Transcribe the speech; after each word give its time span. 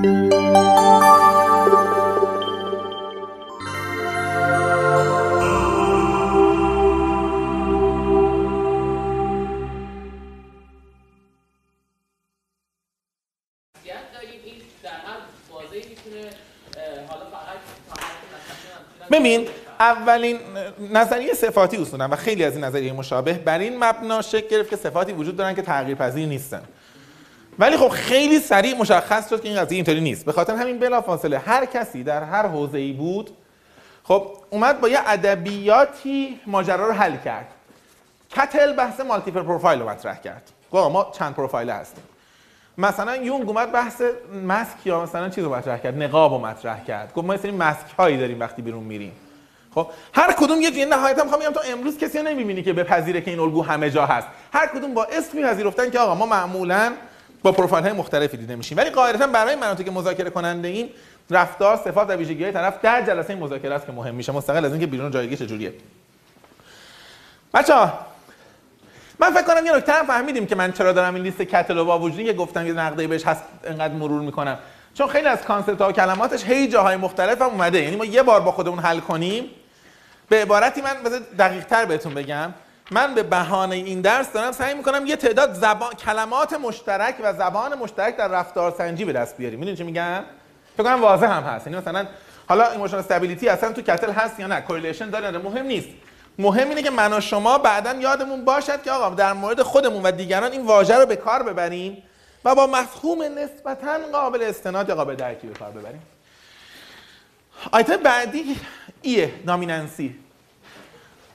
ببین 0.00 0.30
اولین 19.80 20.38
نظریه 20.92 21.34
صفاتی 21.34 21.76
اصولا 21.76 22.08
و 22.08 22.16
خیلی 22.16 22.44
از 22.44 22.52
این 22.52 22.64
نظریه 22.64 22.92
مشابه 22.92 23.32
بر 23.32 23.58
این 23.58 23.84
مبنا 23.84 24.22
شکل 24.22 24.48
گرفت 24.48 24.70
که 24.70 24.76
صفاتی 24.76 25.12
وجود 25.12 25.36
دارن 25.36 25.54
که 25.54 25.62
تغییر 25.62 25.96
پذیر 25.96 26.28
نیستن. 26.28 26.62
ولی 27.60 27.76
خب 27.76 27.88
خیلی 27.88 28.40
سریع 28.40 28.76
مشخص 28.76 29.30
شد 29.30 29.42
که 29.42 29.48
این 29.48 29.60
قضیه 29.60 29.76
اینطوری 29.76 30.00
نیست. 30.00 30.24
به 30.24 30.32
خاطر 30.32 30.54
همین 30.54 30.78
بلافاصله 30.78 31.38
هر 31.38 31.64
کسی 31.64 32.02
در 32.02 32.22
هر 32.22 32.46
حوزه‌ای 32.46 32.92
بود 32.92 33.30
خب 34.04 34.26
اومد 34.50 34.80
با 34.80 34.88
یه 34.88 34.98
ادبیاتی 35.06 36.40
ماجرا 36.46 36.86
رو 36.86 36.92
حل 36.92 37.16
کرد. 37.16 37.46
کتل 38.30 38.72
بحث 38.72 39.00
مالتیپل 39.00 39.42
پروفایل 39.42 39.80
رو 39.80 39.88
مطرح 39.88 40.20
کرد. 40.20 40.42
ما 40.72 41.12
چند 41.18 41.34
پروفایل 41.34 41.70
هستیم. 41.70 42.04
مثلا 42.78 43.16
یونگ 43.16 43.48
اومد 43.48 43.72
بحث 43.72 44.02
مسک 44.46 44.86
یا 44.86 45.02
مثلا 45.02 45.28
چیز 45.28 45.44
رو 45.44 45.54
مطرح 45.54 45.78
کرد 45.78 46.02
نقاب 46.02 46.32
رو 46.32 46.38
مطرح 46.38 46.84
کرد. 46.84 47.12
گفت 47.14 47.26
ما 47.26 47.34
یه 47.34 47.50
مسک 47.50 47.86
هایی 47.98 48.18
داریم 48.18 48.40
وقتی 48.40 48.62
بیرون 48.62 48.82
میریم. 48.82 49.12
خب 49.74 49.86
هر 50.14 50.32
کدوم 50.32 50.60
یه 50.60 50.84
نهایتا 50.84 51.22
می‌خوام 51.22 51.40
بگم 51.40 51.52
تو 51.52 51.60
امروز 51.72 51.98
کسی 51.98 52.22
نمی‌بینی 52.22 52.62
که 52.62 52.72
بپذیره 52.72 53.20
که 53.20 53.30
این 53.30 53.40
الگو 53.40 53.62
همه 53.62 53.90
جا 53.90 54.06
هست. 54.06 54.28
هر 54.52 54.66
کدوم 54.66 54.94
با 54.94 55.04
اسم 55.04 55.38
میپذیرفتن 55.38 55.90
که 55.90 55.98
آقا 55.98 56.14
ما 56.14 56.26
معمولا 56.26 56.92
با 57.42 57.52
پروفایل 57.52 57.84
های 57.84 57.92
مختلفی 57.92 58.36
دیده 58.36 58.56
میشیم. 58.56 58.78
ولی 58.78 58.90
قاعدتا 58.90 59.26
برای 59.26 59.56
مناطق 59.56 59.88
مذاکره 59.88 60.30
کننده 60.30 60.68
این 60.68 60.90
رفتار 61.30 61.76
صفات 61.76 62.10
و 62.10 62.12
ویژگی 62.12 62.42
های 62.42 62.52
طرف 62.52 62.80
در 62.82 63.02
جلسه 63.02 63.34
مذاکره 63.34 63.74
است 63.74 63.86
که 63.86 63.92
مهم 63.92 64.14
میشه. 64.14 64.32
مستقل 64.32 64.64
از 64.64 64.70
اینکه 64.70 64.86
بیرون 64.86 65.10
جایگی 65.10 65.36
چجوریه 65.36 65.74
بچه‌ها 67.54 67.92
من 69.18 69.30
فکر 69.30 69.42
کنم 69.42 69.66
یه 69.66 69.76
نکته 69.76 69.92
هم 69.92 70.06
فهمیدیم 70.06 70.46
که 70.46 70.54
من 70.54 70.72
چرا 70.72 70.92
دارم 70.92 71.14
این 71.14 71.24
لیست 71.24 71.42
کتل 71.42 71.82
با 71.82 71.98
وجودی 71.98 72.24
که 72.24 72.32
گفتم 72.32 72.66
یه 72.66 72.72
نقدی 72.72 73.06
بهش 73.06 73.26
هست 73.26 73.42
انقدر 73.64 73.94
مرور 73.94 74.22
می‌کنم. 74.22 74.58
چون 74.94 75.08
خیلی 75.08 75.26
از 75.26 75.42
concept 75.42 75.80
ها 75.80 75.88
و 75.88 75.92
کلماتش 75.92 76.44
هی 76.44 76.68
جاهای 76.68 76.96
مختلف 76.96 77.42
هم 77.42 77.48
اومده. 77.48 77.82
یعنی 77.82 77.96
ما 77.96 78.04
یه 78.04 78.22
بار 78.22 78.40
با 78.40 78.52
خودمون 78.52 78.78
حل 78.78 79.00
کنیم. 79.00 79.44
به 80.28 80.42
عبارتی 80.42 80.80
من 80.80 80.94
بذار 81.04 81.20
دقیق 81.38 81.64
تر 81.64 81.84
بهتون 81.84 82.14
بگم. 82.14 82.54
من 82.90 83.14
به 83.14 83.22
بهانه 83.22 83.76
این 83.76 84.00
درس 84.00 84.32
دارم 84.32 84.52
سعی 84.52 84.74
می‌کنم 84.74 85.06
یه 85.06 85.16
تعداد 85.16 85.54
زبان 85.54 85.92
کلمات 85.92 86.52
مشترک 86.52 87.14
و 87.22 87.32
زبان 87.32 87.74
مشترک 87.78 88.16
در 88.16 88.28
رفتار 88.28 88.74
سنجی 88.78 89.04
به 89.04 89.12
دست 89.12 89.36
بیاریم. 89.36 89.58
می‌دونید 89.58 89.78
چی 89.78 89.84
میگم؟ 89.84 90.22
فکر 90.74 90.82
کنم 90.82 91.02
واضح 91.02 91.26
هم 91.26 91.42
هست. 91.42 91.66
یعنی 91.66 91.78
مثلا 91.78 92.06
حالا 92.48 92.70
emotional 92.70 93.00
stability 93.00 93.48
اصلا 93.48 93.72
تو 93.72 93.82
کتل 93.82 94.12
هست 94.12 94.40
یا 94.40 94.46
نه؟ 94.46 94.60
correlation 94.60 95.10
داره 95.10 95.38
مهم 95.38 95.66
نیست. 95.66 95.88
مهم 96.38 96.68
اینه 96.68 96.82
که 96.82 96.90
من 96.90 97.12
و 97.12 97.20
شما 97.20 97.58
بعدا 97.58 97.92
یادمون 97.92 98.44
باشد 98.44 98.82
که 98.82 98.90
آقا 98.90 99.14
در 99.14 99.32
مورد 99.32 99.62
خودمون 99.62 100.02
و 100.02 100.10
دیگران 100.10 100.52
این 100.52 100.66
واژه 100.66 100.94
رو 100.94 101.06
به 101.06 101.16
کار 101.16 101.42
ببریم 101.42 102.02
و 102.44 102.54
با 102.54 102.66
مفهوم 102.66 103.22
نسبتا 103.22 103.98
قابل 104.12 104.42
استناد 104.42 104.88
یا 104.88 104.94
قابل 104.94 105.14
درکی 105.14 105.46
به 105.46 105.58
کار 105.58 105.70
ببریم. 105.70 106.02
آیتم 107.72 107.96
بعدی 107.96 108.56
ایه 109.02 109.32
نامیننسی 109.46 110.18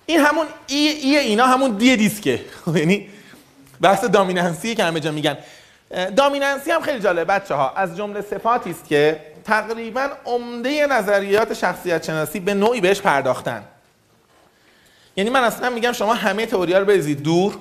این 0.06 0.20
همون 0.20 0.48
ای, 0.68 0.78
ای 0.78 1.18
اینا 1.18 1.46
همون 1.46 1.72
دی 1.72 1.96
دیسکه. 1.96 2.40
یعنی 2.76 3.10
بحث 3.82 4.06
دامیننسی 4.06 4.76
که 4.76 4.84
همه 4.84 5.00
جا 5.00 5.12
میگن. 5.12 5.38
دامیننسی 6.16 6.72
هم 6.72 6.82
خیلی 6.82 7.00
جالبه 7.00 7.24
بچه 7.24 7.56
ها 7.56 7.74
از 7.76 7.98
جمله 7.98 8.22
صفاتی 8.22 8.70
است 8.70 8.88
که 8.88 9.22
تقریبا 9.44 10.10
عمده 10.26 10.88
نظریات 10.88 11.54
شخصیت 11.54 12.06
شناسی 12.06 12.40
به 12.40 12.54
نوعی 12.54 12.82
بهش 12.82 13.02
پرداختن. 13.02 13.64
یعنی 15.16 15.30
من 15.30 15.44
اصلا 15.44 15.70
میگم 15.70 15.92
شما 15.92 16.14
همه 16.14 16.46
تئوریا 16.46 16.80
رو 16.80 16.86
بریزید 16.86 17.24
دور 17.24 17.58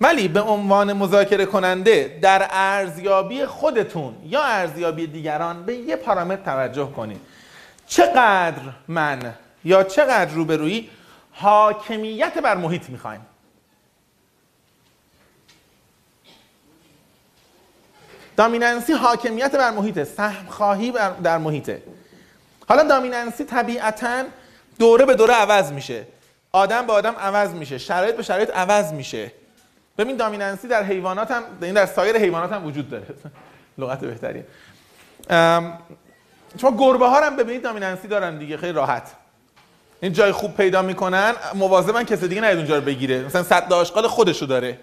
ولی 0.00 0.28
به 0.28 0.40
عنوان 0.40 0.92
مذاکره 0.92 1.46
کننده 1.46 2.18
در 2.22 2.48
ارزیابی 2.50 3.46
خودتون 3.46 4.14
یا 4.24 4.42
ارزیابی 4.42 5.06
دیگران 5.06 5.62
به 5.62 5.74
یه 5.74 5.96
پارامتر 5.96 6.44
توجه 6.44 6.92
کنید. 6.96 7.20
چقدر 7.86 8.62
من 8.88 9.34
یا 9.64 9.82
چقدر 9.82 10.30
روبرویی 10.30 10.90
حاکمیت 11.40 12.38
بر 12.38 12.56
محیط 12.56 12.90
می‌خوایم. 12.90 13.26
دامیننسی 18.36 18.92
حاکمیت 18.92 19.56
بر 19.56 19.70
محیطه 19.70 20.04
سهم 20.04 20.46
خواهی 20.46 20.92
در 21.22 21.38
محیطه. 21.38 21.82
حالا 22.68 22.82
دامیننسی 22.82 23.44
طبیعتا 23.44 24.24
دوره 24.78 25.04
به 25.04 25.14
دوره 25.14 25.34
عوض 25.34 25.72
میشه. 25.72 26.06
آدم 26.52 26.86
به 26.86 26.92
آدم 26.92 27.14
عوض 27.16 27.50
میشه 27.50 27.78
شرایط 27.78 28.16
به 28.16 28.22
شرایط 28.22 28.50
عوض 28.56 28.92
میشه. 28.92 29.32
ببین 29.98 30.16
دامیننسی 30.16 30.68
در 30.68 30.82
حیوانات 30.82 31.30
هم 31.30 31.42
این 31.62 31.74
در 31.74 31.86
سایر 31.86 32.16
حیوانات 32.16 32.52
هم 32.52 32.66
وجود 32.66 32.90
داره. 32.90 33.06
لغت 33.78 34.00
بهتریه. 34.00 34.46
شما 36.60 36.76
گربه 36.78 37.06
ها 37.06 37.20
هم 37.20 37.36
ببینید 37.36 37.62
دامیننسی 37.62 38.08
دارن 38.08 38.38
دیگه 38.38 38.56
خیلی 38.56 38.72
راحت. 38.72 39.14
این 40.00 40.12
جای 40.12 40.32
خوب 40.32 40.56
پیدا 40.56 40.82
می‌کنن 40.82 41.34
مواظبن 41.54 42.04
کسی 42.04 42.28
دیگه 42.28 42.40
نیاد 42.40 42.56
اونجا 42.56 42.76
رو 42.76 42.80
بگیره. 42.80 43.24
مثلا 43.24 43.42
صد 43.42 43.72
آشغال 43.72 44.06
خودشو 44.06 44.46
داره. 44.46 44.78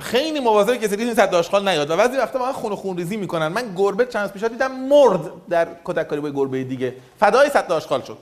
خیلی 0.00 0.40
مواظب 0.40 0.76
کسی 0.76 0.96
دیگه 0.96 1.14
صد 1.14 1.34
آشغال 1.34 1.68
نیاد. 1.68 1.90
و 1.90 1.96
بعضی 1.96 2.16
وقتا 2.16 2.38
واقعا 2.38 2.52
خون 2.52 2.72
و 2.72 2.76
خون 2.76 2.96
ریزی 2.96 3.16
می‌کنن. 3.16 3.48
من 3.48 3.74
گربه 3.76 4.06
چند 4.06 4.32
پیش 4.32 4.44
دیدم 4.44 4.72
مرد 4.72 5.20
در 5.48 5.68
کتک 5.84 6.08
کاری 6.08 6.20
با 6.20 6.30
گربه 6.30 6.64
دیگه. 6.64 6.94
فدای 7.20 7.50
صد 7.50 7.72
آشغال 7.72 8.02
شد. 8.02 8.18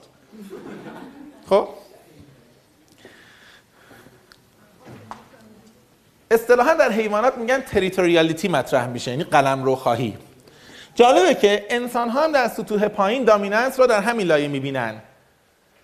خب؟ 1.49 1.67
اصطلاحا 6.31 6.73
در 6.73 6.91
حیوانات 6.91 7.37
میگن 7.37 7.61
تریتوریالیتی 7.61 8.47
مطرح 8.47 8.87
میشه. 8.87 9.11
یعنی 9.11 9.23
قلم 9.23 9.63
رو 9.63 9.75
خواهی. 9.75 10.17
جالبه 10.95 11.33
که 11.35 11.65
انسان 11.69 12.09
ها 12.09 12.23
هم 12.23 12.31
در 12.31 12.47
سطوح 12.47 12.87
پایین 12.87 13.23
دامیننس 13.23 13.79
رو 13.79 13.87
در 13.87 14.01
همین 14.01 14.27
لایه 14.27 14.47
می‌بینن. 14.47 15.01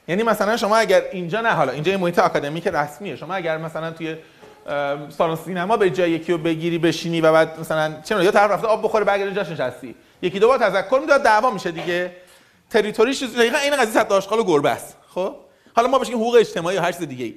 یعنی 0.09 0.23
مثلا 0.23 0.57
شما 0.57 0.77
اگر 0.77 1.01
اینجا 1.11 1.41
نه 1.41 1.49
حالا 1.49 1.71
اینجا 1.71 1.91
یه 1.91 1.97
محیط 1.97 2.19
آکادمیک 2.19 2.67
رسمیه. 2.67 3.15
شما 3.15 3.33
اگر 3.33 3.57
مثلا 3.57 3.91
توی 3.91 4.15
سالن 5.09 5.35
سینما 5.35 5.77
به 5.77 5.89
جای 5.89 6.11
یکی 6.11 6.31
رو 6.31 6.37
بگیری 6.37 6.77
بشینی 6.77 7.21
و 7.21 7.31
بعد 7.31 7.59
مثلا 7.59 7.93
چه 8.03 8.23
یا 8.23 8.31
طرف 8.31 8.51
رفته 8.51 8.67
آب 8.67 8.83
بخوره 8.83 9.03
برگرده 9.05 9.33
جاش 9.33 9.49
نشستی. 9.49 9.95
یکی 10.21 10.39
دو 10.39 10.47
بار 10.47 10.57
تذکر 10.57 10.99
می‌داد 10.99 11.23
دعوا 11.23 11.51
میشه 11.51 11.71
دیگه. 11.71 12.11
تریتوریش 12.69 13.23
دقیقاً 13.23 13.57
این 13.57 13.75
قضیه 13.75 13.93
صد 13.93 14.13
آشغال 14.13 14.39
و 14.39 14.43
گربه 14.43 14.69
است. 14.69 14.97
خب؟ 15.07 15.35
حالا 15.75 15.87
ما 15.87 15.99
بهش 15.99 16.09
حقوق 16.09 16.35
اجتماعی 16.35 16.77
و 16.77 16.81
هر 16.81 16.91
چیز 16.91 17.07
دیگه 17.07 17.25
ای 17.25 17.35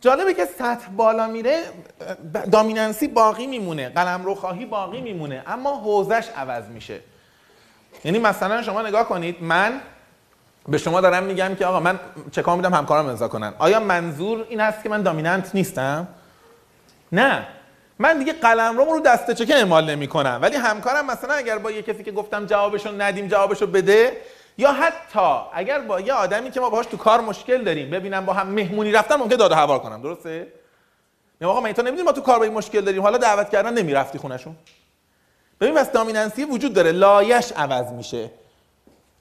جالبه 0.00 0.34
که 0.34 0.44
سطح 0.44 0.88
بالا 0.96 1.26
میره 1.26 1.62
دامیننسی 2.52 3.08
باقی 3.08 3.46
میمونه 3.46 3.88
قلم 3.88 4.24
رو 4.24 4.34
خواهی 4.34 4.64
باقی 4.64 5.00
میمونه 5.00 5.42
اما 5.46 5.76
حوزش 5.76 6.28
عوض 6.36 6.64
میشه. 6.68 7.00
یعنی 8.04 8.18
مثلا 8.18 8.62
شما 8.62 8.82
نگاه 8.82 9.08
کنید 9.08 9.42
من 9.42 9.80
به 10.68 10.78
شما 10.78 11.00
دارم 11.00 11.22
میگم 11.22 11.54
که 11.54 11.66
آقا 11.66 11.80
من 11.80 12.00
چه 12.32 12.42
کار 12.42 12.56
میدم 12.56 12.74
همکارم 12.74 13.06
امضا 13.06 13.28
کنن. 13.28 13.54
آیا 13.58 13.80
منظور 13.80 14.46
این 14.48 14.60
هست 14.60 14.82
که 14.82 14.88
من 14.88 15.02
دامیننت 15.02 15.54
نیستم؟ 15.54 16.08
نه. 17.12 17.46
من 17.98 18.18
دیگه 18.18 18.32
قلم 18.32 18.76
رو 18.76 18.84
رو 18.84 19.00
دست 19.00 19.30
چکه 19.30 19.54
اعمال 19.54 19.90
نمی 19.90 20.08
کنم 20.08 20.38
ولی 20.42 20.56
همکارم 20.56 21.06
مثلا 21.06 21.34
اگر 21.34 21.58
با 21.58 21.70
یه 21.70 21.82
کسی 21.82 22.02
که 22.02 22.12
گفتم 22.12 22.46
جوابشو 22.46 23.02
ندیم 23.02 23.28
جوابشو 23.28 23.66
بده 23.66 24.16
یا 24.58 24.72
حتی 24.72 25.40
اگر 25.54 25.80
با 25.80 26.00
یه 26.00 26.12
آدمی 26.12 26.50
که 26.50 26.60
ما 26.60 26.70
باهاش 26.70 26.86
تو 26.86 26.96
کار 26.96 27.20
مشکل 27.20 27.64
داریم 27.64 27.90
ببینم 27.90 28.26
با 28.26 28.32
هم 28.32 28.46
مهمونی 28.46 28.92
رفتن 28.92 29.16
ممکن 29.16 29.36
داد 29.36 29.52
و 29.52 29.54
هوار 29.54 29.78
کنم. 29.78 30.02
درسته؟ 30.02 30.46
یا 31.40 31.50
آقا 31.50 31.60
من 31.60 31.72
تو 31.72 31.82
نمی‌دونی 31.82 32.02
ما 32.02 32.12
تو 32.12 32.20
کار 32.20 32.38
با 32.38 32.44
این 32.44 32.54
مشکل 32.54 32.80
داریم. 32.80 33.02
حالا 33.02 33.18
دعوت 33.18 33.50
کردن 33.50 33.74
نمی‌رفتی 33.74 34.18
خونشون 34.18 34.56
ببین 35.60 35.74
بس 35.74 35.92
دامیننسی 35.92 36.44
وجود 36.44 36.74
داره. 36.74 36.92
لایش 36.92 37.52
عوض 37.52 37.92
میشه. 37.92 38.30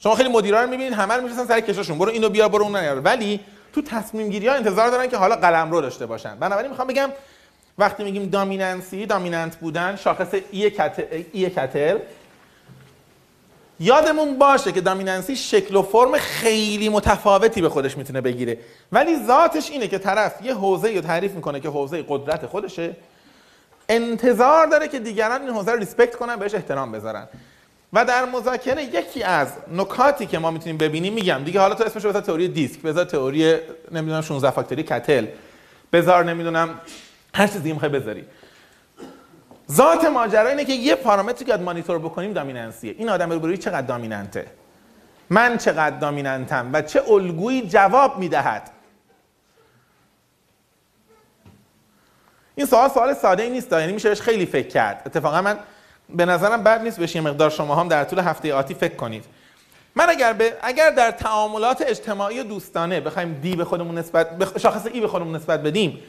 شما 0.03 0.15
خیلی 0.15 0.29
مدیرا 0.29 0.63
رو 0.63 0.69
می‌بینید 0.69 0.93
همه 0.93 1.13
رو 1.13 1.45
سر 1.47 1.59
کشاشون. 1.59 1.97
برو 1.97 2.11
اینو 2.11 2.29
بیار 2.29 2.49
برو 2.49 2.63
اون 2.63 2.75
نیار. 2.75 2.99
ولی 2.99 3.39
تو 3.73 3.81
تصمیم 3.81 4.29
گیری 4.29 4.47
ها 4.47 4.53
انتظار 4.53 4.89
دارن 4.89 5.07
که 5.07 5.17
حالا 5.17 5.35
قلم 5.35 5.71
رو 5.71 5.81
داشته 5.81 6.05
باشن. 6.05 6.35
بنابراین 6.35 6.69
می‌خوام 6.69 6.87
بگم 6.87 7.09
وقتی 7.77 8.03
میگیم 8.03 8.25
دامیننسی 8.25 9.05
دامیننت 9.05 9.55
بودن 9.55 9.95
شاخص 9.95 10.27
ای 10.51 10.69
کتل, 10.69 11.03
ای 11.31 11.49
کتل 11.49 11.97
یادمون 13.79 14.37
باشه 14.37 14.71
که 14.71 14.81
دامیننسی 14.81 15.35
شکل 15.35 15.75
و 15.75 15.81
فرم 15.81 16.17
خیلی 16.17 16.89
متفاوتی 16.89 17.61
به 17.61 17.69
خودش 17.69 17.97
می‌تونه 17.97 18.21
بگیره. 18.21 18.57
ولی 18.91 19.25
ذاتش 19.25 19.71
اینه 19.71 19.87
که 19.87 19.97
طرف 19.97 20.41
یه 20.41 20.53
حوزه 20.53 20.95
رو 20.95 21.01
تعریف 21.01 21.31
می‌کنه 21.31 21.59
که 21.59 21.69
حوزه 21.69 22.05
قدرت 22.07 22.45
خودشه. 22.45 22.95
انتظار 23.89 24.67
داره 24.67 24.87
که 24.87 24.99
دیگران 24.99 25.41
این 25.41 25.49
حوزه 25.49 25.71
رو 25.71 25.77
ریسپکت 25.79 26.15
کنن 26.15 26.35
بهش 26.35 26.55
احترام 26.55 26.91
بذارن. 26.91 27.27
و 27.93 28.05
در 28.05 28.25
مذاکره 28.25 28.83
یکی 28.83 29.23
از 29.23 29.47
نکاتی 29.71 30.25
که 30.25 30.39
ما 30.39 30.51
می‌تونیم 30.51 30.77
ببینیم 30.77 31.13
میگم 31.13 31.41
دیگه 31.45 31.59
حالا 31.59 31.75
تو 31.75 31.83
اسمش 31.83 32.05
بذار 32.05 32.21
تئوری 32.21 32.47
دیسک 32.47 32.81
بذار 32.81 33.05
تئوری 33.05 33.57
نمی‌دونم 33.91 34.21
16 34.21 34.51
فاکتوری 34.51 34.83
کتل. 34.83 35.25
بذار 35.93 36.25
نمی‌دونم 36.25 36.79
هر 37.35 37.47
چیزی 37.47 37.73
می‌خوای 37.73 37.91
بذاری. 37.91 38.25
ذات 39.71 40.05
ماجرا 40.05 40.49
اینه 40.49 40.65
که 40.65 40.73
یه 40.73 40.95
پارامتری 40.95 41.45
که 41.45 41.57
مانیتور 41.57 41.99
بکنیم 41.99 42.33
دامیننسیه. 42.33 42.95
این 42.97 43.09
آدم 43.09 43.31
روبروی 43.31 43.57
چقدر 43.57 43.81
دامیننته؟ 43.81 44.45
من 45.29 45.57
چقدر 45.57 45.97
دامیننتم 45.97 46.69
و 46.73 46.81
چه 46.81 47.11
الگویی 47.11 47.67
جواب 47.67 48.19
می‌دهد؟ 48.19 48.71
این 52.55 52.65
سوال 52.65 52.89
سوال 52.89 53.13
ساده 53.13 53.43
ای 53.43 53.49
نیست 53.49 53.71
یعنی 53.71 53.93
میشه 53.93 54.09
بهش 54.09 54.21
خیلی 54.21 54.45
فکر 54.45 54.67
کرد. 54.67 55.01
اتفاقا 55.05 55.41
من 55.41 55.59
به 56.09 56.25
نظرم 56.25 56.63
بد 56.63 56.81
نیست 56.81 56.99
بشه 56.99 57.15
یه 57.15 57.21
مقدار 57.21 57.49
شما 57.49 57.75
هم 57.75 57.87
در 57.87 58.03
طول 58.03 58.19
هفته 58.19 58.53
آتی 58.53 58.73
فکر 58.73 58.95
کنید. 58.95 59.25
من 59.95 60.09
اگر 60.09 60.33
به 60.33 60.53
اگر 60.61 60.89
در 60.89 61.11
تعاملات 61.11 61.81
اجتماعی 61.87 62.39
و 62.39 62.43
دوستانه 62.43 63.01
بخوایم 63.01 63.33
دی 63.33 63.55
به 63.55 63.65
خودمون 63.65 63.97
نسبت 63.97 64.57
شاخص 64.59 64.85
ای 64.85 64.99
به 64.99 65.07
خودمون 65.07 65.35
نسبت 65.35 65.63
بدیم 65.63 65.99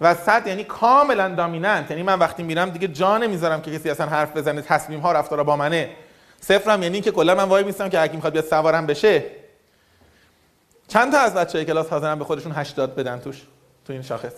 و 0.00 0.14
صد 0.14 0.46
یعنی 0.46 0.64
کاملا 0.64 1.28
دامیننت 1.28 1.90
یعنی 1.90 2.02
من 2.02 2.18
وقتی 2.18 2.42
میرم 2.42 2.70
دیگه 2.70 2.88
جا 2.88 3.18
نمی‌ذارم 3.18 3.62
که 3.62 3.78
کسی 3.78 3.90
اصلا 3.90 4.06
حرف 4.06 4.36
بزنه 4.36 4.62
تصمیم 4.62 5.00
ها 5.00 5.12
رفتار 5.12 5.44
با 5.44 5.56
منه. 5.56 5.90
صفرم 6.40 6.82
یعنی 6.82 7.00
که 7.00 7.10
کلا 7.10 7.34
من 7.34 7.44
وای 7.44 7.64
میستم 7.64 7.88
که 7.88 8.08
کی 8.08 8.14
می‌خواد 8.16 8.32
بیاد 8.32 8.44
سوارم 8.44 8.86
بشه. 8.86 9.24
چند 10.88 11.12
تا 11.12 11.18
از 11.18 11.34
بچه 11.34 11.64
کلاس 11.64 11.88
حاضرن 11.88 12.18
به 12.18 12.24
خودشون 12.24 12.52
80 12.52 12.94
بدن 12.94 13.18
توش 13.18 13.42
تو 13.84 13.92
این 13.92 14.02
شاخص. 14.02 14.32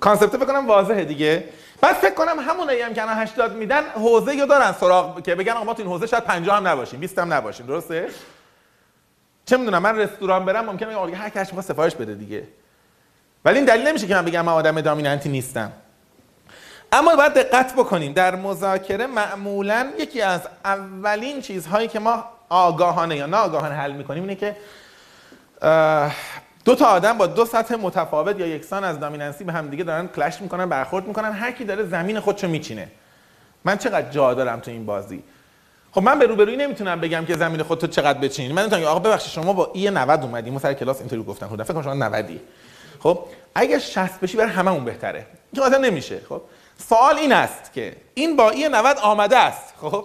کانسپت 0.00 0.36
فکر 0.36 0.44
کنم 0.44 0.66
واضحه 0.66 1.04
دیگه. 1.04 1.44
بعد 1.80 1.96
فکر 1.96 2.14
کنم 2.14 2.38
همونایی 2.38 2.80
هم 2.80 2.94
که 2.94 3.02
الان 3.02 3.18
80 3.18 3.56
میدن 3.56 3.82
حوزه 3.82 4.34
یا 4.34 4.46
دارن 4.46 4.72
سراغ 4.72 5.22
که 5.22 5.34
بگن 5.34 5.52
آقا 5.52 5.64
ما 5.64 5.74
تو 5.74 5.82
این 5.82 5.90
حوزه 5.90 6.06
شاید 6.06 6.24
50 6.24 6.56
هم 6.56 6.68
نباشیم 6.68 7.00
20 7.00 7.18
هم 7.18 7.32
نباشیم 7.32 7.66
درسته؟ 7.66 8.08
چه 9.46 9.56
می‌دونم 9.56 9.82
من 9.82 9.98
رستوران 9.98 10.44
برم 10.44 10.64
ممکنه 10.64 10.94
آقا 10.94 11.06
هر 11.06 11.28
کسی 11.28 11.56
می‌خواد 11.56 11.64
سفارش 11.64 11.94
بده 11.94 12.14
دیگه. 12.14 12.44
ولی 13.44 13.56
این 13.56 13.64
دلیل 13.64 13.88
نمیشه 13.88 14.06
که 14.06 14.14
من 14.14 14.24
بگم 14.24 14.44
من 14.44 14.52
آدم 14.52 14.80
دامیننتی 14.80 15.28
نیستم. 15.28 15.72
اما 16.92 17.16
باید 17.16 17.34
دقت 17.34 17.74
بکنیم. 17.74 18.12
در 18.12 18.36
مذاکره 18.36 19.06
معمولا 19.06 19.90
یکی 19.98 20.22
از 20.22 20.40
اولین 20.64 21.40
چیزهایی 21.40 21.88
که 21.88 21.98
ما 21.98 22.24
آگاهانه 22.48 23.16
یا 23.16 23.26
ناآگاهانه 23.26 23.74
حل 23.74 23.92
می‌کنیم 23.92 24.22
اینه 24.22 24.34
که 24.34 24.56
دو 26.68 26.74
تا 26.74 26.86
آدم 26.86 27.18
با 27.18 27.26
دو 27.26 27.44
سطح 27.44 27.74
متفاوت 27.74 28.40
یا 28.40 28.46
یکسان 28.46 28.84
از 28.84 29.00
دامیننسی 29.00 29.44
به 29.44 29.52
هم 29.52 29.68
دیگه 29.68 29.84
دارن 29.84 30.08
کلش 30.08 30.42
می‌کنن 30.42 30.68
برخورد 30.68 31.06
می‌کنن. 31.06 31.32
هر 31.32 31.52
کی 31.52 31.64
داره 31.64 31.84
زمین 31.84 32.20
خودشو 32.20 32.48
میچینه. 32.48 32.88
من 33.64 33.78
چقدر 33.78 34.10
جا 34.10 34.34
دارم 34.34 34.60
تو 34.60 34.70
این 34.70 34.86
بازی. 34.86 35.22
خب 35.92 36.02
من 36.02 36.18
به 36.18 36.26
روبرویی 36.26 36.56
نمی‌تونم 36.56 37.00
بگم 37.00 37.24
که 37.24 37.36
زمین 37.36 37.62
خودتو 37.62 37.86
چقدر 37.86 38.18
بچینی. 38.18 38.52
من 38.52 38.62
نمی‌تونم 38.62 38.84
آقا 38.84 38.98
ببخشید 38.98 39.32
شما 39.32 39.52
با 39.52 39.70
ای 39.74 39.90
90 39.90 40.22
اومدی 40.22 40.50
ما 40.50 40.58
سر 40.58 40.74
کلاس 40.74 41.00
اینطوری 41.00 41.22
گفتن. 41.22 41.48
خدا 41.48 41.64
فکر 41.64 41.74
کنم 41.74 41.82
شما 41.82 41.94
90 41.94 42.40
خب 43.02 43.18
اگه 43.54 43.78
60 43.78 44.20
بشی 44.20 44.36
برای 44.36 44.50
هممون 44.50 44.84
بهتره. 44.84 45.26
این 45.52 45.62
اصلا 45.62 45.78
نمیشه. 45.78 46.20
خب 46.28 46.42
سوال 46.88 47.16
این 47.16 47.32
است 47.32 47.72
که 47.72 47.96
این 48.14 48.36
با 48.36 48.50
E 48.50 48.68
90 48.68 48.98
آمده 48.98 49.36
است. 49.36 49.74
خب 49.80 50.04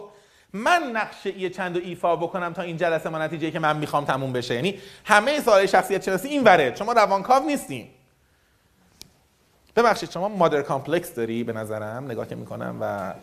من 0.53 0.91
نقشه 0.93 1.29
ای 1.29 1.49
چند 1.49 1.77
ایفا 1.77 2.15
بکنم 2.15 2.53
تا 2.53 2.61
این 2.61 2.77
جلسه 2.77 3.09
ما 3.09 3.17
نتیجه 3.17 3.51
که 3.51 3.59
من 3.59 3.77
می‌خوام 3.77 4.05
تموم 4.05 4.33
بشه. 4.33 4.55
یعنی 4.55 4.79
همه 5.05 5.41
سوال 5.41 5.65
شخصیت 5.65 6.03
شناسی 6.03 6.27
این 6.27 6.43
وره 6.43 6.75
شما 6.75 6.93
روانکاو 6.93 7.45
نیستین. 7.45 7.87
ببخشید 9.75 10.11
شما 10.11 10.27
mother 10.29 10.61
complex 10.61 11.15
داری 11.15 11.43
به 11.43 11.53
نظرم. 11.53 12.05
نگاه 12.05 12.27
که 12.27 12.35
می‌کنم 12.35 12.77
و 12.81 13.13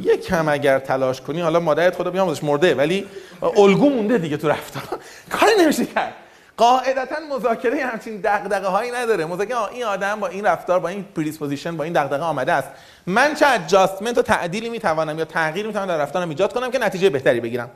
یک 0.00 0.26
کم 0.26 0.48
اگر 0.48 0.78
تلاش 0.78 1.20
کنی 1.20 1.40
حالا 1.40 1.60
مادرت 1.60 1.96
خدا 1.96 2.10
بیامرزش 2.10 2.44
مرده 2.44 2.74
ولی 2.74 3.06
الگو 3.42 3.90
مونده 3.90 4.18
دیگه 4.18 4.36
تو 4.36 4.48
رفتار. 4.48 5.00
کاری 5.38 5.52
نمیشه 5.60 5.86
کرد. 5.86 6.14
قاعدتا 6.62 7.16
مذاکره 7.36 7.84
همچین 7.84 8.20
دغدغه 8.24 8.66
هایی 8.66 8.90
نداره. 8.90 9.24
مذاکره 9.24 9.72
این 9.72 9.84
آدم 9.84 10.20
با 10.20 10.26
این 10.26 10.46
رفتار 10.46 10.80
با 10.80 10.88
این 10.88 11.04
presupposition 11.16 11.76
با 11.76 11.84
این 11.84 11.92
دغدغه 11.92 12.22
آمده 12.22 12.52
است. 12.52 12.68
من 13.06 13.34
چه 13.34 13.46
adjustment 13.46 14.18
و 14.18 14.22
تعدیلی 14.22 14.68
می‌توانم 14.68 15.18
یا 15.18 15.24
تغییری 15.24 15.68
می‌توانم 15.68 15.88
در 15.88 15.98
رفتارم 15.98 16.28
ایجاد 16.28 16.52
کنم 16.52 16.70
که 16.70 16.78
نتیجه 16.78 17.10
بهتری 17.10 17.40
بگیرم؟ 17.40 17.70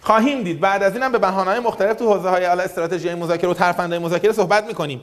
خواهیم 0.00 0.42
دید. 0.42 0.60
بعد 0.60 0.82
از 0.82 0.94
اینم 0.94 1.12
به 1.12 1.18
بهانه‌های 1.18 1.60
مختلف 1.60 1.96
تو 1.96 2.14
حوزه 2.14 2.28
های 2.28 2.44
استراتژی 2.44 3.14
مذاکره 3.14 3.50
و 3.50 3.54
ترفندهای 3.54 3.98
مذاکره 3.98 4.32
صحبت 4.32 4.64
می‌کنیم. 4.64 5.02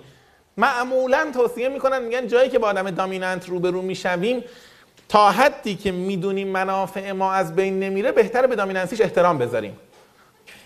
معمولا 0.57 1.27
توصیه 1.33 1.69
می‌کنن 1.69 2.01
میگن 2.01 2.27
جایی 2.27 2.49
که 2.49 2.59
با 2.59 2.67
آدم 2.67 2.91
dominant 2.91 3.49
روبرو 3.49 3.81
می‌شویم 3.81 4.43
تا 5.09 5.31
حدی 5.31 5.75
که 5.75 5.91
می‌دونیم 5.91 6.47
منافع 6.47 7.11
ما 7.11 7.33
از 7.33 7.55
بین 7.55 7.79
نمیره 7.79 8.11
بهتره 8.11 8.47
به 8.47 8.55
dominancy 8.55 8.93
ش 8.93 9.01
احترام 9.01 9.37
بذاریم. 9.37 9.77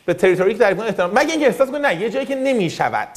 به 0.06 0.14
تریتوری 0.14 0.54
که 0.54 0.60
تعریف 0.60 0.80
احترام. 0.80 1.12
مگه 1.12 1.32
اینکه 1.32 1.46
احساس 1.46 1.70
کنی 1.70 1.80
نه 1.80 2.02
یه 2.02 2.10
جایی 2.10 2.26
که 2.26 2.36
نمی‌شود. 2.36 3.08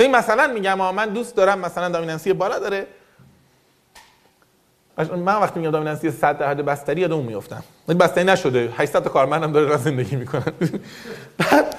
این 0.00 0.16
مثلا 0.16 0.46
میگم 0.46 0.94
من 0.94 1.08
دوست 1.08 1.36
دارم 1.36 1.58
مثلا 1.58 1.88
دامیننسی 1.88 2.32
بالا 2.32 2.58
داره. 2.58 2.86
من 4.98 5.34
وقتی 5.34 5.60
میگم 5.60 5.72
دامیننسی 5.72 6.10
100 6.10 6.38
درصد 6.38 6.60
بستری 6.60 7.00
یاد 7.00 7.12
اون 7.12 7.24
میافتم. 7.24 7.64
بستری 8.00 8.24
نشده. 8.24 8.72
800 8.76 9.02
تا 9.04 9.10
کارمندم 9.10 9.52
داره 9.52 9.66
راه 9.66 9.78
زندگی 9.78 10.16
می‌کنن. 10.16 10.52
بعد 11.38 11.76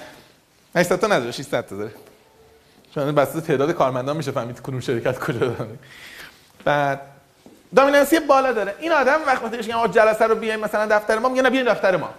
800 0.75 1.00
تا 1.00 1.07
نداره 1.07 1.31
600 1.31 1.66
تا 1.66 1.75
داره. 1.75 1.92
چون 2.95 3.16
بسته 3.16 3.42
تعداد 3.42 3.71
کارمندان 3.71 4.18
میشه 4.18 4.31
فهمید 4.31 4.62
کدوم 4.62 4.80
شرکت 4.80 5.19
کجا 5.19 5.39
داره. 5.39 5.69
بعد 6.66 7.01
دامیننسی 7.75 8.19
بالا 8.19 8.51
داره. 8.51 8.75
این 8.80 8.92
آدم 8.92 9.19
وقتی 9.27 9.57
میگم 9.57 9.88
جلسه 9.88 10.27
رو 10.27 10.36
بیایم 10.36 10.60
مثلا 10.60 10.98
دفتر 10.98 11.19
ما 11.19 11.30
میگه 11.30 11.42
نه 11.42 11.50
بیاین 11.50 11.74
دفتر 11.74 11.98
ما. 11.98 12.10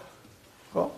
خب؟ 0.74 0.90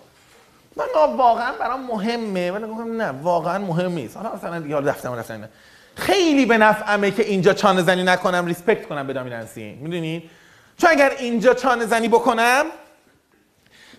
من 0.77 1.17
واقعا 1.17 1.53
برام 1.53 1.87
مهمه. 1.87 2.51
ولی 2.51 2.67
گفتم 2.67 3.03
نه 3.03 3.09
واقعا 3.23 3.59
مهم 3.59 3.93
نیست. 3.93 4.17
حالا 4.17 4.35
مثلا 4.35 4.61
دیگه 4.61 4.81
دفتر 4.81 5.17
دفتر 5.17 5.37
نه 5.37 5.49
خیلی 5.97 6.47
به 6.47 6.59
نفعمه 6.59 7.11
که 7.11 7.23
اینجا 7.23 7.53
چانه 7.53 7.83
زنی 7.83 8.03
نکنم 8.03 8.47
ریسپکت 8.47 8.87
کنم 8.87 9.07
به 9.07 9.13
دامیننسی 9.13 9.73
می‌دونید 9.73 10.31
چون 10.79 10.91
اگر 10.91 11.11
اینجا 11.19 11.55
چانه 11.55 11.87
زنی 11.87 12.09
بکنم 12.09 12.65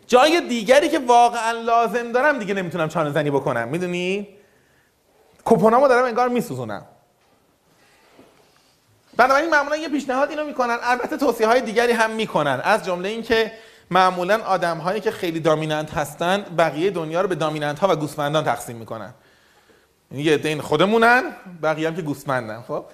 جای 0.08 0.42
دیگری 0.42 0.90
که 0.90 1.00
واقعا 1.00 1.52
لازم 1.52 2.12
دارم 2.12 2.40
دیگه 2.40 2.54
نمی‌تونم 2.54 2.90
چانه 2.90 3.12
زنی 3.12 3.32
بکنم. 3.32 3.68
می‌دونی 3.68 4.28
کوپونامو 5.46 5.88
دارم 5.88 6.06
انگار 6.06 6.30
میسوزونم. 6.30 6.86
بنابراین 9.18 9.50
معمولا 9.50 9.76
یه 9.76 9.90
پیشنهاد 9.90 10.30
اینو 10.30 10.46
می‌کنن. 10.46 10.78
البته 10.84 11.18
توصیه 11.18 11.48
های 11.48 11.62
دیگری 11.62 11.92
هم 11.92 12.12
می‌کنن. 12.12 12.62
از 12.64 12.86
جمله 12.86 13.10
اینکه 13.10 13.52
معمولا 13.92 14.40
آدم 14.44 14.78
هایی 14.78 15.02
که 15.02 15.12
خیلی 15.12 15.40
دامیننت 15.40 15.94
هستن 15.94 16.46
بقیه 16.58 16.92
دنیا 16.92 17.22
رو 17.22 17.28
به 17.28 17.36
دامیننت 17.36 17.80
ها 17.80 17.88
و 17.88 17.96
گوسفندان 17.96 18.44
تقسیم 18.44 18.76
می‌کنن. 18.76 19.14
یعنی 20.12 20.24
یه 20.24 20.38
دین 20.38 20.62
خودمونن 20.62 21.24
بقیه 21.64 21.88
هم 21.88 21.96
که 21.96 22.02
گوسفندن 22.02 22.62
خب؟ 22.62 22.86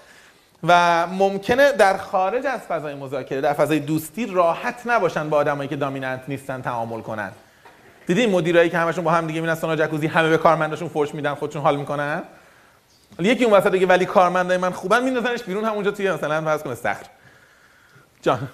و 0.63 1.07
ممکنه 1.07 1.71
در 1.71 1.97
خارج 1.97 2.45
از 2.45 2.59
فضای 2.59 2.95
مذاکره 2.95 3.42
در 3.42 3.54
فضای 3.54 3.80
دوستی 3.80 4.25
راحت 4.25 4.81
نباشن 4.85 5.30
با 5.30 5.37
آدمایی 5.37 5.69
که 5.69 5.75
دامیننت 5.75 6.23
نیستن 6.28 6.61
تعامل 6.61 7.02
کنن. 7.02 7.31
دیدین 8.07 8.30
مدیرایی 8.30 8.69
که 8.69 8.78
همشون 8.78 9.04
با 9.04 9.11
هم 9.11 9.28
دیگه 9.28 9.42
میرن 9.42 9.56
سونا 9.56 9.75
جکوزی 9.75 10.07
همه 10.07 10.30
به 10.30 10.37
کارمنداشون 10.37 10.87
فرش 10.87 11.16
میدن 11.16 11.33
خودشون 11.33 11.61
حال 11.61 11.78
می‌کنن؟ 11.78 12.23
یکی 13.19 13.45
اون 13.45 13.54
وسط 13.54 13.71
دیگه 13.71 13.87
ولی 13.87 14.06
کارمندای 14.06 14.57
من 14.57 14.71
خوبن 14.71 15.04
میندازنش 15.04 15.44
بیرون 15.44 15.66
همونجا 15.66 15.92
توی 15.92 16.11
مثلا 16.11 16.42
فرض 16.42 16.63
کنه 16.63 16.73
استخر. 16.73 17.06
جان. 18.21 18.47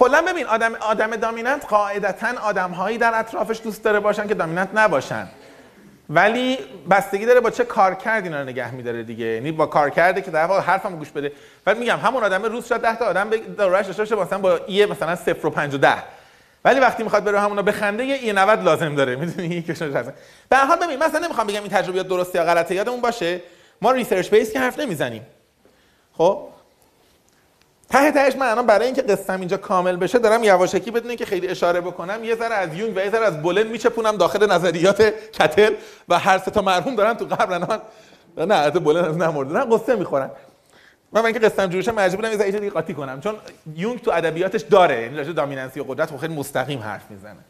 کلا 0.00 0.22
ببین 0.22 0.46
آدم 0.46 0.74
آدم 0.74 1.16
دامیننت 1.16 1.66
قاعدتا 1.66 2.28
آدم 2.42 2.70
هایی 2.70 2.98
در 2.98 3.12
اطرافش 3.14 3.60
دوست 3.64 3.84
داره 3.84 4.00
باشن 4.00 4.28
که 4.28 4.34
دامیننت 4.34 4.68
نباشن. 4.74 5.28
ولی 6.10 6.58
بستگی 6.90 7.26
داره 7.26 7.40
با 7.40 7.50
چه 7.50 7.64
کار 7.64 7.94
کرد 7.94 8.24
اینا 8.24 8.40
رو 8.40 8.44
نگه 8.44 8.74
میداره 8.74 9.02
دیگه. 9.02 9.24
یعنی 9.24 9.52
با 9.52 9.66
کار 9.66 9.90
کرده 9.90 10.22
که 10.22 10.30
در 10.30 10.44
واقع 10.44 10.60
حرفمو 10.60 10.96
گوش 10.96 11.10
بده. 11.10 11.32
بعد 11.64 11.78
میگم 11.78 11.98
همون 11.98 12.24
آدم 12.24 12.42
روز 12.42 12.68
شد 12.68 12.80
10 12.80 12.96
تا 12.96 13.04
آدم 13.04 13.30
دورش 13.30 13.86
داشته 13.86 14.16
باشه 14.16 14.26
مثلا 14.26 14.38
با 14.38 14.56
ای 14.66 14.86
مثلا 14.86 15.16
0 15.16 15.46
و 15.46 15.50
5 15.50 15.74
و 15.74 15.78
10 15.78 15.94
ولی 16.64 16.80
وقتی 16.80 17.02
می‌خواد 17.02 17.24
بره 17.24 17.40
همونا 17.40 17.62
بخنده 17.62 18.04
یه 18.04 18.14
ای 18.14 18.32
90 18.32 18.62
لازم 18.62 18.94
داره. 18.94 19.16
می‌دونی؟ 19.16 19.62
که 19.62 19.72
به 20.48 20.56
هر 20.56 20.64
حال 20.64 20.78
ببین 20.78 20.98
مثلا 20.98 21.20
نمی‌خوام 21.20 21.46
بگم 21.46 21.62
این 21.62 21.70
تجربیات 21.70 22.08
درسته 22.08 22.38
یا 22.38 22.44
غلطه. 22.44 22.74
یادمون 22.74 23.00
باشه 23.00 23.40
ما 23.82 23.92
research 23.92 24.30
base 24.30 24.52
که 24.52 24.60
حرف 24.60 24.78
نمی‌زنیم. 24.78 25.26
خب؟ 26.12 26.48
ته 27.90 28.10
تهش 28.10 28.36
من 28.36 28.46
الان 28.46 28.66
برای 28.66 28.86
اینکه 28.86 29.02
قصه‌م 29.02 29.38
اینجا 29.38 29.56
کامل 29.56 29.96
بشه 29.96 30.18
دارم 30.18 30.44
یواشکی 30.44 30.90
بدون 30.90 31.16
اینکه 31.16 31.26
خیلی 31.26 31.48
اشاره 31.48 31.80
بکنم 31.80 32.24
یه 32.24 32.34
ذره 32.34 32.54
از 32.54 32.74
یونگ 32.74 32.96
و 32.96 33.00
یه 33.00 33.10
ذره 33.10 33.26
از 33.26 33.42
بولن 33.42 33.66
میچپونم 33.66 34.16
داخل 34.16 34.52
نظریات 34.52 35.02
کتل 35.32 35.74
و 36.08 36.18
هر 36.18 36.38
سه 36.38 36.50
تا 36.50 36.62
مرحوم 36.62 36.96
دارن 36.96 37.14
تو 37.14 37.24
قبر 37.24 37.52
الان 37.52 37.80
نه 38.36 38.54
البته 38.54 38.72
بولن 38.72 39.04
هنوز 39.04 39.16
نمرده. 39.16 39.52
نه 39.52 39.76
غصه 39.76 39.96
می‌خورن. 39.96 40.30
من 41.12 41.24
اینکه 41.24 41.40
قصه‌م 41.40 41.66
جور 41.66 41.79
شه 41.79 41.92
مجبورم 41.92 42.30
یه 42.30 42.36
ذره 42.36 42.50
دیگه 42.50 42.70
قاطی 42.70 42.94
کنم. 42.94 43.20
چون 43.20 43.36
یونگ 43.76 44.02
تو 44.02 44.10
ادبیاتش 44.10 44.60
داره. 44.60 45.02
یعنی 45.02 45.16
راجع 45.16 45.32
dominancy 45.32 45.80
و 45.80 45.84
قدرت 45.84 46.16
خیلی 46.16 46.34
مستقیم 46.34 46.78
حرف 46.78 47.10
می‌زنه. 47.10 47.40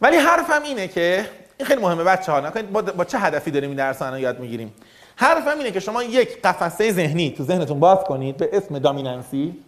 ولی 0.00 0.16
حرفم 0.16 0.62
اینه 0.62 0.88
که 0.88 1.26
این 1.58 1.66
خیلی 1.66 1.82
مهمه 1.82 2.04
بچه 2.04 2.32
ها 2.32 2.40
با, 2.72 2.82
با 2.82 3.04
چه 3.04 3.18
هدفی 3.18 3.50
داریم 3.50 3.70
این 3.70 3.78
درس 3.78 4.02
یاد 4.18 4.40
می‌گیریم؟ 4.40 4.74
حرفم 5.20 5.58
اینه 5.58 5.70
که 5.70 5.80
شما 5.80 6.02
یک 6.02 6.42
قفسه 6.42 6.92
ذهنی 6.92 7.30
تو 7.30 7.44
ذهنتون 7.44 7.80
باز 7.80 7.98
کنید 7.98 8.36
به 8.36 8.50
اسم 8.52 8.78
دامیننسی 8.78 9.64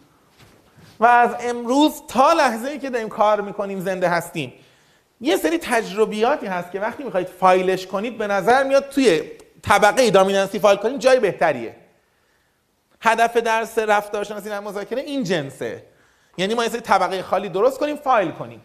و 1.00 1.04
از 1.06 1.30
امروز 1.40 2.02
تا 2.08 2.32
لحظه 2.32 2.68
ای 2.68 2.78
که 2.78 2.90
داریم 2.90 3.08
کار 3.08 3.40
می‌کنیم 3.40 3.80
زنده 3.80 4.08
هستیم. 4.08 4.52
یه 5.20 5.36
سری 5.36 5.58
تجربیاتی 5.58 6.46
هست 6.46 6.70
که 6.70 6.80
وقتی 6.80 7.02
می‌خواید 7.02 7.26
فایلش 7.26 7.86
کنید 7.86 8.18
به 8.18 8.26
نظر 8.26 8.64
میاد 8.64 8.88
توی 8.88 9.22
طبقه 9.62 10.10
دامیننسی 10.10 10.58
فایل 10.58 10.78
کنید 10.78 11.00
جای 11.00 11.20
بهتریه. 11.20 11.76
هدف 13.00 13.36
درس 13.36 13.78
رفتارشناسی 13.78 14.48
در 14.48 14.60
مذاکره 14.60 15.02
این 15.02 15.24
جنسه. 15.24 15.82
یعنی 16.38 16.54
ما 16.54 16.64
یه 16.64 16.70
سری 16.70 16.80
طبقه 16.80 17.22
خالی 17.22 17.48
درست 17.48 17.78
کنیم 17.78 17.96
فایل 17.96 18.30
کنیم. 18.30 18.60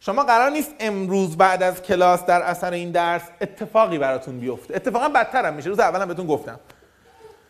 شما 0.00 0.22
قرار 0.22 0.50
نیست 0.50 0.74
امروز 0.80 1.36
بعد 1.36 1.62
از 1.62 1.82
کلاس 1.82 2.24
در 2.24 2.42
اثر 2.42 2.72
این 2.72 2.90
درس 2.90 3.22
اتفاقی 3.40 3.98
براتون 3.98 4.40
بیفته. 4.40 4.76
اتفاقا 4.76 5.08
بدتر 5.08 5.44
هم 5.44 5.54
میشه. 5.54 5.68
روز 5.68 5.80
اولم 5.80 6.08
بهتون 6.08 6.26
گفتم. 6.26 6.60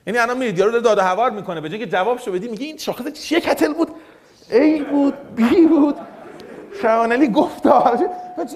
یعنی 0.07 0.19
الان 0.19 0.38
میرید 0.38 0.59
یارو 0.59 0.71
داره 0.71 0.83
داد 0.85 0.99
و 0.99 1.00
هوار 1.00 1.30
می‌کنه. 1.30 1.61
به 1.61 1.69
جای 1.69 1.78
که 1.78 1.87
جوابشو 1.87 2.33
بدی 2.33 2.49
میگه 2.49 2.66
این 2.66 2.76
شاخص 2.76 3.12
چیه؟ 3.12 3.40
کتل 3.40 3.73
بود. 3.73 3.88
ای 4.50 4.83
بود. 4.83 5.35
بی 5.35 5.66
بود. 5.66 5.97
شوانلی 6.83 7.28
گفت 7.28 7.66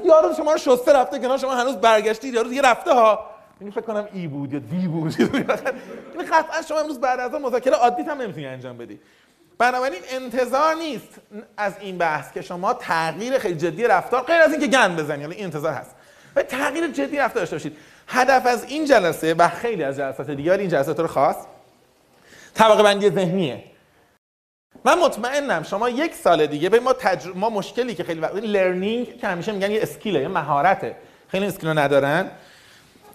یارو 0.04 0.34
شما 0.36 0.52
رو 0.52 0.58
شسته 0.58 0.92
رفته 0.92 1.18
کنار. 1.18 1.38
شما 1.38 1.54
هنوز 1.54 1.76
برگشتید 1.76 2.34
یارو 2.34 2.52
یه 2.52 2.62
رفته 2.62 2.94
ها. 2.94 3.26
این 3.60 3.70
فکر 3.70 3.80
کنم 3.80 4.08
ای 4.12 4.26
بود 4.26 4.52
یا 4.52 4.58
دی 4.58 4.88
بود. 4.88 5.14
این 5.18 6.26
قطعا 6.32 6.62
شما 6.68 6.78
امروز 6.78 7.00
بعد 7.00 7.20
از 7.20 7.32
مذاکره 7.32 7.74
عادی 7.74 8.02
هم 8.02 8.22
نمی‌تونی 8.22 8.46
انجام 8.46 8.78
بدی. 8.78 9.00
بنابراین 9.58 10.02
انتظار 10.10 10.74
نیست 10.74 11.08
از 11.56 11.72
این 11.80 11.98
بحث 11.98 12.32
که 12.32 12.42
شما 12.42 12.74
تغییر 12.74 13.38
خیلی 13.38 13.54
جدی 13.54 13.84
رفتار 13.84 14.22
غیر 14.22 14.40
از 14.40 14.52
اینکه 14.52 14.66
گند 14.66 14.96
بزنی 14.96 15.20
یعنی 15.20 15.36
انتظار 15.36 15.72
هست. 15.72 15.90
و 16.36 16.42
تغییر 16.42 16.88
جدی 16.88 17.16
رفتار 17.16 17.42
داشته 17.42 17.56
باشید. 17.56 17.76
هدف 18.08 18.46
از 18.46 18.64
این 18.64 18.84
جلسه 18.84 19.34
و 19.34 19.48
خیلی 19.48 19.84
از 19.84 19.96
جلسات 19.96 20.30
دیگر 20.30 20.58
این 20.58 20.68
جلسات 20.68 21.00
رو 21.00 21.06
خاص 21.06 21.36
طبقه 22.54 22.82
بندی 22.82 23.10
ذهنیه. 23.10 23.64
من 24.84 24.98
مطمئنم 24.98 25.62
شما 25.62 25.88
یک 25.88 26.14
سال 26.14 26.46
دیگه 26.46 26.68
به 26.68 26.80
ما 26.80 26.92
تجر... 26.92 27.32
ما 27.34 27.50
مشکلی 27.50 27.94
که 27.94 28.04
خیلی 28.04 28.20
وقت 28.20 28.34
learning 28.34 29.18
که 29.18 29.26
همیشه 29.26 29.52
میگن 29.52 29.70
یه 29.70 29.82
skill 29.82 30.14
ه 30.14 30.20
یه 30.20 30.28
مهارته. 30.28 30.96
خیلی 31.28 31.46
skill 31.46 31.78
ندارن. 31.78 32.30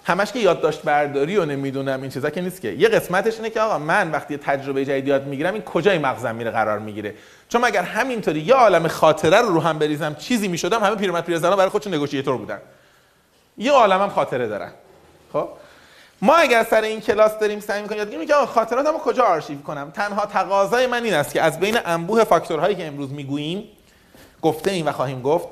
همش 0.10 0.32
که 0.32 0.39
یادداشت 0.39 0.82
برداری 0.82 1.38
و 1.38 1.46
نمی‌دونم 1.46 2.01
این 2.01 2.12
چیزا 2.12 2.30
که 2.30 2.42
نیست 2.42 2.62
که. 2.62 2.68
یه 2.68 2.88
قسمتش 2.88 3.36
اینه 3.36 3.50
که 3.50 3.62
آقا 3.62 3.78
من 3.78 4.12
وقتی 4.12 4.38
تجربه 4.38 4.86
جدید 4.86 5.08
یاد 5.08 5.25
می‌گیرم 5.25 5.54
این 5.54 5.63
کجای 5.63 5.98
مغزم 5.98 6.36
میره 6.36 6.51
قرار 6.51 6.80
می‌گیره؟ 6.80 7.16
چون 7.50 7.63
اگر 7.63 7.84
همینطوری 7.84 8.39
یه 8.39 8.54
عالم 8.54 8.88
خاطره 8.88 9.42
رو 9.42 9.48
رو 9.48 9.60
هم 9.62 9.80
بریزم 9.80 10.16
چیزی 10.16 10.48
می‌شدم 10.48 10.84
همه 10.84 10.96
پیرمرد 10.96 11.25
پیرزنا 11.25 11.56
برای 11.56 11.70
خودشون 11.70 11.94
نگوشیتور 11.94 12.38
بودن. 12.38 12.60
یه 13.58 13.72
عالمم 13.72 14.10
خاطره 14.10 14.48
دارن. 14.48 14.72
خب؟ 15.34 15.50
ما 16.22 16.36
اگر 16.36 16.63
سر 16.63 16.82
این 16.82 17.01
کلاس 17.01 17.39
داریم 17.39 17.60
سعی 17.60 17.82
می‌کنیم 17.82 18.00
یاد 18.00 18.16
میگم 18.16 18.46
خاطراتمو 18.46 18.98
کجا 18.98 19.24
آرشیو 19.24 19.62
کنم؟ 19.62 19.92
تنها 19.92 20.25
تقاضای 20.25 20.88
من 20.88 21.04
این 21.04 21.13
است 21.13 21.34
که 21.34 21.42
از 21.42 21.60
بین 21.60 21.78
انبوه 21.86 22.24
فاکتورهایی 22.24 22.75
که 22.75 22.88
امروز 22.88 23.12
می‌گوییم 23.12 23.63
گفته 24.42 24.72
این 24.72 24.88
و 24.88 24.92
خواهیم 24.92 25.22
گفت 25.22 25.48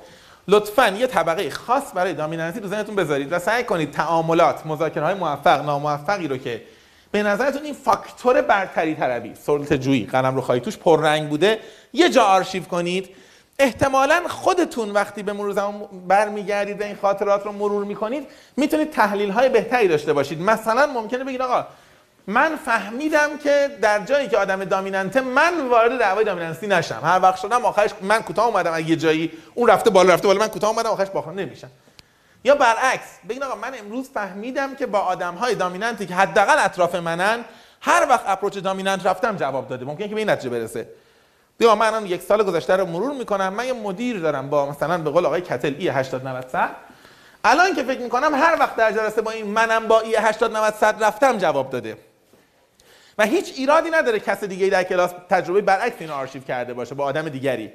لطفا 0.47 0.87
یه 0.89 1.07
طبقه 1.07 1.49
خاص 1.49 1.83
برای 1.95 2.13
دامیننسی 2.13 2.59
تو 2.59 2.67
ذهنتون 2.67 2.95
بذارید 2.95 3.31
و 3.31 3.39
سعی 3.39 3.63
کنید 3.63 3.91
تعاملات 3.91 4.65
مذاکره 4.65 5.05
های 5.05 5.13
موفق 5.13 5.65
ناموفقی 5.65 6.27
رو 6.27 6.37
که 6.37 6.61
به 7.11 7.23
نظرتون 7.23 7.63
این 7.63 7.73
فاکتور 7.73 8.41
برتری 8.41 8.95
طلبی 8.95 9.35
سلطه 9.35 9.77
جویی 9.77 10.05
قلم 10.05 10.35
رو 10.35 10.41
خواهی 10.41 10.61
توش 10.61 10.77
پررنگ 10.77 11.29
بوده 11.29 11.59
یه 11.93 12.09
جا 12.09 12.23
آرشیو 12.23 12.63
کنید. 12.63 13.09
احتمالا 13.59 14.21
خودتون 14.27 14.91
وقتی 14.91 15.23
به 15.23 15.33
مرور 15.33 15.51
زمان 15.51 15.87
برمیگردید 16.07 16.81
و 16.81 16.83
این 16.83 16.95
خاطرات 16.95 17.45
رو 17.45 17.51
مرور 17.51 17.85
می‌کنید 17.85 18.27
می‌تونید 18.57 18.91
تحلیل 18.91 19.29
های 19.29 19.49
بهتری 19.49 19.87
داشته 19.87 20.13
باشید. 20.13 20.41
مثلا 20.41 20.85
ممکنه 20.85 21.23
بگید 21.23 21.41
آقا 21.41 21.65
من 22.27 22.55
فهمیدم 22.55 23.37
که 23.37 23.77
در 23.81 23.99
جایی 23.99 24.27
که 24.27 24.37
آدم 24.37 24.65
دامیننته 24.65 25.21
من 25.21 25.67
وارد 25.67 25.99
دعوای 25.99 26.25
دامیننسی 26.25 26.67
نشم. 26.67 26.99
هر 27.03 27.19
وقت 27.23 27.37
شدم 27.37 27.65
آخرش 27.65 27.91
من 28.01 28.21
کوتاه 28.21 28.45
اومدم. 28.45 28.73
اگه 28.73 28.89
یه 28.89 28.95
جایی 28.95 29.31
اون 29.55 29.69
رفته 29.69 29.89
بالا 29.89 30.13
رفته 30.13 30.27
بالا 30.27 30.39
من 30.39 30.47
کوتاه 30.47 30.69
اومدم 30.69 30.89
آخرش 30.89 31.09
باخته 31.09 31.31
نمیشم. 31.31 31.69
یا 32.43 32.55
برعکس 32.55 33.07
بگین 33.29 33.43
آقا 33.43 33.55
من 33.55 33.71
امروز 33.79 34.09
فهمیدم 34.13 34.75
که 34.75 34.85
با 34.85 34.99
آدم 34.99 35.35
های 35.35 35.55
دامیننتی 35.55 36.05
که 36.05 36.15
حداقل 36.15 36.65
اطراف 36.65 36.95
منن 36.95 37.45
هر 37.81 38.07
وقت 38.09 38.23
اپروچ 38.27 38.57
دامیننت 38.57 39.05
رفتم 39.05 39.35
جواب 39.35 39.67
داده. 39.67 39.85
ممکنه 39.85 40.07
که 40.07 40.13
به 40.13 40.21
این 40.21 40.29
نتیجه 40.29 40.49
برسه. 40.49 40.89
بیا 41.57 41.75
من 41.75 42.05
یک 42.05 42.21
سال 42.21 42.43
گذشته 42.43 42.75
رو 42.75 42.85
مرور 42.85 43.13
می‌کنم. 43.13 43.53
من 43.53 43.65
یه 43.65 43.73
مدیر 43.73 44.19
دارم 44.19 44.49
با 44.49 44.69
مثلا 44.69 44.97
به 44.97 45.09
قول 45.09 45.25
آقای 45.25 45.41
کتل 45.41 45.73
ای 45.79 45.89
80 45.89 46.27
90 46.27 46.47
100 46.47 46.69
الان 47.43 47.75
که 47.75 47.83
فکر 47.83 47.99
می‌کنم 47.99 48.35
هر 48.35 48.57
وقت 48.59 48.75
در 48.75 48.91
جلسه 48.91 49.21
با 49.21 49.31
این 49.31 49.47
منم 49.47 49.87
با 49.87 49.99
ای 49.99 50.15
80 50.15 50.57
90 50.57 50.73
100 50.73 51.03
رفتم 51.03 51.37
جواب 51.37 51.69
داده. 51.69 51.97
و 53.17 53.25
هیچ 53.25 53.53
ایرادی 53.55 53.89
نداره 53.89 54.19
کس 54.19 54.43
دیگه 54.43 54.69
در 54.69 54.83
کلاس 54.83 55.11
تجربه 55.29 55.61
برعکس 55.61 55.95
اینو 55.99 56.13
آرشیو 56.13 56.41
کرده 56.41 56.73
باشه 56.73 56.95
با 56.95 57.03
آدم 57.03 57.29
دیگری. 57.29 57.71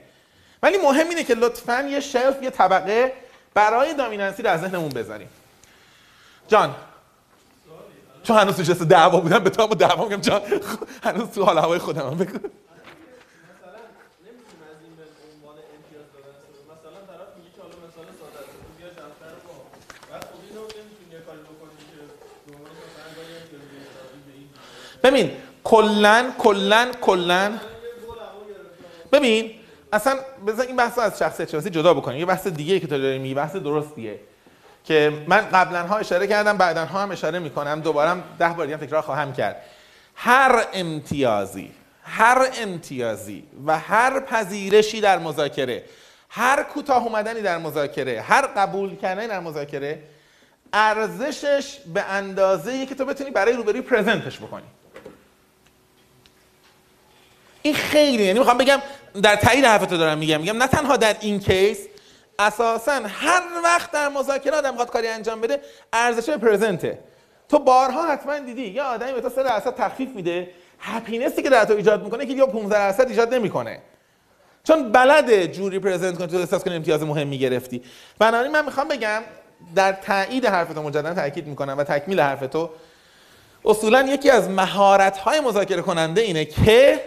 ولی 0.63 0.79
مهم 0.79 1.09
اینه 1.09 1.25
که 1.25 1.35
لطفا 1.35 1.83
یه 1.83 2.01
شلف 2.01 2.43
یه 2.43 2.51
طبقه 2.51 3.13
برای 3.55 3.95
دامیننسی 3.95 4.43
رو 4.43 4.51
از 4.51 4.61
ذهنمون 4.61 4.89
بذاریم. 4.89 5.29
جان. 6.49 6.75
چون 8.23 8.37
هنوز 8.37 8.61
نشسته 8.61 8.85
دعوا 8.85 9.21
بودن 9.21 9.39
به 9.39 9.51
تو 9.51 9.67
دعوا 9.67 10.05
میگم. 10.05 10.21
جان 10.21 10.41
هنوز 11.05 11.31
تو 11.31 11.45
حال 11.45 11.59
هوای 11.59 11.79
خودم 11.79 12.01
هم 12.01 12.27
ببین 25.03 25.31
کلن 25.65 26.33
کلن 26.39 26.89
کلن. 27.01 27.61
ببین 29.13 29.51
اصلا 29.93 30.17
بذار 30.47 30.67
این 30.67 30.77
بحث 30.77 30.99
از 30.99 31.19
شخصیت 31.19 31.51
شناسی 31.51 31.71
جدا 31.71 31.95
بکنیم. 31.95 32.19
یه 32.19 32.27
بحث 32.27 32.47
دیگه 32.47 32.81
که 32.81 32.87
تو 32.87 32.99
داری 32.99 33.19
میگی 33.19 33.35
بحث 33.35 33.57
درستیه. 33.57 34.21
که 34.85 35.13
من 35.27 35.41
قبلا 35.53 35.87
ها 35.87 35.97
اشاره 35.97 36.27
کردم 36.27 36.57
بعدا 36.57 36.85
ها 36.85 37.03
هم 37.03 37.11
اشاره 37.11 37.39
می‌کنم. 37.39 37.81
دوباره 37.81 38.23
ده 38.39 38.49
بار 38.49 38.67
دیگه 38.67 38.79
تکرار 38.79 39.03
خواهم 39.03 39.33
کرد. 39.33 39.57
هر 40.15 40.67
امتیازی 40.73 41.71
هر 42.05 42.49
امتیازی 42.63 43.45
و 43.67 43.79
هر 43.79 44.21
پذیرشی 44.21 45.01
در 45.01 45.19
مذاکره 45.19 45.85
هر 46.29 46.63
کوتاه 46.63 47.05
اومدنی 47.05 47.41
در 47.41 47.59
مذاکره 47.59 48.21
هر 48.21 48.47
قبول 48.47 48.97
کردنی 48.97 49.29
در 49.29 49.41
مذاکره 49.41 50.03
ارزشش 50.73 51.79
به 51.95 52.03
اندازه 52.03 52.87
که 52.87 52.95
تو 52.95 53.05
بتونی 53.05 53.31
برای 53.31 53.53
روبروی 53.53 53.81
پرزنتش 53.81 54.39
بکنی. 54.39 54.67
این 57.63 57.75
خیلی 57.75 58.23
یعنی 58.23 58.39
می‌خوام 58.39 58.59
بگم 58.59 58.79
در 59.23 59.37
تایید 59.37 59.65
حرفتو 59.65 59.97
دارم 59.97 60.19
میگم 60.19 60.41
میگم 60.41 60.57
نه 60.57 60.67
تنها 60.67 60.97
در 60.97 61.17
این 61.21 61.41
کیس 61.41 61.79
اساسا 62.39 63.01
هر 63.07 63.43
وقت 63.65 63.91
در 63.91 64.11
آدم 64.55 64.71
می‌خواد 64.71 64.91
کاری 64.91 65.09
انجام 65.09 65.41
بده 65.41 65.61
ارزش 65.93 66.31
پرزنته 66.31 66.99
تو 67.49 67.59
بارها 67.59 68.07
حتما 68.07 68.39
دیدی 68.39 68.67
یه 68.67 68.83
آدمی 68.83 69.13
به 69.13 69.21
تو 69.21 69.29
3 69.29 69.43
درصد 69.43 69.75
تخفیف 69.75 70.09
میده 70.09 70.51
هپینسی 70.81 71.43
که 71.43 71.51
در 71.51 71.65
تو 71.65 71.77
ایجاد 71.77 72.05
می‌کنه 72.05 72.27
که 72.27 72.33
یا 72.33 72.47
15 72.47 72.79
درصد 72.79 73.09
ایجاد 73.09 73.35
نمی‌کنه. 73.35 73.79
چون 74.65 74.93
بلد 74.93 75.47
جوری 75.47 75.79
پرزنت 75.79 76.19
کنی 76.19 76.27
تو 76.27 76.37
احساس 76.37 76.65
کنی 76.65 76.77
امتیاز 76.77 77.03
مهم 77.03 77.29
می‌گرفتی. 77.29 77.83
بنابراین 78.19 78.53
من 78.53 78.65
می‌خوام 78.65 78.89
بگم 78.89 79.23
در 79.75 79.93
تایید 79.93 80.47
حرفتو 80.47 80.83
مجددا 80.83 81.15
تاکید 81.15 81.47
می‌کنم 81.47 81.79
و 81.79 81.85
تکمیل 81.85 82.21
حرفتو 82.21 82.71
اصولا 83.65 84.03
یکی 84.03 84.31
از 84.31 84.49
مهارت 84.51 85.19
های 85.19 85.41
مذاکره 85.41 85.83
کننده 85.83 86.21
اینه 86.21 86.45
که 86.45 87.01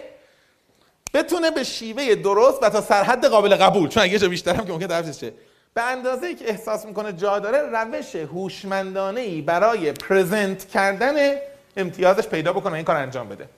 بتونه 1.16 1.50
به 1.50 1.64
شیوه 1.64 2.14
درست 2.14 2.62
و 2.62 2.70
تا 2.70 2.80
سرحد 2.80 3.26
قابل 3.26 3.56
قبول 3.56 3.88
چون 3.88 4.02
اگه 4.02 4.18
جا 4.18 4.28
بیشتر 4.28 4.54
هم 4.54 4.66
که 4.66 4.72
ممکن 4.72 4.86
درفش 4.86 5.20
شه 5.20 5.32
به 5.74 5.82
اندازه 5.82 6.26
ای 6.26 6.34
که 6.34 6.48
احساس 6.48 6.86
می‌کنه 6.86 7.12
جا 7.12 7.38
داره 7.38 7.58
روش 7.58 8.16
هوشمندانه 8.16 9.20
ای 9.20 9.40
برای 9.40 9.92
پرزنت 9.92 10.68
کردن 10.68 11.36
امتیازش 11.76 12.26
پیدا 12.26 12.52
بکنه 12.52 12.72
این 12.72 12.84
کار 12.84 12.96
انجام 12.96 13.28
بده. 13.28 13.48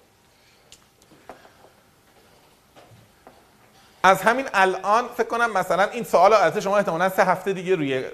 از 4.03 4.23
همین 4.23 4.47
الان 4.55 5.05
فکر 5.17 5.27
کنم 5.27 5.53
مثلا 5.53 5.89
این 5.91 6.05
سوال 6.05 6.33
از 6.33 6.59
شما 6.59 6.77
احتمالاً 6.77 7.09
سه 7.09 7.25
هفته 7.25 7.53
دیگه 7.53 7.75
روی 7.75 8.05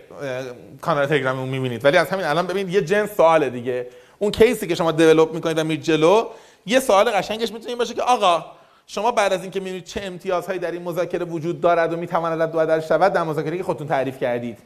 کانال 0.80 1.06
تلگراممون 1.06 1.48
می‌بینید. 1.48 1.84
ولی 1.84 1.96
از 1.96 2.10
همین 2.10 2.24
الان 2.24 2.46
ببینید 2.46 2.74
یه 2.74 2.82
جنس 2.82 3.16
سوال 3.16 3.50
دیگه. 3.50 3.86
اون 4.18 4.30
کیسی 4.30 4.66
که 4.66 4.74
شما 4.74 4.92
دیولپ 4.92 5.32
می‌کنید 5.32 5.58
و 5.58 5.64
میرید 5.64 5.84
جلو 5.84 6.28
یه 6.66 6.80
سوال 6.80 7.10
قشنگش 7.10 7.52
می‌تونه 7.52 7.76
باشه 7.76 7.94
که 7.94 8.02
آقا 8.02 8.44
شما 8.86 9.10
بعد 9.10 9.32
از 9.32 9.42
اینکه 9.42 9.60
می‌بینید 9.60 9.84
چه 9.84 10.00
امتیازهایی 10.04 10.58
در 10.58 10.70
این 10.70 10.82
مذاکره 10.82 11.24
وجود 11.24 11.60
دارد 11.60 11.92
و 11.92 11.96
می‌تواند 11.96 12.52
دو 12.52 12.66
در 12.66 12.80
شود 12.80 13.12
در 13.12 13.22
مذاکره 13.22 13.56
که 13.56 13.62
خودتون 13.62 13.86
تعریف 13.86 14.18
کردید. 14.18 14.58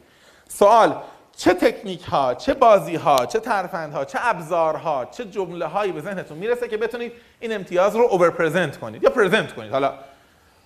سوال 0.49 0.97
چه 1.37 1.55
تکنیک 1.55 2.03
ها 2.03 2.35
چه 2.35 2.55
بازی 2.55 2.97
ها 2.97 3.27
چه 3.27 3.41
ترفند 3.41 3.93
ها 3.93 4.05
چه 4.05 4.19
ابزارها 4.23 5.05
چه 5.05 5.25
جمله 5.25 5.67
هایی 5.67 5.93
به 5.93 6.01
ذهنتون 6.01 6.39
می‌رسه 6.39 6.69
که 6.69 6.77
بتونید 6.77 7.13
این 7.41 7.55
امتیاز 7.55 7.97
رو 7.97 8.03
اوور 8.03 8.31
پرزنت 8.31 8.77
کنید 8.77 9.03
یا 9.03 9.11
پرزنت 9.11 9.55
کنید؟ 9.55 9.73
حالا 9.73 9.95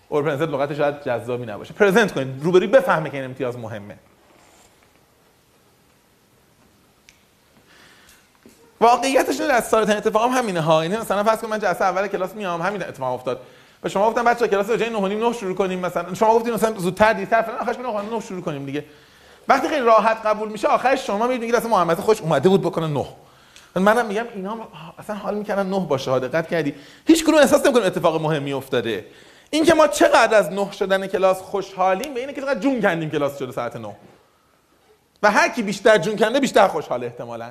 اوور 0.08 0.22
پرزنت 0.22 0.48
لغت 0.48 0.74
شاید 0.74 1.02
جذابی 1.02 1.46
نباشه. 1.46 1.74
پرزنت 1.74 2.12
کنید. 2.12 2.42
روبروی 2.42 2.66
بفهمه 2.66 3.10
که 3.10 3.16
این 3.16 3.24
امتیاز 3.24 3.58
مهمه. 3.58 3.96
واقعیتش 8.82 9.40
از 9.40 9.68
سال 9.68 9.90
اتفاق 9.90 10.30
هم 10.30 10.38
همینه 10.38 10.60
ها. 10.60 10.84
یعنی 10.84 10.96
مثلا 10.96 11.24
فرض 11.24 11.38
کن 11.38 11.48
من 11.48 11.58
جلسه 11.58 11.84
اول 11.84 12.06
کلاس 12.06 12.34
میام 12.34 12.62
همین 12.62 12.82
اتفاق 12.82 13.14
افتاد. 13.14 13.40
و 13.84 13.88
شما 13.88 14.10
گفتم 14.10 14.24
بچه‌ها 14.24 14.46
کلاس 14.46 14.70
جای 14.70 14.90
9 14.90 15.14
9 15.14 15.32
شروع 15.32 15.54
کنیم 15.54 15.78
مثلا. 15.78 16.14
شما 16.14 16.34
گفتین 16.34 16.54
مثلا 16.54 16.78
زودتر 16.78 17.12
دیرتر 17.12 17.42
فلان. 17.42 17.58
آخرش 17.58 17.76
9 17.78 18.20
شروع 18.20 18.42
کنیم 18.42 18.66
دیگه. 18.66 18.84
وقتی 19.48 19.68
خیلی 19.68 19.80
راحت 19.80 20.26
قبول 20.26 20.48
میشه 20.48 20.68
آخرش 20.68 21.06
شما 21.06 21.26
می‌بینید 21.26 21.54
اصلا 21.54 21.70
محمد 21.70 22.00
خوش 22.00 22.20
اومده 22.20 22.48
بود 22.48 22.62
بکنه 22.62 22.86
9 22.86 23.06
منم 23.74 24.06
میگم 24.06 24.24
اینا 24.34 24.58
اصلا 24.98 25.16
حال 25.16 25.34
می‌کردن 25.34 25.66
9 25.66 25.80
باشه 25.80 26.10
ها 26.10 26.18
دقت 26.18 26.48
کردی. 26.48 26.74
هیچ 27.06 27.24
کدوم 27.24 27.38
احساس 27.38 27.64
نمی‌کنیم 27.64 27.86
اتفاق 27.86 28.22
مهمی 28.22 28.52
افتاده. 28.52 29.06
این 29.50 29.64
که 29.64 29.74
ما 29.74 29.86
چقدر 29.86 30.38
از 30.38 30.52
9 30.52 30.72
شدن 30.72 31.06
کلاس 31.06 31.40
خوشحالیم 31.40 32.14
به 32.14 32.20
اینه 32.20 32.32
که 32.32 32.40
چقدر 32.40 32.60
جون 32.60 32.80
کندیم 32.80 33.10
کلاس 33.10 33.38
شده 33.38 33.52
ساعت 33.52 33.76
9 33.76 33.96
و 35.22 35.30
هر 35.30 35.48
کی 35.48 35.62
بیشتر 35.62 35.98
جون 35.98 36.16
کنده 36.16 36.40
بیشتر 36.40 36.68
خوشحاله 36.68 37.06
احتمالاً. 37.06 37.50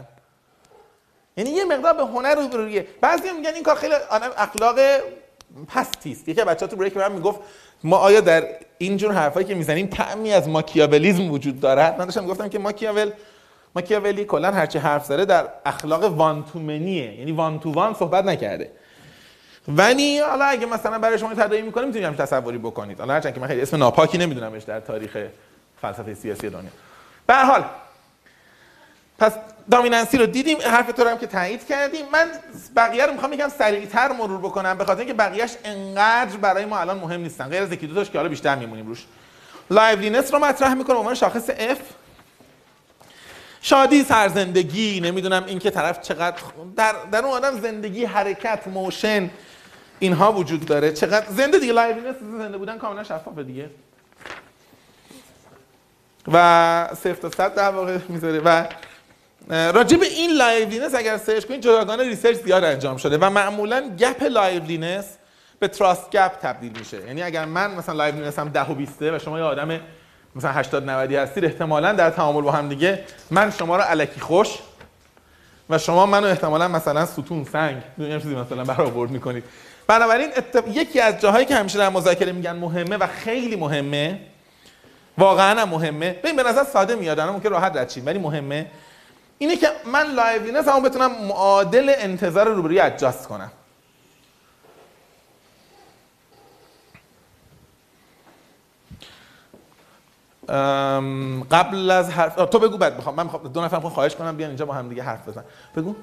یعنی 1.38 1.50
یه 1.50 1.66
مقدار 1.66 1.94
به 1.94 2.04
هنر 2.04 2.36
روبرویه 2.36 2.88
بعضی 3.02 3.32
میگن 3.32 3.54
این 3.54 3.64
کار 3.64 3.76
خیلی 3.76 3.94
اخلاق 4.38 4.76
پستی 5.68 6.12
است. 6.12 6.30
یکی 6.30 6.44
بچه‌ها 6.44 6.68
تو 6.68 6.76
بریک 6.76 6.98
من 6.98 7.12
می‌گفت 7.12 7.40
ما 7.84 7.98
آیا 7.98 8.20
در 8.20 8.48
این 8.78 8.98
جور 8.98 9.12
حرفایی 9.12 9.46
که 9.46 9.56
می‌زنیم 9.56 9.88
طعمی 9.88 10.34
از 10.34 10.50
ماکیاولیزم 10.50 11.32
وجود 11.32 11.60
دارد؟ 11.60 12.00
من 12.00 12.06
داشتم 12.06 12.26
گفتم 12.26 12.50
که 12.50 12.60
ماکیاول 12.60 13.12
ماکیاولی 13.76 14.26
کلا 14.26 14.52
هرچی 14.52 14.78
حرف 14.78 15.06
زده 15.06 15.26
در 15.26 15.48
اخلاق 15.66 16.04
وان 16.04 16.46
تو 16.46 16.60
منیه 16.60 17.20
یعنی 17.20 17.32
وان 17.32 17.60
تو 17.60 17.72
وان 17.72 17.94
صحبت 17.94 18.26
نکرده. 18.26 18.72
ولی 19.68 20.20
حالا 20.20 20.46
اگه 20.46 20.66
مثلا 20.66 21.00
برای 21.00 21.18
شما 21.18 21.34
تداعی 21.34 21.62
می‌کنیم 21.62 21.88
می‌تونید 21.88 22.08
هم 22.08 22.16
تصوری 22.16 22.58
بکنید. 22.58 23.00
حالا 23.00 23.14
هرچند 23.14 23.34
که 23.34 23.40
من 23.40 23.48
خیلی 23.48 23.62
اسم 23.62 23.78
ناپاکی 23.78 24.18
نمیدونمش 24.18 24.64
در 24.64 24.80
تاریخ 24.80 25.18
فلسفه 25.82 26.14
سیاسی 26.14 26.50
دنیا. 26.50 26.72
به 27.28 27.36
حال 27.36 27.66
پس 29.20 29.34
دامیننسی 29.72 30.18
رو 30.18 30.26
دیدیم 30.26 30.58
حرف 30.62 30.92
تو 30.92 31.08
هم 31.08 31.18
که 31.18 31.28
تایید 31.28 31.68
کردیم. 31.68 32.06
من 32.12 32.28
بقیه 32.76 33.06
رو 33.06 33.14
می‌خوام 33.14 33.34
یکم 33.34 33.50
سریعتر 33.50 34.12
مرور 34.12 34.40
بکنم 34.40 34.78
به 34.78 34.86
خاطر 34.86 35.00
اینکه 35.00 35.14
بقیهش 35.14 35.52
انقدر 35.64 36.38
برای 36.38 36.66
ما 36.66 36.80
الان 36.80 36.98
مهم 36.98 37.22
نیستن. 37.22 37.50
غیر 37.50 37.64
از 37.64 37.72
یکی 37.72 37.88
دو 37.88 38.04
که 38.04 38.18
حالا 38.18 38.30
بیشتر 38.30 38.56
میمونیم 38.56 38.88
روش. 38.88 39.06
liveliness 39.70 40.34
رو 40.34 40.40
مطرح 40.40 40.74
می‌کنم 40.74 40.98
عنوان 40.98 41.16
شاخص 41.16 41.50
F. 41.50 41.80
شادی 43.62 44.04
سرزندگی 44.04 45.00
نمی‌دونم 45.00 45.46
این 45.46 45.60
که 45.60 45.70
طرف 45.70 46.02
چقدر 46.02 46.38
در 46.76 46.96
در 47.12 47.26
اون 47.26 47.34
آدم 47.34 47.60
زندگی 47.60 48.06
حرکت 48.06 48.68
motion 48.68 49.30
اینها 50.00 50.34
وجود 50.34 50.66
داره. 50.66 50.94
چقدر 50.94 51.26
زنده 51.30 51.60
دیگه 51.60 51.74
liveliness 51.74 52.16
زنده 52.38 52.58
بودن 52.58 52.78
کاملا 52.78 53.04
شفافه 53.04 53.44
دیگه. 53.44 53.70
و 56.34 56.88
صفر 56.96 57.14
تا 57.14 57.30
صد 57.30 57.56
در 57.56 57.70
واقع 57.70 57.98
می‌ذاره. 58.10 58.42
و 58.46 58.66
راجع 59.50 59.98
به 59.98 60.06
این 60.06 60.32
liveliness 60.32 60.96
اگر 60.96 61.18
search 61.18 61.46
کنید 61.46 61.62
جداگانه 61.62 62.04
research 62.04 62.38
زیاد 62.38 62.64
انجام 62.64 62.98
شده 62.98 63.18
و 63.18 63.30
معمولا 63.30 63.96
gap 64.00 64.24
liveliness 64.24 65.06
به 65.60 65.68
trust 65.68 66.12
gap 66.12 66.32
تبدیل 66.42 66.72
میشه. 66.80 67.08
یعنی 67.08 67.24
اگر 67.24 67.46
من 67.46 67.76
مثلا 67.76 67.96
liveliness 67.96 68.40
م 68.40 68.50
10 68.50 68.72
و 68.72 68.74
20 68.74 69.02
و 69.02 69.20
شما 69.20 69.40
یه 69.40 69.46
آدم 69.46 69.80
مثلا 70.36 70.52
80 70.52 70.90
90 70.90 71.14
هستید 71.14 71.46
احتمالا 71.46 71.94
در 71.94 72.10
تعامل 72.10 72.42
با 72.42 72.52
هم 72.52 72.70
دیگه 72.70 73.04
من 73.32 73.52
شما 73.52 73.78
رو 73.78 73.84
الکی 73.88 74.20
خوش 74.20 74.48
و 75.70 75.78
شما 75.78 76.06
منو 76.06 76.28
احتمالا 76.28 76.68
مثلا 76.68 77.06
ستون 77.06 77.44
سنگ 77.44 77.78
یه 77.98 78.20
چیزی 78.20 78.36
مثلا 78.36 78.64
برآورد 78.64 79.12
می‌کنید. 79.12 79.44
بنابراین 79.88 80.30
یکی 80.68 81.00
از 81.00 81.22
جاهایی 81.22 81.46
که 81.46 81.56
همیشه 81.56 81.78
در 81.78 81.90
مذاکره 81.90 82.32
میگن 82.32 82.56
مهمه 82.56 82.98
و 82.98 83.08
خیلی 83.08 83.56
مهمه 83.56 84.20
واقعا 85.18 85.66
مهمه. 85.66 86.14
ببین 86.14 86.36
به 86.36 86.44
نظر 86.44 86.64
ساده 86.64 86.96
میاد 86.96 87.20
الان 87.20 87.34
ممکن 87.34 87.50
راحت 87.50 87.76
رد 87.76 87.94
ولی 88.06 88.20
مهمه 88.20 88.66
اینه 89.42 89.56
که 89.56 89.68
من 89.86 90.08
liveliness 90.08 90.68
مون 90.68 90.84
بتونم 90.84 91.12
معادل 91.12 91.94
انتظار 91.98 92.48
روبروی 92.48 92.80
adjust 92.80 93.28
کنم. 93.28 93.52
قبل 101.52 101.92
از 101.92 102.10
حرف 102.10 102.36
تو 102.36 102.60
بگو 102.60 102.78
بعد 102.78 102.98
بخوام. 102.98 103.16
من 103.16 103.24
می‌خوام 103.24 103.48
دو 103.48 103.62
نفر 103.62 103.80
خواهش 103.80 104.16
کنم 104.16 104.38
بیان 104.38 104.50
اینجا 104.50 104.66
با 104.66 104.74
هم 104.74 104.90
دیگه 104.90 105.04
حرف 105.04 105.28
بزن 105.28 105.44
بگو. 105.76 105.96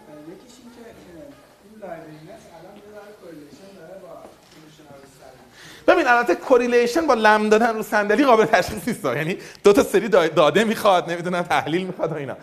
ببین 5.86 6.06
البته 6.08 6.34
correlation 6.34 7.06
با 7.06 7.14
لم 7.14 7.48
دادن 7.48 7.74
رو 7.74 7.82
صندلی 7.82 8.24
قابل 8.24 8.44
تشخیص 8.44 8.88
نیست. 8.88 9.04
یعنی 9.04 9.38
دو 9.64 9.72
تا 9.72 9.82
سری 9.82 10.08
داده 10.08 10.64
می‌خواد 10.64 11.10
نمی‌دونم 11.10 11.42
تحلیل 11.42 11.86
می‌خواد 11.86 12.12
و 12.12 12.14
اینا. 12.14 12.36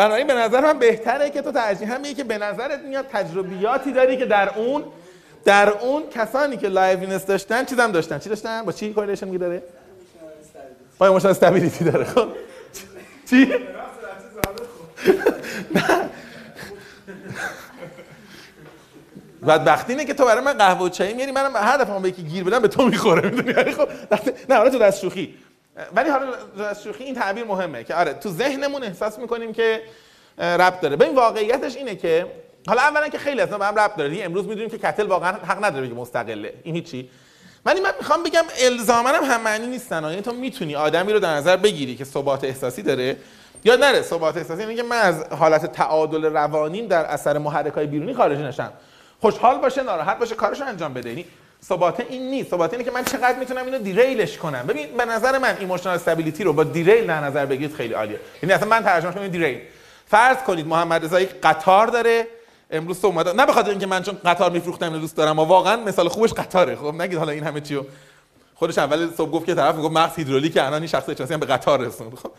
بنابراین 0.00 0.26
به 0.26 0.34
نظر 0.34 0.60
من 0.60 0.78
بهتره 0.78 1.30
که 1.30 1.42
تو 1.42 1.52
ترجیح 1.52 1.94
هم 1.94 2.02
که 2.02 2.24
به 2.24 2.38
نظرت 2.38 2.80
میاد 2.80 3.06
تجربیاتی 3.12 3.92
داری 3.92 4.16
که 4.16 4.26
در 4.26 4.58
اون 4.58 4.84
در 5.44 5.68
اون 5.68 6.02
کسانی 6.14 6.56
که 6.56 6.68
liveliness 6.68 7.26
داشتن 7.26 7.64
چیزم 7.64 7.92
داشتن. 7.92 8.18
چی 8.18 8.28
داشتن؟ 8.28 8.62
با 8.62 8.72
چی 8.72 8.92
correlation 8.92 9.26
میگه 9.26 9.38
داره 9.38 9.62
با 10.98 11.06
ایموشنال 11.06 11.30
استابیلیتی 11.30 11.84
داره. 11.84 12.04
خب. 12.04 12.28
چی؟ 13.30 13.52
بدبختی 19.46 19.92
اینه 19.92 20.04
که 20.04 20.14
تو 20.14 20.24
برای 20.24 20.44
من 20.44 20.52
قهوه 20.52 20.86
و 20.86 20.88
چای 20.88 21.14
میاری 21.14 21.32
منم 21.32 21.56
هر 21.56 21.76
دفعه 21.76 22.00
به 22.00 22.08
یکی 22.08 22.22
گیر 22.22 22.44
بدم 22.44 22.58
به 22.58 22.68
تو 22.68 22.86
می‌خوره. 22.86 23.30
می‌دونی؟ 23.30 23.58
یعنی 23.58 23.72
خب 23.72 23.88
نه 24.48 24.56
حالا 24.56 24.70
تو 24.70 24.78
دست 24.78 25.00
شوخی 25.00 25.34
ولی 25.96 26.10
حالا 26.10 26.34
شوخی 26.84 27.04
این 27.04 27.14
تعبیر 27.14 27.44
مهمه 27.44 27.84
که 27.84 27.94
آره 27.94 28.14
تو 28.14 28.28
ذهنمون 28.30 28.84
احساس 28.84 29.18
می‌کنیم 29.18 29.52
که 29.52 29.82
ربط 30.38 30.80
داره. 30.80 30.96
ببین 30.96 31.14
واقعیتش 31.14 31.76
اینه 31.76 31.96
که 31.96 32.26
حالا 32.66 32.80
اولا 32.82 33.08
که 33.08 33.18
خیلی 33.18 33.40
اصلا 33.40 33.58
به 33.58 33.66
هم 33.66 33.78
ربط 33.78 33.96
داره. 33.96 34.24
امروز 34.24 34.46
می‌دونیم 34.46 34.70
که 34.70 34.78
کتل 34.78 35.06
واقعا 35.06 35.32
حق 35.32 35.64
نداره 35.64 35.86
بگه 35.86 35.94
مستقله. 35.94 36.54
این 36.62 36.74
هیچی. 36.74 37.10
ولی 37.66 37.80
من 37.80 37.90
می‌خوام 37.98 38.22
بگم 38.22 38.44
الزاما 38.58 39.08
هم 39.08 39.40
معنی 39.40 39.66
نیستن 39.66 40.02
یعنی 40.02 40.22
تو 40.22 40.32
می‌تونی 40.32 40.76
آدمی 40.76 41.12
رو 41.12 41.18
در 41.20 41.34
نظر 41.34 41.56
بگیری 41.56 41.96
که 41.96 42.04
ثبات 42.04 42.44
احساسی 42.44 42.82
داره 42.82 43.16
یا 43.64 43.76
نره 43.76 44.02
ثبات 44.02 44.36
احساسی. 44.36 44.62
یعنی 44.62 44.74
که 44.76 44.82
من 44.82 44.96
از 44.96 45.24
حالت 45.24 45.72
تعادل 45.72 46.24
روانیم 46.24 46.86
در 46.86 47.04
اثر 47.04 47.38
محرکای 47.38 47.86
بیرونی 47.86 48.14
خارج 48.14 48.38
نشم. 48.38 48.72
خوشحال 49.20 49.58
باشه 49.58 49.82
ناراحت 49.82 50.18
باشه 50.18 50.34
کارش 50.34 50.60
انجام 50.60 50.94
بده. 50.94 51.08
یعنی 51.08 51.24
ثبات 51.64 52.06
این 52.08 52.30
نیست. 52.30 52.50
ثبات 52.50 52.72
اینه 52.72 52.84
که 52.84 52.90
من 52.90 53.04
چقدر 53.04 53.38
می‌تونم 53.38 53.64
اینو 53.64 53.78
دیریلش 53.78 54.38
کنم. 54.38 54.66
ببین 54.68 54.96
به 54.96 55.04
نظر 55.04 55.38
من 55.38 55.56
ایموشنال 55.60 55.94
استابیلیتی 55.94 56.44
رو 56.44 56.52
با 56.52 56.64
دیریل 56.64 57.06
در 57.06 57.20
نظر 57.20 57.46
بگیرید 57.46 57.76
خیلی 57.76 57.94
عالیه. 57.94 58.20
یعنی 58.42 58.52
اصلا 58.52 58.68
من 58.68 58.82
ترجمه 58.82 59.12
کنم 59.12 59.28
دیریل 59.28 59.60
فرض 60.06 60.36
کنید 60.36 60.66
محمد 60.66 61.04
رضا 61.04 61.20
یک 61.20 61.30
قطار 61.42 61.86
داره 61.86 62.26
امروز 62.70 63.00
تو 63.00 63.06
اومد. 63.06 63.28
نه 63.28 63.46
بخاطر 63.46 63.70
اینکه 63.70 63.86
من 63.86 64.02
چون 64.02 64.18
قطار 64.24 64.50
میفروختم 64.50 64.98
دوست 64.98 65.16
دارم 65.16 65.38
و 65.38 65.44
واقعا 65.44 65.76
مثال 65.76 66.08
خوبش 66.08 66.32
قطاره. 66.32 66.76
خب 66.76 66.94
نگید 66.94 67.18
حالا 67.18 67.32
این 67.32 67.44
همه 67.44 67.60
چیو. 67.60 67.84
خودش 68.54 68.78
اول 68.78 69.10
صبح 69.16 69.30
گفت 69.30 69.46
که 69.46 69.54
طرف 69.54 69.74
می‌گفت 69.74 69.94
مغز 69.94 70.16
هیدرولیک 70.16 70.56
الان 70.56 70.74
این 70.74 70.86
شخص 70.86 71.10
شناسی 71.10 71.34
هم 71.34 71.40
به 71.40 71.46
قطار 71.46 71.80
رسوند. 71.80 72.14
خب 72.14 72.30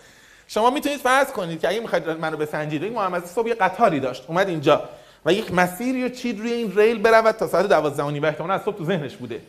شما 0.48 0.70
می‌تونید 0.70 1.00
فرض 1.00 1.28
کنید 1.28 1.62
که 1.62 1.70
اگه 1.70 1.80
می‌خواید 1.80 2.10
منو 2.10 2.38
بسنجید 2.38 2.84
این 2.84 2.94
محمد 2.94 3.26
صبح 3.26 3.48
یه 3.48 3.54
قطاری 3.54 4.00
داشت. 4.00 4.24
اومد 4.28 4.50
اینجا. 4.50 4.84
و 5.26 5.34
یک 5.34 5.54
مسیری 5.54 6.04
رو 6.04 6.10
چید 6.10 6.40
روی 6.40 6.52
این 6.52 6.76
ریل 6.76 7.02
برود 7.02 7.36
تا 7.36 7.48
ساعت 7.48 7.66
12 7.66 8.04
و 8.04 8.26
احتمالاً 8.26 8.54
از 8.54 8.62
صبح 8.62 8.78
تو 8.78 8.86
ذهنش 8.86 9.16
بوده. 9.16 9.42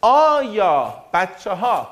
آیا 0.00 0.94
بچه 1.14 1.50
ها 1.50 1.88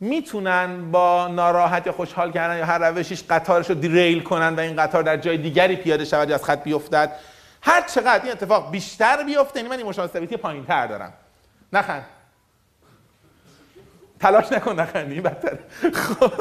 می‌تونن 0.00 0.90
با 0.90 1.28
ناراحت 1.28 1.90
خوشحال 1.90 2.32
کردن 2.32 2.58
یا 2.58 2.64
هر 2.64 2.90
روشیش 2.90 3.24
قطارش 3.30 3.68
رو 3.68 3.74
دیریل 3.74 4.22
کنن 4.22 4.54
و 4.54 4.60
این 4.60 4.76
قطار 4.76 5.02
در 5.02 5.16
جای 5.16 5.36
دیگری 5.36 5.76
پیاده 5.76 6.04
شود 6.04 6.28
یا 6.28 6.34
از 6.34 6.44
خط 6.44 6.62
بیفتد؟ 6.62 7.12
هر 7.62 7.82
چقدر 7.82 8.22
این 8.22 8.32
اتفاق 8.32 8.70
بیشتر 8.70 9.24
بیفته 9.24 9.58
یعنی 9.58 9.68
من 9.68 9.76
این 9.76 9.86
مشاهده 9.86 10.36
پایین 10.36 10.64
تر 10.64 10.86
دارم. 10.86 11.12
نخند. 11.72 12.04
تلاش 14.20 14.52
نکن 14.52 14.80
نخندی 14.80 15.20
بدتر 15.20 15.58
خب. 15.92 16.32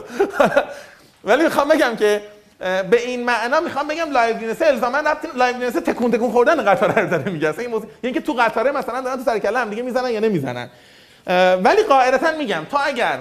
ولی 1.23 1.43
می‌خوام 1.43 1.69
بگم 1.69 1.95
که 1.95 2.21
به 2.63 3.01
این 3.05 3.25
معنا 3.25 3.59
می‌خوام 3.59 3.87
بگم 3.87 4.11
liveliness 4.11 4.61
الزاما 4.61 5.01
liveliness 5.35 5.73
تکون 5.73 6.11
تکون 6.11 6.31
خوردن 6.31 6.65
قطاره 6.65 7.01
رو 7.01 7.09
داره 7.09 7.31
میگه. 7.31 7.59
این 7.59 7.69
موضوع 7.69 7.89
یعنی 8.03 8.13
که 8.13 8.21
تو 8.21 8.33
قطاره 8.33 8.71
مثلا 8.71 9.01
دارن 9.01 9.17
تو 9.17 9.23
سر 9.23 9.39
کله 9.39 9.59
هم 9.59 9.69
دیگه 9.69 9.83
می‌زنن 9.83 10.09
یا 10.09 10.19
نمی‌زنن. 10.19 10.69
ولی 11.63 11.83
قاعدتا 11.83 12.31
میگم 12.37 12.65
تا 12.71 12.77
اگر 12.77 13.19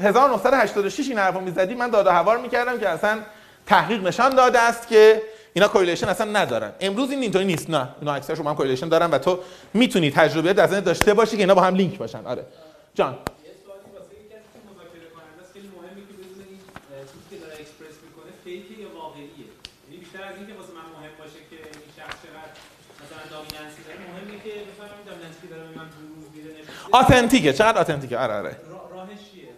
1986 0.00 1.08
این 1.08 1.18
حرفو 1.18 1.40
می‌زدی 1.40 1.74
من 1.74 1.90
داد 1.90 2.06
و 2.06 2.10
هوار 2.10 2.38
می‌کردم 2.38 2.78
که 2.78 2.88
اصلا 2.88 3.18
تحقیق 3.66 4.06
نشان 4.06 4.34
داده 4.34 4.58
است 4.58 4.88
که 4.88 5.22
اینا 5.54 5.68
correlation 5.68 6.08
اصلا 6.08 6.40
ندارن. 6.40 6.70
امروز 6.80 7.10
این 7.10 7.22
اینطوری 7.22 7.44
نیست. 7.44 7.70
نه 7.70 7.88
اینا 8.00 8.14
اکثرشون 8.14 8.46
هم 8.46 8.54
correlation 8.54 8.88
دارن 8.88 9.10
و 9.10 9.18
تو 9.18 9.38
می‌تونی 9.74 10.10
تجربه 10.10 10.52
در 10.52 10.66
داشته 10.66 11.14
باشی 11.14 11.36
که 11.36 11.42
اینا 11.42 11.54
با 11.54 11.62
هم 11.62 11.74
لینک 11.74 11.98
باشن. 11.98 12.26
آره. 12.26 12.44
جان. 12.94 13.16
authentic 26.92 27.46
ه 27.46 27.52
چقدر 27.52 27.78
authentic 27.78 28.11
ه؟ 28.11 28.18
آره 28.18 28.34
آره. 28.34 28.56
راهش 28.94 29.18
چیه؟ 29.32 29.48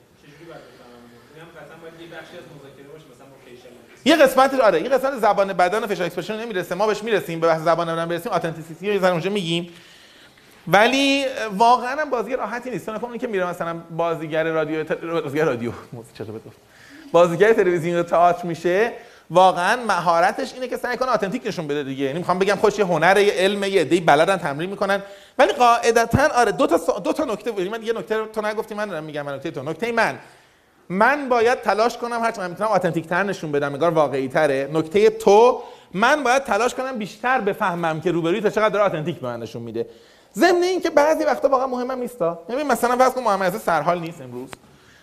یه 4.05 4.17
قسمت 4.17 4.55
آره 4.55 4.83
یه 4.83 4.89
قسمت 4.89 5.19
زبان 5.19 5.53
بدن 5.53 5.85
و 5.85 5.87
facial 5.87 6.07
expression 6.07 6.41
نمی‌رسه. 6.41 6.75
ما 6.75 6.87
بهش 6.87 7.03
می‌رسیم 7.03 7.41
به 7.41 7.47
بحث 7.47 7.61
زبان 7.61 7.87
بدن 7.87 8.09
برسیم 8.09 8.33
authenticity 8.33 8.95
یه 8.95 9.05
اونجا 9.05 9.31
میگیم. 9.31 9.69
ولی 10.69 11.25
واقعا 11.57 12.01
هم 12.01 12.11
بازی 12.11 12.37
راحتی 12.37 12.71
نیست. 12.71 12.87
چون 12.87 13.19
که 13.19 13.27
میره 13.27 13.47
مثلا 13.47 13.81
بازیگر 13.91 14.45
رادیو 14.45 14.85
بازیگر 15.23 15.45
رادیو 15.45 15.73
چطور 16.15 16.41
بازیگر 17.13 17.53
تلویزیون 17.53 18.01
و 18.01 18.03
تئاتر 18.03 18.47
میشه. 18.47 18.93
واقعا 19.31 19.85
مهارتش 19.85 20.55
اینه 20.55 20.69
که 20.69 20.77
سعی 20.77 20.97
کنه 20.97 21.09
authentic 21.09 21.47
نشون 21.47 21.67
بده 21.67 21.83
دیگه. 21.83 22.05
یعنی 22.05 22.19
می‌خوام 22.19 22.39
بگم 22.39 22.57
خودش 22.57 22.79
یه 22.79 22.85
هنر 22.85 23.19
یه 23.19 23.33
علم 23.33 23.65
یه 23.65 23.81
عده 23.81 24.01
بلدن 24.01 24.37
تمرین 24.37 24.71
می‌کنن. 24.71 25.03
ولی 25.39 25.53
قاعدتا 25.53 26.29
آره 26.35 26.53
دو 26.53 26.67
تا 26.67 26.99
دو 26.99 27.13
تا 27.13 27.25
نکته 27.25 27.51
یعنی 27.51 27.69
من 27.69 27.83
یه 27.83 27.93
نکته 27.93 28.27
تو 28.27 28.41
نگفتی 28.41 28.75
من 28.75 28.87
دارم 28.87 29.05
میگم 29.05 29.23
من 29.23 29.35
نکته 29.35 29.51
تو. 29.51 29.63
نکته 29.63 29.93
من. 29.93 30.19
من 30.89 31.29
باید 31.29 31.63
تلاش 31.63 31.99
کنم 31.99 32.23
هرچند 32.23 32.41
من 32.41 32.51
می‌تونم 32.51 32.71
آتنتیک 32.71 33.07
تر 33.07 33.23
نشون 33.23 33.53
بدم 33.53 33.73
انگار 33.73 33.91
واقعی 33.91 34.29
تره 34.29 34.71
نکته 34.73 35.11
تو 35.11 35.63
من 35.95 36.23
باید 36.23 36.45
تلاش 36.45 36.75
کنم 36.75 36.99
بیشتر 36.99 37.41
بفهمم 37.41 38.01
که 38.01 38.11
روبروی 38.11 38.41
تا 38.41 38.51
چقدر 38.51 38.81
آتنتیک 38.81 39.17
به 39.17 39.27
من 39.27 39.41
نشون 39.41 39.63
میده. 39.63 39.87
ضمن 40.35 40.63
این 40.63 40.81
که 40.81 40.91
بعضی 40.91 41.25
وقتا 41.25 41.49
واقعا 41.49 41.67
مهمم 41.67 41.99
نیستا 41.99 42.39
یعنی 42.49 42.63
مثلا 42.63 43.11
کن 43.11 43.23
محمد 43.23 43.57
سرحال 43.57 44.01
نیست 44.01 44.21
امروز. 44.21 44.49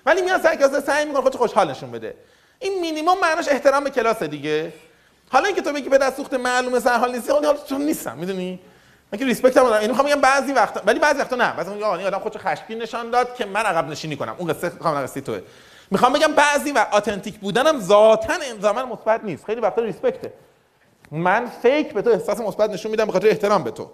ولی 0.06 0.22
میاد 0.22 0.42
سعی 0.42 0.58
کنه 0.58 0.80
سعی 0.80 1.06
می‌کنه 1.06 1.22
خودش 1.22 1.36
خوشحال 1.36 1.72
نشون 1.72 1.92
بده. 1.92 2.16
این 2.66 2.82
مینیمم 2.82 3.20
معناش 3.22 3.48
احترام 3.48 3.90
کلاس 3.90 4.24
دیگه. 4.24 4.74
حالا 5.30 5.46
اینکه 5.46 5.62
تو 5.62 5.74
بگی 5.74 5.90
به 5.90 5.98
دست 5.98 6.18
سوخت 6.18 6.34
معلومه 6.34 6.80
سرحال 6.80 7.12
نیستی 7.12 7.32
حالا 7.32 7.54
چون 7.70 7.82
نیستم 7.82 8.18
می‌دونی؟ 8.18 8.60
من 9.12 9.20
که 9.20 9.26
respect 9.26 9.58
هم 9.58 9.64
دارم 9.64 9.82
اینو 9.82 9.94
می‌خوام 9.94 10.22
بعضی 10.22 10.54
وقتا 10.54 10.82
ولی 10.86 11.00
بعضی 11.00 11.20
وقتا 11.20 11.36
نه. 11.36 11.54
بعضی 11.54 11.72
این 11.72 11.84
آدم 11.84 12.20
خودش 12.20 12.38
خشمگین 12.38 12.82
نشان 12.82 13.10
داد 13.10 13.36
که 13.36 13.46
من 13.46 13.62
عقب 13.62 13.90
نشینی 13.90 14.16
کنم. 14.16 14.36
اون 14.38 14.54
قصه 14.54 14.70
کاملا 14.70 15.04
قصه 15.04 15.22
توه. 15.22 15.42
می‌خوام 15.92 16.14
بگم 16.14 16.34
بعضی 16.34 16.72
و 16.72 16.86
authentic 16.94 17.40
بودنم 17.40 17.80
ذاتا 17.80 18.34
الزاما 18.52 18.86
مثبت 18.86 19.24
نیست. 19.24 19.46
خیلی 19.46 19.62
وقتا 19.62 19.82
respect 19.82 20.27
ه 20.27 20.34
من 21.12 21.46
fake 21.62 21.94
به 21.94 22.02
تو 22.02 22.10
احساس 22.10 22.40
مثبت 22.40 22.70
نشون 22.70 22.92
میدم 22.92 23.06
به 23.06 23.12
خاطر 23.12 23.28
احترام 23.28 23.64
به 23.64 23.72
تو. 23.72 23.92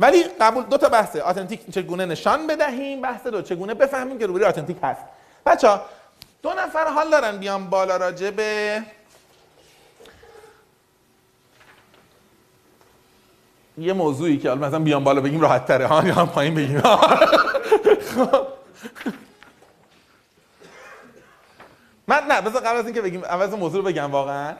ولی 0.00 0.24
قبول 0.40 0.64
دو 0.64 0.76
تا 0.76 0.88
بحثه. 0.88 1.28
authentic 1.28 1.70
چگونه 1.74 2.06
نشان 2.06 2.46
بدهیم؟ 2.46 3.00
بحث 3.00 3.26
دو 3.26 3.42
چگونه 3.42 3.74
بفهمیم 3.74 4.18
که 4.18 4.26
روبروی 4.26 4.44
authentic 4.44 4.76
هست. 4.82 5.00
بچه‌ها 5.46 5.82
دو 6.44 6.52
نفر 6.52 6.88
حال 6.88 7.10
دارن 7.10 7.36
بیان 7.36 7.70
بالا 7.70 7.96
راجع 7.96 8.30
به 8.30 8.82
یه 13.78 13.92
موضوعی 13.92 14.38
که 14.38 14.50
مثلا 14.50 14.78
بیان 14.78 15.04
بالا 15.04 15.20
بگیم 15.20 15.40
راحت 15.40 15.66
تره. 15.66 15.86
ها 15.86 16.06
یا 16.08 16.26
پایین 16.26 16.54
بگیم. 16.54 16.80
خب. 16.80 18.46
من 22.08 22.22
نه 22.28 22.40
بذار 22.40 22.60
قبل 22.60 22.76
از 22.76 22.84
اینکه 22.84 23.00
بگیم 23.00 23.24
عوض 23.24 23.54
موضوع 23.54 23.82
رو 23.82 23.88
بگم 23.88 24.10
واقعا. 24.10 24.54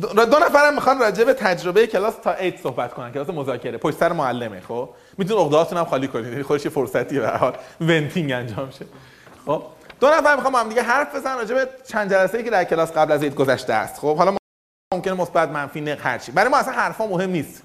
دو 0.00 0.38
نفرم 0.38 0.74
می‌خوان 0.74 0.98
راجع 0.98 1.24
به 1.24 1.34
تجربه 1.34 1.86
کلاس 1.86 2.14
تا 2.16 2.32
8 2.32 2.56
صحبت 2.62 2.94
کنن. 2.94 3.12
کلاس 3.12 3.28
مذاکره. 3.28 3.78
پشت 3.78 3.96
سر 3.96 4.12
معلمه 4.12 4.60
خب؟ 4.60 4.90
می‌تونید 5.18 5.42
عقدهاتون 5.42 5.78
هم 5.78 5.84
خالی 5.84 6.08
کنید. 6.08 6.26
یعنی 6.26 6.42
خودش 6.42 6.64
یه 6.64 6.70
فرصتی 6.70 7.20
به 7.20 7.28
حال 7.28 7.56
ونتینگ 7.80 8.32
انجام 8.32 8.70
شه. 8.70 8.86
خب 9.46 9.62
دو 10.00 10.08
نفر 10.08 10.36
می‌خوام 10.36 10.54
هم 10.54 10.68
دیگه 10.68 10.82
حرف 10.82 11.14
بزنن 11.14 11.36
راجع 11.36 11.54
به 11.54 11.68
چند 11.88 12.10
جلسه‌ای 12.10 12.44
که 12.44 12.50
در 12.50 12.64
کلاس 12.64 12.92
قبل 12.92 13.12
از 13.12 13.22
عید 13.22 13.34
گذشته 13.34 13.72
است. 13.72 14.00
خب 14.00 14.16
حالا 14.16 14.36
ممکنه 14.94 15.14
مثبت 15.14 15.48
منفی 15.48 15.80
نق 15.80 16.00
هرچی 16.00 16.32
برای 16.32 16.50
ما 16.50 16.56
اصلا 16.56 16.72
حرفا 16.72 17.06
مهم 17.06 17.30
نیست. 17.30 17.62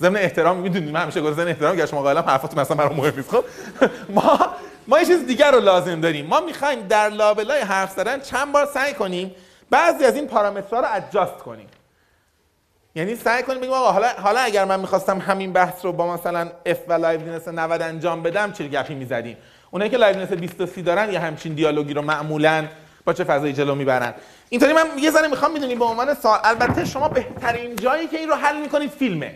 ضمن 0.00 0.16
احترام 0.16 0.56
می‌دونید 0.56 0.90
من 0.90 1.02
همیشه 1.02 1.20
گفتم 1.20 1.46
احترام 1.46 1.76
که 1.76 1.86
شما 1.86 2.02
قائلم 2.02 2.22
حرفاتون 2.22 2.60
مثلا 2.60 2.76
برام 2.76 2.96
مهم 2.96 3.12
نیست. 3.16 3.30
خب 3.30 3.44
ما 4.14 4.38
ما 4.88 4.98
یه 4.98 5.06
چیز 5.06 5.26
دیگر 5.26 5.50
رو 5.52 5.60
لازم 5.60 6.00
داریم. 6.00 6.26
ما 6.26 6.40
می‌خوایم 6.40 6.86
در 6.86 7.08
لابلای 7.08 7.60
حرف 7.60 7.92
زدن 7.92 8.20
چند 8.20 8.52
بار 8.52 8.66
سعی 8.66 8.94
کنیم 8.94 9.34
بعضی 9.70 10.04
از 10.04 10.14
این 10.14 10.26
پارامترها 10.26 10.80
رو 10.80 10.86
adjust 10.90 11.38
کنیم. 11.38 11.66
یعنی 12.94 13.16
سعی 13.16 13.42
کنیم 13.42 13.60
بگیم 13.60 13.72
آقا 13.72 13.92
حالا 13.92 14.08
حالا 14.08 14.40
اگر 14.40 14.64
من 14.64 14.80
می‌خواستم 14.80 15.18
همین 15.18 15.52
بحث 15.52 15.84
رو 15.84 15.92
با 15.92 16.14
مثلا 16.14 16.50
F 16.66 16.78
و 16.88 16.92
liveliness 16.92 17.48
90 17.48 17.82
انجام 17.82 18.22
بدم 18.22 18.52
چه 18.52 18.68
گپی 18.68 18.94
می‌زدیم؟ 18.94 19.36
اونایی 19.70 19.90
که 19.90 19.96
liveliness 19.96 20.32
20 20.32 20.58
تا 20.58 20.66
30 20.66 20.82
دارن 20.82 21.12
یا 21.12 21.20
همچین 21.20 21.54
دیالوگی 21.54 21.94
رو 21.94 22.02
معمولا 22.02 22.64
با 23.04 23.12
چه 23.12 23.24
فضایی 23.24 23.52
جلو 23.52 23.74
می‌برن؟ 23.74 24.14
اینطوری 24.48 24.72
من 24.72 24.86
یه 24.98 25.10
ذره 25.10 25.28
می‌خوام 25.28 25.52
می‌دونی 25.52 25.74
به 25.74 25.84
عنوان 25.84 26.14
سوال 26.14 26.38
البته 26.44 26.84
شما 26.84 27.08
بهترین 27.08 27.76
جایی 27.76 28.06
که 28.06 28.18
این 28.18 28.28
رو 28.28 28.34
حل 28.34 28.60
می‌کنید 28.60 28.90
فیلمه. 28.90 29.34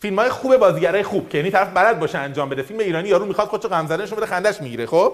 فیلم 0.00 0.18
های 0.18 0.28
خوب 0.28 0.56
بازیگرای 0.56 1.02
خوب 1.02 1.28
که 1.28 1.38
یعنی 1.38 1.50
طرف 1.50 1.68
بلد 1.74 2.00
باشه 2.00 2.18
انجام 2.18 2.48
بده. 2.48 2.62
فیلم 2.62 2.80
ایرانی 2.80 3.08
یارو 3.08 3.24
می‌خواد 3.24 3.48
خودشو 3.48 3.68
غم 3.68 3.86
زدنشو 3.86 4.16
بده 4.16 4.26
خندش 4.26 4.60
می‌گیره 4.60 4.86
خب؟ 4.86 5.12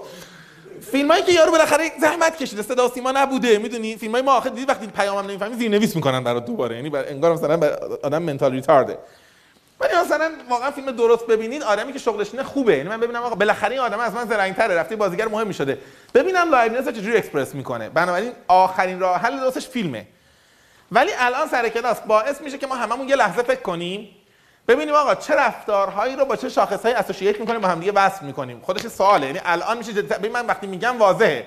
فیلمایی 0.80 1.22
که 1.22 1.32
یارو 1.32 1.50
بالاخره 1.50 1.92
زحمت 2.00 2.36
کشیده 2.36 2.62
صدا 2.62 2.88
سیما 2.88 3.12
نبوده 3.12 3.58
می‌دونی؟ 3.58 3.96
فیلمای 3.96 4.22
ما 4.22 4.32
آخر 4.32 4.48
دیدی 4.48 4.66
وقتی 4.66 4.86
پیامم 4.86 5.30
نمی‌فهمی 5.30 5.54
زیرنویس 5.54 5.96
می‌کنن 5.96 6.24
برات 6.24 6.46
دوباره 6.46 6.76
یعنی 6.76 6.96
انگار 6.96 7.32
مثلا 7.32 7.76
آدم 8.02 8.22
منتال 8.22 8.52
ریتارده 8.52 8.98
ولی 9.80 9.92
مثلا 10.04 10.30
واقعا 10.50 10.70
فیلم 10.70 10.90
درست 10.90 11.26
ببینید 11.26 11.62
آدمی 11.62 11.92
که 11.92 11.98
شغلش 11.98 12.30
اینه 12.32 12.42
خوبه. 12.42 12.76
یعنی 12.76 12.88
من 12.88 13.00
ببینم 13.00 13.22
آقا 13.22 13.34
بالاخره 13.34 13.70
این 13.70 13.80
آدم 13.80 13.98
از 13.98 14.14
من 14.14 14.28
زرنگ‌تره 14.28 14.74
رفته 14.74 14.96
بازیگر 14.96 15.28
مهم 15.28 15.46
می‌شده. 15.46 15.78
ببینم 16.14 16.50
liveliness 16.50 16.88
چجوری 16.88 17.16
اکسپرس 17.16 17.54
می‌کنه. 17.54 17.88
بنابراین 17.88 18.32
آخرین 18.48 19.00
راه 19.00 19.20
حل 19.20 19.40
درستش 19.40 19.68
فیلمه. 19.68 20.06
ولی 20.92 21.10
الان 21.18 21.48
سر 21.48 21.68
کلاس 21.68 22.00
باعث 22.00 22.40
میشه 22.40 22.58
که 22.58 22.66
ما 22.66 22.74
هممون 22.74 23.08
یه 23.08 23.16
لحظه 23.16 23.42
فکر 23.42 23.60
کنیم 23.60 24.08
ببینیم 24.68 24.94
آقا 24.94 25.14
چه 25.14 25.34
رفتارهایی 25.34 26.16
رو 26.16 26.24
با 26.24 26.36
چه 26.36 26.48
شاخصهایی 26.48 26.94
associate 26.94 27.40
می‌کنیم 27.40 27.60
با 27.60 27.68
هم 27.68 27.80
دیگه 27.80 27.92
وصل 27.92 28.26
می‌کنیم. 28.26 28.60
خودش 28.60 28.86
سواله. 28.86 29.26
یعنی 29.26 29.40
الان 29.44 29.78
میشه 29.78 30.02
ببین 30.02 30.32
من 30.32 30.46
وقتی 30.46 30.66
میگم 30.66 30.98
واضحه. 30.98 31.46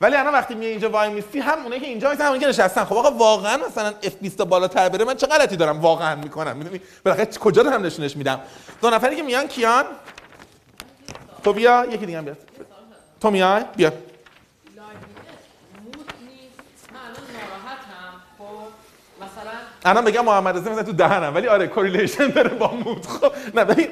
ولی 0.00 0.16
الان 0.16 0.32
وقتی 0.32 0.54
می 0.54 0.66
اینجا 0.66 0.90
وای 0.90 1.08
میستی 1.08 1.40
هم 1.40 1.62
اونایی 1.62 1.80
که 1.80 1.86
اینجا 1.86 2.10
هستن 2.10 2.38
که 2.38 2.46
نشستن. 2.46 2.84
خب 2.84 2.96
آقا 2.96 3.10
واقعا 3.10 3.56
مثلا 3.68 3.88
F 4.02 4.14
20 4.20 4.42
بالاتر 4.42 4.88
بره 4.88 5.04
من 5.04 5.16
چه 5.16 5.26
غلطی 5.26 5.56
دارم 5.56 5.80
واقعا 5.80 6.14
می‌کنم؟ 6.14 6.56
می‌دونی؟ 6.56 6.80
بالاخره 7.04 7.26
کجا 7.26 7.62
دارم 7.62 7.86
نشونش 7.86 8.16
میدم؟ 8.16 8.40
دو 8.82 8.90
نفری 8.90 9.16
که 9.16 9.22
میان 9.22 9.48
کیان؟ 9.48 9.84
تو 11.44 11.52
بیا 11.52 11.86
یکی 11.90 12.06
دیگه 12.06 12.20
بیاد. 12.22 12.38
تو 13.20 13.30
میای؟ 13.30 13.64
بیا. 13.76 13.92
الان 19.84 20.04
بگم 20.04 20.24
محمد 20.24 20.68
رضا 20.68 20.82
تو 20.82 20.92
دهنم 20.92 21.34
ولی 21.34 21.48
آره 21.48 21.66
correlation 21.66 22.26
داره 22.26 22.48
با 22.48 22.74
mood. 22.84 23.06
خب 23.06 23.32
نه 23.54 23.64
ببین. 23.64 23.88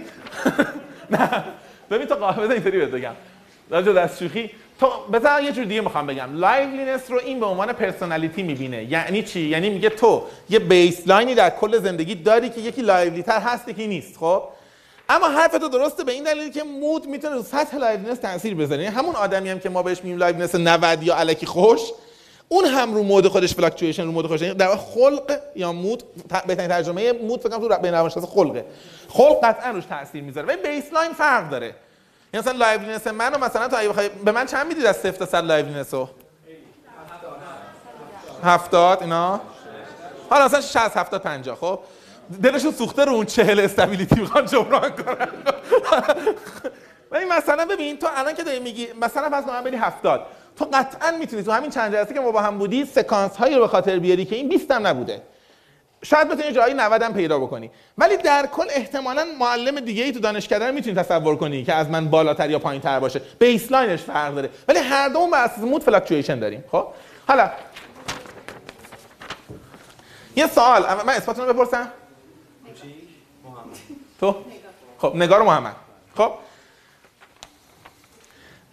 نه. 1.11 1.45
ببین 1.91 2.07
تو 2.07 2.15
قاعده 2.15 2.55
اینطوری 2.55 2.79
بهت 2.79 2.89
بگم. 2.89 3.13
راجع 3.71 3.93
دست 3.93 4.23
شوخی 4.23 4.51
تو 4.81 4.91
بذار 5.13 5.43
یه 5.43 5.53
جور 5.53 5.65
دیگه 5.65 5.81
می‌خوام 5.81 6.07
بگم. 6.07 6.37
liveliness 6.37 7.11
رو 7.11 7.19
این 7.25 7.41
به 7.41 7.47
عنوان 7.47 7.73
personality 7.73 8.43
می‌بینه. 8.43 8.85
یعنی 8.85 9.23
چی؟ 9.23 9.41
یعنی 9.41 9.71
میگه 9.71 9.89
تو 9.89 10.23
یه 10.51 10.59
baseline 10.59 11.26
ی 11.26 11.35
در 11.35 11.51
کل 11.51 11.79
زندگی 11.79 12.15
داری 12.15 12.49
که 12.49 12.61
یکی 12.61 12.83
لایولی 12.83 13.23
تر 13.23 13.41
هست 13.41 13.67
که 13.77 13.87
نیست 13.87 14.17
خب؟ 14.17 14.43
اما 15.09 15.29
حرف 15.29 15.53
تو 15.53 15.69
درسته 15.69 16.05
به 16.05 16.13
این 16.13 16.25
دلیل 16.25 16.53
که 16.53 16.63
mood 16.63 17.07
می‌تونه 17.07 17.35
رو 17.35 17.43
سطح 17.43 17.77
liveliness 17.77 18.19
تاثیر 18.19 18.55
بذاره. 18.55 18.83
یعنی 18.83 18.97
همون 18.97 19.15
آدمی 19.15 19.49
هم 19.51 19.59
که 19.61 19.69
ما 19.69 19.83
بهش 19.83 19.99
میگیم 20.03 20.19
liveliness 20.19 20.55
90 20.55 21.03
یا 21.03 21.17
الکی 21.17 21.47
خوش 21.47 21.81
اون 22.49 22.65
هم 22.65 22.95
رو 22.95 23.03
mood 23.03 23.29
خودش 23.29 23.55
fluctuation 23.55 24.05
رو 24.05 24.13
mood 24.13 24.27
خودش 24.27 24.43
یعنی 24.43 24.55
در 24.55 24.77
خلق 24.77 25.39
یا 25.57 25.73
mood 25.73 26.03
بهترین 26.47 26.69
ترجمه 26.69 27.13
mood 27.13 27.41
فکر 27.41 27.49
کنم 27.49 27.69
تو 27.69 27.83
بین 27.83 27.95
روانشناس 27.95 28.27
خلقه. 28.27 28.65
خلق 29.09 29.45
قطعا 29.45 29.71
روش 29.71 29.85
تاثیر 29.85 30.23
می‌ذاره. 30.23 30.47
ولی 30.47 30.57
baseline 30.57 31.13
فرق 31.13 31.51
داره. 31.51 31.75
یعنی 32.35 32.47
مثلا 32.47 32.53
liveliness 32.53 33.07
منو 33.07 33.39
مثلا 33.39 33.69
تو 33.69 33.77
اگه 33.77 34.09
به 34.09 34.33
من 34.33 34.47
چند 34.47 34.67
می‌دید 34.67 34.87
از 34.87 34.97
0 34.97 35.11
تا 35.11 35.27
100 35.27 35.45
liveliness 35.45 35.95
رو؟ 35.95 36.09
70 38.45 39.03
اینا؟ 39.03 39.41
حالا 40.31 40.45
مثلا 40.45 40.61
60 40.61 40.77
70 40.97 41.23
50 41.23 41.57
خب؟ 41.57 41.79
دلشون 42.43 42.73
سوخته 42.73 43.05
رو 43.05 43.13
اون 43.13 43.27
40 43.27 43.61
stability 43.61 44.21
می‌خوان 44.21 44.47
جبران 44.47 44.91
کنن. 44.91 45.29
ولی 47.11 47.25
مثلا 47.25 47.65
ببین 47.65 47.99
تو 47.99 48.07
الان 48.17 48.35
که 48.35 48.43
داری 48.43 48.61
میگی 48.61 48.89
مثلا 49.01 49.31
فرض 49.31 49.45
کن 49.45 49.61
بری 49.61 49.77
70 49.77 50.27
تو 50.57 50.69
قطعا 50.73 51.11
می‌تونی 51.11 51.43
تو 51.43 51.53
همین 51.53 51.71
چند 51.71 51.93
جلسه 51.93 52.15
که 52.15 52.21
ما 52.21 52.31
با 52.31 52.43
هم 52.43 52.59
بودی 52.59 52.85
سکانس 52.85 53.37
هایی 53.37 53.55
رو 53.55 53.61
به 53.61 53.69
خاطر 53.69 53.99
بیاری 53.99 54.25
که 54.25 54.37
این 54.37 54.49
20 54.49 54.71
هم 54.71 54.87
نبوده. 54.87 55.23
شاید 56.03 56.29
بتونی 56.29 56.53
جایی 56.53 56.75
90 56.75 57.03
هم 57.03 57.15
پیدا 57.15 57.39
بکنی. 57.39 57.71
ولی 57.99 58.17
در 58.17 58.47
کل 58.47 58.67
احتمالا 58.71 59.27
معلم 59.39 59.81
دیگه 59.81 60.05
ای 60.05 60.13
تو 60.13 60.21
دانشکده 60.21 60.71
می‌تونی 60.71 60.97
تصور 60.97 61.37
کنی 61.37 61.65
که 61.65 61.75
از 61.75 61.91
من 61.91 62.09
بالاتر 62.11 62.51
یا 62.51 62.59
پایینتر 62.59 63.01
باشه. 63.01 63.21
baseline 63.39 63.90
ش 63.90 64.03
فرق 64.03 64.35
داره. 64.35 64.51
ولی 64.69 64.79
هر 64.79 65.09
دوم 65.09 65.31
بر 65.31 65.45
اساس 65.45 65.59
mood 65.59 65.83
fluctuation 65.83 66.39
داریم 66.39 66.65
خب؟ 66.73 66.87
حالا 67.29 67.51
یه 70.37 70.47
سوال. 70.47 70.83
من 71.07 71.15
اسماتونو 71.15 71.53
بپرسم. 71.53 71.89
تو؟ 74.21 74.35
خب 74.99 75.13
نگار 75.17 75.43
محمد. 75.43 75.77
خب؟ 76.17 76.33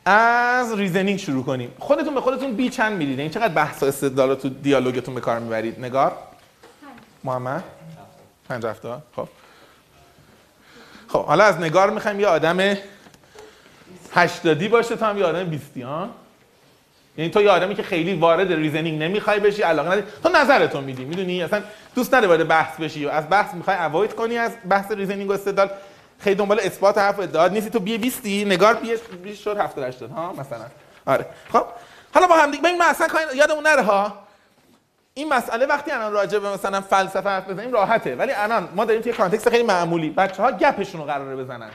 از 0.06 0.74
reasoning 0.74 1.20
شروع 1.20 1.44
کنیم. 1.44 1.72
خودتون 1.80 2.14
به 2.14 2.22
خودتون 2.22 2.56
B 2.56 2.70
چند 2.70 2.98
می‌دید. 2.98 3.20
این 3.20 3.30
چقدر 3.30 3.54
بحث 3.54 3.84
استدلال 3.84 4.36
تو 4.36 4.50
دیالوگتون 4.50 5.16
به 5.16 5.22
کار 5.22 5.40
می‌برید؟ 5.40 5.80
نگار؟ 5.80 6.18
محمد؟ 7.24 7.64
پنج 8.50 8.66
هفته 8.66 8.90
خب. 9.16 9.28
خب 11.08 11.26
حالا 11.26 11.44
از 11.44 11.58
نگار 11.58 11.90
می‌خوایم 11.90 12.20
یه 12.20 12.28
آدم 12.28 12.78
هشتادی 14.14 14.68
باشه 14.68 14.96
تا 14.96 15.08
هم 15.08 15.18
یه 15.18 15.26
آدم 15.26 15.44
بیستی 15.44 16.10
یعنی 17.18 17.32
تو 17.32 17.42
یه 17.42 17.50
آدمی 17.50 17.76
که 17.76 17.84
خیلی 17.84 18.14
وارد 18.14 18.54
reasoning 18.54 19.04
نمی‌خوای 19.04 19.40
بشی 19.40 19.62
علاقه 19.62 19.90
نداری. 19.90 20.08
تو 20.24 20.30
نظرتو 20.30 20.82
میدی 20.82 21.06
می‌دونی؟ 21.06 21.44
اصلا 21.44 21.62
دوست 21.96 22.14
نداری 22.14 22.28
وارد 22.28 22.48
بحث 22.48 22.80
بشی 22.80 23.06
و 23.06 23.10
از 23.10 23.30
بحث 23.30 23.54
می‌خوای 23.54 23.78
avoid 23.78 24.16
کنی 24.16 24.38
از 24.38 24.52
بحث 24.70 24.92
reasoning 24.92 25.30
و 25.30 25.34
استدلال؟ 25.34 25.70
خیلی 26.24 26.36
دنبال 26.36 26.60
اثبات 26.60 26.98
حرف 26.98 27.20
و 27.20 27.22
ادعا 27.22 27.48
نیستی. 27.48 27.70
تو 27.70 27.80
B 27.80 27.98
20 27.98 28.26
نگار 28.26 28.74
B 28.74 28.96
20 29.24 29.42
شد 29.42 29.58
70 29.58 29.84
80 29.84 30.12
ها 30.12 30.34
مثلا. 30.34 30.66
آره. 31.06 31.26
خب 31.54 31.66
حالا 32.14 32.28
با 32.28 32.36
هم 32.36 32.52
دیگه 32.52 32.64
ببین 32.64 32.82
اصلا 32.82 33.08
یادمون 33.36 33.68
نره 33.68 33.82
ها. 33.82 34.18
این 35.14 35.34
مسئله 35.34 35.66
وقتی 35.66 35.92
الان 35.92 36.14
راجع 36.14 36.40
به 36.40 36.50
مثلا 36.50 36.82
فلسفه 36.82 37.30
حرف 37.30 37.50
بزنیم 37.50 37.72
راحته. 37.74 38.16
ولی 38.16 38.32
الان 38.32 38.70
ما 38.76 38.86
داریم 38.86 39.02
توی 39.02 39.14
context 39.14 39.50
خیلی 39.50 39.64
معمولی. 39.64 40.10
بچه 40.10 40.44
ها 40.44 40.52
گپشون 40.52 41.02
رو 41.02 41.08
قراره 41.08 41.36
بزنن. 41.36 41.70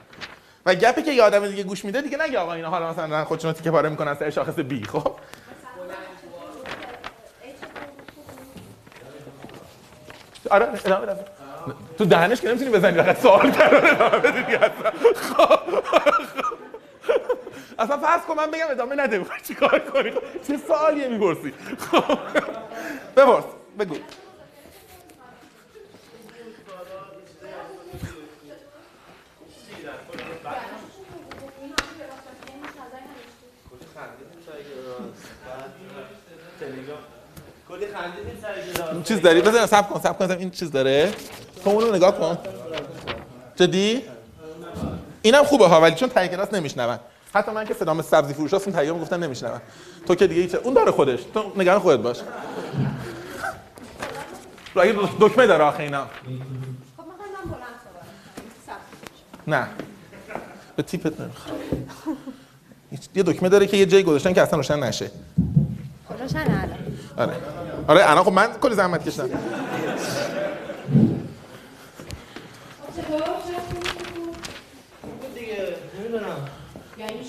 و 0.67 0.75
گپی 0.75 1.03
که 1.03 1.13
یه 1.13 1.31
دیگه 1.31 1.63
گوش 1.63 1.85
میده 1.85 2.03
دیگه 2.03 2.19
نگه 2.23 2.39
آقا 2.39 2.53
اینا 2.53 2.71
حالا 2.71 2.91
مثلا 2.91 3.25
خودشون 3.25 3.53
تیکه 3.53 3.71
پاره 3.71 3.89
می‌کنن 3.89 4.15
سر 4.15 4.31
شاخص 4.31 4.59
بی 4.59 4.85
خب؟ 4.85 5.15
آره 10.51 10.69
ادامه 10.85 11.07
تو 11.99 12.05
دهنش 12.05 12.41
که 12.41 12.49
نمی‌تونی 12.49 12.71
بزنی 12.71 13.03
فقط 13.03 13.21
سوال 13.21 13.51
کردن 13.51 13.97
خب. 15.15 15.61
اصلا 17.79 17.99
فرض 17.99 18.21
کن 18.23 18.35
من 18.35 18.51
بگم 18.51 18.67
ادامه 18.71 18.95
نده 18.97 19.19
می‌خوای 19.19 19.41
چیکار 19.41 19.79
کنی؟ 19.79 20.13
چه 20.49 20.59
سوالیه 20.67 21.09
می‌پرسی؟ 21.09 21.55
خب. 21.79 22.19
بپرس 23.17 23.45
بگو. 23.79 23.95
چیز 39.05 39.21
داری؟ 39.21 39.41
بزن 39.41 39.67
سب 39.67 39.89
کن 39.89 40.01
سب 40.01 40.19
کن 40.19 40.31
این 40.31 40.51
چیز 40.51 40.71
داره. 40.71 41.13
تو 41.67 41.73
اونو 41.73 41.97
نگاه 41.97 42.19
کن. 42.19 42.39
جدی؟ 43.57 44.03
اینم 45.23 45.45
خوبه 45.45 45.67
ها 45.67 45.81
ولی 45.81 45.95
چون 45.95 46.09
تای 46.09 46.29
کلاس 46.29 46.55
نمیشنون. 46.55 46.99
حتی 47.35 47.51
من 47.51 47.65
که 47.65 47.75
صدام 47.75 48.03
سبزی 48.03 48.35
فروش 48.35 48.55
هستم 48.55 48.71
تایی 48.71 48.91
گفتن 48.91 49.23
نمیشنون. 49.23 49.61
تو 50.07 50.15
که 50.15 50.27
دیگه 50.27 50.59
اون 50.59 50.75
داره 50.75 50.93
خودش. 50.93 51.21
تو 51.35 51.53
نگران 51.57 51.81
خودت 51.81 52.01
باش. 52.01 52.21
اگه 54.77 54.95
دکمه 55.21 55.47
داره 55.47 55.65
آخه 55.65 55.83
اینا. 55.83 56.07
خب 56.97 57.03
نه. 59.47 59.67
به 60.77 60.83
تیپت 60.83 61.21
نمی‌خوام. 61.21 61.57
یه 63.15 63.23
دکمه 63.23 63.49
داره 63.49 63.67
که 63.67 63.77
یه 63.77 63.87
جایی 63.87 64.03
گذاشتن 64.03 64.33
که 64.33 64.43
اصلا 64.43 64.57
روشن 64.57 64.79
نشه. 64.79 65.11
روشن 66.21 66.39
الان. 66.39 66.79
آره. 67.17 67.37
آره 67.89 68.11
الان 68.11 68.25
خب 68.25 68.33
من 68.33 68.53
کلی 68.61 68.75
زحمت 68.75 69.09
کشیدم. 69.09 69.29
یعنی 76.99 77.21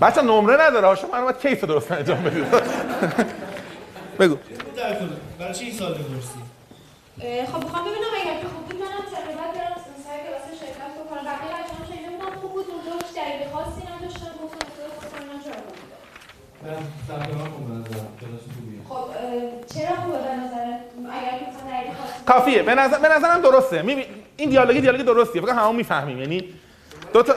بچه 0.00 0.22
نمره 0.22 0.56
نداره 0.66 0.94
شما 0.94 1.10
من 1.12 1.22
باید 1.22 1.38
کیف 1.38 1.64
درست 1.64 1.92
انجام 1.92 2.22
بدید. 2.22 2.44
بگو. 4.18 4.36
چی 5.52 5.72
خب 7.46 7.64
بخوام 7.64 7.84
ببینم 7.84 8.12
اگر 8.20 8.40
که 8.40 8.46
خوب 8.48 8.64
بود 8.66 8.80
منم 8.80 9.04
تقریبا 9.14 9.42
برم 9.54 9.76
سر 10.04 10.18
کلاس 10.26 10.60
شرکت 10.60 10.92
بکنم. 11.00 11.24
بقیه 11.24 11.52
بچه‌ها 11.54 11.84
شنیده 11.88 12.10
خوب 12.40 12.52
بود 12.52 12.66
اونجا 12.70 12.92
هیچ 12.92 13.12
خاصی 13.52 13.80
گفتم 14.42 14.66
خب 14.68 15.14
من 15.14 15.18
چرا 15.18 15.24
من 15.28 15.38
سرکار 15.40 15.40
خوب 15.40 15.40
نظرم 15.40 15.42
کلاس 15.44 15.62
خوبیه 15.66 15.98
خب 18.88 19.04
چرا 19.74 19.96
خوبه 19.96 20.18
به 20.18 20.36
نظرت 20.36 20.80
اگر 21.12 21.38
کافیه. 22.26 22.62
به 22.62 22.74
نظر 22.74 22.98
به 22.98 23.08
نظرم 23.08 23.40
درسته. 23.42 23.82
می 23.82 24.04
این 24.36 24.50
دیالوگی 24.50 24.80
دیالوگی 24.80 25.04
درستیه. 25.04 25.42
فکر 25.42 25.52
همون 25.52 25.76
می‌فهمیم. 25.76 26.18
یعنی 26.18 26.54
دو 27.12 27.22
تا 27.22 27.34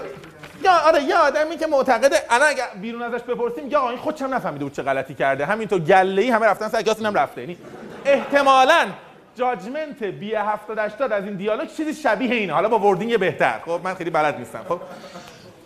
یا 0.64 0.72
آره 0.88 1.04
یه 1.04 1.16
آدمی 1.16 1.58
که 1.58 1.68
معتقده 1.68 2.16
الان 2.30 2.50
اگه 2.50 2.64
بیرون 2.82 3.02
ازش 3.02 3.24
بپرسیم 3.24 3.70
یا 3.70 3.90
این 3.90 3.98
خودش 3.98 4.22
هم 4.22 4.34
نفهمیده 4.34 4.66
بود 4.66 4.74
چه 4.74 4.84
غلطی 4.84 5.14
کرده. 5.14 5.46
همینطور 5.46 5.80
گله 5.80 6.22
ای 6.22 6.30
همه 6.30 6.46
رفتن 6.46 6.68
سر 6.68 6.82
کلاس 6.82 6.98
اینم 6.98 7.14
رفته. 7.14 7.42
یعنی 7.42 7.58
احتمالاً 8.06 8.88
جاجمنت 9.36 10.04
بی 10.04 10.36
70 10.36 10.80
80 10.80 11.12
از 11.12 11.24
این 11.24 11.36
دیالوگ 11.36 11.68
چیزی 11.68 11.94
شبیه 11.94 12.36
اینه 12.36 12.54
حالا 12.54 12.70
با 12.70 12.80
وردینگ 12.80 13.20
بهتر. 13.20 13.60
خب 13.66 13.80
من 13.84 13.94
خیلی 13.94 14.10
بلد 14.10 14.38
نیستم. 14.38 14.66
خب؟ 14.70 14.80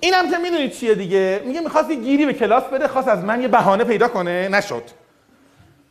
اینم 0.05 0.31
که 0.31 0.37
می‌دونید 0.37 0.71
چیه 0.71 0.95
دیگه؟ 0.95 1.41
میگه 1.45 1.61
می‌خواست 1.61 1.89
یه 1.89 1.95
گیری 1.95 2.25
به 2.25 2.33
کلاس 2.33 2.63
بده 2.63 2.87
خواست 2.87 3.07
از 3.07 3.23
من 3.23 3.41
یه 3.41 3.47
بهانه 3.47 3.83
پیدا 3.83 4.07
کنه. 4.07 4.49
نشد. 4.49 4.83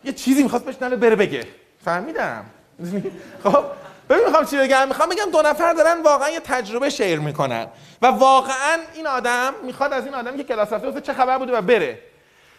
یه 0.04 0.12
چیزی 0.12 0.42
می‌خواست 0.42 0.64
بشنوه 0.64 0.96
بره 0.96 1.16
بگه. 1.16 1.44
فهمیدم. 1.84 2.44
خب 3.44 3.64
ببین 4.10 4.24
می‌خوام 4.24 4.44
چی 4.44 4.56
بگم؟ 4.56 4.88
می‌خوام 4.88 5.08
بگم 5.08 5.30
دو 5.32 5.42
نفر 5.42 5.72
دارن 5.72 6.02
واقعا 6.02 6.30
یه 6.30 6.40
تجربه 6.40 6.90
شیر 6.90 7.18
می‌کنن. 7.18 7.66
و 8.02 8.06
واقعا 8.06 8.78
این 8.94 9.06
آدم 9.06 9.52
می‌خواد 9.62 9.92
از 9.92 10.04
این 10.04 10.14
آدمی 10.14 10.36
که 10.36 10.44
کلاس 10.44 10.72
رفته 10.72 11.00
چه 11.00 11.12
خبر 11.12 11.38
بوده 11.38 11.52
و 11.52 11.62
بره. 11.62 11.98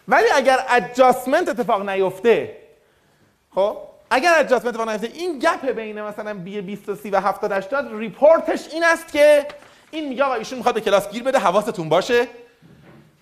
ولی 0.08 0.28
اگر 0.36 0.60
ادجاستمنت 0.70 1.50
اتفاق 1.50 1.89
نیفته 1.89 2.58
خب 3.56 3.78
اگر 4.10 4.34
ادجاستمنت 4.38 4.76
اتفاق 4.76 4.89
نیفته 4.89 5.08
این 5.13 5.39
گپ 5.39 5.72
بین 5.72 6.02
مثلا 6.02 6.34
بی 6.34 6.62
20 6.62 6.89
و 6.89 6.96
30 6.96 7.10
و 7.10 7.20
70 7.20 7.52
80 7.52 8.00
ریپورتش 8.00 8.68
این 8.72 8.84
است 8.84 9.12
که 9.12 9.46
این 9.91 10.10
میگه 10.10 10.24
آقا 10.24 10.34
ایشون 10.34 10.58
می‌خواد 10.58 10.76
به 10.76 10.82
کلاس 10.82 11.10
گیر 11.10 11.24
بده 11.24 11.39
حواستون 11.39 11.89
باشه. 11.89 12.28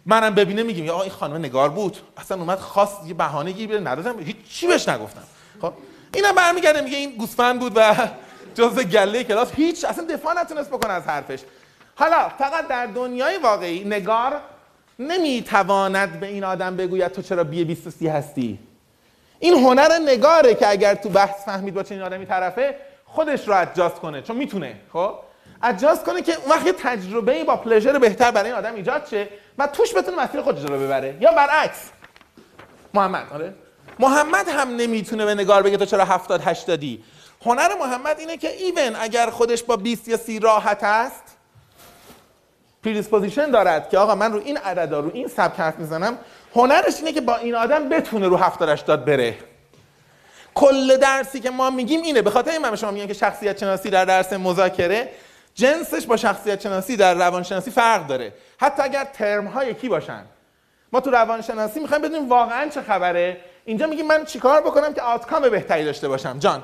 منم 0.06 0.36
ببینه 0.36 0.64
میگیم 0.64 0.90
آقا 0.90 1.02
این 1.02 1.12
خانم 1.12 1.38
نگار 1.38 1.70
بود. 1.70 1.98
اصلا 2.18 2.38
اومد 2.38 2.60
خواست 2.60 3.08
یه 3.08 3.14
بهانه 3.14 3.52
گیر 3.52 3.70
بده 3.70 3.80
ندادم 3.80 4.20
هیچ 4.20 4.36
چی 4.50 4.68
بهش 4.68 4.90
نگفتم. 4.90 5.24
خب 5.62 5.74
اینا 6.14 6.34
برمیگرده 6.34 6.82
میگه 6.82 6.98
این 6.98 7.16
گوسفند 7.18 7.60
بود 7.60 7.72
و 7.76 7.96
جزء 8.58 8.84
گله 8.84 9.24
کلاس 9.24 9.52
هیچ 9.56 9.86
اصلا 9.86 10.06
دفاع 10.06 10.42
نتونست 10.42 10.70
بکنه 10.70 10.94
از 10.94 11.04
حرفش. 11.04 11.40
حالا 11.96 12.30
فقط 12.30 12.68
در 12.68 12.86
دنیای 12.86 13.38
واقعی 13.38 13.84
نگار 13.84 14.42
نمی‌تواند 15.00 16.20
به 16.20 16.28
این 16.28 16.44
آدم 16.44 16.76
بگوید 16.76 17.12
تو 17.12 17.22
چرا 17.22 17.44
بی 17.44 17.64
20 17.64 18.04
هستی؟ 18.04 18.60
این 19.40 19.54
هنر 19.54 20.00
نگاره 20.06 20.56
که 20.56 20.70
اگر 20.70 20.96
تو 20.96 21.10
بحث 21.10 21.46
فهمید 21.46 21.74
با 21.74 21.84
چنین 21.84 22.02
آدمی 22.02 22.26
طرفه 22.26 22.76
خودش 23.06 23.48
رو 23.48 23.62
ادجاست 23.62 23.96
کنه 23.96 24.22
چون 24.22 24.36
می‌تونه 24.36 24.76
خب؟ 24.94 25.16
ادجاست 25.64 26.06
کنه 26.06 26.22
که 26.22 26.36
اون 26.36 26.52
وقت 26.52 26.66
یه 26.66 26.74
تجربه 26.74 27.44
با 27.44 27.56
پلژر 27.56 28.00
بهتر 28.00 28.32
برای 28.32 28.50
این 28.50 28.60
آدم 28.60 28.76
ایجاد 28.76 29.08
شه 29.12 29.28
و 29.58 29.68
توش 29.68 29.96
بتونه 29.96 30.24
مسیر 30.24 30.42
خودش 30.42 30.62
رو 30.62 30.80
ببره. 30.80 31.18
یا 31.20 31.32
برعکس. 31.32 31.90
محمد 32.94 33.28
آره. 33.34 33.54
محمد 34.00 34.48
هم 34.50 34.76
نمی‌تونه 34.76 35.26
به 35.26 35.36
نگار 35.36 35.64
بگه 35.64 35.78
تو 35.78 35.86
چرا 35.86 36.06
70 36.06 36.42
80 36.42 36.84
هنر 37.46 37.70
محمد 37.80 38.20
اینه 38.20 38.38
که 38.38 38.50
even 38.52 38.96
اگر 38.96 39.30
خودش 39.30 39.64
با 39.64 39.78
20 39.78 40.08
یا 40.08 40.18
30 40.18 40.40
راحت 40.40 40.84
است 40.84 41.24
predisposition 42.84 43.52
دارد 43.52 43.90
که 43.90 43.98
آقا 43.98 44.16
من 44.16 44.34
رو 44.34 44.42
این 44.46 44.58
عددا 44.58 45.00
رو 45.00 45.12
این 45.14 45.28
سبک 45.28 45.60
حرف 45.60 45.80
می‌زنم. 45.80 46.18
هنرش 46.56 46.98
اینه 46.98 47.12
که 47.12 47.22
با 47.22 47.36
این 47.36 47.56
آدم 47.56 47.90
بتونه 47.90 48.28
رو 48.28 48.38
70 48.38 48.70
80 48.70 49.06
بره. 49.06 49.38
کل 50.56 50.98
درسی 50.98 51.40
که 51.40 51.50
ما 51.50 51.70
میگیم 51.70 52.02
اینه. 52.02 52.22
به 52.22 52.30
خاطر 52.30 52.52
این 52.52 52.62
من 52.62 52.76
شما 52.76 52.92
میگم 52.92 53.08
که 53.08 53.14
شخصیت 53.14 53.60
شناسی 53.60 53.90
در 53.90 54.06
درس 54.06 54.34
مذاکره. 54.34 55.10
جنسش 55.56 56.06
با 56.06 56.18
شخصیت 56.18 56.62
شناسی 56.62 56.98
در 56.98 57.14
روانشناسی 57.14 57.72
فرق 57.72 58.08
داره. 58.08 58.34
حتی 58.60 58.84
اگر 58.84 59.04
ترم 59.04 59.48
ها 59.48 59.64
یکی 59.64 59.90
باشن. 59.90 60.26
ما 60.92 61.00
تو 61.00 61.12
روانشناسی 61.12 61.80
می‌خوایم 61.80 62.04
بدونیم 62.04 62.30
واقعا 62.30 62.70
چه 62.70 62.82
خبره. 62.82 63.38
اینجا 63.66 63.88
میگیم 63.88 64.08
من 64.08 64.26
چیکار 64.26 64.62
بکنم 64.62 64.94
که 64.94 65.02
آتکام 65.02 65.50
بهتری 65.50 65.86
داشته 65.86 66.08
باشم. 66.08 66.40
جان. 66.40 66.64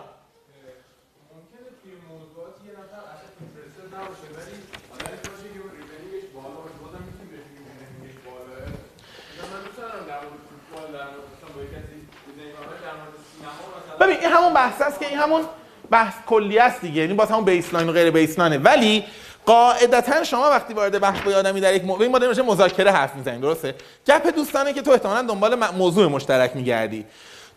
ببین 14.00 14.18
این 14.18 14.32
همون 14.32 14.54
بحث 14.54 14.82
است 14.82 15.00
که 15.00 15.08
این 15.08 15.20
همون 15.20 15.46
بحث 15.92 16.14
کلی 16.28 16.60
است 16.60 16.82
دیگه. 16.82 17.02
یعنی 17.02 17.14
باز 17.14 17.30
همون 17.30 17.46
بیسلاین 17.46 17.90
و 17.90 17.92
غیر 17.92 18.12
بیسلاینه 18.12 18.58
ولی 18.58 19.06
قاعدتا 19.46 20.24
شما 20.24 20.50
وقتی 20.50 20.74
وارد 20.74 21.00
بحث 21.00 21.22
با 21.22 21.32
آدمی 21.32 21.62
در 21.62 21.74
یک 21.74 21.86
موضوع 21.86 22.08
ما 22.08 22.20
داریم 22.20 22.46
مذاکره 22.46 22.92
حرف 22.92 23.16
می‌زنیم 23.16 23.42
درسته؟ 23.42 23.76
گپ 24.08 24.36
دوستانه 24.36 24.74
که 24.74 24.82
تو 24.82 24.92
احتمالاً 24.92 25.22
دنبال 25.22 25.56
موضوع 25.56 26.08
مشترک 26.08 26.56
میگردی. 26.56 27.06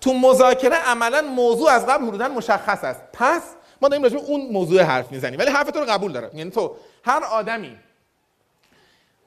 تو 0.01 0.15
مذاکره 0.15 0.77
عملا 0.77 1.23
موضوع 1.23 1.71
از 1.71 1.87
قبل 1.87 2.07
حدودا 2.07 2.29
مشخص 2.29 2.85
است. 2.85 3.01
پس 3.13 3.43
ما 3.83 3.89
داریم 3.89 4.03
راجع 4.03 4.19
اون 4.19 4.49
موضوع 4.53 4.83
حرف 4.83 5.13
می‌زنیم. 5.13 5.39
ولی 5.39 5.51
حرف 5.51 5.71
تو 5.71 5.81
رو 5.81 5.87
قبول 5.87 6.13
دارم. 6.13 6.31
یعنی 6.35 6.51
تو 6.51 6.77
هر 7.05 7.25
آدمی 7.25 7.77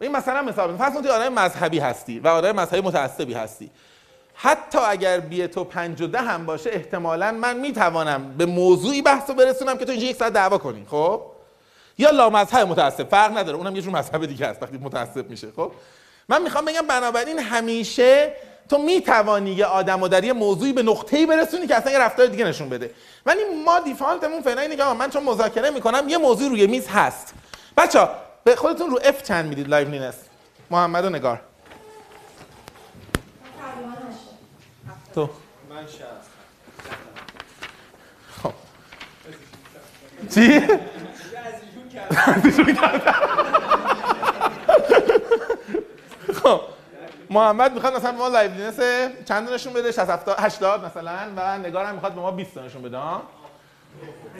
این 0.01 0.11
مثلا 0.11 0.41
مثال 0.41 0.77
فرض 0.77 0.93
تو 0.93 1.11
آدم 1.11 1.33
مذهبی 1.33 1.79
هستی 1.79 2.19
و 2.19 2.27
آدم 2.27 2.51
مذهبی 2.51 2.81
متعصبی 2.81 3.33
هستی. 3.33 3.71
حتی 4.35 4.77
اگر 4.77 5.19
بی 5.19 5.47
تو 5.47 5.63
پنج 5.63 6.01
و 6.01 6.07
ده 6.07 6.21
هم 6.21 6.45
باشه 6.45 6.69
احتمالا 6.69 7.31
من 7.31 7.57
می‌توانم 7.57 8.37
به 8.37 8.45
موضوعی 8.45 9.01
بحث 9.01 9.29
برسونم 9.29 9.77
که 9.77 9.85
تو 9.85 9.91
اینجا 9.91 10.07
یک 10.07 10.15
ساعت 10.15 10.33
دعوا 10.33 10.57
کنی 10.57 10.85
خب؟ 10.89 11.21
یا 11.97 12.09
لامذهب 12.09 12.67
متعصب 12.67 13.09
فرق 13.09 13.37
نداره 13.37 13.57
اونم 13.57 13.75
یه 13.75 13.81
جور 13.81 13.93
مذهب 13.93 14.25
دیگه 14.25 14.45
است 14.45 14.63
وقتی 14.63 14.77
متعصب 14.77 15.29
میشه 15.29 15.47
خب؟ 15.55 15.71
من 16.29 16.41
می‌خوام 16.41 16.65
بگم 16.65 16.87
بنابراین 16.87 17.39
همیشه 17.39 18.33
تو 18.69 18.77
می‌توانی 18.77 19.51
یه 19.51 19.65
آدم 19.65 20.01
و 20.01 20.07
در 20.07 20.23
یه 20.23 20.33
موضوعی 20.33 20.73
به 20.73 20.83
نقطه‌ای 20.83 21.25
برسونی 21.25 21.67
که 21.67 21.75
اصلا 21.75 21.91
یه 21.91 21.99
رفتار 21.99 22.25
دیگه 22.25 22.45
نشون 22.45 22.69
بده. 22.69 22.91
ولی 23.25 23.39
ما 23.65 23.79
default 23.79 24.23
مون 24.23 24.41
فعلا 24.41 24.61
اینه 24.61 24.75
که 24.75 24.83
من 24.83 25.09
چون 25.09 25.23
مذاکره 25.23 25.69
می‌کنم 25.69 26.09
یه 26.09 26.17
موضوع 26.17 26.49
روی 26.49 26.67
میز 26.67 26.87
هست. 26.87 27.33
بچه 27.77 28.07
به 28.43 28.55
خودتون 28.55 28.89
رو 28.89 28.99
F 29.03 29.23
چند 29.23 29.45
می‌دید 29.45 29.67
liveliness 29.67 30.15
محمد 30.71 31.05
نگار 31.05 31.41
تقریبا 33.61 33.91
نشه 33.91 34.35
تو. 35.15 35.29
من 35.69 35.85
خب. 38.43 38.53
چی؟ 40.33 40.59
خب. 46.43 46.61
محمد 47.29 47.73
می‌خواد 47.73 47.95
مثلا 47.95 48.11
ما 48.11 48.27
liveliness 48.27 48.79
چند 49.25 49.49
نشون 49.49 49.73
بده؟ 49.73 49.91
60 49.91 50.09
70 50.09 50.35
80 50.39 50.85
مثلا 50.85 51.17
و 51.37 51.57
نگار 51.57 51.85
هم 51.85 51.93
می‌خواد 51.93 52.13
به 52.13 52.21
ما 52.21 52.31
20 52.31 52.57
نشون 52.57 52.81
بده؟ 52.81 52.99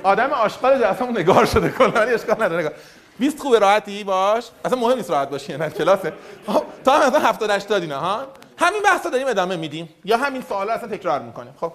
آدم 0.04 0.30
آشغال 0.30 0.80
جلسمون 0.80 1.18
نگار 1.18 1.46
شده 1.46 1.70
کلا 1.70 2.02
اشکال 2.02 2.44
نداره 2.44 2.60
نگار. 2.60 2.74
20 3.20 3.40
خوبه 3.40 3.60
راحتی؟ 3.60 4.04
باش. 4.04 4.50
اصلا 4.66 4.80
مهم 4.80 4.98
نیست 4.98 5.10
راحت 5.12 5.30
باشی 5.30 5.58
نه 5.58 5.70
کلاسه. 5.70 6.14
خب 6.48 6.64
تا 6.86 7.00
هم 7.00 7.08
مثلا 7.08 7.20
70 7.20 7.50
80 7.50 7.82
اینا 7.82 8.00
ها؟ 8.00 8.28
همین 8.58 8.82
بحثا 8.84 9.10
داریم 9.10 9.28
ادامه 9.28 9.56
میدیم 9.56 9.90
یا 10.06 10.18
همین 10.18 10.42
سوالا 10.42 10.74
اصلا 10.74 10.98
تکرار 10.98 11.22
می‌کنیم؟ 11.22 11.54
خب. 11.60 11.74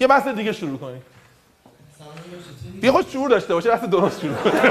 یه 0.00 0.06
بحث 0.06 0.28
دیگه 0.28 0.52
شروع 0.52 0.78
کنیم. 0.78 1.02
بیا 2.80 2.92
خود 2.92 3.08
شعور 3.08 3.30
داشته 3.30 3.54
باشه 3.54 3.70
بحث 3.70 3.84
درست 3.84 4.20
شروع 4.20 4.34
کنیم. 4.34 4.62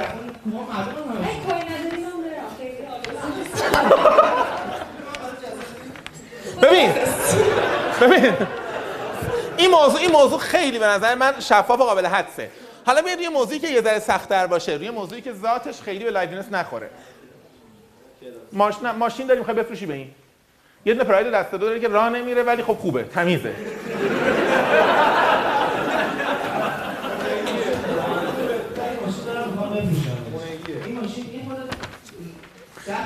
آباد. 0.00 0.16
ببین 6.62 6.90
ببین. 8.00 8.32
این 9.56 9.70
موضوع 9.70 10.00
این 10.00 10.12
موضوع 10.12 10.38
خیلی 10.38 10.78
به 10.78 10.86
نظر 10.86 11.14
من 11.14 11.40
شفاف 11.40 11.80
و 11.80 11.84
قابل 11.84 12.06
حدسه. 12.06 12.50
حالا 12.86 13.02
بیاید 13.02 13.20
یه 13.20 13.28
موضوعی 13.28 13.58
که 13.58 13.68
یه 13.68 13.80
ذره 13.80 13.98
سخت‌تر 13.98 14.46
باشه 14.46 14.72
روی 14.72 14.90
موضوعی 14.90 15.20
که 15.20 15.32
ذاتش 15.32 15.80
خیلی 15.80 16.04
به 16.04 16.10
لایونس 16.10 16.44
نخوره. 16.52 16.90
ماش... 18.52 18.74
نه، 18.82 18.92
ماشین 18.92 19.26
داری 19.26 19.38
می‌خوای 19.38 19.56
بفروشی 19.56 19.86
به 19.86 19.94
این. 19.94 20.10
یه 20.84 20.94
دونه 20.94 21.04
پراید 21.04 21.30
دست 21.30 21.50
دو 21.50 21.58
داره 21.58 21.80
که 21.80 21.88
راه 21.88 22.08
نمیره 22.08 22.42
ولی 22.42 22.62
خب 22.62 22.74
خوبه 22.74 23.02
تمیزه 23.02 23.48
این 23.48 23.56
ماشین 29.06 29.24
دارم 29.26 29.48
می‌خوام 29.50 29.70
بفروشم. 29.70 30.16
این 30.84 31.00
ماشین 31.00 31.24
این 31.32 31.44
خود 31.44 31.56
سخت 32.86 33.05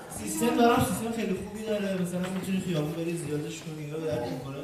سیستم 0.23 0.55
دارم 0.57 0.85
سیستم 0.89 1.11
خیلی 1.15 1.35
خوبی 1.41 1.63
داره. 1.65 2.01
مثلا 2.01 2.19
می‌تونی 2.35 2.59
خیابون 2.67 2.91
بری 2.93 3.17
زیادش 3.17 3.55
کنی 3.63 3.83
یا 3.91 3.97
درد 4.05 4.25
می‌کنه 4.33 4.57
نه 4.57 4.63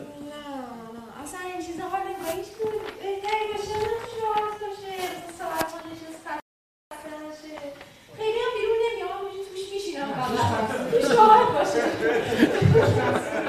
نه. 0.95 1.03
اصلا 1.23 1.39
این 1.53 1.61
چیزا 1.67 1.83
حال 1.93 2.05
هیچ 2.37 2.49
کدوم 2.57 2.83
بهتری 3.01 3.45
باشه 3.51 3.75
راحت 4.23 4.55
باشه. 4.63 4.95
ساعت 5.39 5.69
ها 5.73 5.79
نشست 5.89 6.19
خسته 6.25 7.15
نشه 7.25 7.55
خیلی 8.17 8.39
هم 8.45 8.51
بیرون 8.57 8.79
نمیام 8.85 9.11
همونجوری 9.17 9.45
توش 9.51 9.65
میشینم 9.73 10.07
فقط 10.17 10.69
باشه. 11.57 11.83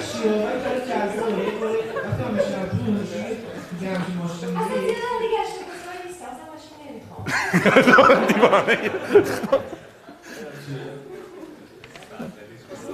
شیوه 0.09 0.37
وقتی 3.95 4.13
ماشین 4.19 4.49
اصلا 4.57 4.77
هم 5.09 5.19
دیگه 5.23 5.39
اصلا 5.45 5.63
ماشین 6.53 6.77
نمی‌خوام. 6.85 7.23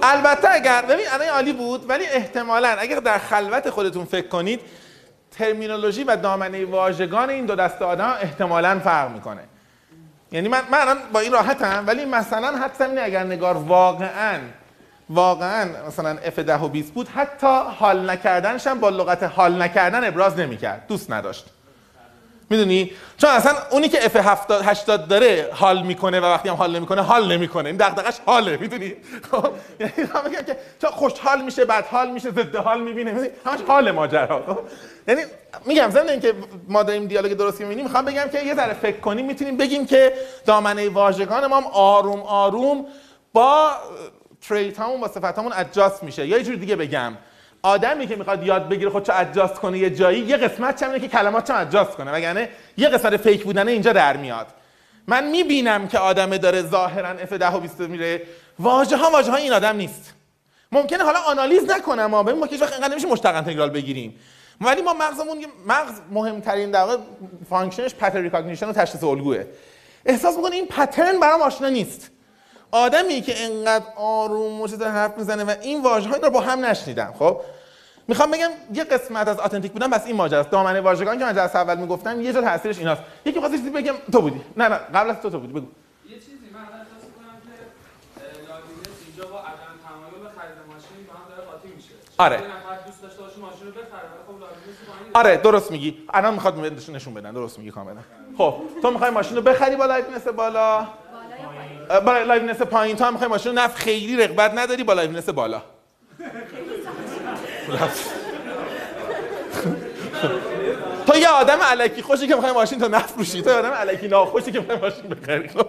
البته 0.05 0.47
اگر 0.51 0.81
ببین 0.81 1.05
الان 1.11 1.27
عالی 1.27 1.53
بود 1.53 1.89
ولی 1.89 2.05
احتمالا 2.05 2.67
اگر 2.67 2.99
در 2.99 3.17
خلوت 3.17 3.69
خودتون 3.69 4.05
فکر 4.05 4.27
کنید 4.27 4.61
ترمینولوژی 5.31 6.03
و 6.03 6.15
دامنه 6.15 6.65
واژگان 6.65 7.29
این 7.29 7.45
دو 7.45 7.55
دسته 7.55 7.85
آدم 7.85 8.13
احتمالا 8.21 8.79
فرق 8.79 9.11
می‌کنه. 9.11 9.41
یعنی 10.31 10.47
من 10.47 10.61
من 10.71 10.97
با 11.13 11.19
این 11.19 11.31
راحتم 11.31 11.83
ولی 11.87 12.05
مثلا 12.05 12.57
حدسم 12.57 12.89
اینه 12.89 13.01
اگر 13.01 13.23
نگار 13.23 13.57
واقعا 13.57 14.39
واقعا 15.09 15.69
مثلا 15.87 16.09
اف 16.09 16.39
10 16.39 16.55
و 16.55 16.67
20 16.67 16.93
بود 16.93 17.07
حتی 17.07 17.61
حال 17.79 18.09
نکردنش 18.09 18.67
هم 18.67 18.79
با 18.79 18.89
لغت 18.89 19.23
حال 19.23 19.61
نکردن 19.61 20.03
ابراز 20.03 20.39
نمی‌کرد. 20.39 20.87
دوست 20.87 21.11
نداشت. 21.11 21.45
می‌دونی؟ 22.49 22.91
چون 23.17 23.29
اصلا 23.29 23.53
اونی 23.71 23.89
که 23.89 24.05
اف 24.05 24.15
70 24.15 24.61
80 24.65 25.07
داره 25.07 25.49
حال 25.53 25.83
می‌کنه 25.83 26.19
و 26.19 26.25
وقتی 26.25 26.49
هم 26.49 26.55
حال 26.55 26.75
نمی‌کنه 26.75 27.01
حال 27.01 27.31
نمی‌کنه. 27.31 27.69
این 27.69 27.77
دغدغش 27.77 28.19
حاله 28.25 28.57
می‌دونی؟ 28.57 28.93
خب؟ 29.31 29.47
یعنی 29.79 29.93
بگم 30.25 30.45
که 30.45 30.57
چون 30.81 30.89
خوشحال 30.89 31.41
میشه 31.41 31.65
بعد 31.65 31.85
حال 31.85 32.11
میشه 32.11 32.31
ضد 32.31 32.55
حال 32.55 32.81
می‌بینه 32.81 33.11
می‌دونی؟ 33.11 33.29
همش 33.45 33.59
حال 33.67 33.91
ماجرا 33.91 34.43
خب؟ 34.47 34.59
یعنی 35.07 35.21
میگم 35.65 35.89
ضمن 35.89 36.09
اینکه 36.09 36.33
ما 36.67 36.83
داریم 36.83 37.07
دیالوگ 37.07 37.33
درستی 37.33 37.63
می‌بینیم 37.63 37.85
می‌خوام 37.85 38.05
بگم 38.05 38.27
که 38.31 38.45
یه 38.45 38.55
ذره 38.55 38.73
فکر 38.73 38.99
کنیم 38.99 39.25
می‌تونیم 39.25 39.57
بگیم 39.57 39.85
که 39.85 40.13
دامنه 40.45 40.89
واژگان 40.89 41.47
ما 41.47 41.57
هم 41.57 41.67
آروم 41.67 42.19
آروم 42.19 42.85
با 43.33 43.71
تریت 44.41 44.79
همون 44.79 45.01
با 45.01 45.07
صفت 45.07 45.39
همون 45.39 45.53
ادجاست 45.55 46.03
میشه. 46.03 46.27
یا 46.27 46.37
یه 46.37 46.43
جور 46.43 46.55
دیگه 46.55 46.75
بگم. 46.75 47.13
آدمی 47.65 48.07
که 48.07 48.15
می‌خواد 48.15 48.43
یاد 48.43 48.69
بگیره 48.69 48.89
خودشو 48.89 49.13
adjust 49.15 49.53
کنه 49.53 49.77
یه 49.77 49.89
جایی 49.89 50.19
یه 50.19 50.37
قسمت 50.37 50.79
چه 50.79 50.85
اینه 50.85 50.99
که 50.99 51.07
کلماتشه 51.07 51.53
adjust 51.53 51.91
کنه. 51.91 52.11
وگرنه 52.11 52.49
یه 52.77 52.89
قسمت 52.89 53.17
fake 53.17 53.43
بودنه 53.43 53.71
اینجا 53.71 53.93
در 53.93 54.17
میاد. 54.17 54.47
من 55.07 55.27
می‌بینم 55.27 55.87
که 55.87 55.99
آدم 55.99 56.37
داره 56.37 56.61
ظاهرا 56.61 57.09
F 57.09 57.33
10 57.33 57.47
و 57.47 57.59
20 57.59 57.79
میره. 57.79 58.21
واژه 58.59 58.97
ها 58.97 59.09
واژه 59.09 59.31
های 59.31 59.43
این 59.43 59.53
آدم 59.53 59.75
نیست. 59.75 60.13
ممکنه 60.71 61.03
حالا 61.03 61.19
analyze 61.19 61.71
نکنم 61.71 62.05
ما 62.05 62.23
ببین 62.23 62.39
ما 62.39 62.47
که 62.47 62.55
اینقدر 62.55 62.87
نمیشه 62.87 63.07
مشتق 63.07 63.35
انتگرال 63.35 63.69
بگیریم. 63.69 64.19
ولی 64.61 64.81
ما 64.81 64.93
مغزمون 64.93 65.45
مغز 65.67 65.93
مهمترین 66.11 66.71
در 66.71 66.81
واقع 66.81 66.97
function 67.49 67.86
ش 67.86 67.95
pattern 67.95 68.23
recognition 68.23 68.69
و 68.69 68.73
تشخیص 68.73 69.03
الگوه. 69.03 69.45
احساس 70.05 70.35
می‌کنه 70.35 70.55
این 70.55 70.67
pattern 70.67 71.19
برام 71.19 71.41
آشنا 71.41 71.69
نیست. 71.69 72.11
آدمی 72.71 73.21
که 73.21 73.43
انقدر 73.43 73.85
آروم 73.95 74.61
و 74.61 74.67
حرف 74.67 75.17
می‌زنه 75.17 75.43
و 75.43 75.55
این 75.61 75.81
واژه 75.81 76.09
ها 76.09 76.15
رو 76.15 76.29
با 76.29 76.39
هم 76.39 76.65
نشنیدم 76.65 77.13
خب؟ 77.19 77.41
می‌خوام 78.07 78.31
بگم 78.31 78.49
یه 78.73 78.83
قسمت 78.83 79.27
از 79.27 79.39
اتنتیک 79.39 79.71
بودن 79.71 79.89
بس 79.89 80.05
این 80.05 80.15
ماجراست. 80.15 80.49
دامنه 80.49 80.81
واژگان 80.81 81.19
که 81.19 81.25
من 81.25 81.35
جلسه 81.35 81.59
اول 81.59 81.77
می‌گفتم 81.77 82.21
یه 82.21 82.33
جا 82.33 82.41
تاثیرش 82.41 82.77
ایناست. 82.77 83.01
یکی 83.25 83.39
خواست 83.39 83.55
چیزی 83.55 83.69
بگم 83.69 83.93
تو 84.11 84.21
بودی. 84.21 84.41
نه 84.57 84.67
نه 84.67 84.75
قبل 84.75 85.09
از 85.09 85.21
تو 85.21 85.29
تو 85.29 85.39
بودی 85.39 85.53
بگو. 85.53 85.67
یه 86.09 86.15
چیزی 86.15 86.31
من 86.53 86.59
احساس 86.59 87.03
می‌کنم 87.07 87.37
که 87.45 87.51
اینجا 89.07 89.25
با 89.33 89.39
عدم 89.39 89.75
تمایل 89.87 90.23
به 90.23 90.29
خرید 90.39 90.57
ماشین 90.67 91.05
با 91.07 91.13
هم 91.13 91.29
داره 91.29 91.49
قاطی 91.49 91.67
میشه. 91.75 91.89
آره. 92.17 92.37
دوست 92.85 93.01
داشته 93.01 93.21
باشه 93.21 93.39
ماشین 93.39 93.67
رو 93.67 93.71
بخره 93.71 93.83
ولی 93.83 94.39
خب 95.13 95.17
آره 95.17 95.37
درست 95.37 95.71
میگی. 95.71 96.03
الان 96.13 96.33
می‌خواد 96.33 96.59
نشون 96.89 97.13
بدن 97.13 97.31
درست 97.31 97.59
میگی 97.59 97.71
کاملا. 97.71 98.01
خب 98.37 98.55
تو 98.81 98.91
می‌خوای 98.91 99.11
ماشین 99.11 99.35
رو 99.37 99.43
بخری 99.43 99.75
با 99.75 99.85
لایونس 99.85 100.27
بالا؟ 100.27 100.87
اه، 101.89 101.99
با 101.99 102.17
لایونس 102.17 102.61
پایین. 102.61 102.95
تو 102.95 103.03
هم 103.05 103.11
می‌خوای 103.11 103.29
ماشین 103.29 103.51
رو 103.51 103.63
نف 103.63 103.75
خیلی 103.75 104.17
رغبت 104.17 104.51
نداری 104.57 104.83
با 104.83 104.93
لایونس 104.93 105.29
بالا. 105.29 105.61
تو 111.07 111.17
یه 111.17 111.27
آدم 111.27 111.57
علکی 111.61 112.01
خوشی 112.01 112.27
که 112.27 112.35
می‌خوای 112.35 112.53
ماشین 112.53 112.79
تو 112.79 112.87
نفروشی. 112.87 113.41
تو 113.41 113.49
یه 113.49 113.55
آدم 113.55 113.69
علکی 113.69 114.07
ناخوشی 114.07 114.51
که 114.51 114.59
می‌خوای 114.59 114.77
ماشین 114.77 115.09
بخری. 115.09 115.47
خب 115.49 115.67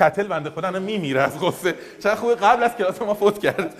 کتل 0.00 0.22
بنده 0.22 0.50
خدا 0.50 0.68
الان 0.68 0.82
میمیره 0.82 1.20
از 1.20 1.40
غصه. 1.40 1.74
چرا 2.02 2.14
خوبه 2.14 2.34
قبل 2.34 2.62
از 2.62 2.76
کلاس 2.76 3.02
ما 3.02 3.14
فوت 3.14 3.38
کرد. 3.38 3.74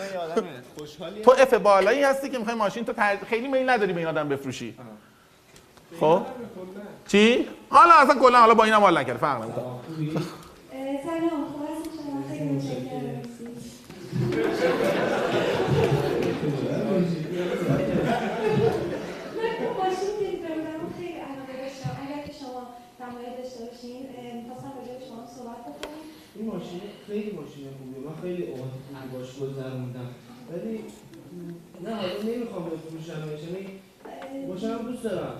تو 1.24 1.30
اف 1.38 1.54
بالایی 1.54 2.02
هستی 2.02 2.28
که 2.28 2.38
می‌خوای 2.38 2.56
ماشین 2.56 2.84
تو 2.84 2.92
تر- 2.92 3.24
خیلی 3.28 3.48
میل 3.48 3.70
نداری 3.70 3.92
به 3.92 3.98
این 3.98 4.08
آدم 4.08 4.28
بفروشی. 4.28 4.74
خب؟ 6.00 6.22
چی؟ 7.08 7.48
حالا 7.70 7.94
اصلا 7.94 8.14
کلا 8.14 8.38
حالا 8.40 8.54
با 8.54 8.64
اینم 8.64 8.80
حال 8.80 8.98
نکرد. 8.98 9.16
فرق 9.16 9.42
نمی‌کنه. 9.42 9.64
سلام. 11.02 11.44
خوب 11.52 11.62
هستید 11.70 11.92
شما 11.92 12.22
خیلی 12.28 12.44
متشکرم 12.44 13.20
من 19.36 19.50
خوب 19.58 19.84
ماشین 19.84 20.14
دید 20.18 20.38
بودم 20.42 20.80
خیلی 20.98 21.12
علاقه 21.12 21.54
داشتم 21.62 21.92
اگر 22.02 22.20
که 22.26 22.32
شما 22.40 22.62
تمایل 22.98 23.32
داشته 23.42 23.60
باشین 23.64 24.00
اه، 24.16 24.34
می‌خواستم 24.42 24.72
راجع 24.78 24.94
به 24.98 25.04
شما 25.08 25.22
صحبت 25.36 25.60
بکنیم 25.68 26.02
این 26.36 26.46
ماشین 26.46 26.80
خیلی 27.10 27.30
ماشین 27.30 27.64
خوبیه. 27.78 28.00
من 28.06 28.14
خیلی 28.22 28.42
اوقات 28.42 28.70
خوبی 28.86 29.08
باش 29.12 29.28
گذروندم 29.40 30.08
ولی 30.50 30.80
نه 31.84 31.94
حالا 31.94 32.12
نمی‌خوام 32.24 32.64
بفروشمش 32.64 33.42
یعنی 33.44 33.66
ماشینم 34.48 34.78
دوست 34.78 35.02
دارم. 35.02 35.34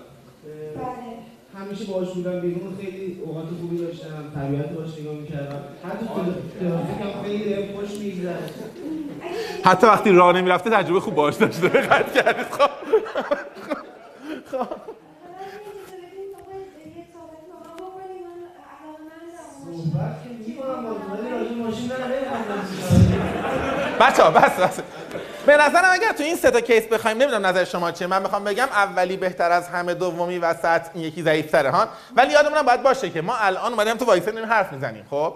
بله. 0.75 1.11
همیشه 1.55 1.85
باهاش 1.85 2.09
بودم 2.09 2.39
بیرون 2.39 2.75
خیلی 2.81 3.21
اوقات 3.25 3.45
خوبی 3.61 3.77
داشتم 3.77 4.31
طبیعت 4.35 4.69
باش 4.69 4.99
نگاه 4.99 5.15
می‌کردم. 5.15 5.63
حتی 5.83 6.05
تو 6.05 6.13
ترافیک 6.59 7.01
هم 7.01 7.23
خیلی 7.23 7.73
خوش 7.73 7.91
میگذره. 7.99 8.35
اگه 9.21 9.63
حتی 9.65 9.87
وقتی 9.87 10.11
راه 10.11 10.35
نمی‌رفته 10.35 10.69
تجربه 10.69 10.99
خوب 10.99 11.15
باش 11.15 11.35
داشته 11.35 11.67
دقت 11.67 12.13
کردید. 12.13 12.45
خب 12.45 12.69
حالا 14.51 14.67
اجازه 15.61 15.97
بدین 15.97 16.35
آقا 16.35 16.53
یه 16.97 17.05
صحبتی 17.13 17.45
با 17.51 17.57
من 17.67 17.75
بکنیم 17.75 18.21
من 18.23 18.35
علاقه‌مندم 18.71 19.45
به 19.65 19.71
ماشین. 19.71 19.91
صحبت 19.91 20.13
که 20.23 20.29
می‌کنم 20.47 20.83
با 20.83 20.91
تو 20.93 21.05
ولی 21.13 21.29
راجع 21.31 21.49
به 21.49 21.55
ماشین 21.63 21.87
نه 21.87 21.95
نمی‌خوام 22.07 22.43
بحث 22.49 22.69
بچه 24.01 24.23
بس 24.23 24.51
بس. 24.51 24.79
به 25.45 25.57
نظرم 25.57 25.89
اگر 25.91 26.11
تو 26.11 26.23
این 26.23 26.35
سه 26.35 26.51
تا 26.51 26.61
کیس 26.61 26.83
بخوایم 26.83 27.17
نمی‌دونم 27.17 27.45
نظر 27.45 27.63
شما 27.63 27.91
چیه 27.91 28.07
من 28.07 28.21
می‌خوام 28.21 28.43
بگم 28.43 28.67
اولی 28.71 29.17
بهتر 29.17 29.51
از 29.51 29.67
همه 29.67 29.93
دومی 29.93 30.37
وسط 30.37 30.81
این 30.93 31.03
یکی 31.03 31.23
ضعیف‌تره 31.23 31.69
ها. 31.69 31.87
ولی 32.15 32.33
یادمون 32.33 32.61
باید 32.61 32.83
باشه 32.83 33.09
که 33.09 33.21
ما 33.21 33.35
الان 33.35 33.73
اومدیم 33.73 33.93
تو 33.93 34.05
وایسه 34.05 34.31
داریم 34.31 34.49
حرف 34.49 34.73
می‌زنیم 34.73 35.05
خب؟ 35.09 35.33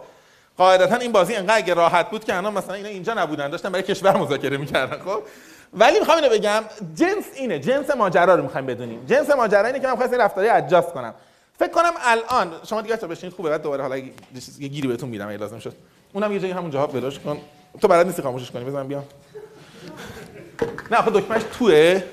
قاعدتا 0.58 0.96
این 0.96 1.12
بازی 1.12 1.36
انقدر 1.36 1.58
اگه 1.58 1.74
راحت 1.74 2.10
بود 2.10 2.24
که 2.24 2.36
الان 2.36 2.54
مثلا 2.54 2.74
اینا 2.74 2.90
اینجا 2.90 3.14
نبودن 3.14 3.50
داشتن 3.50 3.70
برای 3.70 3.84
کشور 3.84 4.18
مذاکره 4.18 4.58
می‌کردن 4.58 4.98
خب؟ 5.06 5.22
ولی 5.74 6.00
می‌خوام 6.00 6.18
اینو 6.18 6.30
بگم 6.30 6.64
جنس 6.96 7.26
اینه 7.36 7.60
جنس 7.60 7.90
ماجرا 7.90 8.36
رو 8.36 8.44
می‌خوایم 8.44 8.66
بدونیم. 8.66 9.06
جنس 9.06 9.30
ماجرا 9.30 9.66
اینه 9.66 9.80
که 9.80 9.88
من 9.88 9.96
خواستم 9.96 10.22
رفتاری 10.22 10.50
ادجاست 10.50 10.94
کنم. 10.94 11.14
فکر 11.60 11.72
کنم 11.72 11.92
الان 12.02 12.52
شما 12.70 12.82
دیگه 12.82 12.96
تا 12.96 13.08
بشینید 13.08 13.36
خوبه 13.36 13.50
بعد 13.50 13.62
دوباره 13.62 13.82
حالا 13.82 13.98
یه 13.98 14.68
گیری 14.68 14.88
بهتون 14.88 15.10
میدم 15.10 15.30
اگه 15.30 15.38
لازم 15.38 15.60
شد. 15.60 15.74
اونم 16.14 16.32
یه 16.32 16.40
جایی 16.40 16.54
همون 16.54 16.72
جاها 16.72 16.88
بلاش 16.88 17.20
کن. 17.20 17.42
تو 17.82 17.88
بلد 17.88 18.06
نیستی 18.06 18.22
خاموشش 18.22 18.52
کنی 18.52 18.66
بزن 18.66 18.88
بیام 18.88 19.04
نه 20.92 20.98
آخه 20.98 21.12
دکمهش 21.12 21.42
توه. 21.60 22.04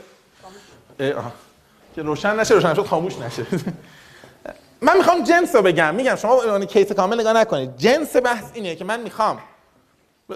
که 1.95 2.03
روشن 2.03 2.41
نشه 2.41 2.55
روشن 2.55 2.75
شد 2.75 2.87
خاموش 2.87 3.19
نشه. 3.19 3.47
من 4.81 4.97
می‌خوام 4.97 5.23
جنس 5.23 5.57
رو 5.57 5.63
بگم. 5.63 5.95
میگم 5.95 6.17
شما 6.17 6.43
عنوان 6.43 6.65
کیس 6.65 6.93
کامل 6.93 7.21
نگاه 7.21 7.33
نکنید. 7.33 7.77
جنس 7.77 8.17
بحث 8.17 8.45
اینه 8.55 8.75
که 8.75 8.85
من 8.85 9.01
می‌خوام 9.01 9.39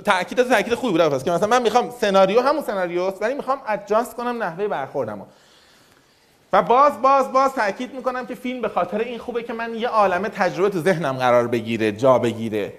تاکید 0.05 0.43
تاکید 0.43 0.75
خوبی 0.75 0.93
بود 0.99 1.09
پس 1.09 1.25
که 1.25 1.31
مثلا 1.31 1.49
من 1.49 1.63
می‌خوام 1.63 1.91
سناریو 2.01 2.41
همون 2.41 2.63
سناریوست 2.63 3.23
ولی 3.23 3.35
می‌خوام 3.35 3.59
ادجاست 3.67 4.17
کنم 4.17 4.43
نحوه 4.43 4.69
برخوردمو. 4.69 5.25
و 6.53 6.63
باز 6.63 7.03
باز 7.03 7.33
باز 7.33 7.53
تاکید 7.53 7.95
می‌کنم 7.95 8.27
که 8.27 8.35
فیلم 8.35 8.61
به 8.61 8.69
خاطر 8.69 8.99
این 8.99 9.19
خوبه 9.19 9.43
که 9.43 9.53
من 9.53 9.75
یه 9.75 9.89
عالمه 9.89 10.29
تجربه 10.29 10.71
تو 10.71 10.81
ذهنم 10.81 11.17
قرار 11.17 11.47
بگیره 11.47 11.93
جا 11.93 12.19
بگیره. 12.19 12.73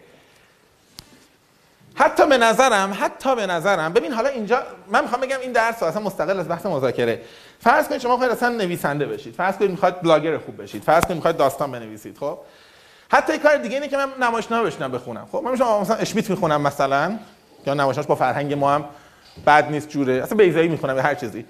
حتی 1.99 2.27
به 2.27 2.37
نظرم 2.37 2.97
حتی 2.99 3.35
به 3.35 3.45
نظرم 3.45 3.93
ببین 3.93 4.13
حالا 4.13 4.29
اینجا 4.29 4.63
من 4.91 5.01
می‌خوام 5.01 5.21
بگم 5.21 5.39
این 5.41 5.51
درس 5.51 5.83
اصلا 5.83 6.01
مستقل 6.01 6.39
از 6.39 6.47
بحث 6.47 6.65
مذاکره. 6.65 7.21
فرض 7.59 7.87
کنید 7.87 8.01
شما 8.01 8.17
خواهید 8.17 8.33
اصلا 8.33 8.49
نویسنده 8.49 9.05
بشید. 9.05 9.35
فرض 9.35 9.55
کنید 9.55 9.71
می‌خواد 9.71 10.01
بلاگر 10.01 10.37
خوب 10.37 10.61
بشید. 10.63 10.83
فرض 10.83 11.03
کنید 11.03 11.15
می‌خواد 11.15 11.37
داستان 11.37 11.71
بنویسید 11.71 12.17
خب؟ 12.17 12.37
حتی 13.11 13.37
کار 13.37 13.57
دیگه 13.57 13.75
اینه 13.75 13.87
که 13.87 13.97
من 13.97 14.07
نمایشنامه 14.21 14.69
بشنم 14.69 14.91
بخونم. 14.91 15.27
خب 15.31 15.41
من 15.43 15.51
میشم 15.51 15.79
مثلا 15.81 15.95
اشمیت 15.95 16.29
می‌خونم 16.29 16.61
مثلا 16.61 17.19
یا 17.65 17.73
نمایشنامه‌اش 17.73 18.07
با 18.07 18.15
فرهنگ 18.15 18.53
ما 18.53 18.71
هم 18.71 18.85
بد 19.47 19.71
نیست 19.71 19.89
جوره. 19.89 20.13
اصلا 20.13 20.37
بیزایی 20.37 20.67
می‌خونم 20.67 20.95
یا 20.95 21.01
هر 21.01 21.15
چیزی. 21.15 21.45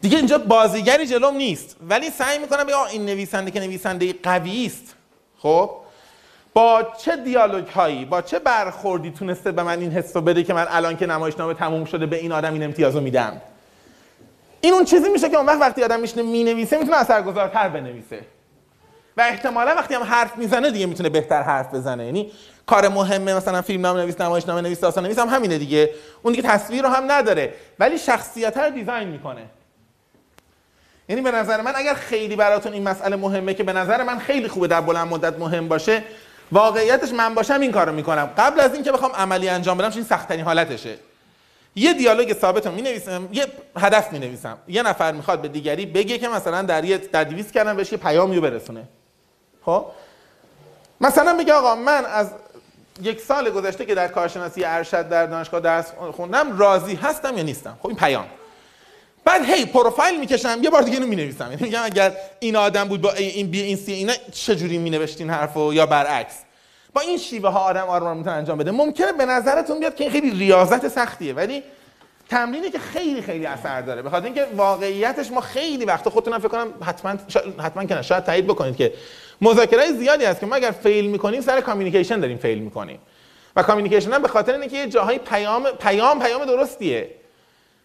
دیگه 0.00 0.16
اینجا 0.16 0.38
بازیگری 0.38 1.06
جلوم 1.06 1.36
نیست. 1.36 1.76
ولی 1.88 2.10
سعی 2.10 2.38
می‌کنم 2.38 2.64
بگم 2.64 2.78
این 2.92 3.06
نویسنده 3.06 3.50
که 3.50 3.60
نویسنده 3.60 4.14
قوی 4.22 4.66
است 4.66 4.94
خب؟ 5.38 5.70
با 6.54 6.82
چه 6.98 7.16
دیالوگ 7.16 7.68
هایی 7.68 8.04
با 8.04 8.22
چه 8.22 8.38
برخوردی 8.38 9.10
تونسته 9.10 9.52
به 9.52 9.62
من 9.62 9.78
این 9.78 9.92
حس 9.92 10.16
رو 10.16 10.22
بده 10.22 10.42
که 10.42 10.54
من 10.54 10.66
الان 10.68 10.96
که 10.96 11.06
نمایشنامه 11.06 11.54
تموم 11.54 11.84
شده 11.84 12.06
به 12.06 12.16
این 12.16 12.32
آدم 12.32 12.52
این 12.52 12.62
امتیاز 12.62 12.94
رو 12.94 13.00
میدم؟ 13.00 13.42
این 14.60 14.74
اون 14.74 14.84
چیزی 14.84 15.08
میشه 15.08 15.28
که 15.28 15.36
اون 15.36 15.46
وقت 15.46 15.60
وقتی 15.60 15.82
آدم 15.82 16.00
میشینه 16.00 16.22
می‌نویسه 16.22 16.78
می‌تونه 16.78 16.96
اثرگذارتر 16.96 17.68
بنویسه. 17.68 18.20
و 19.16 19.20
احتمالا 19.20 19.74
وقتی 19.74 19.94
هم 19.94 20.02
حرف 20.02 20.36
می‌زنه 20.36 20.70
دیگه 20.70 20.86
می‌تونه 20.86 21.08
بهتر 21.08 21.42
حرف 21.42 21.74
بزنه. 21.74 22.04
یعنی 22.04 22.32
کار 22.66 22.88
مهمه 22.88 23.34
مثلا 23.34 23.62
فیلم 23.62 23.80
نام 23.80 23.96
نویس 23.96 24.20
نمایش 24.20 24.46
نامه 24.46 24.60
نویس 24.60 24.80
داستان 24.80 25.04
نویس 25.04 25.18
هم 25.18 25.28
همینه 25.28 25.58
دیگه. 25.58 25.90
اون 26.22 26.34
دیگه 26.34 26.48
تصویر 26.48 26.82
رو 26.82 26.88
هم 26.88 27.12
نداره 27.12 27.54
ولی 27.78 27.98
شخصیت 27.98 28.56
رو 28.56 28.70
دیزاین 28.70 29.08
می‌کنه. 29.08 29.42
یعنی 31.08 31.22
به 31.22 31.30
نظر 31.30 31.60
من 31.60 31.72
اگر 31.74 31.94
خیلی 31.94 32.36
براتون 32.36 32.72
این 32.72 32.82
مسئله 32.82 33.16
مهمه 33.16 33.54
که 33.54 33.62
به 33.62 33.72
نظر 33.72 34.02
من 34.02 34.18
خیلی 34.18 34.48
خوبه 34.48 34.66
در 34.66 34.80
بلند 34.80 35.08
مدت 35.08 35.38
مهم 35.38 35.68
باشه 35.68 36.02
واقعیتش 36.52 37.12
من 37.12 37.34
باشم 37.34 37.60
این 37.60 37.72
کارو 37.72 37.92
می‌کنم. 37.92 38.30
قبل 38.36 38.60
از 38.60 38.74
اینکه 38.74 38.92
بخوام 38.92 39.12
عملی 39.12 39.48
انجام 39.48 39.78
بدم 39.78 39.90
این 39.94 40.04
سخت 40.04 40.28
ترین 40.28 40.44
حالتشه. 40.44 40.96
یه 41.74 41.92
دیالوگ 41.94 42.32
ثابت 42.32 42.66
می‌نویسم 42.66 43.28
یه 43.32 43.46
هدف 43.76 44.12
می‌نویسم. 44.12 44.58
یه 44.68 44.82
نفر 44.82 45.12
می‌خواد 45.12 45.40
به 45.40 45.48
دیگری 45.48 45.86
بگه 45.86 46.18
که 46.18 46.28
مثلا 46.28 46.62
در 46.62 46.84
یه 46.84 46.98
در 46.98 47.24
200 47.24 47.52
کردن 47.52 47.76
بهش 47.76 47.92
یه 47.92 47.98
پیامی 47.98 48.40
برسونه. 48.40 48.84
خب؟ 49.64 49.86
مثلا 51.00 51.32
میگه 51.32 51.52
آقا 51.52 51.74
من 51.74 52.04
از 52.04 52.30
یک 53.02 53.20
سال 53.20 53.50
گذشته 53.50 53.84
که 53.84 53.94
در 53.94 54.08
کارشناسی 54.08 54.64
ارشد 54.64 55.08
در 55.08 55.26
دانشگاه 55.26 55.60
درس 55.60 55.92
خوندم 56.12 56.58
راضی 56.58 56.94
هستم 56.94 57.36
یا 57.36 57.42
نیستم؟ 57.42 57.78
خب 57.82 57.86
این 57.86 57.96
پیام. 57.96 58.26
بعد 59.24 59.44
هی 59.44 59.66
پروفایل 59.66 60.20
می‌کشم 60.20 60.58
یه 60.62 60.70
بار 60.70 60.82
دیگه 60.82 60.96
اینو 60.96 61.08
می‌نویسم. 61.08 61.44
یعنی 61.50 61.64
میگم 61.64 61.80
اگر 61.84 62.12
این 62.40 62.56
آدم 62.56 62.84
بود 62.84 63.00
با 63.00 63.12
این 63.12 63.50
B 63.50 63.62
این 63.62 63.76
C 63.76 63.92
اینا 63.92 64.12
چجوری 64.32 64.78
مینوشتین 64.78 65.30
حرفو 65.30 65.74
یا 65.74 65.86
برعکس؟ 65.86 66.34
با 66.94 67.00
این 67.00 67.18
شیوه 67.18 67.48
ها 67.48 67.60
آدم 67.60 67.86
آرام 67.86 68.16
می‌تونه 68.16 68.36
انجام 68.36 68.58
بده. 68.58 68.70
ممکنه 68.70 69.12
به 69.12 69.26
نظرتون 69.26 69.80
بیاد 69.80 69.94
که 69.94 70.04
این 70.04 70.12
خیلی 70.12 70.30
ریاضت 70.30 70.88
سختیه 70.88 71.32
ولی 71.32 71.62
تمرینی 72.28 72.70
که 72.70 72.78
خیلی 72.78 73.22
خیلی 73.22 73.46
اثر 73.46 73.80
داره. 73.80 74.02
بخاطر 74.02 74.24
اینکه 74.24 74.46
واقعیتش 74.56 75.30
ما 75.30 75.40
خیلی 75.40 75.84
وقتا 75.84 76.10
خودتونم 76.10 76.38
فکر 76.38 76.48
کنم 76.48 76.68
حتما. 76.84 77.14
حتما 77.62 77.84
که 77.84 77.94
نه 77.94 78.02
شاید 78.02 78.24
تایید 78.24 78.46
بکنید 78.46 78.76
که 78.76 78.92
مذاکره 79.40 79.92
زیادی 79.92 80.24
هست 80.24 80.40
که 80.40 80.46
ما 80.46 80.54
اگر 80.54 80.70
fail 80.70 81.06
می‌کنیم 81.06 81.40
سر 81.40 81.60
communication 81.60 82.20
داریم 82.20 82.36
fail 82.36 82.58
می‌کنیم. 82.58 82.98
و 83.56 83.62
communication 83.62 84.12
هم 84.12 84.22
به 84.22 84.28
خاطر 84.28 84.54
اینکه 84.54 84.76
یه 84.76 84.86
جاهای 84.86 85.18
پیام 85.18 85.64
پیام 85.64 86.20
پیام 86.20 86.44
درستیه. 86.44 87.10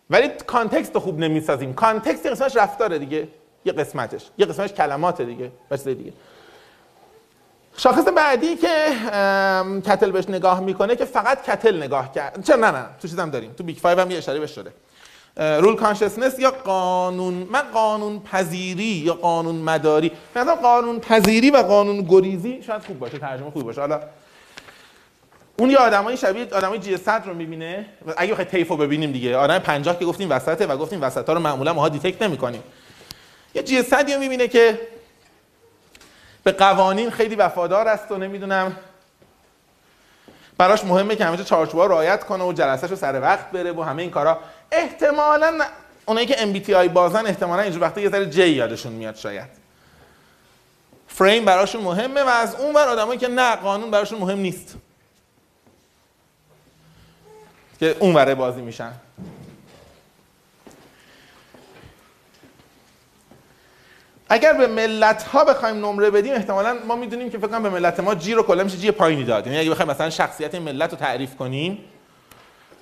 ولی 0.10 0.30
context 0.48 0.94
رو 0.94 1.00
خوب 1.00 1.20
نمی‌سازیم. 1.20 1.74
context 1.74 2.26
یه 2.26 2.32
قسمتش 2.32 2.56
رفتاره 2.56 3.00
دیگه. 3.00 3.28
یه 3.66 3.74
قسمتش. 3.74 4.26
یه 4.38 4.46
قسمتش 4.46 4.74
کلمات 4.74 5.22
دیگه. 5.22 5.52
بس 5.72 5.88
دیگه. 5.88 6.14
شاخص 7.78 8.08
بعدی 8.08 8.56
که 8.56 8.68
کتل 9.86 10.12
بهش 10.12 10.30
نگاه 10.30 10.60
می‌کنه 10.60 10.96
که 10.96 11.06
فقط 11.06 11.44
کتل 11.44 11.84
نگاه 11.84 12.12
کرد. 12.12 12.44
چرا؟ 12.44 12.56
نه 12.56 12.72
نه 12.72 12.86
تو 13.02 13.08
چیزم 13.08 13.30
داریم. 13.30 13.54
تو 13.54 13.64
Big 13.64 13.78
Five 13.78 14.00
هم 14.00 14.12
یه 14.12 14.18
اشاره 14.18 14.40
بهش 14.40 14.52
شده. 14.52 14.74
rule 15.38 15.76
consciousness 15.76 16.40
یا 16.40 16.52
قانون 16.52 17.34
من 17.34 17.62
قانون 17.74 18.20
پذیری 18.20 18.84
یا 18.84 19.14
قانون 19.14 19.56
مداری؟ 19.56 20.12
مثلا 20.36 20.56
قانون 20.56 21.00
پذیری 21.00 21.52
و 21.52 21.58
قانون 21.58 22.02
گریزی 22.02 22.64
شاید 22.64 22.82
خوب 22.82 23.00
باشه 23.00 23.18
ترجمه 23.18 23.52
خوب 23.52 23.64
باشه. 23.64 23.82
حالا 23.82 24.00
اون 25.60 25.70
یه 25.70 25.78
آدمای 25.78 26.18
شبیه 26.18 26.48
آدمای 26.52 26.80
G 26.80 26.98
100 26.98 27.24
رو 27.26 27.34
می‌بینه 27.34 27.86
اگه 28.18 28.32
بخواید 28.32 28.50
تیفو 28.50 28.78
ببینیم 28.78 29.12
دیگه. 29.12 29.38
آدم 29.38 29.60
50 29.60 30.00
که 30.00 30.06
گفتیم 30.06 30.32
وسطه 30.32 30.66
و 30.66 30.78
گفتیم 30.78 31.02
وسطا 31.02 31.34
رو 31.34 31.40
معمولا 31.40 31.74
ماها 31.74 31.90
detect 31.90 32.22
نمی‌کنیم. 32.22 32.64
یه 33.56 33.64
G 33.64 33.84
100 33.84 34.12
رو 34.12 34.20
می‌بینه 34.20 34.48
که 34.48 34.80
به 36.44 36.52
قوانین 36.52 37.10
خیلی 37.10 37.36
وفادار 37.36 37.88
است 37.88 38.12
و 38.12 38.18
نمی‌دونم 38.18 38.78
براش 40.58 40.84
مهمه 40.84 41.16
که 41.16 41.26
همیشه 41.26 41.44
چارچوبا 41.44 41.86
رعایت 41.86 42.24
کنه 42.24 42.44
و 42.44 42.54
جلسه‌شو 42.54 42.96
سر 42.96 43.22
وقت 43.22 43.52
بره 43.52 43.72
و 43.72 43.82
همه 43.82 44.02
این 44.02 44.12
کارا. 44.12 44.40
احتمالاً 44.72 45.60
اونایی 46.06 46.28
که 46.28 46.36
MBTI 46.36 46.90
بازن 46.90 47.26
احتمالاً 47.26 47.62
اینجور 47.62 47.82
وقتا 47.82 48.02
یه 48.02 48.10
ذره 48.10 48.26
J 48.26 48.50
یادشون 48.50 48.92
میاد 48.92 49.16
شاید. 49.16 49.50
فریم 51.08 51.46
براشون 51.46 51.82
مهمه 51.82 52.24
و 52.24 52.28
از 52.28 52.56
اون 52.56 52.76
ور 52.76 52.88
آدمایی 52.88 53.20
که 53.20 53.28
نه 53.28 53.56
قانون 53.56 53.92
براشون 53.92 54.20
مهم 54.20 54.40
نیست. 54.40 54.76
که 57.80 57.96
اون 58.00 58.16
وره 58.16 58.36
بازی 58.36 58.62
میشن. 58.62 58.92
اگر 64.30 64.54
به 64.54 64.68
ملت 64.68 65.24
ها 65.24 65.46
بخوایم 65.46 65.86
نمره 65.86 66.10
بدیم 66.10 66.34
احتمالا 66.34 66.78
ما 66.88 66.96
می‌دونیم 66.96 67.30
که 67.30 67.38
فکر 67.38 67.48
کنم 67.48 67.64
به 67.64 67.70
ملت 67.70 68.00
ما 68.00 68.16
جی 68.16 68.34
رو 68.34 68.44
کلا 68.44 68.64
میشه 68.64 68.78
جی 68.78 68.92
پایینی 68.92 69.24
داد. 69.24 69.48
یعنی 69.48 69.60
اگه 69.60 69.70
بخوایم 69.70 69.92
مثلا 69.92 70.10
شخصیت 70.10 70.54
این 70.54 70.64
ملت 70.64 70.92
رو 70.92 70.98
تعریف 70.98 71.36
کنیم 71.36 71.80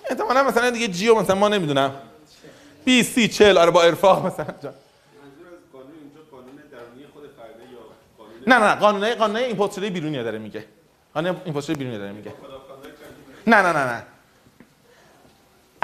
احتمالا 0.09 0.43
مثلا 0.43 0.69
دیگه 0.69 0.87
جی 0.87 1.07
رو 1.07 1.19
مثلا 1.21 1.35
ما 1.35 1.47
نمی‌دونم. 1.47 1.91
20 2.85 3.13
30 3.13 3.27
40 3.27 3.57
آره 3.57 3.71
با 3.71 3.83
ارفاق 3.83 4.25
مثلا. 4.25 4.45
جا. 4.63 4.73
نه 8.47 8.59
نه 8.59 8.75
قانون 8.75 9.15
قانون 9.15 9.35
import 9.36 9.71
شده 9.71 9.89
بیرونی 9.89 10.23
داره 10.23 10.37
میگه. 10.37 10.65
قانون 11.13 11.61
شده 11.61 11.73
بیرونی 11.73 11.97
داره 11.97 12.11
میگه. 12.11 12.33
نه 13.47 13.61
نه 13.61 13.71
نه 13.73 13.85
نه. 13.85 14.03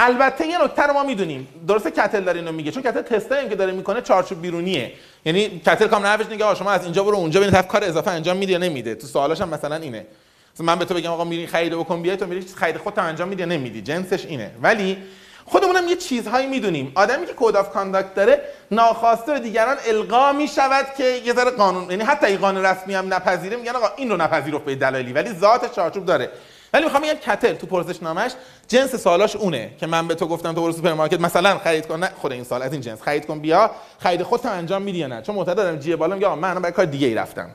البته 0.02 0.46
یه 0.46 0.64
نکته 0.64 0.82
رو 0.82 0.92
ما 0.92 1.02
می‌دونیم. 1.02 1.48
درسته 1.68 1.90
کتل 1.90 2.20
داره 2.20 2.38
اینو 2.38 2.52
میگه. 2.52 2.70
چون 2.70 2.82
کتل 2.82 3.02
تست 3.02 3.28
که 3.28 3.56
داره 3.56 3.72
می‌کنه 3.72 4.00
چارچوب 4.00 4.42
بیرونیه. 4.42 4.92
یعنی 5.24 5.60
کتل 5.66 5.94
حرفش 5.94 6.26
میگه 6.26 6.44
آقا 6.44 6.54
شما 6.54 6.70
از 6.70 6.84
اینجا 6.84 7.04
برو 7.04 7.16
اونجا 7.16 7.40
ببین 7.40 7.62
کار 7.62 7.84
اضافه 7.84 8.10
انجام 8.10 8.36
میدی 8.36 8.52
یا 8.52 8.58
نمیده. 8.58 8.94
تو 8.94 9.06
سوالاش 9.06 9.40
مثلا 9.40 9.76
اینه. 9.76 10.06
مثلا 10.54 10.66
من 10.66 10.78
به 10.78 10.84
تو 10.84 10.94
بگم 10.94 11.10
آقا 11.10 11.24
میری 11.24 11.46
خرید 11.46 11.74
بکن 11.74 12.02
بیای 12.02 12.16
تو 12.16 12.26
میری 12.26 12.46
خرید 12.56 12.76
خودت 12.76 12.98
انجام 12.98 13.28
میدی 13.28 13.42
یا 13.42 13.48
نمیدی. 13.48 13.82
جنسش 13.82 14.26
اینه. 14.26 14.50
ولی 14.62 14.98
خودمونم 15.44 15.88
یه 15.88 15.96
چیزهایی 15.96 16.46
می‌دونیم. 16.46 16.92
آدمی 16.94 17.26
که 17.26 17.32
code 17.36 17.56
of 17.56 17.70
conduct 17.70 18.14
داره 18.14 18.42
ناخواسته 18.70 19.38
دیگران 19.38 19.76
القا 19.86 20.32
می‌شود 20.32 20.86
که 20.96 21.04
یه 21.04 21.32
ذره 21.32 21.50
قانون 21.50 21.90
یعنی 21.90 22.04
حتی 22.04 22.26
این 22.26 22.38
قانون 22.38 22.66
رسمی 22.66 22.94
هم 22.94 23.14
نپذیره 23.14 23.56
میگن 23.56 23.76
آقا 23.76 23.88
این 23.96 24.10
رو 24.10 24.16
نپذیرفت 24.16 24.64
به 24.64 24.74
دلایلی. 24.74 25.12
ولی 25.12 25.32
ذات 25.32 25.74
چارچوب 25.74 26.06
داره. 26.06 26.30
ولی 26.72 26.84
می‌خوام 26.84 27.02
بگم 27.02 27.14
کتل 27.14 27.54
تو 27.54 27.66
پرسش 27.66 28.02
نامش 28.02 28.32
جنس 28.68 28.94
سوالاش 28.94 29.36
اونه 29.36 29.70
که 29.80 29.86
من 29.86 30.08
به 30.08 30.14
تو 30.14 30.26
گفتم 30.26 30.52
تو 30.52 30.62
برو 30.62 30.72
سوپرمارکت 30.72 31.20
مثلا 31.20 31.58
خرید 31.58 31.86
کن 31.86 31.98
نه 31.98 32.10
خود 32.16 32.32
این 32.32 32.44
سال 32.44 32.62
از 32.62 32.72
این 32.72 32.80
جنس 32.80 33.02
خرید 33.02 33.26
کن 33.26 33.38
بیا 33.38 33.70
خرید 33.98 34.22
خودت 34.22 34.46
انجام 34.46 34.82
میدی 34.82 35.06
نه؟ 35.06 35.22
چون 35.22 35.34
معتاد 35.34 35.56
دارم 35.56 35.78
جیه 35.78 35.96
بالا 35.96 36.14
میگه 36.14 36.34
من 36.34 36.54
برای 36.54 36.72
کار 36.72 36.84
دیگه 36.84 37.06
ای 37.06 37.14
رفتم 37.14 37.50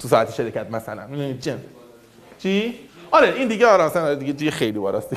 تو 0.00 0.08
ساعت 0.08 0.32
شرکت 0.34 0.70
مثلا. 0.70 1.32
جنس 1.40 1.60
چی؟ 2.38 2.78
آره 3.10 3.34
این 3.36 3.48
دیگه 3.48 3.66
آره 3.66 4.16
دیگه 4.16 4.32
دیگه 4.32 4.50
خیلی 4.50 4.78
بالاست. 4.78 5.08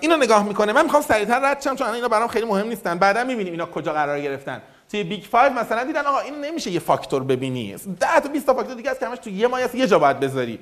اینو 0.00 0.16
نگاه 0.16 0.42
می‌کنه. 0.42 0.72
من 0.72 0.84
می‌خوام 0.84 1.02
سریعتر 1.02 1.40
رد 1.50 1.62
شم 1.62 1.76
چون 1.76 1.88
اینا 1.88 2.08
برام 2.08 2.28
خیلی 2.28 2.46
مهم 2.46 2.68
نیستن. 2.68 2.98
بعدا 2.98 3.24
می‌بینیم 3.24 3.52
اینا 3.52 3.66
کجا 3.66 3.92
قرار 3.92 4.20
گرفتن. 4.20 4.62
توی 4.90 5.04
Big 5.04 5.28
5 5.28 5.52
مثلا 5.52 5.84
دیدن 5.84 6.06
آقا 6.06 6.18
این 6.18 6.44
نمیشه 6.44 6.70
یه 6.70 6.80
فاکتور 6.80 7.22
ببینی. 7.22 7.76
10 8.00 8.20
تا 8.20 8.28
20 8.28 8.46
تا 8.46 8.54
فاکتور 8.54 8.74
دیگه 8.74 8.90
از 8.90 8.98
که 8.98 9.06
همش 9.06 9.18
تو 9.18 9.30
یه 9.30 9.46
مایه 9.46 9.76
یه 9.76 9.86
جا 9.86 9.98
باید 9.98 10.20
بذاری. 10.20 10.58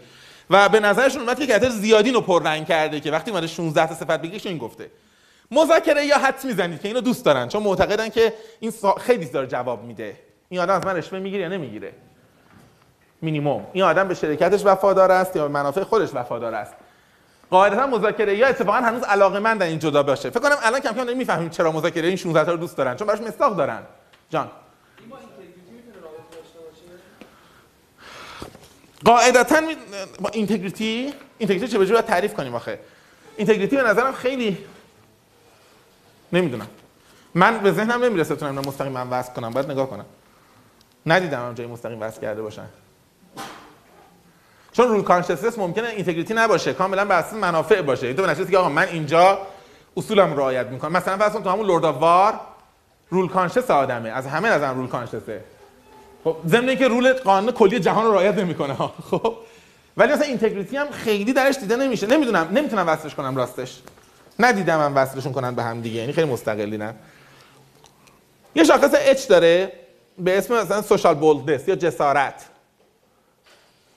و 0.51 0.69
به 0.69 0.81
نظرشون 0.81 1.23
اومد 1.23 1.39
که 1.39 1.47
کتل 1.47 1.69
زیادی 1.69 2.11
رو 2.11 2.21
پررنگ 2.21 2.67
کرده 2.67 3.01
که 3.01 3.11
وقتی 3.11 3.31
اومده 3.31 3.47
16 3.47 3.87
تا 3.87 3.95
صفت 3.95 4.21
بگیش 4.21 4.47
این 4.47 4.59
گفته. 4.59 4.91
مذاکره 5.51 6.07
یا 6.07 6.19
حد 6.19 6.45
می‌زنید 6.45 6.81
که 6.81 6.89
اینو 6.89 7.01
دوست 7.01 7.25
دارن 7.25 7.49
چون 7.49 7.63
معتقدن 7.63 8.09
که 8.09 8.33
این 8.61 8.73
خیلی 9.01 9.27
داره 9.27 9.47
جواب 9.47 9.85
میده. 9.85 10.17
این 10.49 10.61
آدم 10.61 10.75
از 10.75 10.85
من 10.87 10.97
رشوه 10.97 11.19
می‌گیره 11.19 11.43
یا 11.43 11.49
نمی‌گیره؟ 11.49 11.93
مینیمم 13.23 13.67
این 13.73 13.85
آدم 13.85 14.09
به 14.09 14.15
شرکتش 14.15 14.67
وفادار 14.67 15.13
است 15.13 15.37
یا 15.37 15.43
به 15.43 15.49
منافع 15.49 15.83
خودش 15.83 16.09
وفادار 16.15 16.55
است؟ 16.55 16.75
قاعدتا 17.51 17.87
مذاکره 17.87 18.37
یا 18.37 18.47
اتفاقا 18.47 18.79
هنوز 18.79 19.03
علاقه 19.03 19.39
مند 19.39 19.63
این 19.63 19.79
جدا 19.79 20.03
باشه. 20.03 20.31
فکر 20.31 20.41
کنم 20.41 20.57
الان 20.63 20.81
کم 20.81 20.93
کم 20.93 21.17
می‌فهمیم 21.17 21.49
چرا 21.49 21.73
مذاکره 21.73 22.09
این 22.09 22.17
16 22.17 22.45
تا 22.45 22.53
رو 22.53 22.57
دوست 22.57 22.77
دارن 22.77 22.97
چون 22.97 23.07
براش 23.07 23.21
مستاق 23.21 23.57
دارن. 23.57 23.83
جان. 24.31 24.51
قاعدتا 29.05 29.61
با 30.21 30.29
اینتگریتی 30.29 31.15
اینتگریتی 31.39 31.69
چه 31.69 31.79
بجوری 31.79 32.01
تعریف 32.01 32.35
کنیم 32.35 32.55
آخه؟ 32.55 32.79
اینتگریتی 33.37 33.77
به 33.77 33.83
نظرم 33.83 34.13
خیلی 34.13 34.59
نمی‌دونم. 36.33 36.69
من 37.35 37.59
به 37.59 37.73
ذهنم 37.73 38.05
نمی‌رسه 38.05 38.35
بتونم 38.35 38.55
مستقیم 38.55 38.93
من 38.93 39.09
وصل 39.09 39.33
کنم. 39.33 39.51
باید 39.51 39.71
نگاه 39.71 39.91
کنم. 39.91 40.05
ندیدم 41.07 41.47
هم 41.47 41.55
جای 41.55 41.67
مستقیم 41.67 42.01
وصل 42.01 42.21
کرده 42.21 42.43
باشن. 42.43 42.67
چون 44.73 44.89
rule 44.89 45.03
consciousness 45.03 45.59
ممکنه 45.59 45.89
integrity 45.89 46.35
نباشه. 46.35 46.75
کاملا 46.75 47.05
بر 47.05 47.19
اساس 47.19 47.33
منافع 47.33 47.83
باشه. 47.83 48.15
تو 48.15 48.23
به 48.23 48.29
نتیجه 48.29 48.51
که 48.51 48.59
آقا 48.59 48.69
من 48.69 48.89
اینجا 48.89 49.47
اصولم 49.97 50.37
رعایت 50.37 50.67
می‌کنم. 50.67 50.93
مثلا 50.93 51.17
فرض 51.17 51.33
تو 51.33 51.51
همون 51.51 51.67
Lord 51.67 51.85
of 51.85 51.97
War 51.97 52.41
rule 53.11 53.29
conscious 53.29 53.71
آدمه. 53.71 54.09
از 54.09 54.27
همه 54.27 54.49
نظر 54.49 54.73
rule 54.73 54.87
conscious 54.87 55.31
ه. 55.31 55.41
خب 56.25 56.37
ضمن 56.47 56.77
که 56.77 56.89
rule 56.89 57.13
قانون 57.13 57.53
کلی 57.53 57.81
جهان 57.81 58.05
رو 58.05 58.13
رعایت 58.13 58.39
نمی‌کنه. 58.39 58.73
ها 58.73 58.95
خب. 59.11 59.37
ولی 59.97 60.13
مثلا 60.13 60.27
integrity 60.27 60.77
هم 60.77 60.91
خیلی 60.91 61.33
درش 61.33 61.57
دیده 61.57 61.77
نمیشه. 61.77 62.07
نمی‌دونم 62.07 62.49
نمی‌تونم 62.53 62.89
وصلش 62.89 63.15
کنم 63.15 63.37
راستش. 63.37 63.81
ندیدم 64.39 64.77
من 64.77 64.95
وصلشون 64.95 65.33
کنن 65.33 65.55
به 65.55 65.63
هم 65.63 65.81
دیگه. 65.81 66.01
یعنی 66.01 66.13
خیلی 66.13 66.31
مستقلینن 66.31 66.95
یه 68.55 68.65
شاخص 68.65 68.95
H 68.99 69.29
داره 69.29 69.73
به 70.19 70.39
اسم 70.39 70.55
مثلا 70.55 70.83
social 70.83 71.15
boldness 71.15 71.69
یا 71.69 71.77
جسارت. 71.77 72.45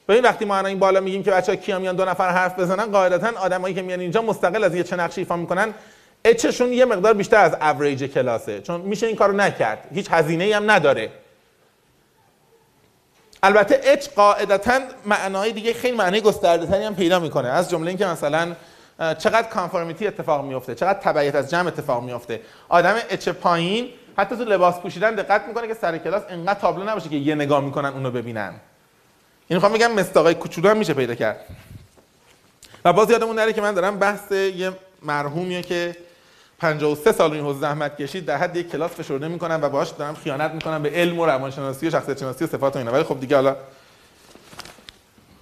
ببین 0.07 0.23
وقتی 0.23 0.45
ما 0.45 0.59
این 0.59 0.79
بالا 0.79 0.99
میگیم 0.99 1.23
که 1.23 1.31
بچه‌ها 1.31 1.55
کیا 1.55 1.79
میان 1.79 1.95
دو 1.95 2.05
نفر 2.05 2.29
حرف 2.29 2.59
بزنن 2.59 2.85
قاعدتا 2.85 3.39
آدمایی 3.39 3.75
که 3.75 3.81
میان 3.81 3.99
اینجا 3.99 4.21
مستقل 4.21 4.63
از 4.63 4.75
یه 4.75 4.83
چه 4.83 4.95
نقشی 4.95 5.21
ایفا 5.21 5.35
می‌کنن 5.35 5.73
H 6.25 6.35
شون 6.35 6.73
یه 6.73 6.85
مقدار 6.85 7.13
بیشتر 7.13 7.37
از 7.37 7.53
اوریج 7.53 8.03
کلاسه 8.03 8.61
چون 8.61 8.81
میشه 8.81 9.07
این 9.07 9.15
کارو 9.15 9.35
نکرد. 9.35 9.87
هیچ 9.93 10.07
هزینه 10.11 10.55
هم 10.55 10.71
نداره. 10.71 11.11
البته 13.43 13.81
H 13.83 14.09
قاعدتا 14.09 14.79
معنای 15.05 15.51
دیگه 15.51 15.73
خیلی 15.73 15.97
معنی 15.97 16.21
گسترده 16.21 16.65
تری 16.65 16.83
هم 16.83 16.95
پیدا 16.95 17.19
می‌کنه. 17.19 17.47
از 17.47 17.69
جمله 17.69 17.87
اینکه 17.87 18.05
مثلا 18.05 18.55
چقدر 18.99 19.47
conformity 19.47 20.07
اتفاق 20.07 20.45
میفته 20.45 20.75
چقدر 20.75 20.99
تبعیت 20.99 21.35
از 21.35 21.49
جمع 21.49 21.67
اتفاق 21.67 22.03
میفته 22.03 22.41
آدم 22.69 22.95
اچ 23.09 23.29
پایین 23.29 23.89
حتی 24.17 24.35
تو 24.35 24.43
لباس 24.43 24.79
پوشیدن 24.79 25.15
دقت 25.15 25.47
می‌کنه 25.47 25.67
که 25.67 25.73
سر 25.73 25.97
کلاس 25.97 26.23
انقدر 26.29 26.59
تابلو 26.59 26.83
نباشه 26.83 27.09
که 27.09 27.15
یه 27.15 27.35
نگاه 27.35 27.61
می‌کنن 27.61 27.89
اونو 27.89 28.11
ببینن. 28.11 28.53
این 29.47 29.57
می‌خوام 29.57 29.73
بگم 29.73 29.91
مستاقای 29.91 30.35
کوچولو 30.35 30.69
هم 30.69 30.77
میشه 30.77 30.93
پیدا 30.93 31.15
کرد. 31.15 31.45
و 32.85 32.93
باز 32.93 33.09
یادمون 33.09 33.39
نره 33.39 33.53
که 33.53 33.61
من 33.61 33.73
دارم 33.73 33.99
بحث 33.99 34.31
یه 34.31 34.71
مرحومیه 35.01 35.61
که 35.61 35.95
53 36.59 37.11
سال 37.11 37.33
این 37.33 37.43
حوزه 37.43 37.59
زحمت 37.59 37.97
کشید 37.97 38.25
در 38.25 38.37
حد 38.37 38.55
یک 38.55 38.71
کلاس 38.71 38.91
فشرده 38.91 39.27
می‌کنم 39.27 39.59
و 39.61 39.69
باهاش 39.69 39.89
دارم 39.89 40.15
خیانت 40.15 40.51
می‌کنم 40.51 40.83
به 40.83 40.89
علم 40.89 41.19
و 41.19 41.25
روانشناسی 41.25 41.87
و 41.87 41.91
شخصیت 41.91 42.19
شناسی 42.19 42.43
و 42.43 42.47
صفات 42.47 42.75
و 42.75 42.79
اینا. 42.79 42.91
ولی 42.91 43.03
خب 43.03 43.19
دیگه 43.19 43.35
حالا 43.35 43.55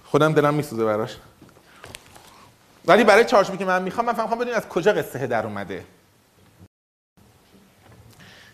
خودم 0.04 0.32
دلم 0.32 0.54
میسوزه 0.54 0.84
براش. 0.84 1.16
ولی 2.86 3.04
برای 3.04 3.24
چارچوبی 3.24 3.58
که 3.58 3.64
من 3.64 3.82
می‌خوام 3.82 4.06
من 4.06 4.12
فهمم 4.12 4.34
بدونید 4.34 4.54
از 4.54 4.68
کجا 4.68 4.92
قصه 4.92 5.26
در 5.26 5.46
اومده. 5.46 5.84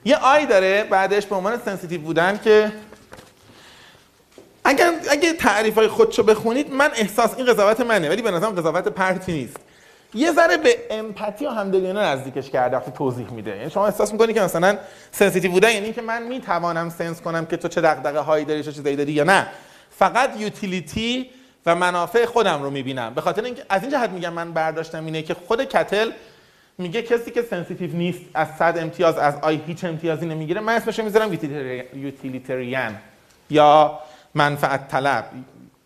یه 0.04 0.16
I 0.16 0.46
داره 0.46 0.84
بعدش 0.84 1.26
به 1.26 1.36
عنوان 1.36 1.60
sensitive 1.64 2.00
بودن 2.00 2.40
که 2.44 2.72
اگر 4.64 4.92
اگه 5.10 5.32
تعریف 5.32 5.74
های 5.74 5.88
خودشو 5.88 6.22
بخونید 6.22 6.72
من 6.72 6.90
احساس 6.94 7.34
این 7.36 7.46
قضاوت 7.46 7.80
منه 7.80 8.08
ولی 8.08 8.22
به 8.22 8.30
نظرم 8.30 8.54
قضاوت 8.54 8.88
پرتی 8.88 9.32
نیست. 9.32 9.56
یه 10.14 10.32
ذره 10.32 10.56
به 10.56 10.76
empathy 10.90 11.46
و 11.46 11.50
همدلیانه 11.50 12.00
نزدیکش 12.00 12.50
کرده 12.50 12.76
وقتی 12.76 12.90
توضیح 12.90 13.30
میده. 13.30 13.56
یعنی 13.56 13.70
شما 13.70 13.86
احساس 13.86 14.12
می‌کنی 14.12 14.32
که 14.32 14.40
مثلا 14.40 14.78
sensitive 15.12 15.50
بودن 15.50 15.72
یعنی 15.72 15.92
که 15.92 16.02
من 16.02 16.22
می‌توانم 16.22 16.90
sense 16.90 17.20
کنم 17.20 17.46
که 17.46 17.56
تو 17.56 17.68
چه 17.68 17.80
دغدغه 17.80 18.18
هایی 18.18 18.44
داری 18.44 18.62
چه 18.62 18.72
چیزایی 18.72 18.96
داری 18.96 19.12
یا 19.12 19.24
نه. 19.24 19.46
فقط 19.90 20.40
utility 20.40 21.30
و 21.66 21.74
منافع 21.74 22.26
خودم 22.26 22.62
رو 22.62 22.70
می‌بینم. 22.70 23.14
به 23.14 23.20
خاطر 23.20 23.44
اینکه 23.44 23.62
از 23.68 23.82
این 23.82 23.90
جهت 23.90 24.10
میگم 24.10 24.32
من 24.32 24.52
برداشتم 24.52 25.04
اینه 25.04 25.22
که 25.22 25.34
خود 25.34 25.64
کتل 25.64 26.10
میگه 26.78 27.02
کسی 27.02 27.30
که 27.30 27.42
sensitive 27.42 27.96
نیست 27.96 28.20
از 28.34 28.48
صد 28.58 28.78
امتیاز 28.78 29.18
از 29.18 29.34
I 29.42 29.60
هیچ 29.66 29.84
امتیازی 29.84 30.26
نمی‌گیره. 30.26 30.60
من 30.60 30.72
اسمش 30.72 30.98
می‌ذارم 30.98 31.38
utilitarian 31.94 32.96
یا 33.50 33.98
منفعت 34.34 34.88
طلب. 34.88 35.24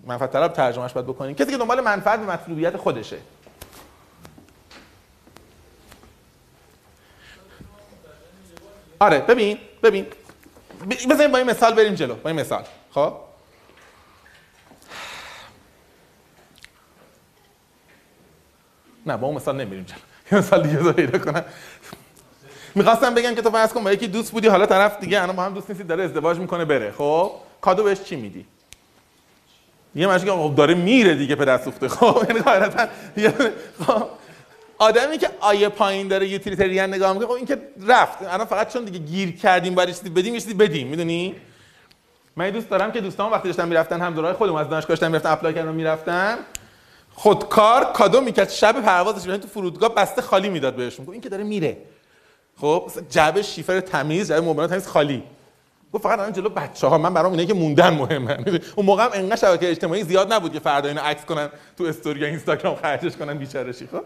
منفعت 0.06 0.32
طلب 0.32 0.52
ترجمهش 0.52 0.92
باید 0.92 1.06
بکنیم 1.06 1.34
کسی 1.34 1.50
که 1.50 1.56
دنبال 1.56 1.80
منفعت 1.80 2.20
و 2.20 2.22
مطلوبیت 2.22 2.76
خودشه. 2.76 3.16
آره 9.00 9.18
ببین 9.18 9.58
ببین. 9.82 10.06
بزنیم 11.10 11.32
با 11.32 11.38
این 11.38 11.50
مثال 11.50 11.74
بریم 11.74 11.94
جلو 11.94 12.14
با 12.14 12.30
این 12.30 12.40
مثال. 12.40 12.64
خب؟ 12.90 13.12
نه 19.06 19.16
با 19.16 19.26
اون 19.26 19.36
مثال 19.36 19.56
نمیریم 19.56 19.84
جلو. 19.84 19.98
یه 20.32 20.38
مثال 20.38 20.62
دیگه 20.62 20.78
رو 20.78 20.92
پیدا 20.92 21.18
کنم. 21.18 21.44
می‌خواستم 22.74 23.14
بگم 23.14 23.34
که 23.34 23.42
تو 23.42 23.50
فرض 23.50 23.72
کن 23.72 23.84
با 23.84 23.92
یکی 23.92 24.08
دوست 24.08 24.32
بودی 24.32 24.48
حالا 24.48 24.66
طرف 24.66 25.00
دیگه 25.00 25.22
الان 25.22 25.36
با 25.36 25.42
هم 25.42 25.54
دوست 25.54 25.70
نیستی 25.70 25.84
داره 25.84 26.04
ازدواج 26.04 26.38
می‌کنه 26.38 26.64
بره. 26.64 26.92
خب؟ 26.92 27.32
کادو 27.60 27.82
بهش 27.82 28.00
چی 28.00 28.16
میدی؟ 28.16 28.46
یه 29.94 30.18
که 30.18 30.30
خب 30.30 30.54
داره 30.56 30.74
میره 30.74 31.14
دیگه 31.14 31.34
پدر 31.34 31.58
سوخته. 31.58 31.88
خب؟ 31.88 32.24
یعنی 32.28 32.40
قاعدتا 32.40 32.88
خب؟ 33.86 34.06
آدمی 34.78 35.18
که 35.18 35.30
آیه 35.40 35.68
پایین 35.68 36.08
داره 36.08 36.28
یوتیلیتریان 36.28 36.94
نگاه 36.94 37.12
می‌کنه 37.12 37.26
خب 37.26 37.32
این 37.32 37.46
که 37.46 37.58
رفت. 37.86 38.22
الان 38.22 38.46
فقط 38.46 38.72
چون 38.72 38.84
دیگه 38.84 38.98
گیر 38.98 39.36
کردیم 39.36 39.74
باید 39.74 39.88
چیزی 39.88 40.10
بدیم 40.10 40.34
یه 40.34 40.40
چیزی 40.40 40.54
بدیم 40.54 40.86
می‌دونی؟ 40.86 41.34
من 42.36 42.50
دوست 42.50 42.70
دارم 42.70 42.92
که 42.92 43.00
دوستان 43.00 43.30
وقتی 43.30 43.48
داشتن 43.48 43.68
می‌رفتن 43.68 44.00
هم 44.00 44.14
دورای 44.14 44.32
خودم 44.32 44.54
از 44.54 44.68
دانشگاه 44.68 44.88
داشتن 44.88 45.08
می‌رفتن 45.08 45.30
اپلای 45.30 45.54
کردن 45.54 45.74
می‌رفتن 45.74 46.38
خودکار 47.14 47.84
کادو 47.84 48.20
می‌کرد. 48.20 48.50
شب 48.50 48.82
پروازش 48.82 49.24
تو 49.24 49.48
فرودگاه 49.48 49.94
بسته 49.94 50.22
خالی 50.22 50.48
می‌داد 50.48 50.76
بهشون. 50.76 51.10
این 51.12 51.20
که 51.20 51.28
داره 51.28 51.44
میره. 51.44 51.76
خب 52.60 52.90
جعبه 53.10 53.42
شیفر 53.42 53.80
تمیز 53.80 54.28
جعبه 54.28 54.40
موبایل 54.40 54.70
تمیز 54.70 54.86
خالی. 54.86 55.22
گفت 55.92 56.02
فقط 56.02 56.18
الان 56.18 56.32
جلو 56.32 56.48
بچه 56.48 56.86
ها 56.86 56.98
من 56.98 57.14
برام 57.14 57.32
اینه 57.32 57.46
که 57.46 57.54
موندن 57.54 57.90
مهمه. 57.90 58.38
اون 58.76 58.86
موقع 58.86 59.04
هم 59.04 59.10
انقدر 59.12 59.36
شبکه 59.36 59.70
اجتماعی 59.70 60.04
زیاد 60.04 60.32
نبود 60.32 60.52
که 60.52 60.60
فردا 60.60 60.88
اینو 60.88 61.00
عکس 61.00 61.24
کنن 61.24 61.48
تو 61.78 61.84
استوری 61.84 62.20
یا 62.20 62.26
اینستاگرام 62.26 62.74
خرجش 62.74 63.16
کنن 63.16 63.38
بیچاره 63.38 63.72
خب 63.72 64.02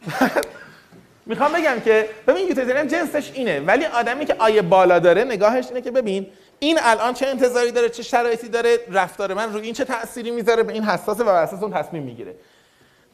می‌خوام 1.26 1.52
بگم 1.52 1.80
که 1.84 2.08
ببین 2.26 2.48
یوتیلیتریان 2.48 2.88
جنسش 2.88 3.30
اینه 3.34 3.60
ولی 3.60 3.84
آدمی 3.84 4.24
که 4.24 4.34
آیه 4.38 4.62
بالا 4.62 4.98
داره 4.98 5.24
نگاهش 5.24 5.66
اینه 5.68 5.80
که 5.80 5.90
ببین 5.90 6.26
این 6.58 6.78
الان 6.82 7.14
چه 7.14 7.26
انتظاری 7.26 7.72
داره 7.72 7.88
چه 7.88 8.02
شرایطی 8.02 8.48
داره 8.48 8.78
رفتار 8.92 9.34
من 9.34 9.52
روی 9.52 9.62
این 9.62 9.74
چه 9.74 9.84
تأثیری 9.84 10.30
می‌ذاره 10.30 10.62
به 10.62 10.72
این 10.72 10.84
حساسه 10.84 11.22
و 11.22 11.26
بر 11.26 11.42
اساس 11.42 11.62
اون 11.62 11.72
تصمیم 11.72 12.02
می‌گیره. 12.02 12.34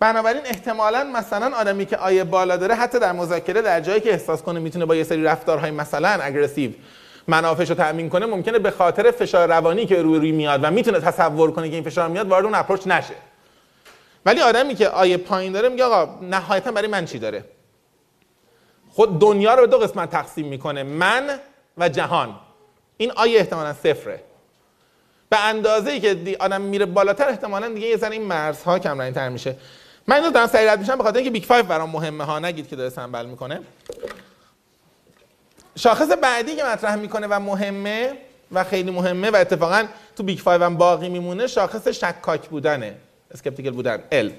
بنابراین 0.01 0.43
احتمالا 0.45 1.05
مثلا 1.05 1.57
آدمی 1.57 1.87
که 1.87 1.97
آیه 1.97 2.25
بالا 2.25 2.57
داره 2.57 2.75
حتی 2.75 2.99
در 2.99 3.13
مذاکره 3.13 3.63
در 3.63 3.81
جایی 3.81 4.01
که 4.01 4.11
احساس 4.13 4.43
کنه 4.43 4.61
می‌تونه 4.61 4.85
با 4.85 4.97
یه 4.97 5.05
سری 5.05 5.23
رفتارهای 5.23 5.71
مثلا 5.71 6.09
اگریسیو 6.09 6.71
منافعش 7.29 7.69
رو 7.69 7.75
تأمین 7.75 8.09
کنه 8.09 8.27
ممکنه 8.27 8.59
به 8.59 8.71
خاطر 8.71 9.11
فشار 9.11 9.49
روانی 9.49 9.87
که 9.87 10.03
روی 10.03 10.19
روی 10.19 10.33
میاد 10.33 10.61
و 10.63 10.71
می‌تونه 10.71 11.01
تصور 11.01 11.51
کنه 11.51 11.69
که 11.69 11.75
این 11.75 11.85
فشار 11.85 12.09
میاد 12.09 12.29
وارد 12.29 12.45
اون 12.45 12.55
اپروچ 12.55 12.87
نشه. 12.87 13.15
ولی 14.27 14.41
آدمی 14.41 14.75
که 14.75 14.89
آیه 14.89 15.17
پایین 15.17 15.53
داره 15.53 15.69
میگه 15.69 15.85
آقا 15.85 16.19
نهایتا 16.25 16.73
برای 16.73 16.89
من 16.89 17.05
چی 17.05 17.19
داره؟ 17.19 17.45
خود 18.91 19.21
دنیا 19.21 19.55
رو 19.55 19.61
به 19.61 19.67
دو 19.67 19.79
قسمت 19.79 20.11
تقسیم 20.11 20.47
می‌کنه 20.47 20.83
من 20.83 21.39
و 21.79 21.89
جهان. 21.89 22.37
این 22.97 23.13
آیه 23.13 23.39
احتمالا 23.39 23.73
صفره. 23.73 24.21
به 25.29 25.45
اندازه 25.45 25.91
ای 25.91 26.01
که 26.01 26.37
آدم 26.41 26.61
میره 26.61 26.87
بالاتر 26.87 27.29
احتمالا 27.29 27.69
دیگه 27.69 27.87
یه 27.87 28.11
این 28.11 28.23
مرزها 28.23 28.79
کم 28.79 29.11
تر 29.11 29.29
میشه. 29.29 29.57
من 30.07 30.17
اینو 30.17 30.31
دارم 30.31 30.47
سریع 30.47 30.75
میشم 30.75 30.97
به 30.97 31.03
خاطر 31.03 31.17
اینکه 31.17 31.31
بیگ 31.31 31.45
5 31.45 31.65
برام 31.65 31.91
مهمه 31.91 32.25
ها. 32.25 32.39
نگید 32.39 32.69
که 32.69 32.77
داره 32.77 32.91
سنبل 32.91 33.27
می‌کنه. 33.27 33.61
شاخص 35.77 36.09
بعدی 36.23 36.57
که 36.57 36.65
مطرح 36.65 36.97
می‌کنه 36.97 37.27
و 37.27 37.41
مهمه 37.41 38.13
و 38.53 38.65
خیلی 38.65 38.91
مهمه 38.91 39.31
و 39.31 39.37
اتفاقا 39.37 39.85
تو 40.17 40.23
Big 40.23 40.43
5 40.43 40.63
هم 40.63 40.77
باقی 40.77 41.09
میمونه 41.09 41.47
شاخص 41.47 41.89
شکاک 41.89 42.49
بودنه. 42.49 42.97
skeptical 43.35 43.71
بودن. 43.71 44.03
L. 44.13 44.33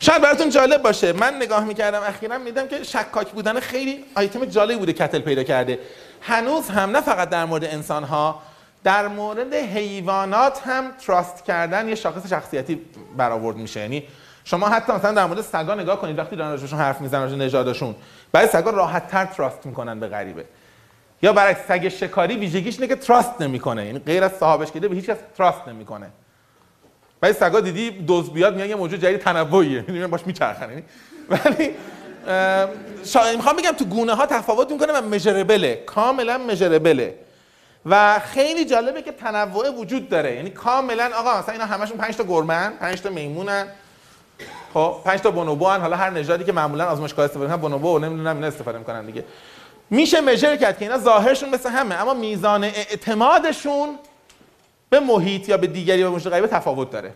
شاید 0.00 0.22
براتون 0.22 0.50
جالب 0.50 0.82
باشه. 0.82 1.12
من 1.12 1.34
نگاه 1.36 1.64
می‌کردم 1.64 2.02
اخیرا 2.02 2.38
میدم 2.38 2.68
که 2.68 2.82
شکاک 2.82 3.30
بودن 3.30 3.60
خیلی 3.60 4.04
آیتم 4.14 4.44
جالبی 4.44 4.76
بوده 4.76 4.92
کتل 4.92 5.18
پیدا 5.18 5.42
کرده. 5.42 5.78
هنوز 6.20 6.68
هم 6.68 6.90
نه 6.90 7.00
فقط 7.00 7.28
در 7.28 7.44
مورد 7.44 7.64
انسان 7.64 8.04
ها 8.04 8.42
در 8.84 9.08
مورد 9.08 9.54
حیوانات 9.54 10.60
هم 10.66 10.92
trust 11.06 11.44
کردن 11.44 11.88
یه 11.88 11.94
شاخص 11.94 12.30
شخصیتی 12.30 12.80
برآورد 13.16 13.56
میشه. 13.56 13.80
یعنی 13.80 14.04
شما 14.44 14.68
حتی 14.68 14.92
مثلا 14.92 15.12
در 15.12 15.26
مورد 15.26 15.40
سگا 15.40 15.74
نگاه 15.74 16.00
کنید 16.00 16.18
وقتی 16.18 16.36
دارن 16.36 16.50
راجبشون 16.50 16.78
حرف 16.78 17.00
می‌زنن 17.00 17.22
راجب 17.22 17.36
نژادشون 17.36 17.94
بعضی 18.32 18.48
سگا 18.52 18.70
راحت 18.70 19.08
تر 19.08 19.24
trust 19.24 19.66
می‌کنن 19.66 20.00
به 20.00 20.08
غریبه. 20.08 20.44
یا 21.22 21.32
برعکس 21.32 21.66
سگ 21.68 21.88
شکاری 21.88 22.36
ویژگیش 22.36 22.74
اینه 22.74 22.86
که 22.86 22.96
تراست 22.96 23.40
نمی‌کنه. 23.40 23.86
یعنی 23.86 23.98
غیر 23.98 24.24
از 24.24 24.32
صاحبش 24.32 24.72
که 24.72 24.80
به 24.80 24.94
هیچ 24.94 25.06
کس 25.06 25.16
تراست 25.36 25.68
نمی‌کنه. 25.68 26.10
بعضی 27.22 27.38
سگا 27.38 27.60
دیدی 27.60 27.90
دوز 27.90 28.30
بیاد 28.30 28.54
میگن 28.54 28.68
یه 28.68 28.74
موجود 28.74 29.00
جدید 29.00 29.20
تنوعیه. 29.20 29.80
می‌دونی 29.80 30.06
باش 30.06 30.26
میچرخن. 30.26 30.68
یعنی 30.70 30.82
ولی 31.28 31.74
شا... 33.04 33.32
می‌خوام 33.36 33.56
بگم 33.56 33.70
تو 33.70 33.84
گونه 33.84 34.14
ها 34.14 34.26
تفاوت 34.26 34.70
می‌کنه 34.70 34.92
و 34.92 35.02
مژربله 35.02 35.74
کاملا 35.86 36.38
مژربله 36.38 37.14
و 37.86 38.20
خیلی 38.20 38.64
جالبه 38.64 39.02
که 39.02 39.12
تنوع 39.12 39.70
وجود 39.70 40.08
داره. 40.08 40.36
یعنی 40.36 40.50
کاملا 40.50 41.10
آقا 41.14 41.38
مثلا 41.38 41.52
اینا 41.52 41.64
همشون 41.64 41.96
5 41.96 42.16
تا 42.16 42.24
گرمن 42.24 42.72
5 42.80 43.00
تا 43.00 43.10
میمونن. 43.10 43.66
خب 44.74 44.96
5 45.04 45.20
تا 45.20 45.30
بونوبو 45.30 45.68
هن. 45.68 45.80
حالا 45.80 45.96
هر 45.96 46.10
نژادی 46.10 46.44
که 46.44 46.52
معمولا 46.52 46.86
آزمایشگاه 46.86 47.24
استفاده 47.24 47.46
می‌کنن 47.46 47.60
بونوبو 47.60 47.98
نمی‌دونم 47.98 48.36
اینا 48.36 48.46
استفاده 48.46 48.78
می‌کنن 48.78 49.06
دیگه. 49.06 49.24
میشه 49.90 50.20
measure 50.20 50.56
کرد 50.56 50.78
که 50.78 50.84
اینا 50.84 50.98
ظاهرشون 50.98 51.48
مثل 51.48 51.70
همه 51.70 51.94
اما 51.94 52.14
میزان 52.14 52.64
اعتمادشون 52.64 53.88
به 54.92 55.00
محیط 55.00 55.48
یا 55.48 55.56
به 55.56 55.66
دیگری 55.66 56.02
به 56.02 56.08
موجود 56.08 56.32
غریبه 56.32 56.48
تفاوت 56.48 56.90
داره. 56.90 57.08
یعنی 57.08 57.14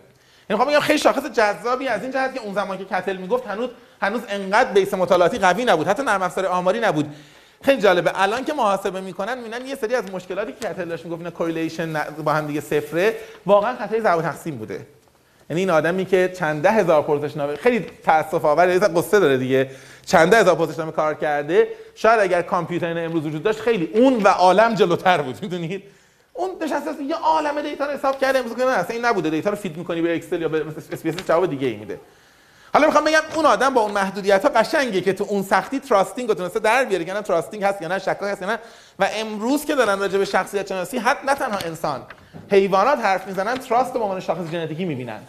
می‌خوام 0.49 0.69
بگم 0.69 0.79
خیلی 0.79 0.99
شاخص 0.99 1.25
جذابی 1.25 1.87
از 1.87 2.01
این 2.01 2.11
جهت 2.11 2.33
که 2.33 2.41
اون 2.41 2.53
زمان 2.53 2.77
که 2.77 2.85
کتل 2.85 3.17
می‌گفت 3.17 3.47
هنوز 3.47 3.69
هنوز 4.01 4.21
انقدر 4.29 4.71
base 4.71 4.93
مطالعاتی 4.93 5.37
قوی 5.37 5.65
نبود. 5.65 5.87
حتی 5.87 6.03
نرم 6.03 6.21
افزار 6.21 6.45
آماری 6.45 6.79
نبود. 6.79 7.15
خیلی 7.63 7.81
جالبه. 7.81 8.11
الان 8.21 8.45
که 8.45 8.53
محاسبه 8.53 9.01
می‌کنن 9.01 9.37
می‌بینن 9.37 9.65
یه 9.65 9.75
سری 9.75 9.95
از 9.95 10.11
مشکلاتی 10.11 10.53
که 10.53 10.67
کتل 10.67 10.85
داشت 10.85 11.05
می‌گفت 11.05 11.29
correlation 11.29 11.93
با 12.23 12.33
هم 12.33 12.47
دیگه 12.47 12.61
صفره 12.61 13.15
واقعا 13.45 13.75
خطای 13.75 14.01
ضرب 14.01 14.21
تقسیم 14.21 14.55
بوده. 14.55 14.87
یعنی 15.49 15.61
این 15.61 15.69
آدمی 15.69 16.05
که 16.05 16.33
چند 16.39 16.63
ده 16.63 16.71
هزار 16.71 17.01
پرسشنامه 17.01 17.55
خیلی 17.55 17.85
تاسف 18.03 18.45
آور 18.45 18.69
یه 18.69 18.79
قصه 18.79 19.19
داره 19.19 19.37
دیگه. 19.37 19.71
چند 20.05 20.31
ده 20.31 20.37
هزار 20.37 20.55
پرسشنامه 20.55 20.91
کار 20.91 21.13
کرده. 21.13 21.67
شاید 21.95 22.19
اگر 22.19 22.41
کامپیوتر 22.41 23.05
امروز 23.05 23.25
وجود 23.25 23.43
داشت 23.43 23.59
خیلی 23.59 23.89
اون 23.93 24.23
و 24.23 24.27
عالم 24.27 24.75
جلوتر 24.75 25.21
بود 25.21 25.37
می‌دونید؟ 25.41 25.83
اون 26.37 26.49
نشسته 26.61 27.03
یه 27.03 27.15
عالمه 27.15 27.61
data 27.61 27.85
رو 27.85 27.91
حساب 27.91 28.19
کرده 28.19 28.39
امروز 28.39 28.59
نه 28.59 28.65
اصلا 28.65 28.95
این 28.95 29.05
نبوده. 29.05 29.29
data 29.29 29.49
رو 29.49 29.55
fit 29.55 29.77
می‌کنی 29.77 30.01
به 30.01 30.15
اکسل 30.15 30.41
یا 30.41 30.49
به 30.49 30.65
S 31.05 31.15
جواب 31.27 31.45
دیگه 31.45 31.67
ای 31.67 31.75
میده. 31.75 31.99
حالا 32.73 32.85
می‌خوام 32.85 33.03
بگم 33.03 33.19
اون 33.35 33.45
آدم 33.45 33.73
با 33.73 33.81
اون 33.81 33.91
محدودیت 33.91 34.45
ها 34.45 34.51
قشنگه 34.55 35.01
که 35.01 35.13
تو 35.13 35.23
اون 35.29 35.43
سختی 35.43 35.79
trusting 35.79 36.29
رو 36.29 36.35
تونسته 36.35 36.59
در 36.59 36.85
بیاره 36.85 37.05
که 37.05 37.13
نه 37.13 37.21
trusting 37.21 37.63
هست 37.63 37.81
یا 37.81 37.87
نه 37.87 37.99
شکاک 37.99 38.31
هست 38.31 38.41
یا 38.41 38.47
نه. 38.47 38.59
و 38.99 39.07
امروز 39.13 39.65
که 39.65 39.75
دارن 39.75 39.99
راجع 39.99 40.17
به 40.17 40.25
شخصیت 40.25 40.67
شناسی 40.67 40.97
حتی 40.97 41.27
نه 41.27 41.35
تنها 41.35 41.57
انسان 41.57 42.01
حیوانات 42.51 42.99
حرف 42.99 43.27
می‌زنن 43.27 43.57
trust 43.57 43.93
رو 43.93 43.99
به 43.99 44.03
عنوان 44.03 44.19
شاخص 44.19 44.51
ژنتیکی 44.51 44.85
می‌بینن. 44.85 45.19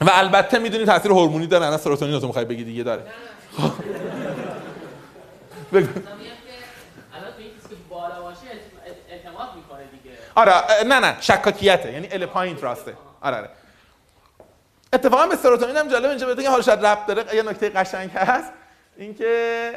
و 0.00 0.10
البته 0.12 0.58
می‌دونی 0.58 0.84
تاثیر 0.84 1.10
هورمونی 1.10 1.46
داره 1.46 1.66
نه 1.70 1.76
سروتونین 1.76 2.14
رو 2.14 2.20
تو 2.20 2.26
می‌خوای 2.26 2.44
بگی 2.44 2.64
دیگه 2.64 2.82
داره 2.82 3.02
خب. 3.56 3.62
بگو. 5.72 5.88
مثلا 5.88 6.14
میگم 6.16 6.30
که 6.46 6.54
الان 7.14 7.32
تو 7.32 7.38
این 7.38 7.50
چیزی 7.54 7.68
که 7.68 7.74
بالا 7.90 8.22
باشه 8.22 8.40
اعت- 8.40 9.10
اعتماد 9.10 9.48
می‌کنه 9.56 9.80
دیگه 10.02 10.16
آره 10.36 10.52
نه 10.86 11.00
نه 11.00 11.16
شکاکیته 11.20 11.92
یعنی 11.92 12.08
ال 12.12 12.26
پایین 12.26 12.56
تراسته 12.56 12.92
آره 13.20 13.36
آره. 13.36 13.48
اتفاقا 14.92 15.26
به 15.26 15.36
سروتونین 15.36 15.76
هم 15.76 15.88
جالب 15.88 16.08
اینجا 16.08 16.26
بده 16.26 16.50
حالا 16.50 16.62
شاید 16.62 16.86
ربط 16.86 17.06
داره 17.06 17.34
یه 17.34 17.42
نکته 17.42 17.68
قشنگ 17.68 18.10
هست. 18.10 18.52
اینکه 18.96 19.70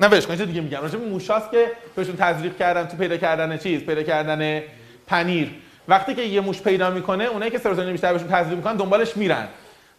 نه 0.00 0.08
ولش 0.08 0.26
کن 0.26 0.36
چیز 0.36 0.46
دیگه 0.46 0.60
میگم. 0.60 0.80
راجع 0.80 0.98
به 0.98 1.06
موشاست 1.06 1.50
که 1.50 1.70
بهشون 1.96 2.16
تزریق 2.16 2.56
کردن 2.56 2.86
تو 2.86 2.96
پیدا 2.96 3.16
کردن 3.16 3.58
چیز 3.58 3.80
پیدا 3.80 4.02
کردن 4.02 4.62
پنیر. 5.06 5.50
وقتی 5.88 6.14
که 6.14 6.22
یه 6.22 6.40
موش 6.40 6.62
پیدا 6.62 6.90
می‌کنه 6.90 7.24
اونایی 7.24 7.50
که 7.50 7.58
سروتونین 7.58 7.92
بیشتر 7.92 8.12
بهشون 8.12 8.28
تزریق 8.28 8.56
می‌کنن 8.56 8.76
دنبالش 8.76 9.16
میرن. 9.16 9.48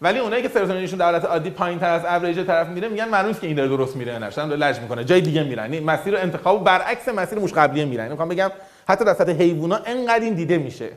ولی 0.01 0.19
اونایی 0.19 0.43
که 0.43 0.49
سروتونینشون 0.49 0.99
در 0.99 1.05
حالت 1.05 1.25
عادی 1.25 1.49
پایین 1.49 1.79
تر 1.79 1.89
از 1.89 2.05
اوریج 2.05 2.47
طرف 2.47 2.67
میره 2.67 2.87
میگن 2.87 3.09
معلومه 3.09 3.33
که 3.33 3.47
این 3.47 3.55
داره 3.55 3.69
درست 3.69 3.95
میره 3.95 4.19
نه. 4.19 4.29
شدن 4.29 4.49
لج 4.49 4.79
می‌کنه. 4.79 5.03
جای 5.03 5.21
دیگه 5.21 5.43
میرن. 5.43 5.79
مسیر 5.79 6.17
انتخاب 6.17 6.63
برعکس 6.63 7.09
مسیر 7.09 7.39
موش 7.39 7.53
قبلیه 7.53 7.85
میرن. 7.85 8.07
می‌خوام 8.07 8.29
بگم 8.29 8.51
حتی 8.87 9.05
در 9.05 9.13
سطح 9.13 9.31
حیوونا 9.31 9.79
انقدر 9.85 10.23
این 10.23 10.33
دیده 10.33 10.57
میشه. 10.57 10.89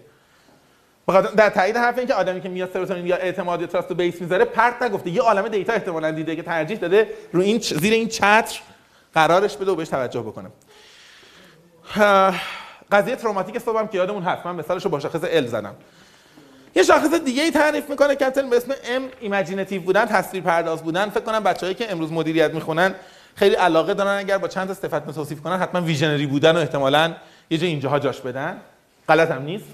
در 1.36 1.50
تایید 1.50 1.76
حرف 1.76 1.98
این 1.98 2.06
که 2.06 2.14
آدمی 2.14 2.40
که 2.40 2.48
میاد 2.48 2.72
سروتونین 2.72 3.06
یا 3.06 3.16
اعتماد 3.16 3.60
یا 3.60 3.66
trust 3.66 3.92
base 3.92 4.20
می‌ذاره 4.20 4.44
پرت 4.44 4.82
نگفته. 4.82 5.10
یه 5.10 5.22
عالمه 5.22 5.48
data 5.48 5.72
احتمالاً 5.72 6.10
دیده 6.10 6.36
که 6.36 6.42
ترجیح 6.42 6.78
داده 6.78 7.08
رو 7.32 7.40
این 7.40 7.58
زیر 7.58 7.92
این 7.92 8.08
چتر 8.08 8.58
قرارش 9.14 9.56
بده 9.56 9.70
و 9.70 9.74
بهش 9.74 9.88
توجه 9.88 10.20
بکنه. 10.20 10.48
قضیه 12.92 13.16
traumatic 13.16 13.58
صبحم 13.58 13.88
که 13.88 13.98
یادمون 13.98 14.22
هست. 14.22 14.46
من 14.46 14.54
مثالش 14.54 14.84
رو 14.84 14.90
با 14.90 15.00
شاخص 15.00 15.20
L 15.22 15.46
زدم. 15.46 15.74
یه 16.74 16.82
شاخص 16.82 17.14
دیگه 17.14 17.42
ای 17.42 17.50
تعریف 17.50 17.90
می‌کنه 17.90 18.16
کتل 18.16 18.48
به 18.48 18.56
اسم 18.56 18.72
M 18.84 19.08
imaginative 19.20 19.82
بودن 19.82 20.06
تصویر 20.06 20.42
پرداز 20.42 20.82
بودن. 20.82 21.10
فکر 21.10 21.24
کنم 21.24 21.42
بچه‌ای 21.42 21.74
که 21.74 21.92
امروز 21.92 22.12
مدیریت 22.12 22.54
می‌خونن 22.54 22.94
خیلی 23.34 23.54
علاقه 23.54 23.94
دارن 23.94 24.18
اگر 24.18 24.38
با 24.38 24.48
چند 24.48 24.68
تا 24.68 24.74
صفت 24.74 25.10
توصیف 25.10 25.40
کنن 25.40 25.58
حتما 25.58 25.80
visionary 25.80 26.26
بودن 26.26 26.56
و 26.56 26.58
احتمالاً 26.58 27.14
یه 27.50 27.58
جا 27.58 27.66
اینجاها 27.66 27.98
جاش 27.98 28.20
بدن. 28.20 28.60
غلط 29.08 29.30
هم 29.30 29.42
نیست. 29.42 29.64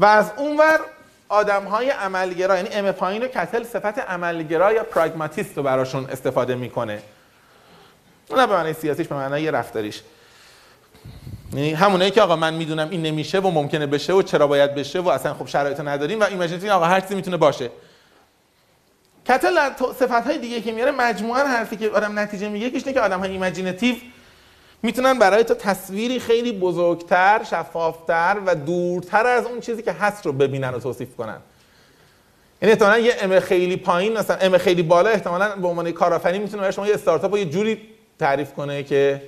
و 0.00 0.04
از 0.04 0.30
اونور 0.36 0.80
آدم 1.28 1.64
های 1.64 1.90
عملگرا 1.90 2.56
یعنی 2.56 2.68
M 2.68 2.92
پایین 2.92 3.22
و 3.22 3.28
کتل 3.28 3.64
صفت 3.64 3.98
عملگرا 3.98 4.72
یا 4.72 4.84
پراگماتیست 4.84 5.56
رو 5.56 5.62
براشون 5.62 6.06
استفاده 6.10 6.54
می‌کنه. 6.54 7.02
نه 8.36 8.46
به 8.46 8.56
معنی 8.56 8.72
سیاسیش 8.72 9.06
به 9.06 9.14
معنی 9.14 9.50
رفتاریش. 9.50 10.02
یعنی 11.52 11.72
همونایی 11.72 12.10
که 12.10 12.22
آقا 12.22 12.36
من 12.36 12.54
می‌دونم 12.54 12.90
این 12.90 13.02
نمیشه 13.02 13.38
و 13.38 13.50
ممکنه 13.50 13.86
بشه 13.86 14.12
و 14.12 14.22
چرا 14.22 14.46
باید 14.46 14.74
بشه 14.74 15.00
و 15.00 15.08
اصلا 15.08 15.34
خب 15.34 15.46
شرایط 15.46 15.80
نداریم 15.80 16.20
و 16.20 16.24
imaginative 16.24 16.72
آقا 16.72 16.84
هر 16.84 17.00
چیزی 17.00 17.14
می‌تونه 17.14 17.36
باشه. 17.36 17.70
کتل 19.26 19.70
صفت 19.98 20.26
های 20.26 20.38
دیگه 20.38 20.60
که 20.60 20.72
میاره 20.72 20.90
مجموعا 20.90 21.44
حرفی 21.44 21.76
که 21.76 21.90
آدم 21.90 22.18
نتیجه 22.18 22.48
میگه 22.48 22.66
یکیش 22.66 22.82
اینه 22.82 22.94
که 22.94 23.00
آدم 23.00 23.20
های 23.20 23.30
imaginative 23.30 23.96
می‌تونن 24.82 25.18
برای 25.18 25.44
تو 25.44 25.54
تصویری 25.54 26.20
خیلی 26.20 26.52
بزرگتر، 26.52 27.44
شفافتر 27.44 28.36
و 28.46 28.54
دورتر 28.54 29.26
از 29.26 29.46
اون 29.46 29.60
چیزی 29.60 29.82
که 29.82 29.92
هست 29.92 30.26
رو 30.26 30.32
ببینن 30.32 30.74
و 30.74 30.78
توصیف 30.78 31.16
کنن. 31.16 31.38
یعنی 32.62 32.72
احتمالاً 32.72 32.98
یه 32.98 33.14
M 33.20 33.40
خیلی 33.40 33.76
پایین 33.76 34.18
مثلا 34.18 34.36
M 34.36 34.58
خیلی 34.58 34.82
بالا 34.82 35.10
احتمالاً 35.10 35.56
به 35.56 35.68
عنوان 35.68 35.92
کارآفرین 35.92 36.42
می‌تونه 36.42 36.60
برای 36.60 36.72
شما 36.72 36.86
یه 36.86 36.94
استارتاپ 36.94 37.32
رو 37.32 37.38
یه 37.38 37.44
جوری 37.44 37.88
تعریف 38.18 38.52
کنه 38.52 38.82
که 38.82 39.22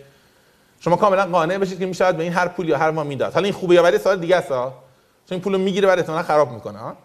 شما 0.80 0.96
کاملا 0.96 1.26
قانع 1.26 1.58
بشید 1.58 1.78
که 1.78 1.86
میشه 1.86 2.12
به 2.12 2.22
این 2.22 2.32
هر 2.32 2.48
پول 2.48 2.68
یا 2.68 2.78
هر 2.78 2.90
ما 2.90 3.04
می‌داد. 3.04 3.32
حالا 3.32 3.44
این 3.44 3.54
خوبه 3.54 3.74
یا 3.74 3.82
بده 3.82 3.98
سوال 3.98 4.18
دیگه 4.18 4.36
است. 4.36 4.48
چون 4.48 4.72
این 5.30 5.40
پولو 5.40 5.58
می‌گیره 5.58 5.88
بعد 5.88 5.98
احتمالاً 5.98 6.22
خراب 6.22 6.52
می‌کنه 6.52 6.78
ها. 6.78 6.96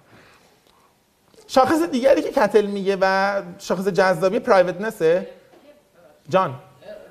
شاخص 1.48 1.82
دیگری 1.82 2.22
که 2.22 2.32
کتل 2.32 2.66
میگه 2.66 2.98
و 3.02 3.42
شاخص 3.60 3.88
جذابی 3.88 4.40
پرایوتنسه 4.40 5.28
جان 6.30 6.56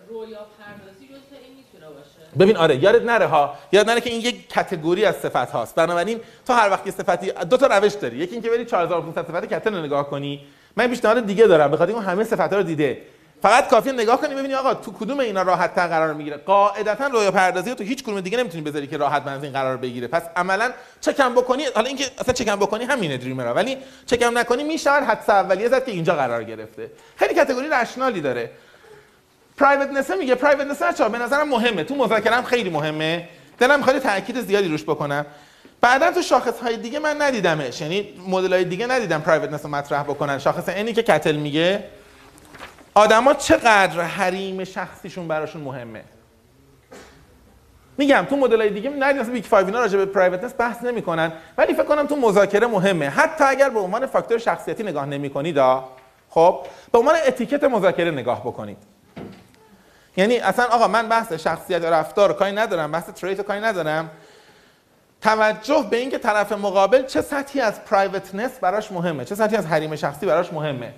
رویا 0.08 0.28
پردازی 0.28 1.06
جز 1.08 1.32
این 1.44 1.56
می‌تونه 1.56 1.92
باشه 1.92 2.25
ببین 2.40 2.56
آره 2.56 2.76
یادت 2.76 3.02
نره 3.02 3.26
ها؟ 3.26 3.54
یاد 3.72 3.90
نره 3.90 4.00
که 4.00 4.10
این 4.10 4.20
یک 4.20 4.48
کتگوری 4.48 5.04
از 5.04 5.16
صفت 5.16 5.50
هاست. 5.50 5.74
بنابراین 5.74 6.20
تو 6.46 6.52
هر 6.52 6.70
وقت 6.70 6.86
یه 6.86 6.92
صفتی 6.92 7.32
دو 7.50 7.56
تا 7.56 7.66
روش 7.66 7.92
داری. 7.92 8.16
یکی 8.16 8.32
اینکه 8.32 8.50
بری 8.50 8.64
4500 8.64 9.26
صفت 9.26 9.46
کتل 9.46 9.74
رو 9.74 9.82
نگاه 9.82 10.10
کنی. 10.10 10.40
من 10.76 10.88
پیشنهاد 10.88 11.26
دیگه 11.26 11.46
دارم. 11.46 11.70
بخاطر 11.70 11.92
اون 11.92 12.04
همه 12.04 12.24
صفت 12.24 12.52
ها 12.52 12.56
رو 12.56 12.62
دیده. 12.62 12.98
فقط 13.42 13.68
کافیه 13.68 13.92
نگاه 13.92 14.20
کنی 14.20 14.34
ببینی 14.34 14.54
آقا 14.54 14.74
تو 14.74 14.92
کدوم 14.92 15.20
اینا 15.20 15.42
راحت 15.42 15.74
تر 15.74 15.88
قرار 15.88 16.14
می‌گیره. 16.14 16.36
قاعدتا 16.36 17.06
رویا 17.06 17.30
پردازی 17.30 17.74
تو 17.74 17.84
هیچ 17.84 18.02
کدوم 18.02 18.20
دیگه 18.20 18.38
نمی‌تونی 18.38 18.64
بذاری 18.64 18.86
که 18.86 18.96
راحت 18.96 19.26
از 19.26 19.44
این 19.44 19.52
قرار 19.52 19.76
بگیره. 19.76 20.06
پس 20.08 20.22
عملا 20.36 20.70
چکم 21.00 21.34
بکنی 21.34 21.64
حالا 21.74 21.86
اینکه 21.86 22.04
اصلا 22.18 22.34
چکم 22.34 22.56
بکنی 22.56 22.84
همینه 22.84 23.16
دریمرا 23.16 23.54
ولی 23.54 23.76
چکم 24.06 24.38
نکنی 24.38 24.64
میشه 24.64 24.90
حدس 24.90 25.30
اولیه 25.30 25.68
زد 25.68 25.84
که 25.84 25.92
اینجا 25.92 26.14
قرار 26.14 26.44
گرفته. 26.44 26.90
خیلی 27.16 27.34
کاتگوری 27.34 27.68
رشنالی 27.68 28.20
داره. 28.20 28.50
پرایوت 29.56 30.10
میگه. 30.10 30.34
پرایوت 30.34 30.82
بچه‌ها 30.82 31.10
به 31.10 31.18
نظرم 31.18 31.48
مهمه. 31.48 31.84
تو 31.84 31.94
مذاکرم 31.94 32.42
خیلی 32.42 32.70
مهمه. 32.70 33.28
دلم 33.58 33.78
می‌خواد 33.78 33.98
تاکید 33.98 34.40
زیادی 34.40 34.68
روش 34.68 34.84
بکنم. 34.84 35.26
بعدا 35.80 36.12
تو 36.12 36.22
شاخص 36.22 36.60
های 36.60 36.76
دیگه 36.76 36.98
من 36.98 37.22
ندیدمش. 37.22 37.80
یعنی 37.80 38.08
مدل 38.28 38.52
های 38.52 38.64
دیگه 38.64 38.86
ندیدم 38.86 39.20
private 39.20 39.64
رو 39.64 39.70
مطرح 39.70 40.02
بکنن. 40.02 40.38
شاخص 40.38 40.68
N 40.68 40.80
ای 40.80 40.92
که 40.92 41.02
کتل 41.02 41.36
میگه. 41.36 41.84
آدما 42.94 43.34
چقدر 43.34 44.00
حریم 44.00 44.64
شخصیشون 44.64 45.28
براشون 45.28 45.62
مهمه. 45.62 46.04
میگم 47.98 48.26
تو 48.30 48.36
مدل 48.36 48.60
های 48.60 48.70
دیگه 48.70 48.90
ندیدم. 48.90 49.32
Big 49.32 49.44
5 49.44 49.66
اینا 49.66 49.80
راجع 49.80 49.98
به 49.98 50.06
privateness 50.06 50.54
بحث 50.58 50.82
نمی‌کنن. 50.82 51.32
ولی 51.58 51.74
فکر 51.74 51.84
کنم 51.84 52.06
تو 52.06 52.16
مذاکره 52.16 52.66
مهمه. 52.66 53.08
حتی 53.08 53.44
اگر 53.44 53.70
به 53.70 53.80
عنوان 53.80 54.06
فاکتور 54.06 54.38
شخصیتی 54.38 54.82
نگاه 54.82 55.06
نمی‌کنید 55.06 55.58
خب؟ 56.30 56.66
به 56.92 56.98
عنوان 56.98 57.14
اتیکت 57.26 57.64
مذاکره 57.64 58.10
نگاه 58.10 58.40
بکنید. 58.40 58.78
یعنی 60.16 60.38
اصلا 60.38 60.64
آقا 60.64 60.88
من 60.88 61.08
بحث 61.08 61.32
شخصیت 61.32 61.82
و 61.82 61.86
رفتار 61.86 62.32
کاری 62.32 62.52
ندارم 62.52 62.92
بحث 62.92 63.04
trait 63.04 63.40
کاری 63.40 63.60
ندارم. 63.60 64.10
توجه 65.20 65.86
به 65.90 65.96
اینکه 65.96 66.18
طرف 66.18 66.52
مقابل 66.52 67.06
چه 67.06 67.22
سطحی 67.22 67.60
از 67.60 67.84
privateness 67.84 68.50
براش 68.60 68.92
مهمه 68.92 69.24
چه 69.24 69.34
سطحی 69.34 69.56
از 69.56 69.66
حریم 69.66 69.96
شخصی 69.96 70.26
براش 70.26 70.52
مهمه. 70.52 70.94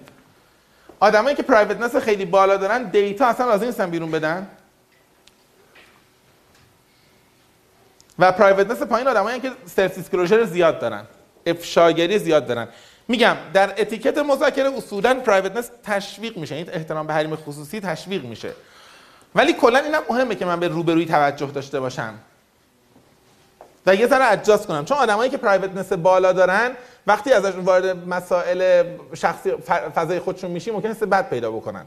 آدمایی 1.01 1.37
که 1.37 1.43
privateness 1.43 1.97
خیلی 1.97 2.25
بالا 2.25 2.57
دارن 2.57 2.83
data 2.83 3.26
اصلا 3.27 3.47
لازم 3.47 3.66
نیستن 3.66 3.91
بیرون 3.91 4.11
بدن. 4.11 4.49
و 8.19 8.33
privateness 8.33 8.83
پایین 8.83 9.09
آدمایی 9.09 9.41
که 9.41 9.51
self-disclosure 9.66 10.45
زیاد 10.45 10.79
دارن 10.79 11.05
افشاگری 11.47 12.19
زیاد 12.19 12.47
دارن. 12.47 12.69
میگم 13.09 13.37
در 13.53 13.75
اتیکت 13.79 14.19
مذاکره 14.19 14.77
اصولا 14.77 15.14
privateness 15.14 15.70
تشویق 15.85 16.37
میشه 16.37 16.55
این 16.55 16.71
احترام 16.73 17.07
به 17.07 17.12
حریم 17.12 17.37
خصوصی 17.37 17.81
تشویق 17.81 18.25
میشه. 18.25 18.53
ولی 19.35 19.53
کلا 19.53 19.79
اینم 19.79 20.03
مهمه 20.11 20.35
که 20.35 20.45
من 20.45 20.61
به 20.61 20.68
روبروی 20.68 21.07
توجه 21.07 21.47
داشته 21.47 21.81
باشم. 21.81 22.14
و 23.87 23.95
یه 23.95 24.07
ذره 24.07 24.24
ادجاست 24.24 24.66
کنم. 24.66 24.85
چون 24.85 24.99
آدمایی 24.99 25.31
که 25.31 25.37
پرایوتنس 25.37 25.93
بالا 25.93 26.33
دارن 26.33 26.70
وقتی 27.07 27.33
ازشون 27.33 27.64
وارد 27.64 28.09
مسائل 28.09 28.85
شخصی 29.14 29.51
فضای 29.95 30.18
خودشون 30.18 30.51
میشی 30.51 30.70
ممکنه 30.70 30.95
بد 30.95 31.31
پیدا 31.31 31.51
بکنن. 31.51 31.87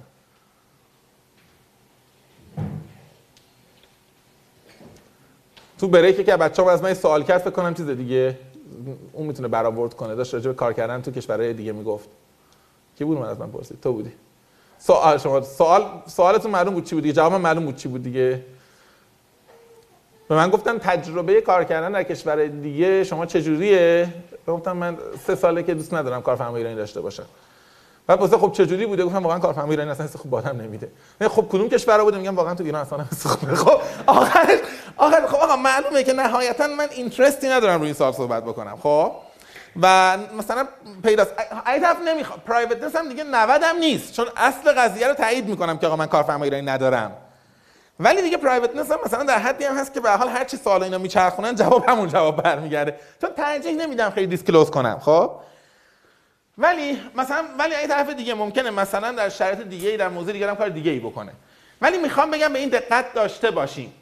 تو 5.79 5.87
بریک 5.87 6.25
که 6.25 6.37
بچه‌ها 6.37 6.71
از 6.71 6.83
من 6.83 6.93
سوال 6.93 7.23
کرد 7.23 7.41
فکر 7.41 7.49
کنم 7.49 7.73
چیز 7.73 7.89
دیگه 7.89 8.37
اون 9.13 9.27
می‌تونه 9.27 9.47
برآورد 9.47 9.93
کنه. 9.93 10.15
داشت 10.15 10.33
راجع 10.33 10.47
به 10.47 10.55
کار 10.55 10.73
کردن 10.73 11.01
تو 11.01 11.11
کشورهای 11.11 11.53
دیگه 11.53 11.71
می‌گفت. 11.71 12.09
کی 12.97 13.03
بود 13.03 13.17
من 13.17 13.27
از 13.27 13.39
من 13.39 13.51
پرسید؟ 13.51 13.81
تو 13.81 13.93
بودی. 13.93 14.11
سوال 14.83 15.17
شما 15.17 15.41
سوال 15.41 15.83
سوالتون 16.07 16.51
معلوم 16.51 16.73
بود 16.73 16.85
چی 16.85 16.95
بود 16.95 17.03
دیگه؟ 17.03 17.13
جواب 17.13 17.33
معلوم 17.33 17.65
بود 17.65 17.75
چی 17.75 17.87
بود 17.87 18.03
دیگه؟ 18.03 18.41
به 20.27 20.35
من 20.35 20.49
گفتن 20.49 20.77
تجربه 20.77 21.41
کار 21.41 21.63
کردن 21.63 21.91
در 21.91 22.03
کشور 22.03 22.47
دیگه 22.47 23.03
شما 23.03 23.25
چجوریه؟ 23.25 24.13
گفتم 24.47 24.77
من 24.77 24.97
سه 25.27 25.35
ساله 25.35 25.63
که 25.63 25.73
دوست 25.73 25.93
ندارم 25.93 26.21
کارفرما 26.21 26.57
ایرانی 26.57 26.75
داشته 26.75 27.01
باشم. 27.01 27.25
بعد 28.07 28.19
واسه 28.19 28.37
خب 28.37 28.51
چجوری 28.51 28.85
بوده؟ 28.85 29.05
گفتم 29.05 29.23
واقعا 29.23 29.39
کارفرما 29.39 29.71
ایرانی 29.71 29.89
اصلا 29.89 30.07
خوب 30.07 30.31
بادم 30.31 30.61
نمیده. 30.61 30.91
خب 31.21 31.45
کدوم 31.49 31.69
کشور 31.69 32.03
بوده؟ 32.03 32.17
میگم 32.17 32.35
واقعا 32.35 32.55
تو 32.55 32.63
ایران 32.63 32.81
اصلا 32.81 33.05
خوبه 33.25 33.55
خب 33.55 33.81
آخر 34.07 34.59
آخر 34.97 35.27
خب 35.27 35.35
آقا 35.35 35.55
معلومه 35.55 36.03
که 36.03 36.13
نهایتا 36.13 36.67
من 36.67 36.87
اینترستی 36.91 37.47
ندارم 37.49 37.77
روی 37.79 37.85
این 37.85 37.93
سوال 37.93 38.11
صحبت 38.11 38.43
بکنم. 38.43 38.77
خب؟ 38.83 39.11
و 39.81 40.17
مثلا 40.37 40.67
پیداست. 41.03 41.33
ایتف 41.67 41.97
نمی‌خوام 42.05 42.39
پرایوتنس 42.39 42.95
هم 42.95 43.09
دیگه 43.09 43.23
90 43.23 43.63
هم 43.63 43.77
نیست. 43.77 44.13
چون 44.13 44.27
اصل 44.37 44.71
قضیه 44.71 45.07
رو 45.07 45.13
تایید 45.13 45.45
می‌کنم 45.45 45.77
که 45.77 45.87
آقا 45.87 45.95
من 45.95 46.05
کارفرما 46.05 46.43
ایرانی 46.43 46.65
ندارم. 46.65 47.11
ولی 47.99 48.21
دیگه 48.21 48.37
پرایوتنس 48.37 48.91
هم 48.91 48.99
مثلا 49.05 49.23
در 49.23 49.39
حدی 49.39 49.63
هم 49.63 49.77
هست 49.77 49.93
که 49.93 49.99
به 49.99 50.11
حال 50.11 50.29
هر 50.29 50.43
چی 50.43 50.57
سوال 50.57 50.83
اینا 50.83 50.97
میچرخونن 50.97 51.55
جواب 51.55 51.89
همون 51.89 52.09
جواب 52.09 52.43
برمیگرده. 52.43 52.95
چون 53.21 53.29
ترجیح 53.33 53.71
نمیدم 53.71 54.09
خیلی 54.09 54.27
دیسکلوز 54.27 54.71
کنم 54.71 54.99
خب؟ 54.99 55.31
ولی 56.57 57.01
مثلا 57.15 57.43
ولی 57.59 57.75
این 57.75 57.87
طرف 57.87 58.09
دیگه 58.09 58.33
ممکنه 58.33 58.69
مثلا 58.69 59.11
در 59.11 59.29
شرایط 59.29 59.61
دیگه 59.61 59.89
ای 59.89 59.97
در 59.97 60.09
موضوع 60.09 60.33
دیگه 60.33 60.49
هم 60.49 60.55
کار 60.55 60.69
دیگه 60.69 60.91
ای 60.91 60.99
بکنه. 60.99 61.31
ولی 61.81 61.97
می‌خوام 61.97 62.31
بگم 62.31 62.53
به 62.53 62.59
این 62.59 62.69
دقت 62.69 63.13
داشته 63.13 63.51
باشیم 63.51 63.93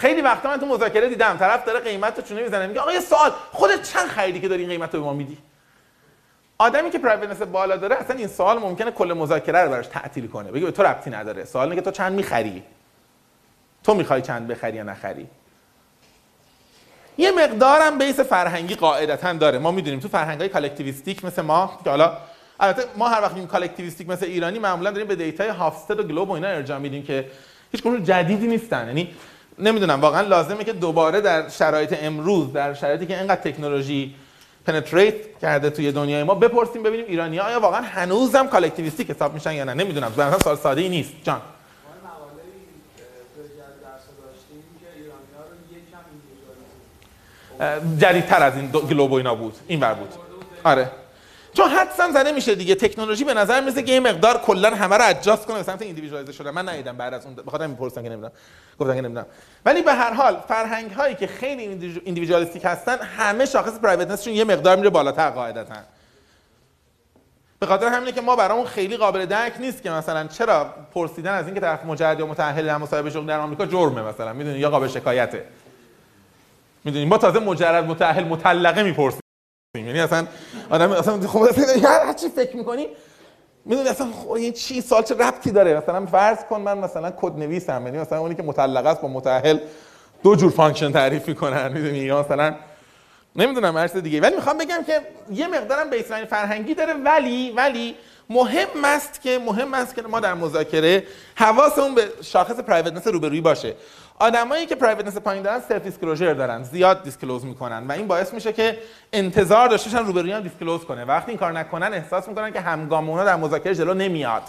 خیلی 0.00 0.20
وقتا 0.20 0.48
من 0.48 0.60
تو 0.60 0.66
مذاکره 0.66 1.08
دیدم 1.08 1.36
طرف 1.36 1.64
داره 1.64 1.80
قیمت 1.80 2.18
رو 2.18 2.24
چونه 2.24 2.42
می‌زنه 2.42 2.66
میگه 2.66 2.80
آقا 2.80 2.92
یه 2.92 3.00
سوال 3.00 3.30
خودت 3.52 3.82
چند 3.82 4.08
خریدی 4.08 4.40
که 4.40 4.48
داری 4.48 4.62
این 4.62 4.70
قیمت 4.70 4.94
رو 4.94 5.00
به 5.00 5.06
ما 5.06 5.12
میدی؟ 5.12 5.38
آدمی 6.58 6.90
که 6.90 6.98
privateness 6.98 7.42
بالا 7.42 7.76
داره 7.76 7.96
اصلا 7.96 8.16
این 8.16 8.28
سوال 8.28 8.58
ممکنه 8.58 8.90
کل 8.90 9.12
مذاکره 9.12 9.58
رو 9.64 9.70
براش 9.70 9.86
تعطیل 9.86 10.26
کنه. 10.26 10.50
بگه 10.50 10.66
به 10.66 10.72
تو 10.72 10.82
ربطی 10.82 11.10
نداره. 11.10 11.44
سوال 11.44 11.64
اینه 11.64 11.76
که 11.76 11.82
تو 11.82 11.90
چند 11.90 12.12
می‌خری؟ 12.12 12.62
تو 13.84 13.94
می‌خوای 13.94 14.22
چند 14.22 14.48
بخری 14.48 14.76
یا 14.76 14.82
نخری؟ 14.82 15.26
یه 17.18 17.32
مقدارم 17.32 17.98
base 17.98 18.20
فرهنگی 18.20 18.74
قاعدتا 18.74 19.32
داره. 19.32 19.58
ما 19.58 19.70
می‌دونیم 19.70 20.00
تو 20.00 20.08
فرهنگای 20.08 20.48
collectivistic 20.48 21.24
مثل 21.24 21.42
ما 21.42 21.80
که 21.84 21.90
حالا 21.90 22.16
البته 22.60 22.82
ما 22.96 23.08
هر 23.08 23.22
وقت 23.22 23.32
میگیم 23.32 23.48
collectivistic 23.48 24.08
مثل 24.08 24.26
ایرانی 24.26 24.58
معمولا 24.58 24.90
داریم 24.90 25.06
به 25.06 25.16
data 25.16 25.42
ی 25.42 25.48
هافستد 25.48 26.00
و 26.00 26.02
GLOBE 26.02 26.30
و 26.30 26.32
اینا 26.32 26.48
ارجاع 26.48 26.78
میدیم 26.78 27.02
که 27.02 27.30
هیچ 27.72 27.82
جدیدی 27.82 28.46
نیستن. 28.46 28.86
یعنی 28.86 29.14
نمی‌دونم 29.58 30.00
واقعا 30.00 30.20
لازمه 30.20 30.64
که 30.64 30.72
دوباره 30.72 31.20
در 31.20 31.48
شرایط 31.48 31.96
امروز 32.02 32.52
در 32.52 32.74
شرایطی 32.74 33.06
که 33.06 33.18
اینقدر 33.18 33.40
تکنولوژی 33.40 34.14
پنتریت 34.66 35.38
کرده 35.42 35.70
توی 35.70 35.92
دنیای 35.92 36.22
ما 36.22 36.34
بپرسیم 36.34 36.82
ببینیم 36.82 37.06
ایرانی 37.08 37.38
ها 37.38 37.46
آیا 37.46 37.60
واقعا 37.60 37.80
هنوزم 37.80 38.46
کالکتیویستیک 38.46 39.10
حساب 39.10 39.34
میشن 39.34 39.52
یا 39.52 39.64
نه. 39.64 39.74
نمی‌دونم 39.74 40.12
مثلا 40.12 40.38
سال 40.38 40.56
ساده 40.56 40.80
ای 40.80 40.88
نیست. 40.88 41.12
جان. 41.24 41.40
جدیدتر 47.98 48.42
از 48.42 48.56
این 48.56 48.70
گلوب 48.70 49.12
و 49.12 49.14
اینا 49.14 49.34
بود 49.34 49.54
این 49.66 49.80
ور 49.80 49.94
بود. 49.94 50.08
آره. 50.64 50.90
چون 51.54 51.68
حدسم 51.68 52.12
زده 52.12 52.32
میشه 52.32 52.54
دیگه 52.54 52.74
تکنولوژی 52.74 53.24
به 53.24 53.34
نظر 53.34 53.60
میسه 53.60 53.82
که 53.82 53.92
یه 53.92 54.00
مقدار 54.00 54.38
کلا 54.38 54.70
همه 54.70 54.96
رو 54.96 55.04
ادجاست 55.04 55.46
کنه 55.46 55.56
به 55.56 55.62
سمت 55.62 55.82
ایندیویدوالایز 55.82 56.30
شده 56.30 56.50
من 56.50 56.68
ندیدم 56.68 56.96
بعد 56.96 57.14
از 57.14 57.26
اون 57.26 57.34
بخاطر 57.34 57.66
می‌پرسن 57.66 58.02
که 58.02 58.08
نمی‌دونم. 58.08 58.32
گفتن 58.80 58.94
که 58.94 59.00
نمی‌دونم. 59.00 59.26
ولی 59.64 59.82
به 59.82 59.92
هر 59.92 60.12
حال 60.12 60.36
فرهنگ 60.48 60.90
هایی 60.90 61.14
که 61.14 61.26
خیلی 61.26 61.62
ایندیویدوالیستیک 62.04 62.64
هستن 62.64 62.98
همه 62.98 63.46
شاخص 63.46 63.78
پرایوتنسشون 63.78 64.34
یه 64.34 64.44
مقدار 64.44 64.76
میره 64.76 64.90
بالاتر 64.90 65.30
قاعدتا. 65.30 65.74
به 67.58 67.66
خاطر 67.66 67.86
همینه 67.86 68.12
که 68.12 68.20
ما 68.20 68.36
برامون 68.36 68.66
خیلی 68.66 68.96
قابل 68.96 69.26
درک 69.26 69.52
نیست 69.60 69.82
که 69.82 69.90
مثلا 69.90 70.26
چرا 70.26 70.74
پرسیدن 70.94 71.34
از 71.34 71.46
اینکه 71.46 71.60
طرف 71.60 71.84
مجرد 71.84 72.20
یا 72.20 72.26
متأهل 72.26 72.66
در 72.66 72.76
مصاحبه 72.76 73.10
شغل 73.10 73.26
در 73.26 73.40
آمریکا 73.40 73.66
جرمه 73.66 74.02
مثلا. 74.02 74.32
می‌دونی؟ 74.32 74.58
یا 74.58 74.70
قابل 74.70 74.88
شکایته. 74.88 75.44
می‌دونی؟ 76.84 77.04
ما 77.04 77.18
تازه 77.18 77.38
مجرد 77.38 77.84
متأهل 77.84 78.24
مطلقه 78.24 78.82
می‌پرسیم. 78.82 79.20
یعنی 79.74 80.00
اصلا 80.00 80.26
آدم 80.70 80.92
اصلا 80.92 81.20
خب 81.20 81.48
هر 81.84 82.12
چی 82.12 82.28
فکر 82.28 82.56
می‌کنی 82.56 82.86
می‌دونی 83.64 83.88
اصلا 83.88 84.06
خب 84.12 84.30
این 84.30 84.52
چی؟ 84.52 84.80
سال 84.80 85.02
چه 85.02 85.14
ربطی 85.14 85.50
داره؟ 85.50 85.76
مثلا 85.76 86.06
فرض 86.06 86.44
کن 86.44 86.60
من 86.60 86.78
مثلا 86.78 87.10
کد 87.10 87.38
نویسم 87.38 87.82
یعنی 87.84 87.98
مثلا 87.98 88.18
اونی 88.18 88.34
که 88.34 88.42
مطلقه 88.42 88.88
است 88.88 89.00
با 89.00 89.08
متأهل 89.08 89.58
دو 90.22 90.36
جور 90.36 90.50
function 90.50 90.92
تعریف 90.92 91.28
می‌کنن 91.28 91.72
می‌دونی؟ 91.72 91.98
یا 91.98 92.20
مثلا 92.22 92.54
نمی‌دونم 93.36 93.76
هر 93.76 93.86
دیگه. 93.86 94.20
ولی 94.20 94.36
می‌خوام 94.36 94.58
بگم 94.58 94.84
که 94.86 95.00
یه 95.30 95.48
مقدارم 95.48 95.90
baseline 95.90 96.24
فرهنگی 96.24 96.74
داره 96.74 96.94
ولی 96.94 97.50
ولی 97.50 97.94
مهم 98.30 98.84
است 98.84 99.20
که 99.20 99.38
مهم 99.38 99.74
است 99.74 99.94
که 99.94 100.02
ما 100.02 100.20
در 100.20 100.34
مذاکره 100.34 101.04
حواسمون 101.34 101.94
به 101.94 102.08
شاخص 102.22 102.60
privateness 102.60 103.06
روبرویی 103.06 103.40
باشه. 103.40 103.74
آدمایی 104.20 104.66
که 104.66 104.74
privateness 104.74 105.16
پایین 105.16 105.42
دارن 105.42 105.60
self-disclosure 105.68 106.34
دارن 106.34 106.62
زیاد 106.62 107.02
disclose 107.02 107.44
می‌کنن 107.44 107.86
و 107.86 107.92
این 107.92 108.06
باعث 108.06 108.34
میشه 108.34 108.52
که 108.52 108.78
انتظار 109.12 109.68
داشته 109.68 109.90
باشن 109.90 110.06
روبرویی 110.06 110.32
هم 110.32 110.40
disclose 110.40 110.84
کنه. 110.84 111.04
وقتی 111.04 111.30
این 111.30 111.38
کار 111.38 111.52
نکنن 111.52 111.92
احساس 111.92 112.28
می‌کنن 112.28 112.52
که 112.52 112.60
همگام 112.60 113.10
اونا 113.10 113.24
در 113.24 113.36
مذاکره 113.36 113.74
جلو 113.74 113.94
نمیاد. 113.94 114.42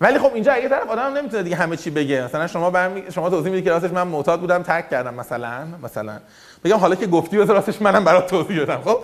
ولی 0.00 0.18
خب 0.18 0.34
اینجا 0.34 0.52
اگه 0.52 0.68
طرف 0.68 0.90
آدم 0.90 1.02
نمی‌تونه 1.02 1.42
دیگه 1.42 1.56
همه 1.56 1.76
چی 1.76 1.90
بگه. 1.90 2.24
مثلا 2.24 2.46
شما 2.46 2.70
برمی... 2.70 3.02
شما 3.12 3.30
توضیح 3.30 3.50
می‌دید 3.50 3.64
که 3.64 3.70
راستش 3.70 3.90
من 3.90 4.02
معتاد 4.02 4.40
بودم 4.40 4.62
ترک 4.62 4.90
کردم 4.90 5.14
مثلا 5.14 5.66
مثلا. 5.82 6.20
بگم 6.64 6.76
حالا 6.76 6.94
که 6.94 7.06
گفتی 7.06 7.36
واسه 7.36 7.52
راستش 7.52 7.82
منم 7.82 8.04
برات 8.04 8.26
توضیح 8.26 8.62
بدم 8.62 8.80
خب؟ 8.84 8.98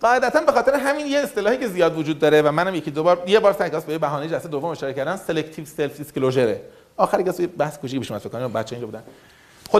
قاعدتا 0.00 0.40
به 0.40 0.52
خاطر 0.52 0.74
همین 0.74 1.06
یه 1.06 1.18
اصطلاحی 1.18 1.58
که 1.58 1.68
زیاد 1.68 1.98
وجود 1.98 2.18
داره 2.18 2.42
و 2.42 2.52
منم 2.52 2.74
یکی 2.74 2.90
دو 2.90 3.02
بار 3.02 3.22
یه 3.26 3.40
بار 3.40 3.52
سعی 3.52 3.70
به 3.86 3.98
بهانه 3.98 4.28
جلسه 4.28 4.48
دوم 4.48 4.70
اشاره 4.70 4.94
کردم 4.94 5.16
selective 5.16 5.64
self-disclosure 5.64 6.56
آخری 6.96 7.24
که 7.24 7.46
بحث 7.46 7.78
کوچیکی 7.78 7.98
بشم 7.98 8.18
فکر 8.18 8.28
کنم 8.28 8.52
بچه 8.52 8.76
اینجا 8.76 8.86
بودن. 8.86 9.02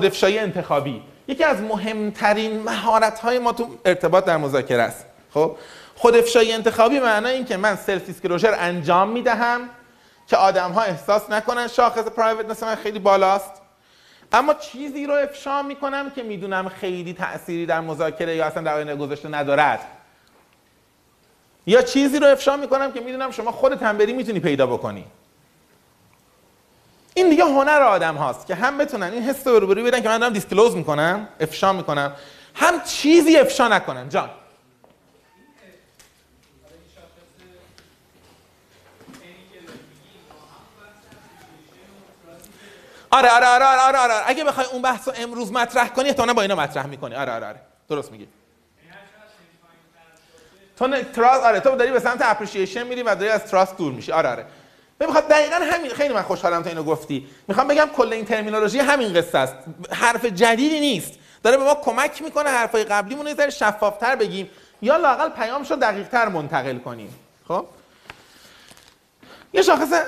افشای 0.06 0.38
انتخابی 0.38 1.02
یکی 1.28 1.44
از 1.44 1.60
مهمترین 1.60 2.62
مهارت 2.62 3.18
های 3.18 3.38
ما 3.38 3.52
تو 3.52 3.68
ارتباط 3.84 4.24
در 4.24 4.36
مذاکره 4.36 4.82
است. 4.82 5.06
خب؟ 5.34 5.56
خود 5.94 6.16
افشای 6.16 6.52
انتخابی 6.52 7.00
معنای 7.00 7.34
این 7.34 7.44
که 7.44 7.56
من 7.56 7.76
self-disclosure 7.76 8.54
انجام 8.58 9.08
می‌دهم 9.08 9.60
که 10.26 10.36
آدم 10.36 10.70
ها 10.70 10.82
احساس 10.82 11.30
نکنن 11.30 11.68
شاخص 11.68 12.04
private 12.04 12.62
من 12.62 12.74
خیلی 12.74 12.98
بالاست. 12.98 13.52
اما 14.32 14.54
چیزی 14.54 15.06
رو 15.06 15.14
افشا 15.14 15.62
می‌کنم 15.62 16.10
که 16.10 16.22
می‌دونم 16.22 16.68
خیلی 16.68 17.12
تأثیری 17.12 17.66
در 17.66 17.80
مذاکره 17.80 18.36
یا 18.36 18.46
اصلا 18.46 18.62
در 18.62 18.74
آینده 18.74 18.96
گذاشته 18.96 19.28
ندارد. 19.28 19.80
یا 21.66 21.82
چیزی 21.82 22.18
رو 22.18 22.26
افشا 22.26 22.56
می‌کنم 22.56 22.92
که 22.92 23.00
می‌دونم 23.00 23.30
شما 23.30 23.52
خودت 23.52 23.82
هم 23.82 23.98
بری 23.98 24.12
می‌تونی 24.12 24.40
پیدا 24.40 24.66
بکنی. 24.66 25.04
این 27.14 27.28
دیگه 27.28 27.44
هنر 27.44 27.82
آدم 27.82 28.14
هاست 28.16 28.46
که 28.46 28.54
هم 28.54 28.78
بتونن 28.78 29.12
این 29.12 29.22
حس 29.22 29.46
رو 29.46 29.66
بدن 29.66 30.00
که 30.00 30.08
من 30.08 30.18
دارم 30.18 30.32
disclose 30.32 30.76
می‌کنم 30.76 31.28
افشا 31.40 31.72
می‌کنم. 31.72 32.12
هم 32.54 32.82
چیزی 32.84 33.36
افشا 33.36 33.68
نکنن. 33.68 34.08
جان. 34.08 34.30
آره 43.10 43.30
آره 43.30 43.46
آره 43.46 43.64
آره 43.64 43.82
آره, 43.82 43.98
آره. 43.98 44.14
اگه 44.26 44.44
بخوای 44.44 44.66
اون 44.66 44.82
بحث 44.82 45.08
رو 45.08 45.14
امروز 45.16 45.52
مطرح 45.52 45.88
کنی 45.88 46.08
احتمالاً 46.08 46.32
با 46.34 46.42
اینا 46.42 46.54
مطرح 46.54 46.86
می‌کنی. 46.86 47.14
آره 47.14 47.32
آره 47.32 47.46
آره. 47.46 47.60
درست 47.88 48.12
میگی. 48.12 48.28
تو 50.76 51.02
trust 51.02 51.44
آره 51.44 51.60
تو 51.60 51.76
داری 51.76 51.90
به 51.90 52.00
سمت 52.00 52.22
apprehension 52.22 52.82
میری 52.86 53.02
و 53.02 53.14
داری 53.14 53.28
از 53.28 53.44
trust 53.44 53.76
دور 53.76 53.92
میشی. 53.92 54.12
آره 54.12 54.28
آره. 54.28 54.46
بخواد 55.00 55.28
دقیقا 55.28 55.56
همین. 55.56 55.90
خیلی 55.90 56.14
من 56.14 56.22
خوشحالم 56.22 56.62
تو 56.62 56.68
اینو 56.68 56.82
گفتی. 56.82 57.26
می‌خوام 57.48 57.68
بگم 57.68 57.88
کل 57.96 58.12
این 58.12 58.24
terminology 58.24 58.78
همین 58.78 59.14
قصه 59.14 59.38
است. 59.38 59.54
حرف 59.90 60.24
جدیدی 60.24 60.80
نیست. 60.80 61.12
داره 61.42 61.56
به 61.56 61.64
ما 61.64 61.74
کمک 61.74 62.22
می‌کنه 62.22 62.50
حرفای 62.50 62.84
قبلیمون 62.84 63.34
ذره 63.34 63.50
شفافتر 63.50 64.16
بگیم. 64.16 64.50
یا 64.82 64.96
لاقل 64.96 65.28
پیامش 65.28 65.70
رو 65.70 65.76
دقیقتر 65.76 66.28
منتقل 66.28 66.78
کنیم. 66.78 67.14
خب؟ 67.48 67.66
یه 69.52 69.62
شاخص 69.62 70.02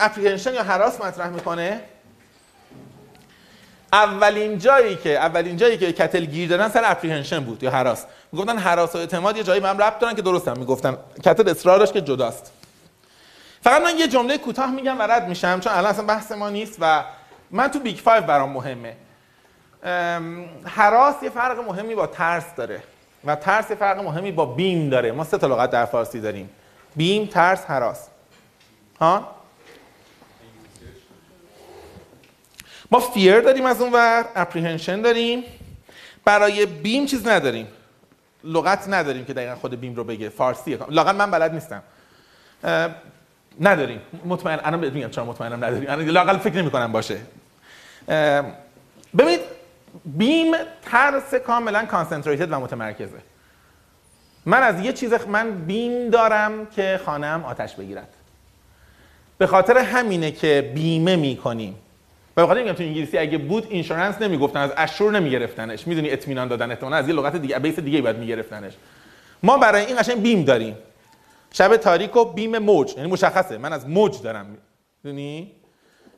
اپریهنشن 0.00 0.54
یا 0.54 0.62
حراس 0.62 1.00
مطرح 1.00 1.28
می‌کنه. 1.28 1.80
اولین 3.92 4.58
جایی 4.58 4.96
که 4.96 5.18
اولین 5.18 5.56
جایی 5.56 5.78
که 5.78 5.92
کتل 5.92 6.24
گیر 6.24 6.48
دادن 6.48 6.68
سر 6.68 6.82
اپریهنشن 6.84 7.40
بود 7.40 7.62
یا 7.62 7.70
حراس. 7.70 8.04
می‌گفتن 8.32 8.58
حراس 8.58 8.94
و 8.94 8.98
اعتماد 8.98 9.36
یه 9.36 9.42
جایی 9.42 9.60
به 9.60 9.68
هم 9.68 9.78
ربط 9.78 9.98
دارن 9.98 10.14
که 10.14 10.22
درستم 10.22 10.58
می‌گفتن. 10.58 10.96
کتل 11.24 11.48
اصرارش 11.48 11.92
که 11.92 12.00
جداست. 12.00 12.52
فقط 13.62 13.82
من 13.82 13.98
یه 13.98 14.08
جمله 14.08 14.38
کوتاه 14.38 14.70
میگم 14.70 14.98
و 14.98 15.02
رد 15.02 15.28
میشم 15.28 15.60
چون 15.60 15.72
الان 15.72 15.90
اصلا 15.90 16.04
بحث 16.04 16.32
ما 16.32 16.50
نیست 16.50 16.76
و 16.80 17.04
من 17.50 17.68
تو 17.68 17.78
Big 17.78 17.96
Five 17.96 18.22
برام 18.22 18.50
مهمه. 18.50 18.96
هراس 20.64 21.22
یه 21.22 21.30
فرق 21.30 21.58
مهمی 21.58 21.94
با 21.94 22.06
ترس 22.06 22.54
داره 22.56 22.82
و 23.24 23.36
ترس 23.36 23.70
یه 23.70 23.76
فرق 23.76 23.98
مهمی 23.98 24.32
با 24.32 24.46
بیم 24.46 24.90
داره. 24.90 25.12
ما 25.12 25.24
سه 25.24 25.38
تا 25.38 25.46
لغت 25.46 25.70
در 25.70 25.84
فارسی 25.84 26.20
داریم. 26.20 26.50
بیم 26.96 27.26
ترس 27.26 27.64
هراس. 27.64 28.08
ها؟ 29.00 29.34
ما 32.90 33.00
fear 33.00 33.40
داریم 33.40 33.66
از 33.66 33.80
اون 33.80 33.92
ور 33.92 34.24
apprehension 34.36 35.02
داریم. 35.02 35.44
برای 36.24 36.66
بیم 36.66 37.06
چیز 37.06 37.26
نداریم. 37.26 37.68
لغت 38.44 38.88
نداریم 38.88 39.24
که 39.24 39.32
دقیقا 39.32 39.54
خود 39.54 39.80
بیم 39.80 39.94
رو 39.94 40.04
بگه. 40.04 40.28
فارسیه. 40.28 40.78
لااقل 40.88 41.16
من 41.16 41.30
بلد 41.30 41.54
نیستم. 41.54 41.82
نداریم. 43.60 44.00
مطمئن 44.24 44.58
الان 44.64 44.80
بهت 44.80 44.92
میگم 44.92 45.08
چرا 45.08 45.24
مطمئنم 45.24 45.64
نداریم. 45.64 45.90
الان 45.90 46.06
لاقل 46.06 46.38
فکر 46.38 46.56
نمی 46.56 46.70
کنم 46.70 46.92
باشه 46.92 47.16
ببینید 49.18 49.40
بیم 50.04 50.52
ترس 50.82 51.34
کاملا 51.34 51.84
concentrated 51.84 52.52
و 52.52 52.60
متمرکزه. 52.60 53.18
من 54.46 54.62
از 54.62 54.80
یه 54.80 54.92
چیز 54.92 55.12
من 55.12 55.50
بیم 55.50 56.10
دارم 56.10 56.66
که 56.66 57.00
خانه‌م 57.04 57.44
آتش 57.44 57.74
بگیرد. 57.74 58.08
به 59.38 59.46
خاطر 59.46 59.78
همینه 59.78 60.30
که 60.30 60.72
بیمه 60.74 61.16
می‌کنیم. 61.16 61.74
به 62.34 62.46
خاطر 62.46 62.72
تو 62.72 62.82
انگلیسی 62.82 63.18
اگه 63.18 63.38
بود 63.38 63.66
insurance 63.70 64.22
نمی‌گفتن 64.22 64.60
از 64.60 64.70
assure 64.76 65.12
نمیگرفتنش. 65.12 65.86
می‌دونی 65.86 66.10
اطمینان 66.10 66.48
دادن 66.48 66.70
احتمالاً 66.70 66.96
از 66.96 67.08
یه 67.08 67.14
لغت 67.14 67.36
دیگه 67.36 67.58
base 67.58 67.78
دیگه 67.78 68.02
باید 68.02 68.16
میگرفتنش. 68.16 68.72
ما 69.42 69.58
برای 69.58 69.86
این 69.86 69.96
قشنگ 69.96 70.22
بیم 70.22 70.44
داریم. 70.44 70.76
شب 71.52 71.76
تاریک 71.76 72.16
و 72.16 72.24
بیم 72.24 72.58
موج. 72.58 72.96
یعنی 72.96 73.08
مشخصه. 73.10 73.58
من 73.58 73.72
از 73.72 73.88
موج 73.88 74.22
دارم. 74.22 74.58
می‌دونی؟ 75.02 75.52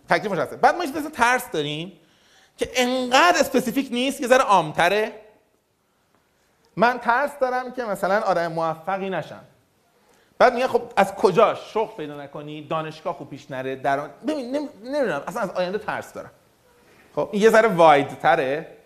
تکلیف 0.08 0.32
مشخصه. 0.32 0.56
بعد 0.56 0.76
ما 0.76 0.84
یه 0.84 0.90
ترس 1.14 1.50
داریم 1.50 1.92
که 2.56 2.70
انقدر 2.74 3.40
specific 3.40 3.88
نیست 3.92 4.20
که 4.20 4.26
ذره 4.26 4.42
عامتره. 4.42 5.12
من 6.76 6.98
ترس 6.98 7.38
دارم 7.40 7.72
که 7.72 7.84
مثلا 7.84 8.20
آدم 8.20 8.52
موفقی 8.52 9.10
نشم. 9.10 9.40
بعد 10.38 10.54
میگه 10.54 10.68
خب 10.68 10.82
از 10.96 11.14
کجا 11.14 11.54
شغل 11.54 11.96
پیدا 11.96 12.22
نکنی؟ 12.22 12.62
دانشگاه 12.62 13.14
خوب 13.14 13.30
پیش 13.30 13.50
نره. 13.50 13.76
در 13.76 14.00
ببین 14.00 14.68
نمی‌دونم. 14.84 15.22
اصلا 15.26 15.42
از 15.42 15.50
آینده 15.50 15.78
ترس 15.78 16.12
دارم. 16.12 16.30
خب 17.14 17.28
این 17.32 17.42
یه 17.42 17.50
ذره 17.50 17.68
wide 17.68 18.08
تره. 18.08 18.76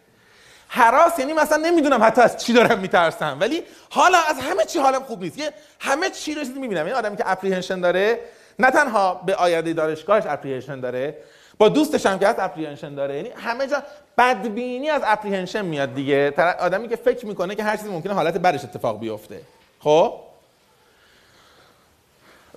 هراس 0.68 1.18
یعنی 1.18 1.32
مثلا 1.32 1.56
نمی‌دونم 1.56 2.04
حتی 2.04 2.20
از 2.20 2.44
چی 2.44 2.52
دارم 2.52 2.78
میترسم. 2.78 3.36
ولی 3.40 3.62
حالا 3.90 4.18
از 4.18 4.36
همه 4.38 4.64
چی 4.64 4.78
حالم 4.78 5.02
خوب 5.02 5.22
نیست. 5.22 5.38
یه 5.38 5.50
همه 5.80 6.10
چی 6.10 6.34
رو 6.34 6.42
می‌بینم. 6.60 6.86
این 6.86 6.94
آدمی 6.94 7.16
که 7.16 7.22
apprehension 7.26 7.80
داره 7.80 8.18
نه 8.58 8.70
تنها 8.70 9.14
به 9.26 9.34
آینده 9.34 9.72
دانشگاهش 9.72 10.24
apprehension 10.26 10.80
داره 10.80 11.16
با 11.58 11.68
دوستش 11.68 12.06
هم 12.06 12.18
که 12.18 12.28
هست 12.28 12.38
apprehension 12.38 12.94
داره. 12.94 13.16
یعنی 13.16 13.30
همه 13.36 13.66
جا 13.66 13.82
بدبینی 14.18 14.90
از 14.90 15.02
apprehension 15.04 15.64
میاد 15.64 15.94
دیگه. 15.94 16.34
آدمی 16.60 16.88
که 16.88 16.96
فکر 16.96 17.26
می‌کنه 17.26 17.54
که 17.54 17.64
هر 17.64 17.76
چیزی 17.76 17.88
ممکنه 17.88 18.14
حالت 18.14 18.34
برش 18.34 18.64
اتفاق 18.64 19.00
بیفته. 19.00 19.40
خب؟ 19.80 20.14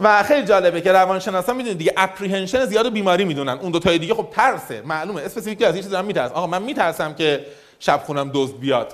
و 0.02 0.24
خیلی 0.24 0.48
جالبه 0.48 0.82
که 0.82 0.92
روانشناسا 0.92 1.54
می‌دونید 1.54 1.78
دیگه 1.78 1.94
apprehension 1.98 2.66
زیاد 2.66 2.86
و 2.86 2.92
بیماری 2.92 3.26
می‌دونن. 3.26 3.60
اون 3.60 3.72
دو 3.72 3.80
تای 3.80 3.98
دیگه 3.98 4.14
خب 4.14 4.28
ترسه. 4.32 4.82
معلومه. 4.82 5.22
specific 5.22 5.62
از 5.62 5.76
یه 5.76 5.82
چیزی 5.82 5.92
دارم 5.92 6.06
میترسم 6.06 6.34
آقا 6.34 6.48
من 6.48 6.62
میترسم 6.62 7.14
که 7.14 7.46
شب 7.82 8.02
خونم 8.06 8.32
دزد 8.34 8.60
بیاد. 8.60 8.94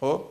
خب؟ 0.00 0.22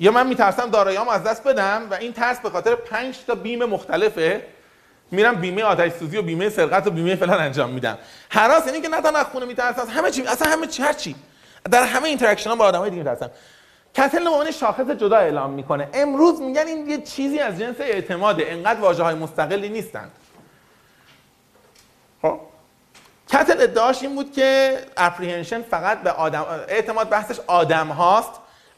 یا 0.00 0.12
من 0.12 0.26
میترسم 0.26 0.70
داراییامو 0.70 1.10
از 1.10 1.24
دست 1.24 1.44
بدم 1.44 1.86
و 1.90 1.94
این 1.94 2.12
ترس 2.12 2.40
به 2.40 2.50
خاطر 2.50 2.74
پنج 2.74 3.18
تا 3.26 3.34
بیم 3.34 3.64
مختلفه. 3.64 4.46
میرم 5.10 5.34
بیمه 5.34 5.62
آتش 5.62 5.92
سوزی 5.92 6.16
و 6.16 6.22
بیمه 6.22 6.48
سرقت 6.48 6.86
و 6.86 6.90
بیمه 6.90 7.16
فلان 7.16 7.40
انجام 7.40 7.70
میدم. 7.70 7.98
هراس 8.28 8.66
یعنی 8.66 8.80
که 8.80 8.88
نه 8.88 9.00
تنها 9.00 9.24
خونه 9.24 9.46
میترسم 9.46 9.86
همه 9.88 10.10
چی 10.10 10.22
اصلا 10.22 10.52
همه 10.52 10.66
چی 10.66 10.82
هر 10.82 10.92
چی. 10.92 11.14
در 11.70 11.84
همه 11.84 12.08
interaction 12.08 12.50
ها 12.50 12.56
با 12.56 12.64
آدمای 12.64 12.90
دیگه 12.90 13.02
میترسم. 13.02 13.30
کتل 13.94 14.44
به 14.44 14.50
شاخص 14.50 14.90
جدا 14.90 15.16
اعلام 15.16 15.50
می‌کنه. 15.50 15.88
امروز 15.94 16.40
میگن 16.40 16.66
این 16.66 16.90
یه 16.90 17.02
چیزی 17.02 17.38
از 17.38 17.58
جنس 17.58 17.76
اعتماده. 17.80 18.52
انقدر 18.52 18.80
واژه 18.80 19.14
مستقلی 19.14 19.68
نیستند 19.68 20.12
خب؟ 22.22 22.40
کتل 23.32 23.62
ادعاش 23.62 24.02
این 24.02 24.14
بود 24.14 24.32
که 24.32 24.78
اپریهنشن 24.96 25.62
فقط 25.62 26.02
به 26.02 26.10
آدم 26.10 26.46
اعتماد 26.68 27.08
بحثش 27.08 27.40
آدم 27.46 27.88
هاست. 27.88 28.30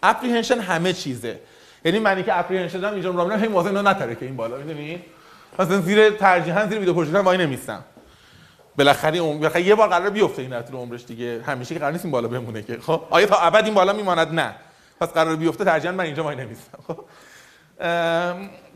اپریهنشن 0.02 0.58
همه 0.58 0.92
چیزه. 0.92 1.40
یعنی 1.84 1.98
معنی 1.98 2.22
که 2.22 2.38
اپریهنشن 2.38 2.80
دارم 2.80 2.94
اینجا 2.94 3.10
رو 3.10 3.36
هی 3.36 3.48
موازه 3.48 3.70
نتره 3.70 4.14
که 4.14 4.24
این 4.24 4.36
بالا 4.36 4.56
می‌دونی؟ 4.56 5.04
مثلا 5.58 5.80
زیر 5.80 6.10
ترجیحاً 6.10 6.66
زیر 6.66 6.78
ویدیو 6.78 6.94
پروژکتور 6.94 7.20
وای 7.20 7.38
نمیستم. 7.38 7.84
بالاخره 8.78 9.18
اون 9.18 9.38
بالاخره 9.38 9.62
یه 9.62 9.74
بار 9.74 9.88
قرار 9.88 10.10
بیفته 10.10 10.42
این 10.42 10.62
طول 10.62 10.76
عمرش 10.76 11.04
دیگه. 11.04 11.42
همیشه 11.46 11.74
که 11.74 11.80
قرار 11.80 11.92
نیست 11.92 12.04
این 12.04 12.12
بالا 12.12 12.28
بمونه 12.28 12.62
که. 12.62 12.78
خب؟ 12.86 13.02
آیا 13.10 13.26
تا 13.26 13.36
ابد 13.36 13.64
این 13.64 13.74
بالا 13.74 13.92
میماند؟ 13.92 14.34
نه. 14.34 14.54
پس 15.00 15.08
قرار 15.08 15.36
بیفته 15.36 15.64
ترجیحاً 15.64 15.94
من 15.94 16.04
اینجا 16.04 16.24
وای 16.24 16.36
نمیستم. 16.36 16.78
خب؟ 16.88 17.04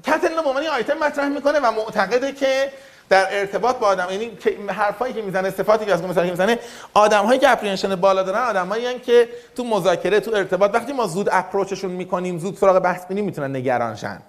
کتل 0.06 0.42
به 0.42 0.70
آیتم 0.70 0.98
مطرح 0.98 1.28
می‌کنه 1.28 1.58
و 1.60 1.70
معتقده 1.70 2.32
که 2.32 2.72
در 3.10 3.26
ارتباط 3.30 3.76
با 3.76 3.86
آدم 3.86 4.06
یعنی 4.10 4.30
حرفایی 4.68 5.14
که 5.14 5.22
می‌زنه 5.22 5.50
صفاتی 5.50 5.84
که 5.84 5.94
از 5.94 6.02
مثلا 6.02 6.24
که 6.24 6.30
می‌زنه 6.30 6.58
آدم‌هایی 6.94 7.40
که 7.40 7.50
اپریهنشن 7.50 7.96
بالا 7.96 8.22
دارن 8.22 8.40
آدمایی 8.40 8.98
که 8.98 9.28
تو 9.56 9.64
مذاکره 9.64 10.20
تو 10.20 10.34
ارتباط 10.34 10.74
وقتی 10.74 10.92
ما 10.92 11.06
زود 11.06 11.28
اپروچشون 11.32 11.90
می‌کنیم 11.90 12.38
زود 12.38 12.56
سراغ 12.56 12.78
بحث 12.78 13.02
میریم 13.08 13.24
می‌تونن 13.24 13.56
نگران 13.56 13.96
شن. 13.96 14.20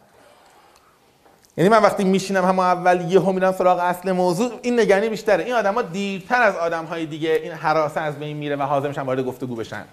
یعنی 1.58 1.70
من 1.70 1.82
وقتی 1.82 2.04
میشینم 2.04 2.46
هم 2.46 2.60
اول 2.60 3.12
یه 3.12 3.20
میرم 3.20 3.52
سراغ 3.52 3.80
اصل 3.80 4.12
موضوع 4.12 4.60
این 4.62 4.80
نگرانی 4.80 5.10
بیشتره. 5.10 5.44
این 5.44 5.54
آدما 5.54 5.82
دیرتر 5.82 6.42
از 6.42 6.56
آدم‌های 6.56 7.06
دیگه 7.06 7.40
این 7.44 7.52
حراسه 7.52 8.02
از 8.02 8.20
بین 8.20 8.38
میره 8.38 8.56
و 8.56 8.62
حاضر 8.62 8.88
میشن 8.88 9.02
وارد 9.02 9.26
گفتگو 9.26 9.56
بشن. 9.56 9.86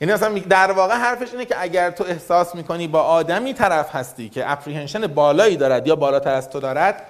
یعنی 0.00 0.12
اصلا 0.12 0.38
در 0.48 0.72
واقع 0.72 0.94
حرفش 0.94 1.32
اینه 1.32 1.44
که 1.44 1.54
اگر 1.58 1.90
تو 1.90 2.04
احساس 2.04 2.54
می‌کنی 2.54 2.88
با 2.88 3.02
آدمی 3.02 3.54
طرف 3.54 3.94
هستی 3.94 4.28
که 4.28 4.50
اپریهنشن 4.52 5.06
بالایی 5.06 5.56
دارد 5.56 5.86
یا 5.86 5.96
بالاتر 5.96 6.34
از 6.34 6.50
تو 6.50 6.60
دارد 6.60 7.06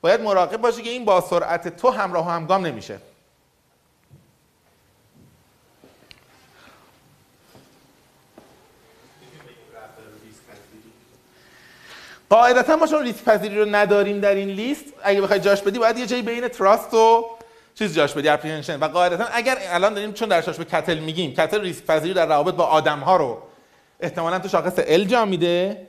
باید 0.00 0.20
مراقب 0.20 0.56
باشی 0.56 0.82
که 0.82 0.90
این 0.90 1.04
با 1.04 1.20
سرعت 1.20 1.76
تو 1.76 1.90
همراه 1.90 2.26
و 2.26 2.30
همگام 2.30 2.66
نمیشه. 2.66 2.98
قاعدتا 12.28 12.76
ما 12.76 12.86
چون 12.86 13.02
ریسک 13.02 13.24
پذیری 13.24 13.58
رو 13.58 13.64
نداریم 13.64 14.20
در 14.20 14.34
این 14.34 14.48
لیست 14.48 14.84
اگه 15.02 15.20
بخوای 15.20 15.40
جاش 15.40 15.62
بدی 15.62 15.78
باید 15.78 15.98
یه 15.98 16.06
جایی 16.06 16.22
بین 16.22 16.48
تراست 16.48 16.94
و 16.94 17.26
چیز 17.74 17.94
جاش 17.94 18.14
بدی 18.14 18.28
اپریهنشن 18.28 18.80
و 18.80 18.88
قاعدتا 18.88 19.24
اگر 19.24 19.58
الان 19.68 19.94
داریم 19.94 20.12
چون 20.12 20.28
درش 20.28 20.48
به 20.48 20.64
کتل 20.64 20.98
میگیم 20.98 21.34
کتل 21.34 21.60
ریسک 21.60 21.86
پذیری 21.86 22.14
در 22.14 22.26
روابط 22.26 22.54
با 22.54 22.64
آدم 22.64 22.98
ها 22.98 23.16
رو 23.16 23.42
احتمالاً 24.00 24.38
تو 24.38 24.48
شاخص 24.48 24.74
ال 24.86 25.04
جا 25.04 25.24
میده. 25.24 25.86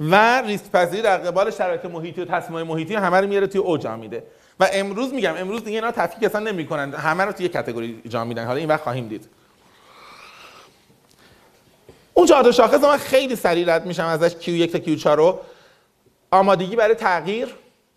و 0.00 0.42
ریسک 0.42 0.70
پذیری 0.70 1.02
در 1.02 1.18
قبال 1.18 1.50
شرایط 1.50 1.84
محیطی 1.84 2.20
و 2.20 2.24
تصمیمات 2.24 2.66
محیطی 2.66 2.94
همه 2.94 3.20
رو 3.20 3.26
میاره 3.26 3.46
توی 3.46 3.60
او 3.60 3.78
جا 3.78 3.96
میده. 3.96 4.22
و 4.60 4.68
امروز 4.72 5.12
میگم 5.12 5.34
امروز 5.36 5.64
دیگه 5.64 5.76
اینا 5.76 5.90
تفکیک 5.90 6.24
اصلا 6.24 6.40
نمی‌کنن. 6.40 6.94
همه 6.94 7.24
رو 7.24 7.32
توی 7.32 7.46
یک 7.46 7.52
کاتگوری 7.52 8.02
جا 8.08 8.24
میدن. 8.24 8.46
حالا 8.46 8.58
این 8.58 8.68
وقت 8.68 8.82
خواهیم 8.82 9.08
دید. 9.08 9.28
اون 12.14 12.26
چهار 12.26 12.52
شاخص 12.52 12.84
من 12.84 12.96
خیلی 12.96 13.36
سریع 13.36 13.74
رد 13.74 13.86
میشم 13.86 14.04
ازش. 14.04 14.32
Q1 14.32 14.70
تا 14.72 14.78
Q4 14.78 15.06
رو. 15.06 15.40
آمادگی 16.30 16.76
برای 16.76 16.94
تغییر. 16.94 17.48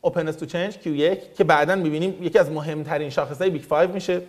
Openness 0.08 0.41
to 0.41 0.45
change 0.45 0.74
Q1 0.86 1.18
که 1.38 1.43
بعدا 1.43 1.76
می‌بینیم 1.76 2.24
یکی 2.24 2.39
از 2.39 2.52
مهمترین 2.52 3.10
شاخصهای 3.10 3.49
Big 3.49 3.62
5 3.62 3.89
میشه. 3.89 4.22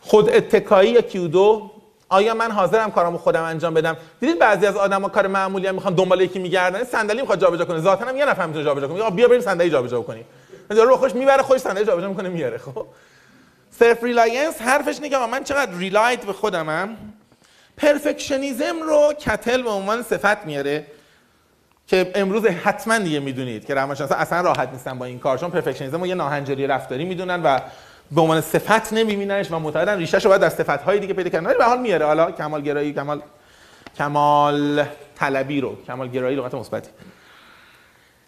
خود 0.00 0.30
اتکایی 0.30 0.90
یا 0.90 1.00
Q2 1.00 1.70
آیا 2.08 2.34
من 2.34 2.50
حاضرم 2.50 2.90
کارامو 2.90 3.18
خودم 3.18 3.42
انجام 3.42 3.74
بدم؟ 3.74 3.96
دیدید 4.20 4.38
بعضی 4.38 4.66
از 4.66 4.76
آدما 4.76 5.08
کار 5.08 5.26
معمولی 5.26 5.66
هم 5.66 5.74
می‌خوان 5.74 5.94
دنبال 5.94 6.20
یکی 6.20 6.38
میگردن 6.38 6.84
صندلی 6.84 7.20
می‌خواد 7.20 7.40
جابجا 7.40 7.64
کنه. 7.64 7.80
ذاتا 7.80 8.04
هم 8.04 8.16
یه 8.16 8.24
نفر 8.24 8.46
می‌تونه 8.46 8.64
جابجا 8.64 8.88
کنه. 8.88 9.00
آقا 9.00 9.10
بیا 9.10 9.28
بریم 9.28 9.40
صندلی 9.40 9.70
جابجا 9.70 10.02
کنیم 10.02 10.24
یارو 10.70 10.96
خودش 10.96 11.14
می‌بره 11.14 11.42
خودش 11.42 11.58
صندلی 11.60 11.84
جابجا 11.84 12.08
می‌کنه 12.08 12.28
میاره. 12.28 12.58
خب. 12.58 12.86
self-reliance 13.70 14.62
حرفش 14.62 15.00
اینه 15.02 15.26
من 15.26 15.44
چقدر 15.44 15.72
reliant 15.72 16.24
به 16.24 16.32
خودمم؟ 16.32 16.88
perfectionism 17.76 18.82
رو 18.82 19.12
کتل 19.20 19.62
به 19.62 19.70
عنوان 19.70 20.02
صفت 20.02 20.46
میاره 20.46 20.86
که 21.86 22.12
امروز 22.14 22.46
حتما 22.46 22.98
دیگه 22.98 23.20
می‌دونید 23.20 23.66
که 23.66 23.74
روانشناسا 23.74 24.14
اصلا 24.14 24.40
راحت 24.40 24.68
نیستن 24.72 24.98
با 24.98 25.04
این 25.04 25.18
کار 25.18 25.38
چون 25.38 25.50
پرفکشنیسم 25.50 26.00
رو 26.00 26.06
یه 26.06 26.14
ناهنجاری 26.14 26.66
رفتاری 26.66 27.04
می‌دونن 27.04 27.42
و 27.42 27.60
به 28.12 28.20
عنوان 28.20 28.40
صفت 28.40 28.92
نمیبیننش 28.92 29.50
و 29.50 29.58
معتقدن 29.58 29.98
ریشه‌ش 29.98 30.24
رو 30.24 30.30
باید 30.30 30.42
از 30.42 30.54
صفت 30.54 30.82
های 30.82 30.98
دیگه 30.98 31.14
پیدا 31.14 31.30
کردن. 31.30 31.46
ولی 31.46 31.58
به 31.58 31.64
حال 31.64 31.80
میاره. 31.80 32.06
حالا 32.06 32.30
کمال 32.30 32.62
گرایی 32.62 32.92
کمال 32.92 33.22
کمال 33.98 34.84
طلبی 35.16 35.60
رو 35.60 35.76
کمال 35.86 36.08
گرایی 36.08 36.36
لغت 36.36 36.54
مثبتی. 36.54 36.90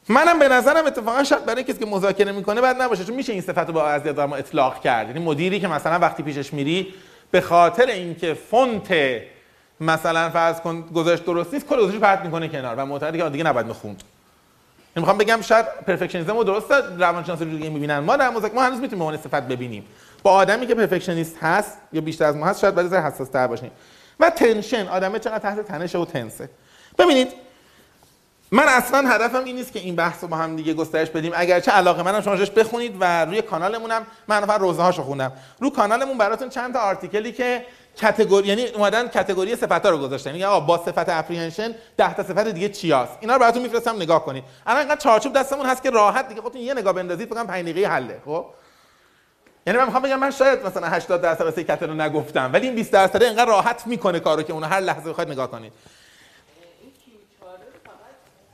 منم 0.09 0.39
به 0.39 0.49
نظرم 0.49 0.87
اتفاقا 0.87 1.25
شاید 1.25 1.45
برای 1.45 1.65
کسی 1.65 1.79
که 1.79 1.87
مذاکره 1.87 2.33
می‌کنه 2.33 2.61
بعد 2.61 2.83
نباشه 2.83 3.05
چون 3.05 3.17
میشه 3.17 3.33
این 3.33 3.43
صفت 3.43 3.59
رو 3.59 3.73
با 3.73 3.89
از 3.89 4.07
آدم 4.07 4.33
اطلاق 4.33 4.81
کرد. 4.81 5.07
یعنی 5.09 5.21
مدیری 5.21 5.61
که 5.61 5.69
مثلا 5.69 5.99
وقتی 5.99 6.23
پیشش 6.23 6.53
میری 6.53 6.95
به 7.31 7.41
خاطر 7.41 7.87
اینکه 7.87 8.35
فونت 8.35 8.95
مثلا 9.81 10.31
فرض 10.31 10.61
کن 10.61 10.83
گذاشت 10.83 11.25
درست 11.25 11.55
نیست 11.55 11.67
کل 11.67 11.77
گذاشت 11.77 12.01
پرت 12.01 12.21
می‌کنه 12.21 12.49
کنار 12.49 12.75
و 12.77 12.87
معتقده 12.87 13.19
که 13.19 13.29
دیگه 13.29 13.45
نباید 13.45 13.67
می‌خوند 13.67 14.03
می‌خوام 14.97 15.19
بگم 15.19 15.41
شاید 15.41 15.67
پرفکشنیسم 15.87 16.37
رو 16.37 16.45
درست 16.45 16.73
روانشناسی 16.99 17.45
رو 17.45 17.51
دیگه 17.51 17.71
می‌بینن. 17.71 17.99
ما 17.99 18.17
در 18.17 18.31
مذاکره 18.31 18.55
ما 18.55 18.63
هنوز 18.63 18.81
می‌تونیم 18.81 19.11
به 19.11 19.17
صفت 19.17 19.43
ببینیم. 19.43 19.85
با 20.23 20.31
آدمی 20.31 20.67
که 20.67 20.75
پرفکشنیست 20.75 21.37
هست 21.43 21.79
یا 21.93 22.01
بیشتر 22.01 22.25
از 22.25 22.37
ما 22.37 22.47
هست 22.47 22.61
شاید 22.61 22.75
باید 22.75 22.95
حساس 22.95 23.29
تر 23.29 23.47
باشیم. 23.47 23.71
و 24.21 24.31
تنشن 24.31 24.89
آدمه 24.89 25.19
چقدر 25.19 25.39
تحت 25.39 25.61
تنشه 25.61 25.99
و 25.99 26.05
تنسه 26.05 26.51
ببینید 26.99 27.29
من 28.53 28.65
اصلا 28.69 29.09
هدفم 29.09 29.45
این 29.45 29.57
نیست 29.57 29.73
که 29.73 29.79
این 29.79 29.97
بحث 29.97 30.23
رو 30.23 30.29
با 30.29 30.37
هم 30.37 30.57
دیگه 30.57 30.75
گسترش 30.75 31.11
بدیم. 31.11 31.33
اگرچه 31.35 31.73
علاقه 31.73 32.03
منم 32.03 32.21
شما 32.21 32.35
بخونید 32.35 32.97
و 33.01 33.25
روی 33.25 33.43
کانالمونم 33.43 34.07
من 34.29 34.41
فقط 34.41 34.61
روزه 34.61 34.83
هاشو 34.83 35.03
خوندم. 35.03 35.33
رو 35.61 35.71
کانالمون 35.71 36.19
براتون 36.19 36.49
چند 36.49 36.73
تا 36.73 36.81
آرتیکلی 36.81 37.33
که 37.33 37.65
کاتگوری 38.01 38.49
یعنی 38.49 38.67
اومدن 38.67 39.09
کاتگوری 39.09 39.57
صفات 39.57 39.87
رو 39.87 39.99
گذاشتن. 39.99 40.33
میگن 40.33 40.45
آقا 40.45 40.61
با 40.61 40.79
صفت 40.79 41.09
اپریهنشن 41.09 41.75
10 41.97 42.15
تا 42.15 42.23
صفت 42.23 42.49
دیگه 42.49 42.69
چیاست؟ 42.69 43.13
اینا 43.21 43.35
رو 43.35 43.41
براتون 43.41 43.63
میفرستم 43.63 43.97
نگاه 43.97 44.25
کنید. 44.25 44.45
الان 44.67 44.81
اینقدر 44.81 45.01
چارچوب 45.01 45.33
دستمون 45.33 45.67
هست 45.67 45.83
که 45.83 45.91
راحت 45.91 46.29
دیگه. 46.29 46.41
خودتون 46.41 46.61
یه 46.61 46.75
نگاه 46.75 46.93
بندازید 46.93 47.29
کنم 47.29 47.47
5 47.47 47.63
دقیقه 47.69 47.89
حله 47.89 48.21
خب؟ 48.25 48.47
یعنی 49.67 49.79
من 49.79 49.85
می‌خوام 49.85 50.03
بگم 50.03 50.19
من 50.19 50.31
شاید 50.31 50.67
مثلا 50.67 50.89
80 50.89 51.23
درصد 51.23 51.45
واسه 51.45 51.65
کتل 51.65 51.89
رو 51.89 51.95
نگفتم 51.95 52.51
ولی 52.53 52.67
این 52.67 52.77
20 52.77 52.93
درصد 52.93 53.23
اینقدر 53.23 53.47
راحت 53.47 53.87
می‌کنه 53.87 54.21
کارو 54.21 54.43
که 54.43 54.53
اونو 54.53 54.67
هر 54.67 54.81
لحظه 54.81 55.11
بخواید 55.11 55.31
نگاه 55.31 55.51
کنید 55.51 55.73
این 56.83 56.93
Q4 56.93 57.45
فقط 57.85 57.97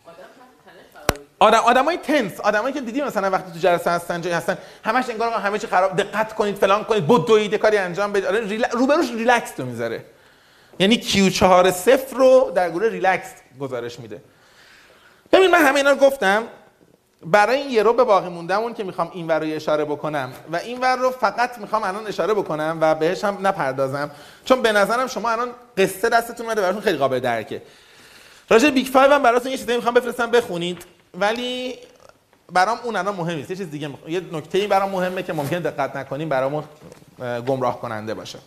آدم 0.06 0.16
تحت 0.16 0.66
تنش 0.66 0.92
قرار 0.94 1.18
می‌گیره 1.18 1.25
آدم 1.38 1.58
آدمای 1.58 1.96
تنس 1.96 2.40
آدمایی 2.40 2.74
که 2.74 2.80
دیدی 2.80 3.02
مثلا 3.02 3.30
وقتی 3.30 3.52
تو 3.52 3.58
جلسه 3.58 3.90
هستن 3.90 4.20
جایی 4.20 4.36
هستن 4.36 4.58
همش 4.84 5.10
انگار 5.10 5.32
همه 5.32 5.58
چی 5.58 5.66
خراب 5.66 5.96
دقت 5.96 6.34
کنید 6.34 6.56
فلان 6.56 6.84
کنید 6.84 7.06
بدوید 7.06 7.54
کاری 7.54 7.76
انجام 7.76 8.12
بدید. 8.12 8.24
آره 8.24 8.40
rel... 8.40 8.64
روبروش 8.72 9.10
ریلکس 9.10 9.50
تو 9.50 9.64
می‌ذاره. 9.64 10.04
یعنی 10.78 11.02
Q4 11.02 11.70
صفر 11.70 12.16
رو 12.16 12.52
در 12.54 12.70
گروه 12.70 12.88
ریلکس 12.88 13.28
گزارش 13.60 14.00
میده. 14.00 14.22
ببین 15.32 15.50
من 15.50 15.66
همه 15.66 15.76
اینا 15.76 15.90
رو 15.90 15.96
گفتم. 15.96 16.42
برای 17.22 17.58
این 17.58 17.70
یه 17.70 17.82
رو 17.82 17.92
به 17.92 18.04
باقی 18.04 18.28
موندمون 18.28 18.74
که 18.74 18.84
می‌خوام 18.84 19.10
این 19.14 19.26
ور 19.26 19.38
رو 19.38 19.46
اشاره 19.46 19.84
بکنم. 19.84 20.32
و 20.52 20.56
این 20.56 20.80
ور 20.80 20.96
رو 20.96 21.10
فقط 21.10 21.58
می‌خوام 21.58 21.82
الان 21.82 22.06
اشاره 22.06 22.34
بکنم 22.34 22.78
و 22.80 22.94
بهش 22.94 23.24
هم 23.24 23.46
نپردازم. 23.46 24.10
چون 24.44 24.62
به 24.62 24.72
نظرم 24.72 25.06
شما 25.06 25.30
الان 25.30 25.48
قصه 25.76 26.08
دستتون 26.08 26.46
اومده 26.46 26.60
براتون 26.60 26.82
خیلی 26.82 26.98
قابل 26.98 27.20
درکه. 27.20 27.62
راجع 28.50 28.70
Big 28.70 28.92
5 28.92 29.12
هم 29.12 29.22
براتون 29.22 29.52
یه 29.52 29.58
چیزی 29.58 29.76
می‌خوام 29.76 29.94
بفرستم 29.94 30.30
بخونید. 30.30 30.84
ولی 31.20 31.74
برام 32.52 32.78
اون 32.84 32.96
الان 32.96 33.14
مهم 33.14 33.36
نیست. 33.36 33.50
یه 33.50 33.56
چیز 33.56 33.70
دیگه 33.70 33.88
می‌خوام. 33.88 34.10
یه 34.10 34.20
نکته 34.32 34.66
برام 34.66 34.90
مهمه 34.90 35.22
که 35.22 35.32
ممکن 35.32 35.58
دقت 35.58 35.96
نکنیم 35.96 36.28
برامون 36.28 36.64
اه، 37.20 37.40
گمراه 37.40 37.80
کننده 37.80 38.14
باشه. 38.14 38.38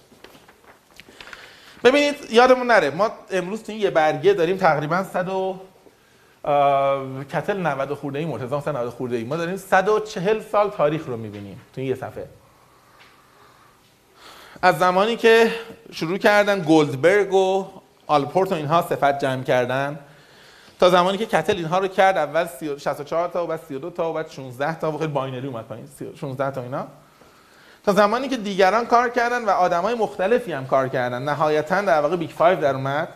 ببینید 1.84 2.16
یادمون 2.32 2.68
نره 2.68 2.90
ما 2.90 3.12
امروز 3.32 3.64
تو 3.64 3.72
این 3.72 3.82
یه 3.82 3.90
برگه 3.90 4.34
داریم 4.34 4.58
تقریبا 4.58 5.04
100 5.04 5.30
و 5.30 5.60
کتل 7.34 7.58
90 7.58 7.94
خورده 7.94 8.20
ای 8.20 8.26
مرتضی 8.26 8.70
90 8.70 8.90
خورده 8.90 9.16
ای 9.16 9.24
ما 9.24 9.38
داریم 9.38 9.58
140 9.58 10.42
سال 10.42 10.70
تاریخ 10.70 11.06
رو 11.06 11.18
می‌بینیم 11.18 11.62
تو 11.76 11.82
این 11.82 11.90
یه 11.90 11.96
صفحه. 11.96 12.26
از 14.62 14.80
زمانی 14.80 15.16
که 15.16 15.52
شروع 15.92 16.18
کردن 16.18 16.66
گلدبرگ 16.68 17.34
و 17.34 17.68
آلپورت 18.08 18.52
و 18.52 18.56
اینها 18.56 18.82
صفت 18.82 19.20
جمع 19.20 19.44
کردن 19.44 20.00
تا 20.80 20.90
زمانی 20.90 21.18
که 21.18 21.26
کتل 21.26 21.56
اینها 21.56 21.80
رو 21.80 21.88
کرد 21.88 22.18
اول 22.18 22.46
30 22.46 22.80
64 22.80 23.28
تا 23.28 23.44
و 23.44 23.48
بعد 23.48 23.60
32 23.68 23.90
تا 23.90 24.10
و 24.10 24.14
بعد 24.14 24.30
16 24.30 24.80
تا 24.80 24.92
و 24.92 24.98
خیلی 24.98 25.12
binary 25.12 25.48
اومد 25.48 25.66
پایین. 25.66 25.88
16 26.16 26.52
تا 26.52 26.62
اینا. 26.62 26.88
تا 27.86 27.94
زمانی 27.94 28.28
که 28.28 28.38
دیگران 28.38 28.86
کار 28.86 29.10
کردن 29.10 29.46
و 29.46 29.50
آدمای 29.50 29.94
مختلفی 29.94 30.54
هم 30.54 30.68
کار 30.68 30.88
کردن. 30.88 31.24
نهایتا 31.24 31.82
در 31.82 32.02
واقع 32.02 32.16
Big 32.16 32.30
5 32.30 32.60
در 32.60 32.76
اومد. 32.76 33.10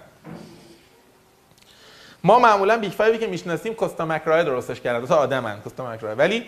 ما 2.24 2.40
معمولا 2.40 2.78
Big 2.78 2.92
5 2.92 3.20
که 3.20 3.28
می‌شناسیم 3.28 3.74
کوستا 3.74 4.06
مکرای 4.06 4.44
درستش 4.44 4.82
کردن 4.82 5.00
دو 5.00 5.08
تا 5.08 5.16
آدمن 5.16 5.60
کوستا 5.60 5.92
مکرای 5.92 6.16
ولی 6.16 6.46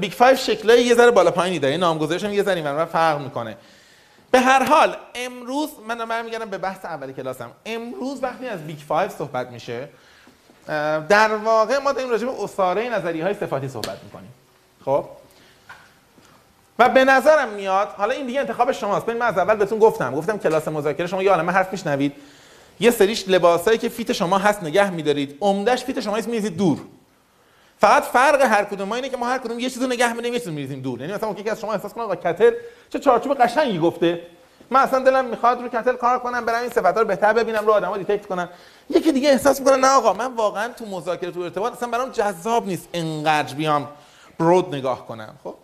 Big 0.00 0.12
5 0.12 0.38
شکلای 0.38 0.82
یه 0.84 0.94
ذره 0.94 1.10
بالا 1.10 1.30
پایینی 1.30 1.58
داره. 1.58 1.76
نامگذاریش 1.76 2.24
هم 2.24 2.32
یه 2.32 2.42
ذره 2.42 2.54
اینور 2.54 2.84
فرق 2.84 3.20
می‌کنه. 3.20 3.56
به 4.30 4.40
هر 4.40 4.64
حال 4.64 4.96
امروز 5.14 5.70
من 5.88 5.98
برمیگردم 6.08 6.50
به 6.50 6.58
بحث 6.58 6.84
اولی 6.84 7.12
کلاسم. 7.12 7.50
امروز 7.66 8.22
وقتی 8.22 8.48
از 8.48 8.66
Big 8.66 8.78
5 8.88 9.10
صحبت 9.10 9.50
میشه 9.50 9.88
در 11.08 11.34
واقع 11.34 11.78
ما 11.78 11.92
داریم 11.92 12.10
راجع 12.10 12.26
به 12.26 12.44
عصاره 12.44 12.88
نظریه 12.88 13.24
های 13.24 13.34
صفاتی 13.34 13.68
صحبت 13.68 13.98
می‌کنیم. 14.04 14.32
خب؟ 14.84 15.04
و 16.78 16.88
به 16.88 17.04
نظرم 17.04 17.48
میاد 17.48 17.88
حالا 17.88 18.14
این 18.14 18.26
دیگه 18.26 18.40
انتخاب 18.40 18.72
شماست. 18.72 19.06
ببین 19.06 19.18
من 19.18 19.26
از 19.26 19.38
اول 19.38 19.54
بهتون 19.54 19.78
گفتم. 19.78 20.14
گفتم 20.14 20.38
کلاس 20.38 20.68
مذاکره 20.68 21.06
شما 21.06 21.22
یه 21.22 21.30
عالمه 21.30 21.52
حرف 21.52 21.72
میشنوید. 21.72 22.12
یه 22.80 22.90
سریش 22.90 23.28
لباسایی 23.28 23.78
که 23.78 23.88
fit 23.88 24.12
شما 24.12 24.38
هست 24.38 24.62
نگه 24.62 24.90
میدارید. 24.90 25.38
عمدش 25.40 25.84
fit 25.84 26.00
شما 26.00 26.16
هست 26.16 26.28
میریزید 26.28 26.56
دور. 26.56 26.78
فقط 27.80 28.02
فرق 28.02 28.42
هر 28.42 28.64
کدوم 28.64 28.88
ما 28.88 28.94
اینه 28.94 29.08
که 29.08 29.16
ما 29.16 29.28
هر 29.28 29.38
کدوم 29.38 29.58
یه 29.58 29.70
چیزو 29.70 29.86
نگه 29.86 30.08
میداریم 30.08 30.32
یه 30.32 30.38
چیزو 30.38 30.52
میریزیم 30.52 30.80
دور. 30.80 31.00
یعنی 31.00 31.12
مثلا 31.12 31.30
یکی 31.30 31.50
از 31.50 31.60
شما 31.60 31.72
احساس 31.72 31.94
کنه 31.94 32.04
آقا 32.04 32.16
کتل 32.16 32.52
چه 32.90 32.98
چارچوب 32.98 33.34
قشنگی 33.34 33.78
گفته. 33.78 34.20
من 34.70 34.80
اصلا 34.80 34.98
دلم 34.98 35.24
می‌خواد 35.24 35.62
رو 35.62 35.68
کتل 35.68 35.96
کار 35.96 36.18
کنم 36.18 36.44
برم 36.44 36.60
این 36.60 36.70
صفات 36.70 36.96
رو 36.96 37.04
بهتر 37.04 37.32
ببینم 37.32 37.66
رو 37.66 37.72
آدما 37.72 37.96
detect 37.96 38.26
کنم. 38.26 38.48
یکی 38.90 39.12
دیگه 39.12 39.28
احساس 39.28 39.60
می‌کنه 39.60 39.76
نه 39.76 39.88
آقا 39.88 40.12
من 40.12 40.34
واقعا 40.34 40.68
تو 40.68 40.86
مذاکره 40.86 41.30
تو 41.30 41.40
ارتباط 41.40 41.72
اصلا 41.72 41.88
برام 41.88 42.10
جذاب 42.10 42.66
نیست 42.66 42.88
انقدر 42.94 43.54
بیام 43.54 43.88
broad 44.38 44.74
نگاه 44.74 45.06
کنم 45.06 45.34
خب؟ 45.44 45.54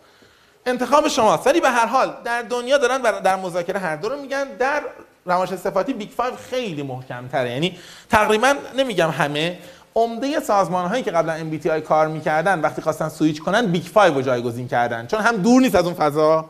انتخاب 0.67 1.09
شماست. 1.09 1.47
ولی 1.47 1.61
به 1.61 1.71
هر 1.71 1.87
حال 1.87 2.15
در 2.25 2.43
دنیا 2.43 2.79
دارن 2.79 3.21
در 3.21 3.37
مذاکره 3.37 3.79
هر 3.79 3.97
دو 3.97 4.09
رو 4.09 4.21
میگن. 4.21 4.45
در 4.59 4.83
روانش 5.27 5.55
صفاتی 5.55 5.93
Big 5.93 6.11
5 6.11 6.35
خیلی 6.35 6.83
محکم 6.83 7.29
تره 7.29 7.51
یعنی 7.51 7.79
تقریبا 8.11 8.55
نمیگم 8.77 9.11
همه 9.11 9.59
عمده 9.95 10.41
سازمان 10.41 10.87
هایی 10.87 11.03
که 11.03 11.11
قبلا 11.11 11.39
MBTI 11.51 11.81
کار 11.81 12.09
می‌کردن 12.09 12.61
وقتی 12.61 12.83
خواستن 12.83 13.09
سویچ 13.09 13.43
کنن 13.43 13.67
Big 13.67 13.93
5 13.93 14.15
رو 14.15 14.23
جایگزین 14.23 14.69
کردن. 14.69 15.07
چون 15.07 15.21
هم 15.21 15.37
دور 15.37 15.61
نیست 15.61 15.75
از 15.75 15.85
اون 15.85 15.95
فضا 15.95 16.45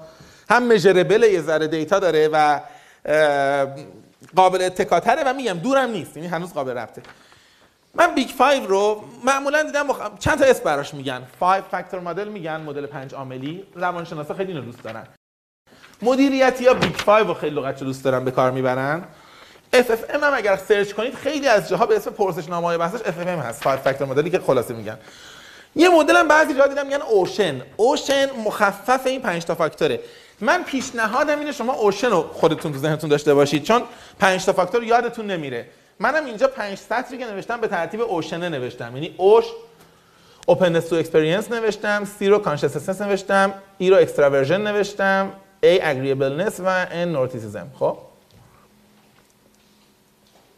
هم 0.51 0.67
measurable 0.73 1.23
یه 1.23 1.43
ذره 1.43 1.67
data 1.67 1.99
داره 1.99 2.29
و 2.33 2.61
قابل 4.37 4.63
اتکاتره 4.63 5.23
و 5.27 5.35
میگم 5.35 5.59
دورم 5.59 5.91
نیست. 5.91 6.17
یعنی 6.17 6.29
هنوز 6.29 6.55
قابل 6.55 6.79
ربطه. 6.79 7.03
من 7.95 8.15
Big 8.15 8.37
5 8.37 8.67
رو 8.67 9.05
معمولا 9.25 9.63
دیدم 9.63 9.87
مخ... 9.87 10.01
چند 10.19 10.39
تا 10.39 10.45
اسم 10.45 10.65
براش 10.65 10.95
میگن. 10.95 11.23
5 11.41 11.63
factor 11.71 12.01
model 12.01 12.29
میگن 12.29 12.61
مدل 12.61 12.87
پنج 12.87 13.15
عاملی. 13.15 13.65
روانشناسا 13.75 14.35
خیلی 14.35 14.53
اینو 14.53 14.65
دوست 14.65 14.83
دارن. 14.83 15.07
مدیریتی 16.03 16.65
یا 16.65 16.75
Big 16.75 16.93
5 16.93 17.27
رو 17.27 17.35
خیلی 17.35 17.57
لغت 17.57 17.81
دوست 17.81 18.05
دارن 18.05 18.25
به 18.25 18.31
کار 18.31 18.51
می‌برن. 18.51 19.05
FFM 19.75 20.23
هم 20.23 20.35
اگر 20.35 20.57
سرچ 20.57 20.93
کنید 20.93 21.15
خیلی 21.15 21.49
از 21.49 21.69
جاها 21.69 21.87
به 21.87 21.97
اسم 21.97 22.11
پرسشنامه 22.11 22.67
های 22.67 22.79
بحثش 22.79 22.99
FFM 22.99 23.29
هست. 23.29 23.63
five 23.63 23.79
factor 23.79 24.09
model 24.09 24.27
ی 24.27 24.31
که 24.31 24.39
خلاصه 24.39 24.75
میگن. 24.75 24.99
یه 25.77 25.89
مدل 25.89 26.17
هم 26.17 26.29
بعضی 26.29 26.55
جا 26.55 26.67
دیدم 26.67 26.87
میگن 26.87 27.03
OCEAN 27.03 27.63
OCEAN 27.77 28.31
مخفف 28.31 29.07
این 29.07 29.21
5 29.23 29.45
تا 29.45 29.55
فاکتوره. 29.55 30.01
من 30.41 30.65
پیشنهادم 30.65 31.39
اینه 31.39 31.53
شما 31.53 31.73
OCEAN 31.73 32.11
رو 32.11 32.23
خودتون 32.33 32.73
تو 32.73 32.79
ذهنتون 32.79 33.11
داشته 33.11 33.35
باشید. 33.35 33.63
چون 33.63 33.83
5 34.19 34.45
تا 34.45 34.53
فاکتور 34.53 34.85
یادتون 34.85 35.27
نمیره. 35.27 35.67
منم 35.99 36.27
اینجا 36.27 36.49
5 36.49 36.79
سطری 36.79 37.19
که 37.19 37.27
نوشتم 37.27 37.61
به 37.61 37.69
ترتیب 37.69 38.01
OCEAN 38.01 38.41
ه 38.41 38.49
نوشتم. 38.49 38.97
یعنی 38.97 39.15
O 39.17 39.26
رو 39.26 39.45
openness 40.51 40.89
to 40.91 41.05
experience 41.05 41.51
نوشتم 41.51 42.05
C 42.21 42.23
رو 42.23 42.43
consciousness 42.45 43.01
نوشتم 43.01 43.55
E 43.81 43.85
رو 43.85 44.07
extraversion 44.07 44.51
نوشتم 44.51 45.33
A 45.63 45.81
agreeableness 45.81 46.61
و 46.65 46.87
N 46.87 47.17
neuroticism 47.17 47.79
خب؟ 47.79 47.99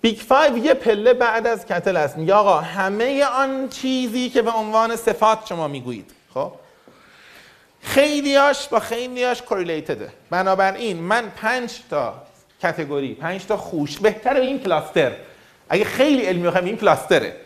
Big 0.01 0.19
Five 0.19 0.59
یه 0.59 0.75
پله 0.75 1.15
بعد 1.15 1.47
از 1.47 1.67
کتل 1.67 1.97
است 1.97 2.17
میگه 2.17 2.35
آقا 2.35 2.61
همه 2.61 3.25
آن 3.25 3.69
چیزی 3.69 4.31
که 4.31 4.43
به 4.43 4.51
عنوان 4.51 4.97
صفات 4.97 5.39
شما 5.49 5.69
می‌گویید. 5.69 6.11
خیلیاش 7.87 8.69
با 8.69 8.81
خیلیاش 8.81 9.43
کوریلیتده 9.43 10.13
بنابراین 10.31 10.97
من 10.97 11.33
پنج 11.37 11.73
تا 11.91 12.23
کتگوری 12.63 13.15
پنج 13.15 13.47
تا 13.47 13.57
خوش 13.57 13.99
بهتره 13.99 14.41
این 14.41 14.61
کلاستر. 14.61 15.13
اگه 15.69 15.85
خیلی 15.85 16.23
علمی 16.23 16.47
بخوایم 16.47 16.67
این 16.67 16.77
کلاستره. 16.77 17.37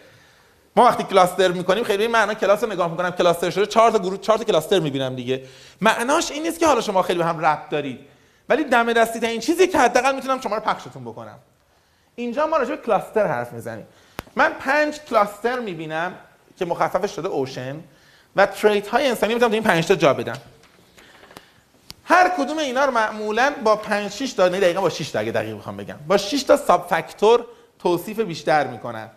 ما 0.77 0.85
وقتی 0.85 1.05
کلاستر 1.05 1.49
می‌کنیم 1.49 1.85
خیلی 1.85 2.03
این 2.03 2.13
معنا 2.13 2.35
کلاس 2.35 2.65
رو 2.65 2.73
نگاه 2.73 2.91
می‌کنم. 2.91 3.11
کلاستر 3.11 3.51
شده 3.51 3.67
چهار 3.67 3.91
تا 3.91 3.99
گروه 3.99 4.19
چهار 4.19 4.39
تا 4.39 4.45
کلاستر 4.45 4.79
می‌بینم 4.79 5.17
دیگه. 5.17 5.43
معناش 5.81 6.31
این 6.31 6.43
نیست 6.43 6.61
که 6.61 6.67
حالا 6.67 6.81
شما 6.81 7.03
خیلی 7.03 7.19
به 7.19 7.25
هم 7.25 7.47
ربط 7.47 7.69
دارید. 7.69 8.01
ولی 8.49 8.65
دم 8.65 8.93
دستی 8.93 9.21
تا 9.21 9.27
این 9.27 9.41
چیزی 9.41 9.67
که 9.67 9.79
حداقل 9.79 10.15
می‌تونم 10.15 10.41
شما 10.41 10.57
رو 10.57 10.63
پخشتون 10.63 11.05
بکنم. 11.05 11.39
اینجا 12.15 12.47
ما 12.47 12.57
راجع 12.57 12.71
به 12.71 12.83
کلاستر 12.83 13.27
حرف 13.27 13.53
می‌زنیم. 13.53 13.87
من 14.37 14.53
پنج 14.53 15.01
کلاستر 15.01 15.59
می‌بینم 15.59 16.15
که 16.59 16.65
مخففش 16.65 17.17
شده 17.17 17.29
OCEAN. 17.29 17.77
و 18.37 18.47
trait 18.47 18.89
های 18.89 19.09
انسانی 19.09 19.35
می‌تونم 19.35 19.51
تو 19.51 19.55
این 19.55 19.63
پنج 19.63 19.87
تا 19.87 19.95
جا 19.95 20.15
بدم 20.15 20.37
هر 22.05 22.29
کدوم 22.29 22.59
اینا 22.59 22.85
رو 22.85 22.91
معمولا 22.91 23.53
با 23.65 23.77
5 23.77 24.11
6 24.11 24.33
تا 24.33 24.49
نه 24.49 24.61
دقیقا 24.61 24.81
با 24.81 24.91
6 24.91 25.11
تا 25.11 25.19
اگه 25.19 25.33
دقیق 25.33 25.57
بخوام 25.57 25.77
بگم. 25.77 25.97
با 26.09 26.17
6 26.17 26.43
تا 26.43 26.57
sub 26.57 26.87
factor 26.91 27.47
توصیف 27.79 28.21
بیشتر 28.21 28.67
می‌کنن. 28.67 29.09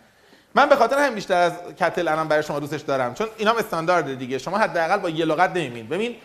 من 0.56 0.70
به 0.70 0.76
خاطر 0.76 0.98
همین 0.98 1.16
بیشتر 1.16 1.38
از 1.38 1.54
کتل 1.80 2.08
الان 2.08 2.28
برای 2.28 2.44
شما 2.44 2.60
دوستش 2.60 2.82
دارم. 2.82 3.14
چون 3.14 3.28
اینا 3.38 3.52
هم 3.52 3.58
استاندارد 3.58 4.18
دیگه. 4.20 4.38
شما 4.38 4.58
حداقل 4.58 4.98
با 4.98 5.10
یه 5.10 5.26
لغت 5.26 5.50
نمی‌بینید. 5.50 5.90
ببین 5.90 6.16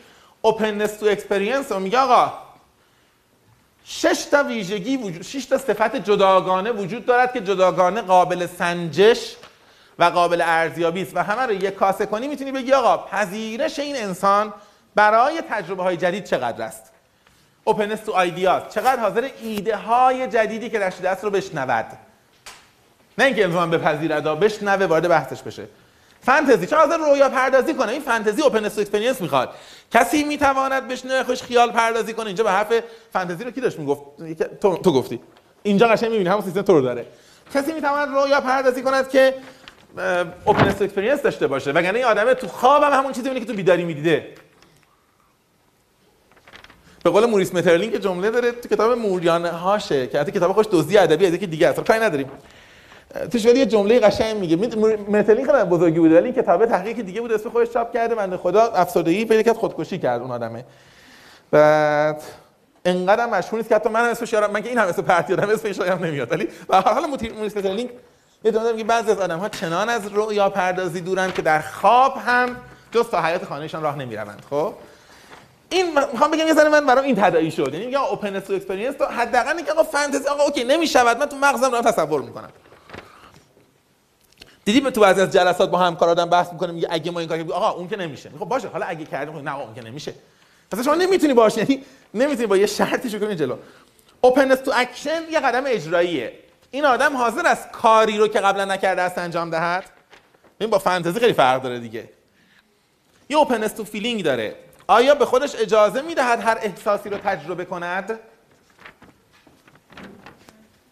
openness 0.43 0.97
to 0.97 1.07
experience 1.07 1.73
رو 1.73 1.81
میگه 1.81 1.99
آقا 1.99 2.33
شش 3.85 4.27
تا 4.31 4.43
ویژگی 4.43 4.97
وجود 4.97 5.23
شش 5.23 5.45
تا 5.45 5.59
صفت 5.59 5.97
جداگانه 5.97 6.71
وجود 6.71 7.07
دارد 7.07 7.33
که 7.33 7.41
جداگانه 7.41 8.01
قابل 8.01 8.47
سنجش 8.47 9.37
و 9.99 10.05
قابل 10.05 10.41
ارزیابی 10.41 11.03
است. 11.03 11.17
و 11.17 11.23
همه 11.23 11.43
رو 11.43 11.53
یک 11.53 11.75
کاسه 11.75 12.07
کنی 12.07 12.29
می‌تونی 12.29 12.53
بگی 12.53 12.73
آقا 12.73 12.97
پذیرش 12.97 13.79
این 13.79 13.97
انسان 13.97 14.53
برای 14.95 15.43
تجربه 15.51 15.83
های 15.83 15.97
جدید 15.97 16.25
چقدر 16.25 16.65
است؟ 16.65 16.93
اوپننس 17.65 18.01
تو 18.01 18.13
آیدیاز 18.13 18.63
چقدر 18.75 19.01
حاضر 19.01 19.29
ایده 19.43 19.77
های 19.77 20.27
جدیدی 20.27 20.71
که 20.71 20.79
رشید 20.79 21.07
است 21.07 21.25
رو 21.25 21.31
بشنود. 21.31 21.87
نه 23.19 23.25
اینکه 23.25 23.45
انسان 23.45 23.71
بپذیرد 23.71 24.27
و 24.27 24.37
بشنوه 24.37 24.87
وارد 24.87 25.09
بحثش 25.09 25.43
بشه. 25.43 25.69
فانتزی 26.23 26.67
چه 26.67 26.77
حاضر 26.77 26.97
رویا 26.97 27.29
پردازی 27.29 27.75
کنه؟ 27.75 27.93
این 27.93 28.03
فانتزی 28.03 28.43
اوپننس 28.43 28.79
اکسپریانس 28.79 29.21
می‌خواد. 29.21 29.55
کسی 29.91 30.25
می‌تواند 30.25 30.89
بشنوه 30.89 31.23
خوش 31.23 31.43
خیال 31.43 31.73
پردازی 31.73 32.13
کنه. 32.13 32.27
اینجا 32.27 32.45
به 32.45 32.51
حرف 32.51 32.73
فانتزی 33.13 33.45
رو 33.45 33.51
کی 33.51 33.61
داشت 33.61 33.79
می‌گفت؟ 33.79 34.03
تو, 34.61 34.77
تو 34.77 34.93
گفتی. 34.93 35.21
اینجا 35.63 35.89
قشنگ 35.89 36.11
می‌بینی 36.11 36.31
همون 36.31 36.43
سیستم 36.43 36.63
تو 36.63 36.73
رو 36.73 36.81
داره. 36.81 37.07
کسی 37.55 37.73
می‌تواند 37.73 38.09
رویا 38.09 38.41
پردازی 38.41 38.83
کند 38.83 39.09
که 39.09 39.35
openness 40.45 40.83
experience 40.83 41.23
داشته 41.23 41.47
باشه. 41.47 41.73
وگرنه 41.73 41.99
این 41.99 42.07
آدمه 42.07 42.35
تو 42.35 42.49
خواب 42.49 42.83
هم 42.83 42.93
همون 42.93 43.13
چیزی 43.13 43.41
که 43.41 43.45
تو 43.45 43.55
بیداری 43.55 43.85
می‌دیده. 43.85 44.27
به 47.05 47.11
قول 47.11 47.27
موریس 47.27 47.55
مترلینگ 47.55 47.93
که 47.93 47.99
جمله 47.99 48.31
داره 48.31 48.53
تو 48.53 48.69
کتاب 48.69 48.99
موریانه 48.99 49.51
هاشه 49.51 50.07
که 50.07 50.21
حتی 50.21 50.33
کتاب 50.33 50.53
خوش 50.53 50.67
دزدی 50.73 50.99
ادبی 50.99 51.27
از 51.27 51.35
یکی 51.35 51.47
دیگه 51.47 51.69
است. 51.69 51.81
کاری 51.81 52.01
نداریم. 52.01 52.31
توش 53.33 53.47
ولی 53.47 53.59
یه 53.59 53.67
جمله 53.67 54.01
قشنگ 54.01 54.37
میگه. 54.37 54.57
مترلینگ 55.09 55.47
خیلی 55.47 55.65
بزرگی 55.65 55.99
بوده 55.99 56.17
ولی 56.17 56.25
این 56.25 56.35
کتاب 56.35 56.67
تحقیق 56.67 57.01
دیگه 57.01 57.21
بود 57.21 57.33
اسم 57.33 57.51
خودش 57.51 57.71
چاپ 57.71 57.93
کرده 57.93 58.15
بنده 58.15 58.37
خدا 58.37 58.63
افسردگی 58.63 59.25
پیدا 59.25 59.43
کرد 59.43 59.57
خودکشی 59.57 59.99
کرد 59.99 60.21
اون 60.21 60.31
آدمه. 60.31 60.65
بعد 61.51 62.23
انقدر 62.85 63.27
مشهور 63.27 63.57
نیست 63.57 63.69
که 63.69 63.75
حتی 63.75 63.89
من 63.89 64.01
اسمش 64.01 64.33
یادم 64.33 64.51
من 64.51 64.63
که 64.63 64.69
این 64.69 64.79
هم 64.79 64.89
اسم 64.89 65.03
پرتی 65.03 65.33
آدم 65.33 65.51
اسمش 65.51 65.79
یادم 65.79 66.05
نمیاد. 66.05 66.33
ولی 66.33 66.49
به 66.69 66.77
هر 66.77 66.93
حال 66.95 67.07
موریس 67.07 67.57
مترلینگ 67.57 67.91
یه 68.45 68.53
جمله 68.53 68.73
میگه 68.73 68.85
بعضی 68.85 69.11
از 69.11 69.19
آدم 69.19 69.39
ها 69.39 69.49
چنان 69.49 69.89
از 69.89 70.07
رؤیا 70.13 70.51
پردازی 70.51 71.01
دورن 71.01 71.33
که 71.33 71.43
در 71.43 71.61
خواب 71.61 72.17
هم 72.17 72.57
جز 72.93 73.09
تا 73.11 73.23
حیاط 73.23 73.45
خانهشان 73.45 73.83
راه 73.83 73.97
نمی‌روند 73.97 74.43
خب؟ 74.51 74.75
این 75.71 75.99
می‌خوام 76.13 76.31
بگم 76.31 76.47
یه 76.47 76.55
ذره 76.55 76.69
من 76.69 76.87
برام 76.87 77.05
این 77.05 77.17
تداعی 77.17 77.51
شد. 77.51 77.75
یعنی 77.75 77.87
میگم 77.87 78.01
open 78.01 78.41
to 78.41 78.53
experience 78.53 78.97
تو 78.97 79.05
حداقل 79.05 79.57
اینکه 79.57 79.73
آقا 79.73 79.83
فانتزی 79.83 80.29
آقا 80.29 80.43
OK 80.43 80.65
نمی‌شود 80.65 81.19
من 81.19 81.27
تو 81.27 81.37
مغزم 81.37 81.69
دارم 81.69 81.85
تصور 81.85 82.23
می‌کنم. 82.23 82.51
دیدی 84.65 84.91
تو 84.91 85.01
بعضی 85.01 85.21
از 85.21 85.33
جلسات 85.33 85.71
با 85.71 85.79
همکار 85.79 86.09
آدم 86.09 86.31
بحث 86.31 86.53
می‌کنه 86.53 86.73
میگه 86.73 86.89
اگه 86.91 87.11
ما 87.11 87.21
این 87.21 87.29
کار 87.29 87.41
آقا 87.41 87.71
اون 87.71 87.89
که 87.89 87.97
نمیشه. 87.97 88.31
خب 88.39 88.45
باشه 88.45 88.69
حالا 88.69 88.87
اگه 88.87 89.05
کردیم 89.05 89.35
خب 89.35 89.45
نه 89.45 89.59
اون 89.59 89.75
که 89.75 89.83
نمیشه. 89.83 90.15
پس 90.71 90.85
شما 90.85 90.95
نمی‌تونی 90.95 91.35
باش 91.35 91.57
یعنی 91.57 91.85
نمی‌تونی 92.15 92.47
با 92.47 92.57
یه 92.57 92.67
شرطی 92.67 93.11
شو 93.11 93.19
کنی 93.19 93.35
جلو. 93.35 93.57
openness 94.21 94.59
to 94.59 94.73
action 94.75 95.21
یه 95.31 95.41
قدم 95.41 95.63
اجراییه. 95.67 96.33
این 96.71 96.85
آدم 96.85 97.17
حاضر 97.17 97.47
است 97.47 97.71
کاری 97.73 98.19
رو 98.19 98.29
که 98.29 98.41
قبلا 98.41 98.65
نکرده 98.65 99.03
است 99.03 99.19
انجام 99.19 99.51
دهد؟ 99.51 99.85
این 100.59 100.71
با 100.71 100.79
فانتزی 100.79 101.21
خیلی 101.21 101.33
فرق 101.33 101.63
داره 101.63 101.79
دیگه. 101.79 102.09
یه 103.29 103.37
openness 103.37 103.73
to 103.73 103.85
feeling 103.85 104.25
داره. 104.25 104.57
آیا 104.87 105.15
به 105.15 105.27
خودش 105.27 105.55
اجازه 105.57 106.03
می‌دهد 106.03 106.41
هر 106.41 106.59
احساسی 106.63 107.09
رو 107.09 107.19
تجربه 107.19 107.65
کند؟ 107.65 108.19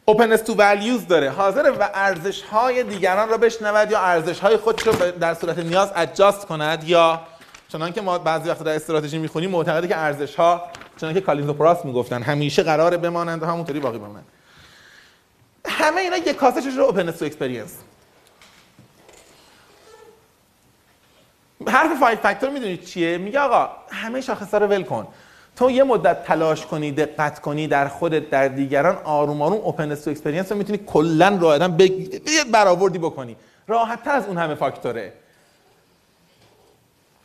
openness 0.05 0.43
to 0.43 0.55
values 0.55 1.07
داره. 1.07 1.31
حاضره 1.31 1.91
ارزش 1.95 2.43
های 2.43 2.83
دیگران 2.83 3.29
رو 3.29 3.39
بشنود 3.39 3.91
یا 3.91 4.01
ارزش 4.01 4.41
های 4.41 4.57
خودش 4.57 4.87
رو 4.87 5.11
در 5.11 5.35
صورت 5.35 5.59
نیاز 5.59 5.93
adjust 5.95 6.47
کند 6.47 6.85
یا 6.85 7.21
چنان 7.69 7.93
که 7.93 8.01
ما 8.01 8.19
بعضی 8.19 8.51
وقتا 8.51 8.65
در 8.65 8.75
استراتژی 8.75 9.19
می‌خونیم 9.19 9.51
معتقده 9.51 9.89
که 9.89 9.97
ارزش 9.97 10.35
ها 10.35 10.63
چنان 11.01 11.15
که 11.15 11.21
کالینز 11.21 11.49
و 11.49 11.53
پوراس 11.53 11.85
می‌گفتن 11.85 12.23
همیشه 12.23 12.63
قرار 12.63 12.97
بمانند 12.97 13.43
و 13.43 13.47
همونطوری 13.47 13.81
باقی 13.81 13.99
بمانند 13.99 14.27
همه 15.79 16.01
اینا 16.01 16.17
یک 16.17 16.37
کاسه 16.37 16.77
رو 16.77 16.85
openness 16.85 17.17
to 17.17 17.25
experience 17.25 17.75
حرف 21.69 22.01
five 22.01 22.19
factor 22.19 22.51
می‌دونید 22.51 22.85
چیه؟ 22.85 23.19
میگه 23.19 23.41
آقا 23.41 23.69
همه 23.91 24.21
شاخصا 24.21 24.59
رو 24.59 24.67
ول 24.67 24.83
کن. 24.83 25.09
تو 25.57 25.71
یه 25.71 25.85
مدت 25.85 26.25
تلاش 26.25 26.67
کنی 26.67 26.93
دقت 26.93 27.41
کنی 27.41 27.69
در 27.69 27.89
خودت 27.89 28.31
در 28.31 28.49
دیگران 28.49 28.97
آروم 29.05 29.43
آروم 29.43 29.59
open 29.59 29.95
to 29.95 30.11
experience 30.11 30.53
رو 30.53 30.59
می‌تونی 30.59 30.79
کلا 30.79 31.39
راه 31.41 31.69
بگ... 31.69 32.21
برآوردی 32.53 32.99
بکنی. 32.99 33.37
راحت 33.69 34.05
تر 34.05 34.11
از 34.11 34.27
اون 34.27 34.39
همه 34.39 34.55
فاکتوره. 34.55 35.13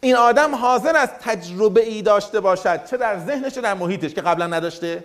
این 0.02 0.16
آدم 0.16 0.56
حاضر 0.56 0.96
از 0.96 1.10
تجربه 1.10 1.82
ای 1.82 2.02
داشته 2.02 2.40
باشد 2.40 2.86
چه 2.86 2.98
در 2.98 3.20
ذهنش 3.20 3.54
چه 3.54 3.62
در 3.62 3.74
محیطش 3.74 4.14
که 4.14 4.22
قبلا 4.22 4.48
نداشته. 4.48 5.04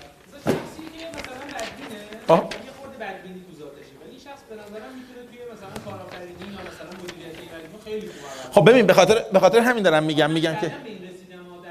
بدبینه 1.49 2.01
آه. 2.29 2.39
یه 2.39 2.73
خورده 2.81 2.97
بدبینی 2.99 3.45
تو 3.51 3.59
ذاتشه. 3.59 3.95
ولی 4.01 4.11
این 4.11 4.21
شخص 4.21 4.43
به 4.51 4.55
نظرم 4.55 4.93
می‌تونه 4.95 5.27
توی 5.31 5.39
مثلا 5.53 5.69
کارآفرینی 5.85 6.53
یا 6.53 6.61
مثلا 6.61 6.91
مدیریت 7.03 7.39
ایرانی 7.41 7.67
خیلی 7.85 8.07
خوب 8.07 8.53
خب 8.53 8.71
ببین 8.71 8.87
به 8.87 8.95
خاطر 8.95 9.25
به 9.33 9.41
خاطر 9.41 9.59
همین 9.59 9.83
دارم 9.83 10.03
میگم 10.03 10.31
میگم 10.31 10.55
که 10.55 10.73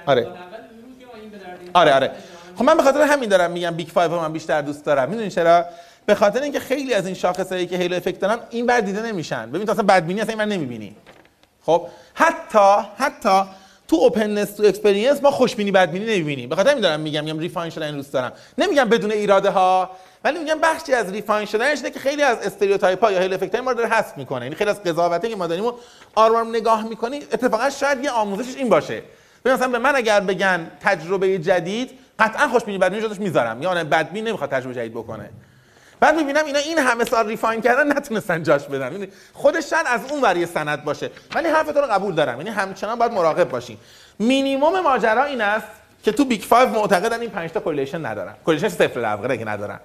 آره. 0.05 0.27
آره 1.73 1.93
آره. 1.93 2.11
خب 2.55 2.63
من 2.63 2.77
به 2.77 2.83
خاطر 2.83 3.01
همین 3.01 3.29
دارم 3.29 3.51
میگم 3.51 3.71
Big 3.71 3.89
5 3.89 4.11
رو 4.11 4.19
من 4.19 4.33
بیشتر 4.33 4.61
دوست 4.61 4.85
دارم. 4.85 5.09
می‌دونی 5.09 5.29
چرا؟ 5.29 5.65
به 6.05 6.15
خاطر 6.15 6.41
اینکه 6.41 6.59
خیلی 6.59 6.93
از 6.93 7.05
این 7.05 7.15
شاخصایی 7.15 7.67
که 7.67 7.77
halo 7.77 7.95
effect 7.95 8.19
دارن 8.19 8.39
این 8.49 8.65
ور 8.65 8.79
دیده 8.79 9.01
نمیشن. 9.01 9.51
ببین 9.51 9.65
تو 9.65 9.71
اصلا 9.71 9.83
بدبینی 9.83 10.21
اصلا 10.21 10.31
این 10.31 10.39
ور 10.39 10.45
نمی‌بینی. 10.45 10.95
خب؟ 11.65 11.87
حتی 12.13 12.87
حتی 12.97 13.41
تو 13.87 13.95
openness 13.95 14.51
to 14.51 14.63
experience 14.63 15.23
ما 15.23 15.31
خوشبینی 15.31 15.71
بدبینی 15.71 16.05
نمی‌بینیم. 16.05 16.49
به 16.49 16.55
خاطر 16.55 16.69
همین 16.69 16.81
دارم 16.81 16.99
میگم 16.99 17.23
میگم 17.23 17.39
refine 17.39 17.69
شدن 17.69 17.91
دوست 17.91 18.13
دارم. 18.13 18.31
نمیگم 18.57 18.89
بدون 18.89 19.11
ایراده 19.11 19.49
ها 19.49 19.89
ولی 20.23 20.39
میگم 20.39 20.59
بخشی 20.59 20.93
از 20.93 21.11
refine 21.11 21.45
شدنش 21.45 21.77
اینه 21.77 21.89
که 21.89 21.99
خیلی 21.99 22.21
از 22.21 22.37
stereotype 22.37 23.03
ها 23.03 23.11
یا 23.11 23.19
halo 23.19 23.33
effect 23.33 23.55
های 23.55 23.63
ما 23.63 23.71
رو 23.71 23.77
داره 23.77 23.89
حذف 23.89 24.17
می‌کنه. 24.17 24.45
یعنی 24.45 24.55
خیلی 24.55 24.69
از 24.69 24.83
قضاوتی 24.83 25.29
که 25.29 25.35
ما 25.35 25.47
داریم 25.47 25.65
و 25.65 25.73
آروم 26.15 26.49
نگاه 26.49 26.87
می‌کنی 26.87 27.17
اتفاقا 27.17 27.69
شاید 27.69 28.03
یه 28.03 28.11
آموزشش 28.11 28.55
این 28.55 28.69
باشه. 28.69 29.01
ببین 29.45 29.57
مثلا 29.57 29.67
به 29.67 29.79
من 29.79 29.95
اگر 29.95 30.19
بگن 30.19 30.71
تجربه 30.81 31.37
جدید 31.37 31.91
قطعا 32.19 32.47
خوشبینی 32.47 32.77
بدبینی 32.77 33.01
جدش 33.01 33.19
می‌ذارم. 33.19 33.61
یا 33.61 33.69
آدم 33.69 33.83
بدبین 33.83 34.27
نمی‌خواد 34.27 34.49
تجربه 34.49 34.75
جدید 34.75 34.93
بکنه. 34.93 35.29
بعد 36.01 36.15
می‌بینم 36.15 36.45
اینا 36.45 36.59
این 36.59 36.77
همه 36.77 37.05
سال 37.05 37.27
refine 37.27 37.61
کردن 37.61 37.97
نتونستن 37.97 38.43
جاش 38.43 38.63
بدن. 38.63 38.91
یعنی 38.91 39.07
خودش 39.33 39.73
از 39.85 40.01
اون 40.11 40.21
ور 40.21 40.37
یه 40.37 40.45
سند 40.45 40.83
باشه. 40.83 41.11
ولی 41.35 41.47
حرف 41.47 41.67
رو 41.67 41.81
قبول 41.81 42.15
دارم. 42.15 42.37
یعنی 42.37 42.49
همچنان 42.49 42.99
باید 42.99 43.11
مراقب 43.11 43.49
باشیم 43.49 43.77
مینیمم 44.19 44.79
ماجرا 44.79 45.23
این 45.23 45.41
است 45.41 45.67
که 46.03 46.11
تو 46.11 46.25
Big 46.25 46.47
5 46.47 46.69
معتقدن 46.69 47.21
این 47.21 47.29
5 47.29 47.51
تا 47.51 47.59
correlation 47.59 48.05
ندارن. 48.05 48.35
correlation 48.45 48.69
صفر 48.69 48.99
واقع 48.99 49.35
که 49.35 49.45
ندارن. 49.45 49.79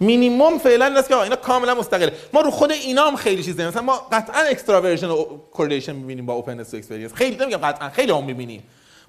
مینیمم 0.00 0.58
فعلا 0.58 0.86
است 0.98 1.08
که 1.08 1.16
اینا 1.16 1.36
کاملا 1.36 1.74
مستقله. 1.74 2.12
ما 2.32 2.40
رو 2.40 2.50
خود 2.50 2.72
اینا 2.72 3.06
هم 3.06 3.16
خیلی 3.16 3.42
چیز 3.42 3.60
مثلا 3.60 3.82
ما 3.82 3.96
قطعا 4.12 4.42
extraversion 4.42 5.08
و 5.08 5.24
correlation 5.52 5.92
می‌بینیم 5.92 6.26
با 6.26 6.32
openness 6.32 6.60
to 6.60 6.74
experience 6.74 7.14
خیلی 7.14 7.36
نمیگم 7.36 7.58
قطعا 7.58 7.90
خیلی 7.90 8.12
هم 8.12 8.24
می‌بینیم. 8.24 8.62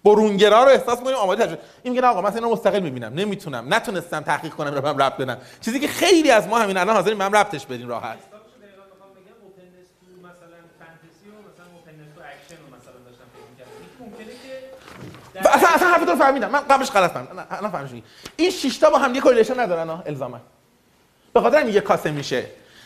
برونگرا 0.05 0.63
رو 0.63 0.69
احساس 0.69 0.99
می‌کنیم 0.99 1.17
آماده 1.17 1.45
تجربه 1.45 1.61
این 1.83 1.93
میگه 1.93 2.07
آقا 2.07 2.21
مثلا 2.21 2.35
اینا 2.35 2.49
مستقل 2.49 2.79
می‌بینم. 2.79 3.13
نمی‌تونم. 3.13 3.73
نتونستم 3.73 4.21
تحقیق 4.21 4.53
کنم 4.53 4.73
رو 4.73 4.87
هم 4.87 4.97
ربط 4.97 5.17
بدم 5.17 5.37
چیزی 5.61 5.79
که 5.79 5.87
خیلی 5.87 6.31
از 6.31 6.47
ما 6.47 6.59
همین 6.59 6.77
الان 6.77 6.95
حاضریم 6.95 7.21
هم 7.21 7.35
ربطش 7.35 7.65
بدیم 7.65 7.87
راحت. 7.87 8.17
اصلا 15.35 15.69
اصلا 15.69 15.87
حرفتون 15.87 16.15
فهمیدم. 16.15 16.49
من 16.49 16.59
قبلش 16.59 16.91
غلط 16.91 17.11
فهمیدم 17.11 17.47
الان 17.49 17.71
فهمیدم 17.71 18.07
این 18.35 18.51
شش 18.51 18.77
تا 18.77 18.89
با 18.89 18.97
هم 18.97 19.15
یه 19.15 19.21
correlation 19.21 19.59
ندارن 19.59 20.03
الزاما. 20.05 20.39
به 21.33 21.41
خاطر 21.41 21.59
همین 21.59 21.75
یه 21.75 21.81
کاسه 21.81 22.11
میشه. 22.11 22.45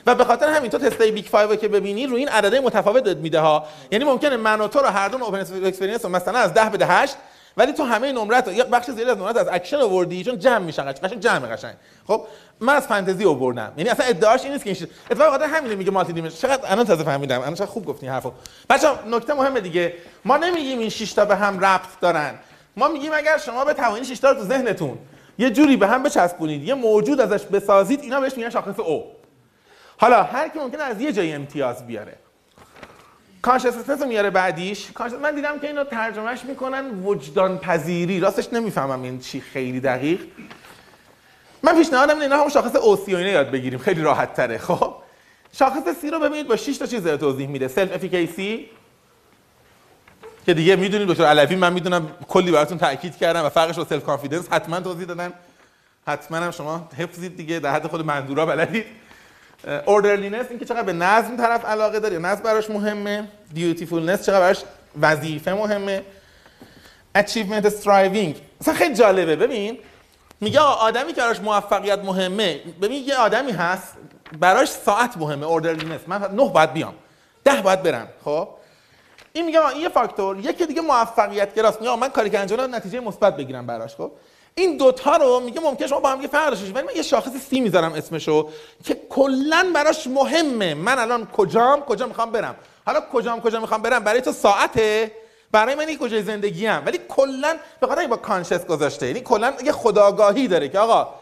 و 0.09 0.15
به 0.15 0.23
خاطر 0.23 0.47
همین 0.47 0.71
تو 0.71 0.77
تستای 0.77 1.11
Big 1.11 1.25
5 1.25 1.59
که 1.59 1.67
ببینی 1.67 2.07
روی 2.07 2.19
این 2.19 2.29
عدده 2.29 2.59
متفاوت 2.59 3.07
میده 3.07 3.39
ها. 3.39 3.65
یعنی 3.91 4.05
ممکنه 4.05 4.37
من 4.37 4.61
و 4.61 4.67
تو 4.67 4.79
رو 4.79 4.85
هر 4.85 5.09
دو 5.09 5.23
openness 5.23 5.65
to 5.65 5.72
experience 5.72 6.05
مثلا 6.05 6.39
از 6.39 6.53
10 6.53 6.69
بده 6.69 6.85
8 6.85 7.15
ولی 7.57 7.73
تو 7.73 7.83
همه 7.83 8.11
نمرات 8.11 8.47
یه 8.47 8.63
بخش 8.63 8.85
زیادی 8.85 9.11
از 9.11 9.17
نمرات 9.17 9.37
از 9.37 9.47
اکشن 9.51 9.77
آوردی 9.77 10.23
چون 10.23 10.39
جمع 10.39 10.57
میشن 10.57 10.91
قشنگ 10.91 11.19
جمع 11.19 11.55
قشنگ. 11.55 11.73
خب 12.07 12.25
من 12.59 12.75
از 12.75 12.87
فانتزی 12.87 13.25
آوردم. 13.25 13.73
یعنی 13.77 13.89
اصلا 13.89 14.05
ادعاش 14.05 14.43
این 14.43 14.51
نیست 14.51 14.63
که 14.63 14.69
این 14.69 14.79
چیز 14.79 14.87
اتفاقا 15.11 15.31
خاطر 15.31 15.45
همین 15.45 15.73
میگه 15.73 15.91
multi-dimension 15.91 16.35
چقدر 16.47 16.71
الان 16.71 16.85
تازه 16.85 17.03
فهمیدم. 17.03 17.41
الان 17.41 17.55
خوب 17.55 17.85
گفتی 17.85 18.07
حرفو. 18.07 18.31
بچه‌ها 18.69 18.99
نکته 19.07 19.33
مهمه 19.33 19.59
دیگه. 19.59 19.93
ما 20.25 20.37
نمیگیم 20.37 20.79
این 20.79 20.89
6 20.89 21.13
تا 21.13 21.25
به 21.25 21.35
هم 21.35 21.59
ربط 21.59 21.99
دارن. 22.01 22.33
ما 22.77 22.87
میگیم 22.87 23.11
اگر 23.13 23.37
شما 23.37 23.65
به 23.65 23.73
توانی 23.73 24.05
6 24.05 24.19
تا 24.19 24.33
تو 24.33 24.43
ذهنتون 24.43 24.97
یه 25.37 25.49
جوری 25.49 25.77
به 25.77 25.87
هم 25.87 26.03
بچسبونید 26.03 26.63
یه 26.63 26.73
موجود 26.73 27.21
ازش 27.21 27.45
بسازید 27.45 28.01
اینا 28.01 28.21
بهش 28.21 28.37
میگن 28.37 28.49
شاخص 28.49 28.79
O 28.79 29.18
حالا 30.01 30.23
هر 30.23 30.47
کی 30.49 30.59
ممکنه 30.59 30.83
از 30.83 31.01
یه 31.01 31.11
جای 31.11 31.33
امتیاز 31.33 31.87
بیاره. 31.87 32.15
conscientiousness 33.41 34.01
میاره 34.01 34.29
بعدیش. 34.29 34.87
من 35.21 35.35
دیدم 35.35 35.59
که 35.59 35.67
اینو 35.67 35.83
ترجمهش 35.83 36.43
می‌کنن 36.43 37.03
وجدان 37.03 37.57
پذیری 37.57 38.19
راستش 38.19 38.53
نمی‌فهمم 38.53 39.01
این 39.01 39.19
چی 39.19 39.41
خیلی 39.41 39.79
دقیق. 39.79 40.19
من 41.63 41.75
پیشنهادم 41.75 42.19
اینه 42.19 42.35
همون 42.35 42.49
شاخص 42.49 42.75
O 42.75 42.94
C 42.94 43.13
و 43.13 43.17
اینا 43.17 43.29
یاد 43.29 43.51
بگیریم. 43.51 43.79
خیلی 43.79 44.01
راحت 44.01 44.33
تره 44.33 44.57
خب؟ 44.57 44.95
شاخص 45.53 45.99
C 46.01 46.09
رو 46.09 46.19
ببینید 46.19 46.47
با 46.47 46.55
6 46.55 46.77
تا 46.77 46.85
چیز 46.85 47.07
توضیح 47.07 47.47
میده. 47.47 47.67
self-efficacy 47.67 48.69
که 50.45 50.53
دیگه 50.53 50.75
می‌دونید 50.75 51.07
دکتر 51.07 51.25
علوی 51.25 51.55
من 51.55 51.73
می‌دونم 51.73 52.11
کلی 52.27 52.51
براتون 52.51 52.77
تاکید 52.77 53.17
کردم 53.17 53.45
و 53.45 53.49
فرقش 53.49 53.75
با 53.75 53.85
self-confidence 53.85 54.47
حتما 54.51 54.79
توضیح 54.79 55.05
دادن. 55.05 55.33
حتما 56.07 56.37
هم 56.37 56.51
شما 56.51 56.89
حفظید 56.97 57.37
دیگه 57.37 57.59
در 57.59 57.73
حد 57.73 57.87
خود 57.87 58.05
منظورا 58.05 58.45
بلدید. 58.45 58.85
orderliness 59.67 60.45
این 60.49 60.59
که 60.59 60.65
چقدر 60.65 60.83
به 60.83 60.93
نظم 60.93 61.37
طرف 61.37 61.65
علاقه 61.65 61.99
داره 61.99 62.17
نظم 62.17 62.43
براش 62.43 62.69
مهمه. 62.69 63.27
dutifulness 63.53 64.25
چقدر 64.25 64.39
براش 64.39 64.63
وظیفه 65.01 65.53
مهمه. 65.53 66.03
achievement 67.15 67.65
striving 67.65 68.41
مثلا 68.61 68.73
خیلی 68.73 68.95
جالبه. 68.95 69.35
ببین 69.35 69.77
میگه 70.41 70.59
آدمی 70.59 71.13
که 71.13 71.21
براش 71.21 71.39
موفقیت 71.39 71.99
مهمه 71.99 72.59
ببین 72.81 73.03
یه 73.07 73.15
آدمی 73.15 73.51
هست 73.51 73.97
براش 74.39 74.69
ساعت 74.69 75.17
مهمه 75.17 75.45
orderliness 75.45 76.01
من 76.07 76.21
نه 76.21 76.49
باید 76.49 76.73
بیام 76.73 76.93
ده 77.43 77.61
باید 77.61 77.83
برم. 77.83 78.07
خب؟ 78.25 78.49
این 79.33 79.45
میگه 79.45 79.67
این 79.67 79.81
یه 79.81 79.89
فاکتور. 79.89 80.37
یکی 80.37 80.65
دیگه 80.65 80.81
موفقیت 80.81 81.55
گراست. 81.55 81.81
میگه 81.81 81.95
من 81.95 82.09
کاری 82.09 82.29
که 82.29 82.39
انجام 82.39 82.75
نتیجه 82.75 82.99
مثبت 82.99 83.37
بگیرم 83.37 83.67
براش. 83.67 83.95
خب؟ 83.95 84.11
این 84.59 84.77
دوتا 84.77 85.17
رو 85.17 85.39
میگه 85.39 85.61
ممکنه 85.61 85.87
شما 85.87 85.99
با 85.99 86.09
هم 86.09 86.21
یه 86.21 86.27
فرق 86.27 86.49
داشته 86.49 86.73
ولی 86.73 86.87
من 86.87 86.95
یه 86.95 87.01
شاخص 87.01 87.31
سی 87.49 87.59
می‌ذارم 87.59 87.93
اسمشو 87.93 88.49
که 88.83 89.01
کلا 89.09 89.71
براش 89.75 90.07
مهمه. 90.07 90.73
من 90.73 90.99
الان 90.99 91.25
کجام؟ 91.25 91.81
کجا 91.81 92.05
می‌خوام 92.05 92.31
برم؟ 92.31 92.55
حالا 92.85 93.01
کجام 93.13 93.41
کجا 93.41 93.59
می‌خوام 93.59 93.81
برم؟ 93.81 94.03
برای 94.03 94.21
تو 94.21 94.31
ساعته. 94.31 95.11
برای 95.51 95.75
من 95.75 95.87
این 95.87 95.97
کجای 95.97 96.23
زندگی 96.23 96.65
هم 96.65 96.83
ولی 96.85 96.99
کلا 97.09 97.57
به 97.79 97.87
خاطر 97.87 98.07
با 98.07 98.17
کانشس 98.17 98.65
گذاشته 98.65 99.07
یعنی 99.07 99.21
کلا 99.21 99.53
یه 99.63 99.71
خداگاهی 99.71 100.47
داره 100.47 100.69
که 100.69 100.79
آقا 100.79 101.13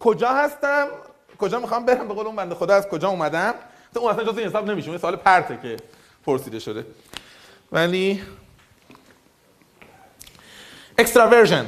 کجا 0.00 0.28
هستم؟ 0.28 0.88
کجا 1.38 1.58
می‌خوام 1.58 1.84
برم؟ 1.84 2.08
به 2.08 2.14
قول 2.14 2.26
اون 2.26 2.36
بنده 2.36 2.54
خدا 2.54 2.74
از 2.74 2.88
کجا 2.88 3.08
اومدم؟ 3.08 3.54
تو 3.94 4.00
اون 4.00 4.12
اصلا 4.12 4.24
جز 4.24 4.38
این 4.38 4.48
حساب 4.48 4.70
نمیشه 4.70 4.88
اون 4.88 4.98
سوال 4.98 5.16
پرته 5.16 5.58
که 5.62 5.76
پرسیده 6.26 6.58
شده. 6.58 6.86
ولی 7.72 8.22
extraversion 10.98 11.66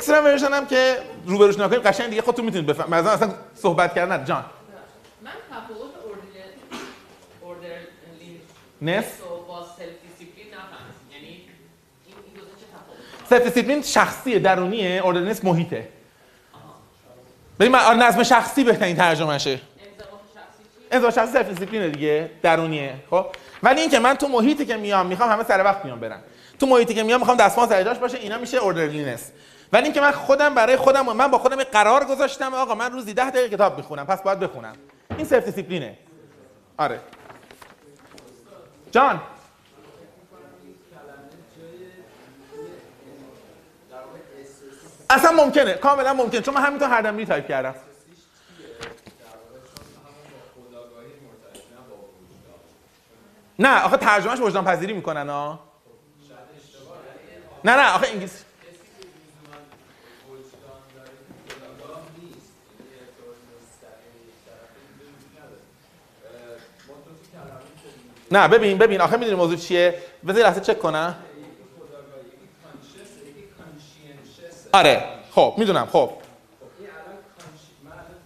extraversion 0.00 0.52
هم 0.52 0.66
که 0.66 0.96
روبروش 1.26 1.58
نکنید 1.58 1.86
قشنگ 1.86 2.10
دیگه 2.10 2.22
خودتون 2.22 2.44
می‌تونید 2.44 2.66
بفهمید 2.66 2.94
مثلا 2.94 3.10
اصلا 3.10 3.34
صحبت 3.54 3.94
کردن 3.94 4.24
جان. 4.24 4.44
من 5.22 5.30
تفاوت 5.50 5.90
orderliness 7.42 9.04
و 9.04 9.46
با 9.48 9.66
self-discipline 9.78 10.46
یعنی 11.12 11.26
این 11.26 12.16
دو 12.34 12.40
تا 12.40 12.46
چه 12.46 12.66
تفاوت 12.74 13.30
self-discipline 13.30 13.82
شخصیه 13.82 14.38
درونیه. 14.38 15.00
orderliness 15.04 15.44
محیطه. 15.44 15.88
ببین 17.60 17.72
من 17.72 17.78
آره، 17.78 17.96
نظم 17.96 18.22
شخصی 18.22 18.64
بهترین 18.64 18.96
ترجمهشه. 18.96 19.60
انضباط 20.90 21.10
شخصی 21.12 21.20
شخصی 21.20 21.32
self-discipline 21.32 21.48
ه 21.48 21.88
دیگه. 21.88 22.30
درونیه. 22.42 22.94
خب؟ 23.10 23.26
ولی 23.62 23.80
اینکه 23.80 23.98
من 23.98 24.14
تو 24.14 24.28
محیطی 24.28 24.66
که 24.66 24.76
میام 24.76 25.06
می‌خوام 25.06 25.30
همه 25.30 25.44
سر 25.44 25.64
وقت 25.64 25.84
میام 25.84 26.00
برم. 26.00 26.22
تو 26.60 26.66
محیطی 26.66 26.94
که 26.94 27.02
میام 27.02 27.20
می‌خوام 27.20 27.36
دستمال 27.36 27.68
سر 27.68 27.82
جاش 27.82 27.98
باشه 27.98 28.18
اینا 28.18 28.38
میشه 28.38 28.56
orderliness 28.56 29.30
ولی 29.72 29.84
اینکه 29.84 30.00
من 30.00 30.10
خودم 30.10 30.54
برای 30.54 30.76
خودم 30.76 31.16
من 31.16 31.28
با 31.28 31.38
خودم 31.38 31.64
قرار 31.64 32.04
گذاشتم 32.04 32.54
آقا 32.54 32.74
من 32.74 32.92
روزی 32.92 33.14
10 33.14 33.30
دقیقه 33.30 33.56
کتاب 33.56 33.76
می‌خونم 33.76 34.06
پس 34.06 34.22
باید 34.22 34.38
بخونم. 34.38 34.76
این 35.16 35.26
self-discipline 35.26 35.44
ه 35.44 35.98
آره. 36.78 37.00
جان. 38.92 39.20
اصلا 45.10 45.32
ممکنه 45.32 45.74
کاملا 45.74 46.14
ممکنه 46.14 46.40
چون 46.40 46.54
من 46.54 46.62
همینطور 46.62 46.88
هر 46.88 47.02
دم 47.02 47.24
تایپ 47.24 47.48
کردم. 47.48 47.74
نه 53.58 53.82
آخه 53.82 53.96
ترجمهش 53.96 54.40
وجدان 54.40 54.64
پذیری 54.64 54.92
می‌کنن 54.92 55.28
ها 55.28 55.60
نه 57.64 57.76
نه 57.76 57.94
آخه 57.94 58.08
انگلیسی. 58.08 58.49
نه 68.30 68.48
ببین 68.48 68.78
ببین 68.78 69.00
آخه 69.00 69.16
می‌دونی 69.16 69.36
موضوع 69.36 69.56
چیه؟ 69.56 69.94
بذار 70.28 70.42
لحظه 70.42 70.60
چک 70.60 70.78
کنم. 70.78 71.14
آره 74.72 75.04
خب 75.30 75.54
می‌دونم 75.58 75.86
خب. 75.92 76.10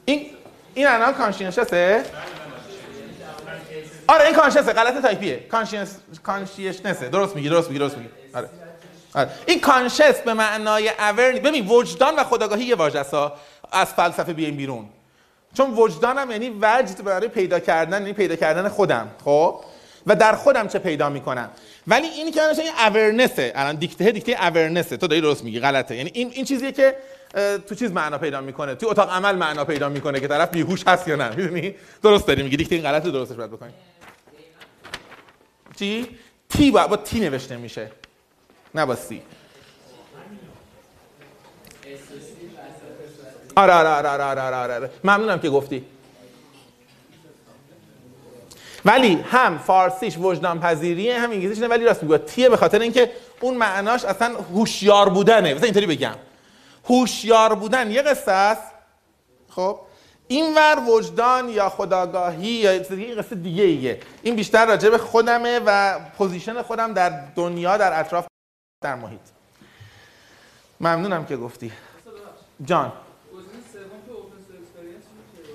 این 0.04 0.26
این 0.74 0.86
الان 0.86 1.14
کانشینشسه 1.14 2.04
آره 4.08 4.24
این 4.24 4.34
کانشنسه 4.34 4.72
غلط 4.72 5.02
تایپیه. 5.02 5.36
کانشنس 5.36 5.98
کانشیشنسه 6.22 7.08
درست 7.08 7.36
میگی 7.36 7.48
درست 7.48 7.68
میگی 7.68 7.78
درست 7.78 7.96
میگی. 7.98 8.08
آره. 8.34 8.48
آره. 9.14 9.28
این 9.46 9.60
کانشس 9.60 10.20
به 10.20 10.34
معنای 10.34 10.90
اورنی 10.98 11.40
ببین 11.40 11.66
وجدان 11.66 12.16
و 12.16 12.24
خداگاهی 12.24 12.64
یه 12.64 12.74
واژه. 12.74 13.04
از 13.72 13.86
فلسفه 13.86 14.32
بیایم 14.32 14.56
بیرون. 14.56 14.88
چون 15.56 15.70
وجدانم 15.70 16.30
یعنی 16.30 16.58
وجد 16.60 17.04
برای 17.04 17.28
پیدا 17.28 17.58
کردن 17.60 18.00
یعنی 18.00 18.12
پیدا 18.12 18.36
کردن 18.36 18.68
خودم 18.68 19.10
خب؟ 19.24 19.60
و 20.06 20.16
در 20.16 20.32
خودم 20.32 20.68
چه 20.68 20.78
پیدا 20.78 21.10
می‌کنم. 21.10 21.50
ولی 21.86 22.06
اینی 22.06 22.30
که 22.30 22.42
این 22.42 22.72
اورنسه 22.78 23.52
الان 23.54 23.76
دیکته 23.76 24.12
دیکته 24.12 24.46
اورنسه 24.46 24.96
تو 24.96 25.06
داری 25.06 25.20
درست 25.20 25.44
میگی 25.44 25.60
غلطه. 25.60 25.96
یعنی 25.96 26.10
این 26.14 26.30
این 26.30 26.44
چیزیه 26.44 26.72
که 26.72 26.96
تو 27.66 27.74
چیز 27.74 27.92
معنا 27.92 28.18
پیدا 28.18 28.40
می‌کنه؟ 28.40 28.74
تو 28.74 28.88
اتاق 28.88 29.10
عمل 29.10 29.34
معنا 29.34 29.64
پیدا 29.64 29.88
می‌کنه 29.88 30.20
که 30.20 30.28
طرف 30.28 30.50
بیهوش 30.50 30.86
هست 30.86 31.08
یا 31.08 31.16
نه؟ 31.16 31.28
می‌دونی؟ 31.28 31.74
درست 32.02 32.26
داری 32.26 32.42
میگی. 32.42 32.56
دیکته 32.56 32.74
این 32.74 32.84
غلطه 32.84 33.10
درستش 33.10 33.36
باید 33.36 33.50
بکنی. 33.50 33.72
چی؟ 35.78 36.08
تی 36.48 36.70
با, 36.70 36.86
با 36.86 36.96
تی 36.96 37.20
نوشته 37.20 37.56
میشه. 37.56 37.90
نه 38.74 38.86
با 38.86 38.96
سی. 38.96 39.22
آره 43.56 43.72
آره 43.72 43.88
آره 43.88 44.08
آره 44.08 44.40
آره 44.40 44.56
آره, 44.56 44.74
آره. 44.74 44.90
ممنونم 45.04 45.38
که 45.40 45.48
گفتی. 45.50 45.84
ولی 48.84 49.14
هم 49.14 49.58
فارسیش 49.58 50.18
وجدان 50.18 50.60
پذیریه 50.60 51.20
هم 51.20 51.30
انگلیسیش 51.30 51.58
نه. 51.58 51.68
ولی 51.68 51.84
راست 51.84 52.02
میگه. 52.02 52.18
تیه 52.18 52.48
به 52.48 52.56
خاطر 52.56 52.78
اینکه 52.78 53.12
اون 53.40 53.54
معناش 53.54 54.04
اصلا 54.04 54.36
هوشیار 54.36 55.08
بودنه. 55.08 55.54
مثلا 55.54 55.64
اینطوری 55.64 55.86
بگم. 55.86 56.14
هوشیار 56.84 57.54
بودن. 57.54 57.90
یه 57.90 58.02
قصه 58.02 58.32
است. 58.32 58.62
خب؟ 59.48 59.80
اینور 60.28 60.82
وجدان 60.88 61.48
یا 61.48 61.68
خودآگاهی 61.68 62.48
یا 62.48 62.70
این 62.70 63.14
قصه 63.18 63.34
دیگه 63.34 63.62
ایه. 63.62 64.00
این 64.22 64.36
بیشتر 64.36 64.66
راجع 64.66 64.90
به 64.90 64.98
خودمه 64.98 65.60
و 65.66 65.98
position 66.18 66.62
خودم 66.62 66.92
در 66.92 67.10
دنیا 67.36 67.76
در 67.76 68.00
اطراف 68.00 68.26
در 68.82 68.94
محیط. 68.94 69.20
ممنونم 70.80 71.26
که 71.26 71.36
گفتی. 71.36 71.72
جان 72.64 72.92
گزینه 73.32 73.52
سوم 73.72 73.82
که 74.06 74.12
openness 74.12 74.36
to 74.48 74.60
experience 74.60 75.04
میشه 75.16 75.52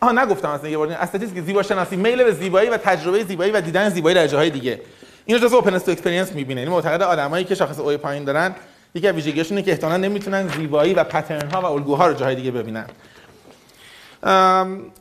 آها 0.00 0.12
نگفتم 0.12 0.48
اصلا 0.48 0.68
یه 0.68 0.78
بار. 0.78 1.08
که 1.34 1.42
زیبا 1.42 1.62
شناسی 1.62 1.96
میل 1.96 2.24
به 2.24 2.32
زیبایی 2.32 2.68
و 2.68 2.76
تجربه 2.76 3.24
زیبایی 3.24 3.52
و 3.52 3.60
دیدن 3.60 3.88
زیبایی 3.88 4.14
در 4.14 4.26
جاهای 4.26 4.50
دیگه. 4.50 4.80
اینو 5.26 5.40
جزء 5.40 5.56
openness 5.56 5.74
to 5.74 5.92
experience 5.92 6.32
می‌بینه. 6.32 6.60
یعنی 6.60 6.72
معتقد 6.72 7.02
آدمایی 7.02 7.44
که 7.44 7.54
شاخص 7.54 7.78
O 7.78 7.87
ی 7.87 7.96
پایین 7.96 8.24
دارن 8.24 8.54
یکی 8.94 9.08
از 9.08 9.14
ویژگیاشونه 9.14 9.62
که 9.62 9.70
احتمالاً 9.70 9.96
نمی‌تونن 9.96 10.48
زیبایی 10.48 10.94
و 10.94 11.04
pattern 11.04 11.50
ها 11.50 11.60
و 11.60 11.64
الگوها 11.64 12.06
رو 12.06 12.14
جاهای 12.14 12.34
دیگه 12.34 12.50
ببینن. 12.50 12.86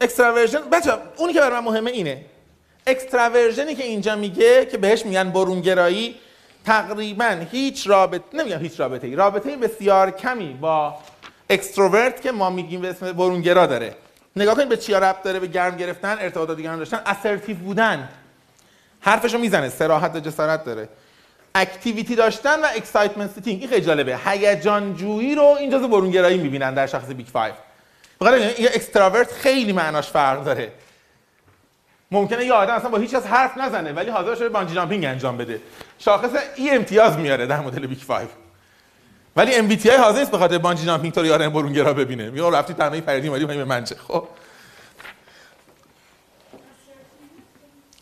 extraversion 0.01 0.59
بچه 0.71 0.91
اونی 1.17 1.33
که 1.33 1.39
برای 1.39 1.59
من 1.59 1.65
مهمه 1.65 1.91
اینه. 1.91 2.25
extraversion 2.87 3.69
ی 3.69 3.75
که 3.75 3.83
اینجا 3.83 4.15
میگه 4.15 4.65
که 4.65 4.77
بهش 4.77 5.05
میگن 5.05 5.29
برونگرایی 5.29 6.15
تقریبا 6.65 7.37
هیچ 7.51 7.87
رابطه 7.87 8.23
نمیگم 8.33 8.59
هیچ 8.59 8.79
رابطه 8.79 9.07
ای 9.07 9.15
رابطه 9.15 9.57
بسیار 9.57 10.11
کمی 10.11 10.53
با 10.53 10.95
extrovert 11.49 12.21
که 12.21 12.31
ما 12.31 12.49
میگیم 12.49 12.81
به 12.81 12.89
اسم 12.89 13.11
برونگرا 13.11 13.65
داره. 13.65 13.95
نگاه 14.35 14.55
کنید 14.55 14.69
به 14.69 14.77
چیا 14.77 14.99
ربط 14.99 15.23
داره 15.23 15.39
به 15.39 15.47
گرم 15.47 15.77
گرفتن 15.77 16.17
ارتباطات 16.19 16.57
دیگران 16.57 16.77
داشتن. 16.77 17.01
assertive 17.05 17.57
بودن. 17.57 18.09
حرفشو 18.99 19.37
می‌زنه 19.37 19.69
صراحت 19.69 20.15
و 20.15 20.19
جسارت 20.19 20.65
داره. 20.65 20.89
activity 21.55 22.15
داشتن 22.15 22.59
و 22.59 22.67
excitement 22.75 23.31
seeking 23.31 23.59
این 23.59 23.69
خیلی 23.69 23.85
جالبه. 23.85 24.17
هیجان 24.25 24.95
جویی 24.95 25.35
رو 25.35 25.43
این 25.43 25.69
جزء 25.69 25.87
برونگرایی 25.87 26.37
می‌بینن 26.37 26.73
در 26.73 26.87
شخص 26.87 27.07
Big 27.07 27.27
Five 27.27 27.53
بخاطر 28.21 28.35
این 28.35 28.67
extrovert 28.67 29.31
خیلی 29.31 29.73
معناش 29.73 30.09
فرق 30.09 30.43
داره. 30.43 30.71
ممکنه 32.11 32.45
یه 32.45 32.53
آدم 32.53 32.73
اصلا 32.73 32.89
با 32.89 32.97
هیچ 32.97 33.11
کس 33.11 33.25
حرف 33.25 33.57
نزنه 33.57 33.91
ولی 33.91 34.09
حاضر 34.09 34.35
شده 34.35 34.49
bungee 34.49 34.75
jumping 34.75 35.05
انجام 35.05 35.37
بده. 35.37 35.61
شاخص 35.99 36.29
E 36.55 36.69
امتیاز 36.69 37.17
میاره 37.17 37.45
در 37.45 37.59
مدل 37.59 37.87
Big 37.87 37.97
Five 37.97 38.27
ولی 39.35 39.55
MBTI 39.55 39.97
حاضر 39.97 40.19
نیست 40.19 40.31
به 40.31 40.37
خاطر 40.37 40.57
bungee 40.57 40.85
jumping 40.85 41.13
تو 41.13 41.21
رو 41.21 41.27
یارو 41.27 41.49
برونگرا 41.49 41.93
ببینه. 41.93 42.29
میگه 42.29 42.49
رفتی 42.49 42.73
تنهایی 42.73 43.01
پریدی 43.01 43.27
اومدی 43.27 43.45
به 43.45 43.65
من 43.65 43.83
چه 43.83 43.95
خب. 43.95 44.27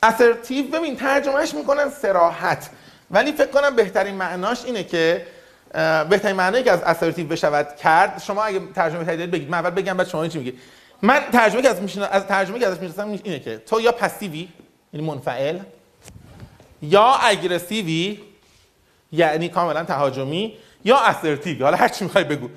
assertive 0.04 0.68
ببین 0.68 0.96
ترجمهش 0.96 1.54
می‌کنن 1.54 1.90
صراحت 1.90 2.70
ولی 3.12 3.32
فکر 3.32 3.48
کنم 3.48 3.76
بهترین 3.76 4.16
معناش 4.16 4.66
اینه 4.66 4.84
که 4.84 5.28
بهترین 6.10 6.36
معنایی 6.36 6.64
که 6.64 6.72
از 6.72 6.82
assertive 6.84 7.28
بشود 7.28 7.76
کرد 7.76 8.22
شما 8.26 8.44
اگه 8.44 8.62
ترجمه 8.76 9.06
کردید 9.06 9.32
بگید. 9.32 9.50
من 9.50 9.58
اول 9.58 9.70
بگم 9.70 9.98
بعد 9.98 10.08
شما 10.08 10.28
چی 10.28 10.38
میگید؟ 10.38 10.60
من 11.02 11.20
ترجمه 11.32 11.62
که 11.62 11.70
از 11.70 11.82
میشنا 11.82 12.06
از 12.06 12.26
ترجمه 12.28 12.60
که 12.60 12.68
ازش 12.68 12.80
می‌شناسم 12.80 13.20
اینه 13.24 13.40
که 13.40 13.58
تو 13.58 13.82
یا 13.82 13.92
passive 13.92 14.41
ی 14.41 14.48
یعنی 14.94 15.08
منفعل 15.08 15.60
یا 16.82 17.14
aggressive 17.22 18.11
ی 18.11 18.20
یعنی 19.12 19.50
کاملا 19.50 19.84
تهاجمی 19.84 20.58
یا 20.84 21.00
assertive 21.00 21.64
حالا 21.64 21.78
هر 21.78 21.88
چی 21.88 22.04
می‌خوای 22.04 22.24
بگو. 22.24 22.50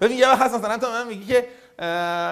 ببین 0.00 0.18
یه 0.18 0.28
وقت 0.28 0.54
مثلا 0.54 0.78
تو 0.78 0.90
من 0.90 1.06
میگی 1.06 1.26
که 1.26 1.48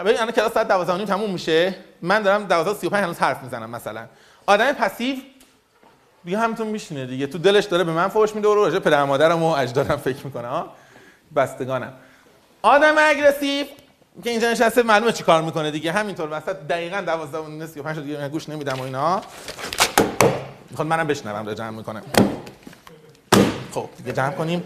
ببین 0.04 0.16
الان 0.16 0.30
کلاس 0.30 0.52
ساعت 0.52 0.68
12 0.68 0.92
و 0.92 0.96
نیم 0.96 1.06
تموم 1.06 1.30
میشه. 1.30 1.74
من 2.02 2.22
دارم 2.22 2.44
12 2.44 2.74
35 2.74 3.04
هنوز 3.04 3.18
حرف 3.18 3.42
می‌زنم 3.42 3.70
مثلا. 3.70 4.06
آدم 4.46 4.72
passive 4.72 5.16
دیگه 6.24 6.38
همتون 6.38 6.66
میشینه 6.66 7.06
دیگه. 7.06 7.26
تو 7.26 7.38
دلش 7.38 7.64
داره 7.64 7.84
به 7.84 7.92
من 7.92 8.08
فوش 8.08 8.34
میده 8.34 8.48
و 8.48 8.54
راجع 8.54 8.78
پدر 8.78 9.04
مادرم 9.04 9.42
و 9.42 9.46
اجدادم 9.46 9.96
فکر 9.96 10.24
می‌کنه 10.24 10.48
ها 10.48 10.72
بستگانم. 11.36 11.92
آدم 12.62 12.94
aggressive 12.98 13.66
که 14.24 14.30
اینجا 14.30 14.50
نشسته 14.50 14.82
معلومه 14.82 15.12
چی 15.12 15.24
کار 15.24 15.42
می‌کنه 15.42 15.70
دیگه. 15.70 15.92
همینطور 15.92 16.28
وسط 16.30 16.56
دقیقاً 16.56 17.00
12 17.00 17.38
و 17.38 17.48
نیم 17.48 17.66
35 17.66 17.98
دیگه 17.98 18.28
گوش 18.28 18.48
نمیدم 18.48 18.80
و 18.80 18.82
اینا. 18.82 19.22
می‌خواد 20.70 20.88
منم 20.88 21.06
بشنوم 21.06 21.54
جمع 21.54 21.70
می‌کنه 21.70 22.02
خب 23.74 23.88
دیگه 23.96 24.12
جمع 24.12 24.30
کنیم. 24.32 24.64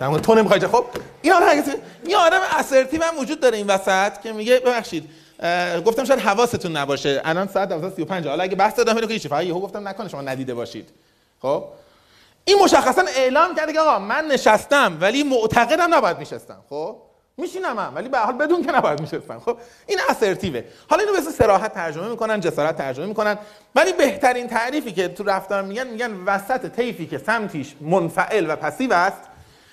جمع. 0.00 0.18
تو 0.18 0.34
نمی‌خوای 0.34 0.60
جا- 0.60 0.68
خب 0.68 0.84
این 1.22 1.32
آدم 1.32 1.46
یه 2.06 2.16
آدم 2.16 2.40
اسرتیو 2.58 3.02
هم 3.02 3.18
وجود 3.18 3.40
داره 3.40 3.56
این 3.56 3.66
وسط 3.66 4.20
که 4.20 4.32
میگه 4.32 4.58
ببخشید 4.60 5.10
گفتم 5.86 6.04
شاید 6.04 6.20
حواستون 6.20 6.76
نباشه. 6.76 7.20
الان 7.24 7.48
ساعت 7.48 7.68
12:35 7.68 8.26
حالا 8.26 8.42
اگه 8.42 8.56
بحث 8.56 8.78
ادامه 8.78 9.00
بده 9.00 9.18
که 9.18 9.28
فقط 9.28 9.44
یهو 9.44 9.60
گفتم 9.60 9.88
نکنه 9.88 10.08
شما 10.08 10.22
ندیده 10.22 10.54
باشید. 10.54 10.88
خب؟ 11.42 11.64
این 12.44 12.58
مشخصا 12.62 13.02
اعلام 13.16 13.54
کرده 13.54 13.72
که 13.72 13.80
آقا 13.80 13.98
من 13.98 14.24
نشستم 14.24 14.98
ولی 15.00 15.22
معتقدم 15.22 15.94
نباید 15.94 16.18
میشستم 16.18 16.58
خب؟ 16.70 16.96
میشینم 17.38 17.78
هم 17.78 17.92
ولی 17.94 18.08
به 18.08 18.18
حال 18.18 18.34
بدون 18.34 18.62
که 18.64 18.72
نباید 18.72 19.00
میشستم. 19.00 19.40
خب 19.40 19.58
این 19.86 19.98
اسرتیوه 20.08 20.62
حالا 20.90 21.02
اینو 21.02 21.12
به 21.12 21.18
اسم 21.18 21.30
صراحت 21.30 21.74
ترجمه 21.74 22.08
می‌کنن 22.08 22.40
جسارت 22.40 22.76
ترجمه 22.76 23.06
می‌کنن. 23.06 23.38
ولی 23.74 23.92
بهترین 23.92 24.48
تعریفی 24.48 24.92
که 24.92 25.08
تو 25.08 25.24
رفتار 25.24 25.62
میگن 25.62 25.86
میگن 25.86 26.24
وسط 26.26 26.68
طیفی 26.68 27.06
که 27.06 27.18
سمتیش 27.18 27.74
منفعل 27.80 28.50
و 28.50 28.56
پسیو 28.56 28.92
است 28.92 29.22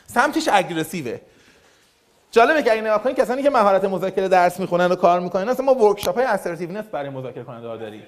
سمتش 0.07 0.49
اگریسیوه 0.51 1.19
جالبه 2.31 2.63
که 2.63 2.71
اگه 2.71 2.81
نگاه 2.81 3.03
کنید 3.03 3.15
کسانی 3.15 3.43
که 3.43 3.49
مهارت 3.49 3.83
مذاکره 3.83 4.27
درس 4.27 4.59
می‌خونن 4.59 4.85
و 4.85 4.95
کار 4.95 5.19
می‌کنن 5.19 5.49
اصلا 5.49 5.65
ما 5.65 5.75
ورکشاپ 5.75 6.15
های 6.15 6.25
اسرتیونس 6.25 6.85
برای 6.85 7.09
مذاکره 7.09 7.43
کننده 7.43 7.67
ها 7.67 7.77
داریم. 7.77 8.03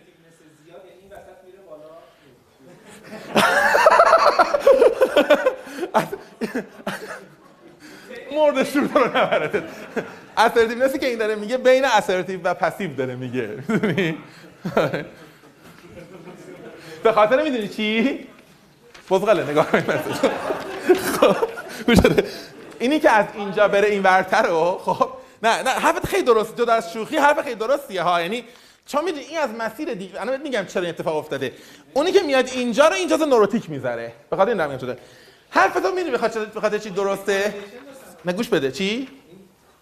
مرد 8.35 8.63
شور 8.63 8.89
رو 8.93 9.07
نبرده 9.17 9.63
اسرتیونسی 10.37 10.99
که 10.99 11.07
این 11.07 11.19
داره 11.19 11.35
میگه 11.35 11.57
بین 11.57 11.85
اسرتیو 11.85 12.39
و 12.43 12.53
پسیو 12.53 12.95
داره 12.95 13.15
میگه. 13.15 13.49
به 17.03 17.11
خاطر 17.11 17.43
می‌دونی 17.43 17.67
چی؟ 17.67 18.19
بزغله 19.09 19.51
نگاه 19.51 19.71
کنید 19.71 19.85
خب. 21.21 21.35
اینی 22.79 22.99
که 22.99 23.09
از 23.09 23.25
اینجا 23.35 23.67
بره 23.67 23.87
این 23.87 24.03
ورتر 24.03 24.47
رو 24.47 24.81
خب 24.85 25.09
نه 25.43 25.63
نه 25.63 25.69
حرفت 25.69 26.07
خیلی 26.07 26.23
درست. 26.23 26.57
جدا 26.57 26.73
از 26.73 26.93
شوخی 26.93 27.17
حرف 27.17 27.43
خیلی 27.43 27.55
درستیه 27.55 28.01
ها. 28.01 28.21
یعنی 28.21 28.43
چون 28.85 29.03
می‌دونی 29.03 29.23
این 29.23 29.39
از 29.39 29.49
مسیر 29.59 29.93
دیگه 29.93 30.21
الان 30.21 30.41
میگم 30.41 30.65
چرا 30.65 30.81
این 30.81 30.89
اتفاق 30.89 31.15
افتاده. 31.15 31.51
اونی 31.93 32.11
که 32.11 32.21
میاد 32.21 32.47
اینجا 32.47 32.87
رو 32.87 32.93
اینجا 32.93 33.15
نوروتیک 33.15 33.69
می‌ذاره. 33.69 34.13
به 34.29 34.35
خاطر 34.35 34.49
این 34.49 34.57
دارم 34.57 34.77
شده. 34.77 34.97
حرف 35.49 35.73
تو 35.73 35.91
می‌دونی 35.91 36.17
بخاطر 36.55 36.77
چی 36.77 36.89
درسته؟ 36.89 37.53
نه 38.25 38.33
گوش 38.33 38.47
بده. 38.49 38.71
چی؟ 38.71 39.07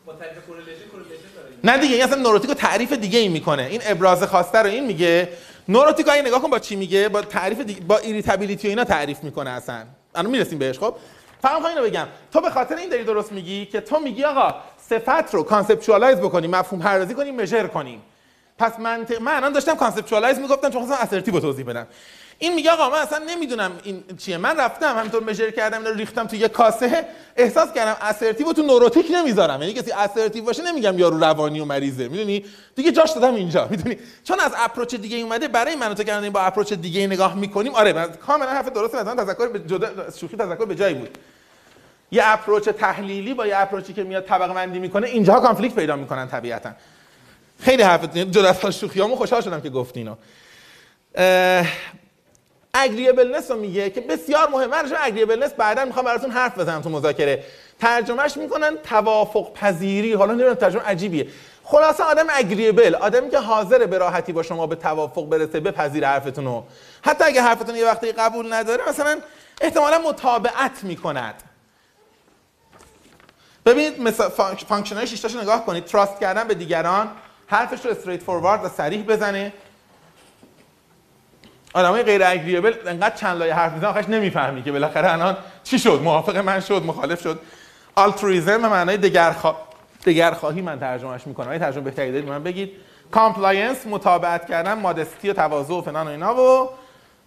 با 0.06 0.14
تعریف 0.14 0.45
correlation 0.48 0.88
correlation 0.91 1.12
داره 1.36 1.49
نه 1.64 1.78
دیگه 1.78 1.95
این 1.95 2.03
اصلا 2.03 2.22
neurotic 2.22 2.49
رو 2.49 2.56
تعریف 2.56 2.94
دیگه 2.94 3.20
ای 3.20 3.28
می‌کنه. 3.28 3.64
این 3.64 3.82
ابراز 3.86 4.24
خواسته 4.24 4.57
رو 4.57 4.70
این 4.70 4.86
میگه. 4.86 5.30
neurotic 5.68 6.10
اگه 6.10 6.22
نگاه 6.22 6.41
کن 6.41 6.49
با 6.49 6.60
چی 6.60 6.76
میگه؟ 6.76 7.10
با 7.10 7.22
تعریف 7.22 7.60
دیگه 7.60 7.82
با 7.82 7.98
irritability 7.98 8.68
و 8.68 8.70
اینا 8.70 8.84
تعریف 8.84 9.24
می‌کنه 9.24 9.49
اصلا. 9.49 9.84
الان 10.16 10.32
می‌رسیم 10.32 10.60
بهش 10.60 10.80
خب؟ 10.80 10.95
فهم 11.41 11.66
اینو 11.66 11.84
بگم. 11.84 12.07
تو 12.34 12.41
به 12.41 12.49
خاطر 12.49 12.76
این 12.76 12.90
داری 12.90 13.03
درست 13.03 13.32
میگی 13.32 13.66
که 13.66 13.82
تو 13.82 13.99
میگی 13.99 14.24
آقا 14.24 14.56
صفت 14.90 15.34
رو 15.34 15.44
conceptualize 15.44 16.18
بکنیم 16.18 16.49
مفهوم 16.49 16.82
پردازی 16.82 17.14
کنیم 17.14 17.36
measure 17.36 17.68
کنیم. 17.68 18.02
پس 18.57 18.80
منطق 18.80 19.22
من 19.22 19.36
الان 19.36 19.53
داشتم 19.53 19.76
conceptualize 19.76 20.40
می‌گفتم 20.40 20.70
چون 20.70 20.86
خواستم 20.86 21.03
assertive 21.03 21.40
توضیح 21.40 21.66
بدم. 21.66 21.88
این 22.40 22.56
میگه 22.56 22.72
آقا 22.72 22.90
من 22.90 22.98
اصلا 22.98 23.18
نمی‌دونم 23.30 23.72
این 23.84 24.03
چیه. 24.18 24.38
من 24.38 24.57
رفتم 24.57 24.98
همینطور 24.98 25.24
measure 25.24 25.52
کردم 25.52 25.86
اینو 25.86 25.94
ریختم 25.94 26.28
تو 26.28 26.36
یه 26.36 26.48
کاسه. 26.48 27.06
احساس 27.36 27.74
کردم 27.74 27.98
assertive 28.02 28.53
تو 28.53 28.62
neurotic 28.62 29.06
نمی‌ذارم. 29.12 29.62
یعنی 29.62 29.74
کسی 29.74 29.91
assertive 29.91 30.44
باشه 30.44 30.64
نمیگم 30.64 30.99
یارو 30.99 31.20
روانی 31.20 31.60
و 31.60 31.66
مریضه. 31.66 32.07
می‌دونی؟ 32.07 32.45
دیگه 32.76 32.91
جاش 32.91 33.12
دادم 33.12 33.36
اینجا. 33.36 33.68
می‌دونی؟ 33.72 33.98
چون 34.24 34.40
از 34.40 34.52
approach 34.57 34.95
دیگه 34.95 35.18
اومده 35.18 35.48
برای 35.48 35.76
من 35.76 35.94
تو 35.94 36.03
که 36.03 36.30
با 36.30 36.41
اپروچ 36.41 36.74
دیگه 36.74 37.07
نگاه 37.07 37.36
می‌کنیم. 37.36 37.76
آره 37.76 37.94
من 37.94 38.07
کاملا 38.07 38.49
حرف 38.49 38.70
درسته. 38.70 39.02
مثلا 39.02 39.26
تذکر 39.26 39.48
به 39.48 39.60
جدا 39.60 40.12
شوخی 40.20 40.38
تذکر 40.38 40.66
به 40.66 40.76
جایی 40.76 40.95
بود. 40.95 41.18
یه 42.12 42.22
approach 42.26 42.70
تحلیلی 42.70 43.34
با 43.34 43.48
یه 43.48 43.57
approach 43.57 43.90
ی 43.90 43.94
که 43.94 44.03
میاد 44.03 44.26
طبقه 44.26 44.53
بندی 44.53 44.80
می‌کنه 44.80 45.07
اینجاها 45.07 45.40
conflict 45.40 45.76
پیدا 45.76 45.95
می‌کنن 45.95 46.28
طبیعتا. 46.28 46.72
خیلی 47.60 47.84
حرف 47.84 48.16
جدا 48.16 48.49
از 48.49 48.80
شوخیامو 48.80 49.16
خوشحال 49.16 49.41
شدم 49.41 49.62
که 49.62 49.70
گفتی 49.70 49.99
اینو. 49.99 50.16
اگریبلنس 52.77 53.52
رو 53.52 53.57
میگه 53.57 53.89
که 53.89 54.02
بسیار 54.02 54.49
مهمه 54.49 54.84
به 54.84 55.06
اگریبلنس 55.06 55.53
بعدا 55.53 55.85
می‌خوام 55.85 56.06
براتون 56.06 56.31
حرف 56.31 56.57
بزنم 56.60 56.81
تو 56.81 56.89
مذاکره. 56.89 57.43
ترجمهش 57.80 58.38
می‌کنن 58.38 58.77
توافق 58.77 59.53
پذیری 59.53 60.14
حالا 60.14 60.34
نمی‌دونم 60.34 60.56
ترجمه 60.56 60.81
عجیبیه. 60.81 61.27
خلاصه 61.64 62.03
آدم 62.03 62.26
اگریبل 62.30 62.95
آدمی 62.95 63.30
که 63.30 63.39
حاضر 63.39 63.85
به 63.85 63.97
راحتی 63.97 64.34
با 64.34 64.43
شما 64.43 64.68
به 64.68 64.76
توافق 64.76 65.30
برسه 65.30 65.60
بپذیر 65.60 66.07
حرفتون 66.07 66.45
رو 66.45 66.64
حتی 67.02 67.23
اگه 67.23 67.41
حرفتون 67.41 67.76
یه 67.76 67.85
وقتی 67.85 68.11
قبول 68.11 68.53
نداره 68.53 68.89
مثلا 68.89 69.18
احتمالا 69.61 69.99
مطابقت 69.99 70.84
می‌کند. 70.84 71.43
ببینید 73.65 74.02
مثلا 74.02 74.30
function 74.68 75.41
نگاه 75.41 75.65
کنید. 75.65 75.85
trust 75.86 76.20
کردن 76.19 76.47
به 76.47 76.53
دیگران. 76.53 77.11
حرفش 77.47 77.85
رو 77.85 77.91
straightforward 77.91 78.66
و 78.65 78.69
صریح 78.69 79.03
بزنه. 79.03 79.53
آدمای 81.76 82.03
غیر 82.03 82.23
agreeable 82.24 82.74
انقدر 82.88 83.15
چند 83.15 83.39
لایه 83.39 83.53
حرف 83.53 83.73
می‌زنن 83.73 83.89
آخرش 83.89 84.10
نمی‌فهمی 84.10 84.64
که 84.64 84.72
بالاخره 84.72 85.14
الان 85.14 85.38
چی 85.64 85.80
شد 85.80 85.99
موافق 86.03 86.38
من 86.38 86.60
شد 86.60 86.84
مخالف 86.85 87.22
شد. 87.22 87.39
altruism 87.95 88.62
به 88.61 88.68
معنای 88.68 88.97
دگرخوا... 88.97 89.56
دگرخواهی 90.06 90.61
من 90.61 90.80
ترجمهش 90.80 91.27
می‌کنم. 91.27 91.49
این 91.49 91.60
ترجمه 91.60 91.81
بهتری 91.81 92.11
دارید 92.11 92.30
من 92.30 92.43
بگید. 92.43 92.72
compliance 93.12 93.78
مطابقت 93.88 94.47
کردن 94.49 94.73
modesty 94.74 95.30
و 95.30 95.34
تواضع 95.34 95.73
و 95.73 95.81
فلان 95.81 96.07
و 96.07 96.10
اینا 96.10 96.35
و 96.35 96.69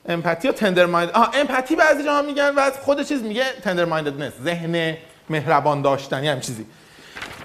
empathy 0.08 0.48
و 0.48 0.52
tender 0.52 0.86
mind 0.86 1.10
آها 1.10 1.30
empathy 1.34 1.76
بعضی 1.76 2.04
جاها 2.04 2.22
میگن 2.22 2.54
و 2.56 2.70
خود 2.70 3.02
چیز 3.02 3.22
میگه 3.22 3.44
tender-mindedness 3.64 4.32
ذهن 4.44 4.96
مهربان 5.30 5.82
داشتنی 5.82 6.28
هم 6.28 6.40
چیزی. 6.40 6.66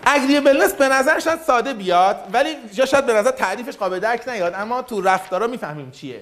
اگریبلنس 0.05 0.73
به 0.73 0.88
نظر 0.88 1.19
شاید 1.19 1.39
ساده 1.39 1.73
بیاد 1.73 2.15
ولی 2.34 2.49
شاید 2.85 3.05
به 3.05 3.13
نظر 3.13 3.31
تعریفش 3.31 3.77
قابل 3.77 3.99
درک 3.99 4.30
نیاد 4.30 4.53
اما 4.55 4.81
تو 4.81 5.01
رفتارا 5.01 5.47
می‌فهمیم 5.47 5.91
چیه. 5.91 6.21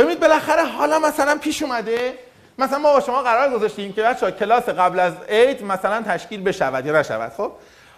ببینید 0.00 0.20
بالاخره 0.20 0.64
حالا 0.64 0.98
مثلا 0.98 1.38
پیش 1.38 1.62
اومده 1.62 2.14
مثلا 2.58 2.78
ما 2.78 2.92
با 2.92 3.00
شما 3.00 3.22
قرار 3.22 3.50
گذاشتیم 3.50 3.92
که 3.92 4.02
بچه‌ها 4.02 4.32
کلاس 4.32 4.68
قبل 4.68 5.00
از 5.00 5.12
عید 5.28 5.64
مثلا 5.64 6.02
تشکیل 6.02 6.42
بشود 6.42 6.86
یا 6.86 7.00
نشود 7.00 7.32
خب؟ 7.36 7.52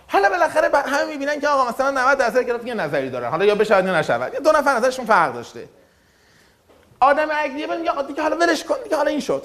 حالا 0.08 0.28
بالاخره 0.28 0.78
همه 0.78 1.04
می‌بینن 1.04 1.40
که 1.40 1.48
آقا 1.48 1.68
مثلا 1.68 1.90
90 1.90 2.18
درصد 2.18 2.42
کلاس 2.42 2.64
یه 2.64 2.74
نظری 2.74 3.10
دارن 3.10 3.30
حالا 3.30 3.44
یا 3.44 3.54
بشود 3.54 3.86
یا 3.86 3.98
نشود 3.98 4.32
دو 4.32 4.52
نفر 4.52 4.76
نظرشون 4.76 5.06
فرق 5.06 5.34
داشته. 5.34 5.68
آدم 7.00 7.28
اگریبل 7.32 7.78
میگه 7.78 8.02
دیگه 8.06 8.22
حالا 8.22 8.36
ولش 8.36 8.64
کن 8.64 8.74
دیگه 8.84 8.96
حالا 8.96 9.10
این 9.10 9.20
شد. 9.20 9.42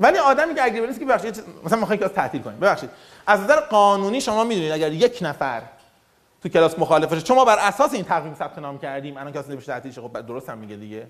ولی 0.00 0.18
آدمی 0.18 0.54
که 0.54 0.64
اگریبل 0.64 0.86
نیست 0.86 0.98
که 0.98 1.04
ببخشید 1.04 1.44
مثلا 1.64 1.78
می‌خواین 1.78 2.00
کلاس 2.00 2.12
تعطیل 2.12 2.42
کنیم. 2.42 2.60
ببخشید. 2.60 2.90
از 3.26 3.40
نظر 3.40 3.60
قانونی 3.60 4.20
شما 4.20 4.44
می‌دونید 4.44 4.72
اگر 4.72 4.92
یک 4.92 5.18
نفر 5.22 5.62
تو 6.42 6.48
کلاس 6.48 6.78
مخالفه 6.78 7.20
چون 7.20 7.36
ما 7.36 7.44
بر 7.44 7.58
اساس 7.58 7.94
این 7.94 8.04
تقویم 8.04 8.34
ثبت 8.34 8.58
نام 8.58 8.78
کردیم 8.78 9.16
الان 9.16 9.32
کلاس 9.32 9.48
نمیشه 9.48 9.66
تعطیل 9.66 9.92
خب 9.92 10.20
درست 10.20 10.48
هم 10.48 10.58
میگه 10.58 10.76
دیگه. 10.76 11.06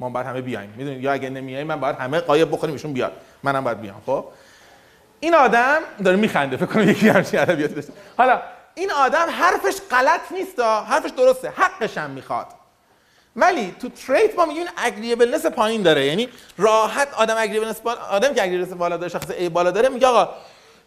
ما 0.00 0.10
باید 0.10 0.26
همه 0.26 0.40
بیایم 0.40 0.74
می‌دونید 0.76 1.02
یا 1.02 1.12
اگه 1.12 1.30
نمیاییم 1.30 1.66
من 1.66 1.80
باید 1.80 1.96
همه 1.96 2.20
قایب 2.20 2.52
بخوریم 2.52 2.74
ایشون 2.74 2.92
بیاد. 2.92 3.12
منم 3.42 3.64
باید 3.64 3.80
بیام. 3.80 4.02
خب؟ 4.06 4.24
این 5.20 5.34
آدم 5.34 5.78
داره 6.04 6.16
میخنده 6.16 6.56
فکر 6.56 6.66
کنم 6.66 6.88
یکی 6.88 7.08
همچین 7.08 7.40
ادبیاتی 7.40 7.74
داشته. 7.74 7.92
حالا 8.16 8.42
این 8.74 8.90
آدم 8.92 9.26
حرفش 9.30 9.80
غلط 9.90 10.20
نیست 10.30 10.60
حرفش 10.60 11.10
درسته. 11.10 11.52
حقش 11.56 11.98
هم 11.98 12.10
می‌خواد. 12.10 12.46
ولی 13.36 13.74
تو 13.80 13.88
تریت 13.88 14.36
ما 14.36 14.44
میگیم 14.44 14.66
اگریبلنس 14.76 15.46
پایین 15.46 15.82
داره. 15.82 16.06
یعنی 16.06 16.28
راحت 16.58 17.14
آدم 17.14 17.34
agreeableness 17.38 17.80
بالا 17.80 18.00
آدم 18.00 18.34
که 18.34 18.42
agreeableness 18.42 18.72
بالا 18.72 18.96
داره 18.96 19.08
شخص 19.08 19.30
A 19.30 19.48
بالا 19.48 19.70
داره 19.70 19.88
میگه 19.88 20.06
آقا 20.06 20.28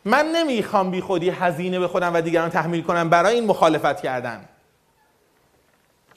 من 0.06 0.26
نمی‌خوام 0.26 0.92
بی 0.92 1.02
خودی 1.02 1.30
هزینه 1.30 1.80
به 1.80 1.88
خودم 1.88 2.14
و 2.14 2.22
دیگران 2.22 2.50
تحمیل 2.50 2.84
کنم 2.84 3.10
برای 3.10 3.36
این 3.36 3.46
مخالفت 3.46 4.02
کردن. 4.02 4.46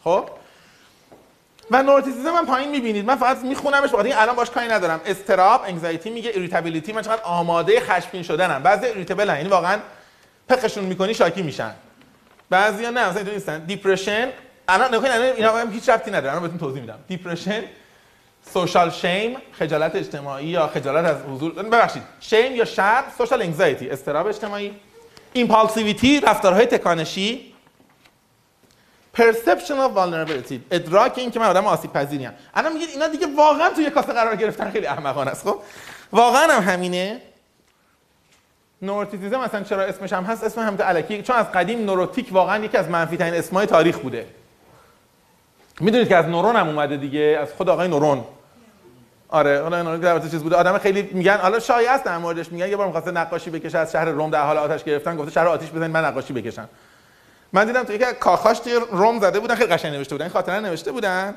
خب؟ 0.04 0.28
و 1.70 1.82
neuroticism 1.82 2.30
من 2.30 2.46
پایین 2.46 2.70
می‌بینید. 2.70 3.04
من 3.04 3.16
فقط 3.16 3.38
میخونمش 3.38 3.90
بخاطر 3.90 4.12
الان 4.18 4.36
باش 4.36 4.50
کاری 4.50 4.68
ندارم. 4.68 5.00
اضطراب 5.06 5.62
anxiety 5.66 6.10
میگه 6.10 6.30
irritability 6.30 6.92
من 6.92 7.02
چقدر 7.02 7.22
آماده 7.22 7.80
خشمگین 7.80 8.22
شدنم. 8.22 8.62
بعضی 8.62 8.86
irritable 8.86 9.28
یعنی 9.28 9.48
واقعا 9.48 9.78
پخشون 10.48 10.84
می‌کنی 10.84 11.14
شاکی 11.14 11.42
میشن. 11.42 11.72
بعضیا 12.50 12.90
نه 12.90 13.08
مثلا 13.08 13.22
نیستن. 13.22 13.58
depression 13.58 14.28
الان 14.68 14.94
نکنید 14.94 15.12
الان 15.12 15.36
اینا 15.36 15.56
هم 15.56 15.72
هیچ 15.72 15.88
ربطی 15.88 16.10
نداره. 16.10 16.30
الان 16.30 16.42
بهتون 16.42 16.58
توضیح 16.58 16.80
میدم. 16.80 16.98
depression 17.08 17.62
social 18.54 18.90
shame 18.90 19.36
خجالت 19.52 19.96
اجتماعی 19.96 20.46
یا 20.46 20.66
خجالت 20.66 21.04
از 21.04 21.16
حضور. 21.30 21.52
ببخشید. 21.52 22.02
shame 22.20 22.56
یا 22.56 22.64
شرم 22.64 23.04
social 23.18 23.42
anxiety 23.42 23.90
اضطراب 23.90 24.26
اجتماعی. 24.26 24.74
impulsivity 25.32 26.20
رفتارهای 26.20 26.66
تکانشی. 26.66 27.55
Perception 29.16 29.78
of 29.78 29.96
vulnerability. 29.96 30.60
ادراک 30.70 31.12
این 31.16 31.30
که 31.30 31.40
من 31.40 31.46
آدم 31.46 31.66
آسیب 31.66 31.92
پذیریم 31.92 32.30
الان 32.54 32.72
میگید 32.72 32.88
اینا 32.88 33.08
دیگه 33.08 33.26
واقعا 33.36 33.70
توی 33.70 33.90
کاسه 33.90 34.12
قرار 34.12 34.36
گرفتن 34.36 34.70
خیلی 34.70 34.86
احمقانه 34.86 35.30
است. 35.30 35.48
خب؟ 35.48 35.58
واقعا 36.12 36.52
هم 36.52 36.72
همینه. 36.72 37.20
neuroticism 38.82 39.40
مثلا 39.40 39.62
چرا 39.62 39.82
اسمش 39.82 40.12
هم 40.12 40.24
هست؟ 40.24 40.44
اسم 40.44 40.60
هم 40.60 40.76
الکی. 40.80 41.22
چون 41.22 41.36
از 41.36 41.52
قدیم 41.52 41.84
neurotic 41.84 42.28
واقعا 42.32 42.64
یکی 42.64 42.76
از 42.76 42.88
منفی 42.88 43.16
ترین 43.16 43.34
اسمای 43.34 43.66
تاریخ 43.66 43.98
بوده. 43.98 44.26
می‌دونید 45.80 46.08
که 46.08 46.16
از 46.16 46.26
نورون 46.26 46.56
هم 46.56 46.68
اومده 46.68 46.96
دیگه. 46.96 47.38
از 47.42 47.52
خود 47.52 47.68
آقای 47.68 47.88
نورون. 47.88 48.24
آره 49.28 49.62
حالا 49.62 49.82
نورون 49.82 50.00
در 50.00 50.18
چیز 50.18 50.42
بوده. 50.42 50.56
آدم 50.56 50.78
خیلی 50.78 51.02
میگن 51.02 51.36
حالا 51.36 51.58
شایعه 51.58 51.90
است 51.90 52.04
در 52.04 52.18
موردش. 52.18 52.52
میگن 52.52 52.68
یه 52.68 52.76
بار 52.76 52.86
می‌خواسته 52.86 53.10
نقاشی 53.10 53.50
بکشه 53.50 53.78
از 53.78 53.92
شهر 53.92 54.04
روم 54.04 54.30
در 54.30 54.42
حال 54.42 54.58
آتش 54.58 54.84
گرفتن 54.84 55.16
گفته 55.16 55.30
شهر 55.30 55.46
آتش 55.46 55.70
بزنید 55.70 55.90
من 55.90 56.04
نقاشی 56.04 56.32
بکشم. 56.32 56.68
من 57.56 57.64
دیدم 57.64 57.82
تو 57.82 57.92
یکی 57.92 58.04
کاخاش 58.20 58.60
روم 58.90 59.20
زده 59.20 59.40
بودن 59.40 59.54
خیلی 59.54 59.72
قشنگ 59.72 59.94
نوشته 59.94 60.14
بودن 60.14 60.28
خاطره 60.28 60.60
نوشته 60.60 60.92
بودن 60.92 61.34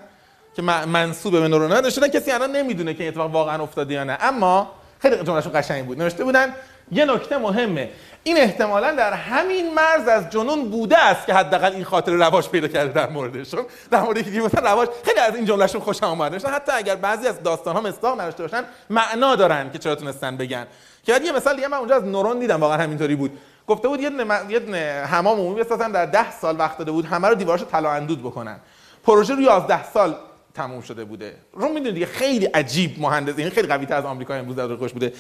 که 0.56 0.62
منسوب 0.62 1.40
به 1.40 1.48
نورونا 1.48 1.80
نوشته 1.80 2.10
کسی 2.10 2.32
الان 2.32 2.52
نمی‌دونه 2.52 2.94
که 2.94 3.08
اتفاق 3.08 3.32
واقعا 3.32 3.64
افتاده 3.64 3.94
یا 3.94 4.04
نه. 4.04 4.18
اما 4.22 4.72
خیلی 5.00 5.16
جملهشون 5.24 5.52
قشنگ 5.56 5.86
بود. 5.86 6.02
نوشته 6.02 6.24
بودن 6.24 6.54
یه 6.92 7.06
نکته 7.06 7.38
مهمه. 7.38 7.90
این 8.24 8.38
احتمالا 8.38 8.92
در 8.92 9.14
همین 9.14 9.74
مرز 9.74 10.08
از 10.08 10.30
جنون 10.30 10.70
بوده 10.70 10.98
است 10.98 11.26
که 11.26 11.34
حداقل 11.34 11.74
این 11.74 11.84
خاطر 11.84 12.12
رواج 12.12 12.50
پیدا 12.50 12.68
کرده 12.68 12.94
در 12.94 13.10
موردشون. 13.10 13.66
در 13.92 14.02
مورد 14.02 14.34
که 14.34 14.42
مثلا 14.42 14.72
رواج 14.72 14.90
خیلی 15.06 15.20
از 15.20 15.36
این 15.36 15.46
جملهشون 15.46 15.82
خوشم 15.82 16.06
اومده 16.06 16.50
حتی 16.50 16.72
اگر 16.72 16.96
بعضی 16.96 17.28
از 17.28 17.44
داستان 17.44 17.76
ها 17.76 17.82
مستاق 17.82 18.22
نداشته 18.22 18.44
باشن 18.44 18.64
معنا 18.90 19.36
دارن 19.36 19.72
که 19.72 19.78
چرا 19.78 19.96
تونستن 19.96 20.38
بگن. 20.38 20.68
که 21.04 21.20
یه 21.24 21.32
مثال 21.32 21.56
دیگه 21.56 21.68
من 21.68 21.78
اونجا 21.78 21.96
از 21.96 22.04
نورون 22.04 22.40
دیدم 22.40 22.62
واقعا 22.62 22.78
همینطوری 22.78 23.16
بود. 23.16 23.38
گفته 23.70 23.88
بود 23.88 24.02
یه 24.02 24.12
یه 24.50 25.06
حمام 25.06 25.40
عمومی 25.40 25.60
بسازن 25.60 25.92
در 25.92 26.06
10 26.06 26.32
سال 26.32 26.60
وقت 26.60 26.78
داده 26.78 26.92
بود 26.92 27.06
همه 27.06 27.28
رو 27.28 27.36
دیوارش 27.36 27.64
طلا 27.64 27.92
اندود 27.92 28.20
بکنن. 28.24 28.60
پروژه 29.04 29.36
رو 29.36 29.42
11 29.42 29.84
سال 29.84 30.16
تموم 30.54 30.82
شده 30.82 31.06
بوده. 31.06 31.36
رو 31.54 31.68
می‌دونید 31.68 31.94
دیگه 31.94 32.06
خیلی 32.06 32.46
عجیب 32.46 33.02
مهندس 33.02 33.38
این 33.38 33.50
خیلی 33.50 33.68
قوی 33.68 33.86
از 33.86 34.06
آمریکا 34.06 34.34
امروز 34.34 34.56
در 34.56 34.76
خوش 34.76 34.94
بوده. 34.94 35.14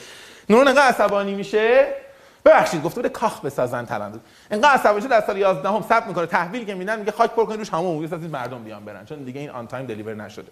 نورون 0.49 0.67
انقدر 0.67 0.87
عصبانی 0.87 1.35
میشه؟ 1.35 1.87
ببخشید 2.45 2.83
گفته 2.83 2.95
بوده 3.01 3.09
کاخ 3.09 3.41
بسازن 3.41 3.85
تلندود 3.85 4.21
انقدر 4.51 4.69
عصبانی 4.69 5.01
شده 5.01 5.09
در 5.09 5.27
سال 5.27 5.37
11 5.37 5.69
هم 5.69 5.81
ثبت 5.81 6.07
می‌کنه. 6.07 6.25
تحویل 6.25 6.65
که 6.65 6.75
میدن 6.75 6.99
میگه 6.99 7.11
خاک 7.11 7.31
پر 7.31 7.45
کنید 7.45 7.59
روش 7.59 7.69
همون 7.69 8.05
بسازید 8.05 8.31
مردم 8.31 8.63
بیان 8.63 8.85
برن. 8.85 9.05
چون 9.05 9.23
دیگه 9.23 9.39
این 9.39 9.49
آن 9.49 9.67
تایم 9.67 9.85
دلیور 9.85 10.13
نشده. 10.13 10.51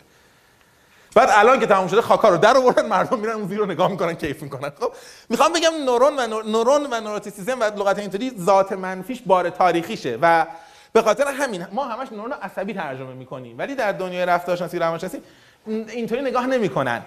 بعد 1.18 1.30
الان 1.32 1.60
که 1.60 1.66
تموم 1.66 1.88
شده 1.88 2.02
خاکا 2.02 2.30
رو 2.30 2.38
در 2.38 2.58
آوردن 2.58 2.86
مردم 2.86 3.20
میرن 3.20 3.34
اون 3.34 3.48
زیر 3.48 3.58
رو 3.58 3.66
نگاه 3.66 3.92
می‌کنن 3.92 4.14
کیف 4.14 4.44
می‌کنن. 4.44 4.72
خب 4.80 4.94
می‌خوام 5.30 5.54
بگم 5.54 5.72
نورون 5.86 6.20
و 6.20 6.44
نورون 6.44 6.88
و 6.92 7.00
نوروتیسیزم 7.00 7.60
و 7.60 7.64
لغت 7.64 8.00
اینطوری 8.00 8.32
ذات 8.40 8.72
منفیش 8.72 9.22
بار 9.26 9.50
تاریخیشه 9.50 10.18
و 10.22 10.46
به 10.94 11.02
خاطر 11.02 11.28
همین 11.28 11.68
ما 11.72 11.86
همش 11.86 12.08
نورون 12.12 12.34
عصبی 12.42 12.74
ترجمه 12.74 13.14
می‌کنیم. 13.14 13.58
ولی 13.58 13.76
در 13.76 13.92
دنیای 13.92 14.26
رفتارشناسی 14.26 14.80
روانشناسی 14.80 15.22
اینطوری 15.68 16.22
نگاه 16.22 16.48
نمی‌کنن. 16.48 17.02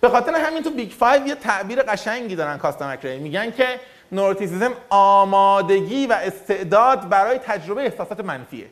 به 0.00 0.08
خاطر 0.08 0.34
همین 0.34 0.62
تو 0.62 0.70
بیگ 0.70 0.98
5 0.98 1.28
یه 1.28 1.34
تعبیر 1.34 1.82
قشنگی 1.82 2.36
دارن 2.36 2.58
کاستم 2.58 2.98
میگن 3.02 3.50
که 3.50 3.80
neuroticism 4.12 4.72
آمادگی 4.90 6.06
و 6.06 6.12
استعداد 6.12 7.08
برای 7.08 7.38
تجربه 7.38 7.82
احساسات 7.82 8.20
منفیه. 8.20 8.66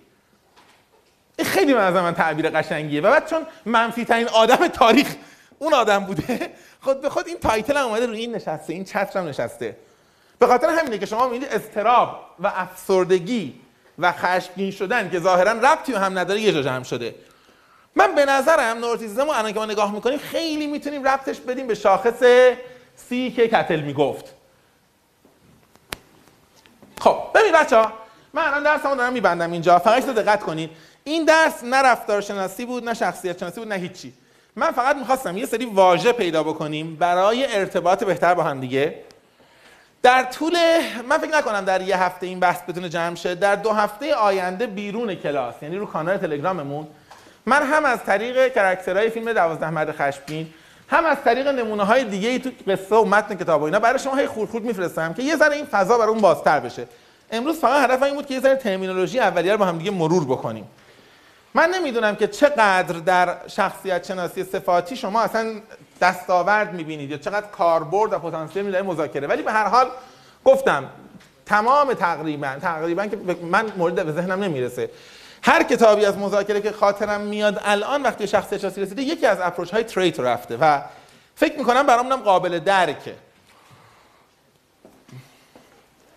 خیلی 1.38 1.74
من 1.74 1.90
من 1.90 2.14
تعبیر 2.14 2.50
قشنگیه. 2.50 3.00
و 3.00 3.10
بعد 3.10 3.30
چون 3.30 3.46
منفی 3.66 4.04
ترین 4.04 4.28
آدم 4.28 4.68
تاریخ 4.68 5.14
اون 5.59 5.74
آدم 5.74 6.04
بوده 6.04 6.50
خود 6.80 7.00
به 7.00 7.10
خود 7.10 7.28
این 7.28 7.38
title 7.39 7.76
هم 7.76 7.86
اومده 7.86 8.06
روی 8.06 8.18
این 8.18 8.34
نشسته 8.34 8.72
این 8.72 8.84
چتر 8.84 9.18
هم 9.18 9.28
نشسته. 9.28 9.76
به 10.38 10.46
خاطر 10.46 10.68
همینه 10.68 10.98
که 10.98 11.06
شما 11.06 11.28
می‌بینید 11.28 11.48
اضطراب 11.48 12.20
و 12.38 12.46
افسردگی 12.46 13.60
و 13.98 14.12
خشمگین 14.12 14.70
شدن 14.70 15.10
که 15.10 15.20
ظاهرا 15.20 15.52
ربطی 15.52 15.92
هم 15.94 16.18
نداره 16.18 16.40
یه 16.40 16.52
جا 16.52 16.62
جمع 16.62 16.84
شده. 16.84 17.14
من 17.96 18.14
به 18.14 18.24
نظرم 18.24 18.78
neuroticism 18.78 19.24
رو 19.24 19.30
الان 19.30 19.52
که 19.52 19.59
ما 19.59 19.64
نگاه 19.64 19.92
می‌کنیم 19.92 20.18
خیلی 20.18 20.66
می‌تونیم 20.66 21.09
ربطش 21.09 21.40
بدیم 21.40 21.66
به 21.66 21.74
شاخص 21.74 22.22
C 22.97 23.30
که 23.30 23.48
کتل 23.48 23.80
می‌گفت. 23.80 24.34
خب 27.00 27.18
ببین 27.34 27.52
بچه 27.52 27.76
ها 27.76 27.92
من 28.32 28.42
الان 28.42 28.62
درسمو 28.62 28.96
دارم 28.96 29.12
میبندم 29.12 29.52
اینجا. 29.52 29.78
فقط 29.78 30.06
دقت 30.06 30.40
کنید. 30.40 30.70
این 31.04 31.24
درس 31.24 31.64
نه 31.64 31.76
رفتارشناسی 31.76 32.64
بود 32.64 32.84
نه 32.84 32.94
شخصیت 32.94 33.38
شناسی 33.38 33.60
بود 33.60 33.68
نه 33.68 33.74
هیچی. 33.74 34.12
من 34.56 34.70
فقط 34.70 34.96
می‌خواستم 34.96 35.36
یه 35.36 35.46
سری 35.46 35.64
واژه 35.64 36.12
پیدا 36.12 36.42
بکنیم 36.42 36.96
برای 36.96 37.56
ارتباط 37.56 38.04
بهتر 38.04 38.34
با 38.34 38.42
هم 38.42 38.60
دیگه. 38.60 38.94
در 40.02 40.22
طول 40.22 40.56
من 41.08 41.18
فکر 41.18 41.30
نکنم 41.30 41.60
در 41.60 41.82
یه 41.82 42.02
هفته 42.02 42.26
این 42.26 42.40
بحث 42.40 42.62
بتونه 42.68 42.88
جمع 42.88 43.14
شه 43.14 43.34
در 43.34 43.56
دو 43.56 43.72
هفته 43.72 44.14
آینده 44.14 44.66
بیرون 44.66 45.14
کلاس 45.14 45.54
یعنی 45.62 45.76
رو 45.76 45.86
کانال 45.86 46.16
تلگراممون. 46.16 46.86
من 47.46 47.62
هم 47.62 47.84
از 47.84 48.04
طریق 48.04 48.54
character 48.55 49.00
های 49.00 49.10
فیلم 49.10 49.32
دوازده 49.32 49.70
مرد 49.70 49.92
خشمگین 49.92 50.46
هم 50.88 51.04
از 51.04 51.16
طریق 51.24 51.48
نمونه 51.48 51.84
های 51.84 52.04
دیگه 52.04 52.28
ای 52.28 52.38
تو 52.38 52.50
قصه 52.66 52.96
و 52.96 53.04
متن 53.04 53.34
کتاب 53.34 53.62
و 53.62 53.64
اینا 53.64 53.78
برای 53.78 53.98
شما 53.98 54.16
هی 54.16 54.26
خورد 54.26 54.64
میفرستم 54.64 55.14
که 55.14 55.22
یه 55.22 55.36
ذره 55.36 55.56
این 55.56 55.66
فضا 55.66 55.98
برای 55.98 56.10
اون 56.10 56.20
بازتر 56.20 56.60
بشه. 56.60 56.86
امروز 57.30 57.58
فقط 57.58 57.90
هدف 57.90 58.02
این 58.02 58.14
بود 58.14 58.26
که 58.26 58.34
یه 58.34 58.40
ذره 58.40 58.56
ترمینولوژی 58.56 59.18
اولیه 59.18 59.56
با 59.56 59.64
هم 59.64 59.78
دیگه 59.78 59.90
مرور 59.90 60.24
بکنیم. 60.24 60.66
من 61.54 61.70
نمی‌دونم 61.70 62.16
که 62.16 62.26
چقدر 62.26 62.98
در 62.98 63.36
شخصیت 63.46 64.06
شناسی 64.06 64.44
صفاتی 64.44 64.96
شما 64.96 65.22
اصلا 65.22 65.60
دستاورد 66.00 66.72
می‌بینید 66.72 67.10
یا 67.10 67.16
چقدر 67.16 67.46
کاربرد 67.46 68.12
و 68.12 68.18
پتانسیل 68.18 68.64
میده 68.64 68.82
مذاکره. 68.82 69.26
ولی 69.26 69.42
به 69.42 69.52
هر 69.52 69.68
حال 69.68 69.86
گفتم 70.44 70.84
تمام 71.46 71.94
تقریبا 71.94 72.56
تقریبا 72.60 73.06
که 73.06 73.16
من 73.42 73.72
مورد 73.76 74.06
به 74.06 74.12
ذهنم 74.12 74.44
نمی‌رسه. 74.44 74.90
هر 75.42 75.62
کتابی 75.62 76.04
از 76.04 76.18
مذاکره 76.18 76.60
که 76.60 76.72
خاطرم 76.72 77.20
میاد 77.20 77.60
الان 77.64 78.02
وقتی 78.02 78.26
شخصیت 78.26 78.60
شناسی 78.60 78.80
رسیده 78.80 79.02
یکی 79.02 79.26
از 79.26 79.38
اپروچ 79.40 79.70
های 79.70 79.84
تریت 79.84 80.20
رفته 80.20 80.56
و 80.60 80.80
فکر 81.36 81.58
می‌کنم 81.58 81.86
برامونم 81.86 82.20
قابل 82.20 82.58
درکه. 82.58 83.14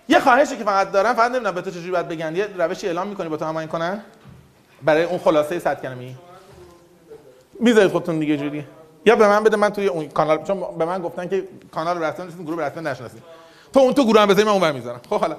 یه 0.08 0.20
خواهشی 0.20 0.58
که 0.58 0.64
فقط 0.64 0.92
دارم 0.92 1.14
فقط 1.14 1.32
نمی‌دونم 1.32 1.56
به 1.56 1.62
تو 1.62 1.72
چجوری 1.72 1.92
باید 1.92 2.08
بگن. 2.08 2.36
یه 2.36 2.48
روشی 2.58 2.88
اعلام 2.88 3.08
می‌کنی 3.08 3.30
با 3.30 3.38
تو 3.38 3.46
هماهنگ 3.46 3.70
کنن؟ 3.70 4.04
برای 4.86 5.04
اون 5.04 5.18
خلاصه 5.20 5.60
100 5.60 5.82
کلمه‌ای. 5.82 6.16
می‌ذارید 7.60 7.92
خودتون 7.92 8.20
دیگه 8.20 8.38
جوری. 8.38 8.66
یا 9.06 9.16
به 9.16 9.28
من 9.28 9.44
بده 9.44 9.58
من 9.58 9.70
توی 9.70 9.88
اون 9.88 10.10
کانال 10.10 10.44
چون 10.44 10.78
به 10.78 10.86
من 10.86 11.02
گفتن 11.02 11.28
که 11.28 11.44
کانال 11.72 12.14
نیست 12.24 12.38
گروه 12.38 12.64
رسمی 12.64 12.84
نشناسید. 12.84 13.24
تو 13.74 13.80
اون 13.80 13.94
تو 13.94 14.06
گروه 14.06 14.22
هم 14.22 14.28
بذاری 14.28 14.44
من 14.44 14.52
اونور 14.52 14.72
می‌ذارم. 14.72 15.02
خب 15.10 15.20
حالا. 15.20 15.38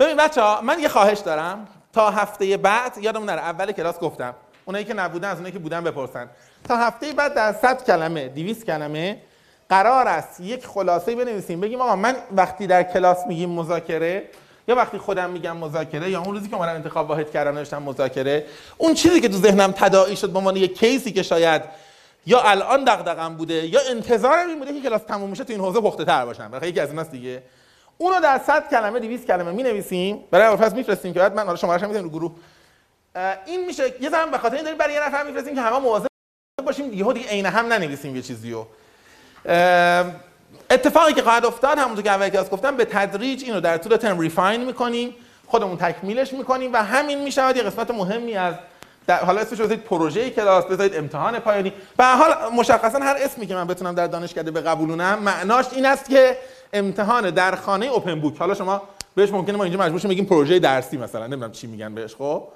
ببین 0.00 0.16
بچه‌ها 0.16 0.60
من 0.60 0.78
یه 0.78 0.88
خواهش 0.88 1.18
دارم. 1.18 1.68
تا 1.92 2.10
هفته 2.10 2.56
بعد 2.56 2.98
یادمون 2.98 3.28
نره 3.28 3.40
اول 3.40 3.72
کلاس 3.72 3.98
گفتم. 3.98 4.34
اونایی 4.64 4.84
که 4.84 4.94
نبودن 4.94 5.28
از 5.28 5.36
اونایی 5.36 5.52
که 5.52 5.58
بودن 5.58 5.84
بپرسن. 5.84 6.28
تا 6.68 6.76
هفته 6.76 7.12
بعد 7.12 7.34
در 7.34 7.52
100 7.52 7.84
کلمه 7.84 8.28
200 8.28 8.66
کلمه 8.66 9.22
قرار 9.68 10.08
است 10.08 10.40
یک 10.40 10.66
خلاصه 10.66 11.14
بنویسیم. 11.14 11.60
بگیم 11.60 11.80
آقا 11.80 11.96
من 11.96 12.16
وقتی 12.36 12.66
در 12.66 12.82
کلاس 12.82 13.26
میگیم 13.26 13.50
مذاکره 13.50 14.28
یا 14.68 14.74
وقتی 14.74 14.98
خودم 14.98 15.30
میگم 15.30 15.56
مذاکره 15.56 16.10
یا 16.10 16.20
اون 16.20 16.34
روزی 16.34 16.48
که 16.48 16.56
اومدم 16.56 16.74
انتخاب 16.74 17.08
واحد 17.08 17.30
کردم 17.30 17.58
نوشتم 17.58 17.82
مذاکره 17.82 18.46
اون 18.78 18.94
چیزی 18.94 19.20
که 19.20 19.28
تو 19.28 19.36
ذهنم 19.36 19.72
تداعی 19.72 20.16
شد 20.16 20.30
به 20.30 20.38
عنوان 20.38 20.56
یک 20.56 20.78
کیسی 20.78 21.12
که 21.12 21.22
شاید 21.22 21.62
یا 22.26 22.40
الان 22.42 22.84
دغدغم 22.84 23.36
بوده 23.36 23.66
یا 23.66 23.80
انتظارم 23.90 24.48
این 24.48 24.58
بوده 24.58 24.72
که 24.74 24.80
کلاس 24.80 25.02
تموم 25.02 25.30
میشه 25.30 25.44
تو 25.44 25.52
این 25.52 25.62
حوزه 25.62 25.80
پخته 25.80 26.04
تر 26.04 26.24
باشم. 26.24 26.48
برای 26.50 26.68
یکی 26.68 26.80
از 26.80 26.90
ایناست 26.90 27.10
دیگه. 27.10 27.42
اونو 27.98 28.20
در 28.20 28.40
100 28.46 28.70
کلمه 28.70 29.00
200 29.00 29.26
کلمه 29.26 29.52
می 29.52 29.62
نویسیم 29.62 30.24
برای 30.30 30.46
اول 30.46 30.72
میفرستیم 30.72 31.12
که 31.12 31.18
بعد 31.18 31.34
من 31.34 31.44
حالا 31.44 31.56
شمارهش 31.56 31.82
می‌ذارم 31.82 32.04
رو 32.04 32.10
گروه. 32.10 32.32
این 33.46 33.66
میشه 33.66 33.82
یه 34.00 34.10
زمان 34.10 34.30
به 34.30 34.38
خاطر 34.38 34.54
این 34.54 34.64
داریم 34.64 34.78
برای 34.78 34.94
یه 34.94 35.06
نفر 35.06 35.22
میفرستیم 35.22 35.54
که 35.54 35.60
همه 35.60 35.78
مواظب 35.78 36.06
باشیم. 36.66 36.92
یهو 36.92 37.12
دیگه 37.12 37.28
عین 37.28 37.46
هم 37.46 37.72
ننویسیم 37.72 38.16
یه 38.16 38.22
چیزیو. 38.22 38.64
اتفاقی 40.72 41.12
که 41.12 41.22
خواهد 41.22 41.44
افتاد 41.44 41.78
همونطور 41.78 42.04
که 42.04 42.10
اول 42.10 42.28
کلاس 42.28 42.50
گفتم 42.50 42.76
به 42.76 42.84
تدریج 42.84 43.44
اینو 43.44 43.60
در 43.60 43.78
طول 43.78 43.96
ترم 43.96 44.18
ریفاین 44.18 44.64
می‌کنیم 44.64 45.14
خودمون 45.46 45.76
تکمیلش 45.76 46.32
می‌کنیم 46.32 46.72
و 46.72 46.76
همین 46.76 47.24
می‌شود. 47.24 47.56
یه 47.56 47.62
قسمت 47.62 47.90
مهمی 47.90 48.34
از 48.34 48.54
در 49.06 49.24
حالا 49.24 49.40
اسمش 49.40 49.60
بذارید 49.60 49.84
پروژه 49.84 50.30
کلاس 50.30 50.64
بذارید 50.64 50.96
امتحان 50.96 51.38
پایانی. 51.38 51.72
به 51.96 52.04
حال 52.04 52.30
مشخصا 52.56 52.98
هر 52.98 53.16
اسمی 53.18 53.46
که 53.46 53.54
من 53.54 53.66
بتونم 53.66 53.94
در 53.94 54.06
دانشکده 54.06 54.50
به 54.50 54.60
قبولونم 54.60 55.18
معناش 55.18 55.66
این 55.72 55.86
است 55.86 56.08
که 56.08 56.38
امتحان 56.72 57.30
در 57.30 57.54
خانه 57.54 57.86
اوپن 57.86 58.20
بوک 58.20 58.38
حالا 58.38 58.54
شما 58.54 58.82
بهش 59.14 59.30
ممکنه 59.30 59.56
ما 59.56 59.64
اینجا 59.64 59.78
مجبور 59.78 60.00
شیم 60.00 60.10
بگیم 60.10 60.24
پروژه 60.24 60.58
درسی 60.58 60.96
مثلا. 60.96 61.26
نمی‌دونم 61.26 61.52
چی 61.52 61.66
میگن 61.66 61.94
بهش 61.94 62.14
خب؟ 62.14 62.48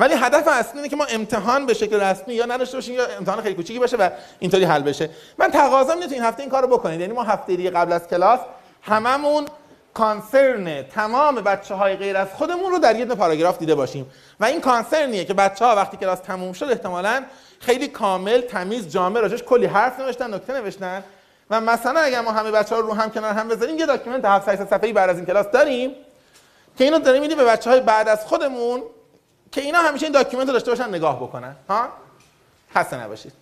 ولی 0.00 0.14
هدف 0.14 0.48
اصلی 0.48 0.78
اینه 0.78 0.88
که 0.88 0.96
ما 0.96 1.04
امتحان 1.04 1.66
به 1.66 1.74
شکل 1.74 2.00
رسمی 2.00 2.34
یا 2.34 2.44
نداشته 2.44 2.76
باشیم 2.76 2.94
یا 2.94 3.06
امتحان 3.06 3.42
خیلی 3.42 3.54
کوچیکی 3.54 3.78
باشه 3.78 3.96
و 3.96 4.10
اینطوری 4.38 4.64
حل 4.64 4.82
بشه. 4.82 5.10
من 5.38 5.50
تقاضا 5.50 5.92
اینه 5.92 6.06
تو 6.06 6.14
این 6.14 6.22
هفته 6.22 6.40
این 6.40 6.50
کارو 6.50 6.68
بکنید. 6.68 7.00
یعنی 7.00 7.12
ما 7.12 7.22
هفته 7.22 7.56
دیگه 7.56 7.70
قبل 7.70 7.92
از 7.92 8.08
کلاس 8.08 8.40
هممون 8.82 9.46
کانسرن 9.94 10.82
تمام 10.82 11.34
بچه 11.34 11.74
های 11.74 11.96
غیر 11.96 12.16
از 12.16 12.28
خودمون 12.34 12.70
رو 12.70 12.78
در 12.78 12.98
یه 12.98 13.04
پاراگراف 13.04 13.58
دیده 13.58 13.74
باشیم. 13.74 14.10
و 14.40 14.44
این 14.44 14.60
کانسرنیه 14.60 15.24
که 15.24 15.34
بچه 15.34 15.64
ها 15.64 15.76
وقتی 15.76 15.96
کلاس 15.96 16.20
تموم 16.20 16.52
شد 16.52 16.64
احتمالاً 16.64 17.24
خیلی 17.60 17.88
کامل 17.88 18.40
تمیز 18.40 18.88
جامع 18.88 19.20
راجش 19.20 19.42
کلی 19.42 19.66
حرف 19.66 20.00
نوشتن 20.00 20.34
نکته 20.34 20.52
نوشتن. 20.52 21.04
و 21.50 21.60
مثلا 21.60 22.00
اگر 22.00 22.20
ما 22.20 22.32
همه 22.32 22.50
بچه 22.50 22.74
ها 22.74 22.80
رو 22.80 22.94
هم 22.94 23.10
کنار 23.10 23.32
هم 23.32 23.48
بذاریم 23.48 23.78
یه 23.78 23.86
document 23.86 24.24
700 24.24 24.64
صفحه‌ای 24.64 24.92
بعد 24.92 25.10
از 25.10 25.16
این 25.16 25.26
کلاس 25.26 25.46
داریم 25.46 25.90
که 26.78 26.84
اینو 26.84 26.98
داریم 26.98 27.22
میدیم 27.22 27.36
به 27.36 27.44
بچه 27.44 27.70
های 27.70 27.80
بعد 27.80 28.08
از 28.08 28.26
خودمون. 28.26 28.82
که 29.52 29.60
اینا 29.60 29.78
همیشه 29.78 30.06
این 30.06 30.12
document 30.12 30.46
رو 30.48 30.52
داشته 30.52 30.70
باشن 30.70 30.88
نگاه 30.88 31.16
بکنن 31.22 31.56
ها؟ 31.68 31.88
خسته 32.74 32.96
نباشید. 33.00 33.32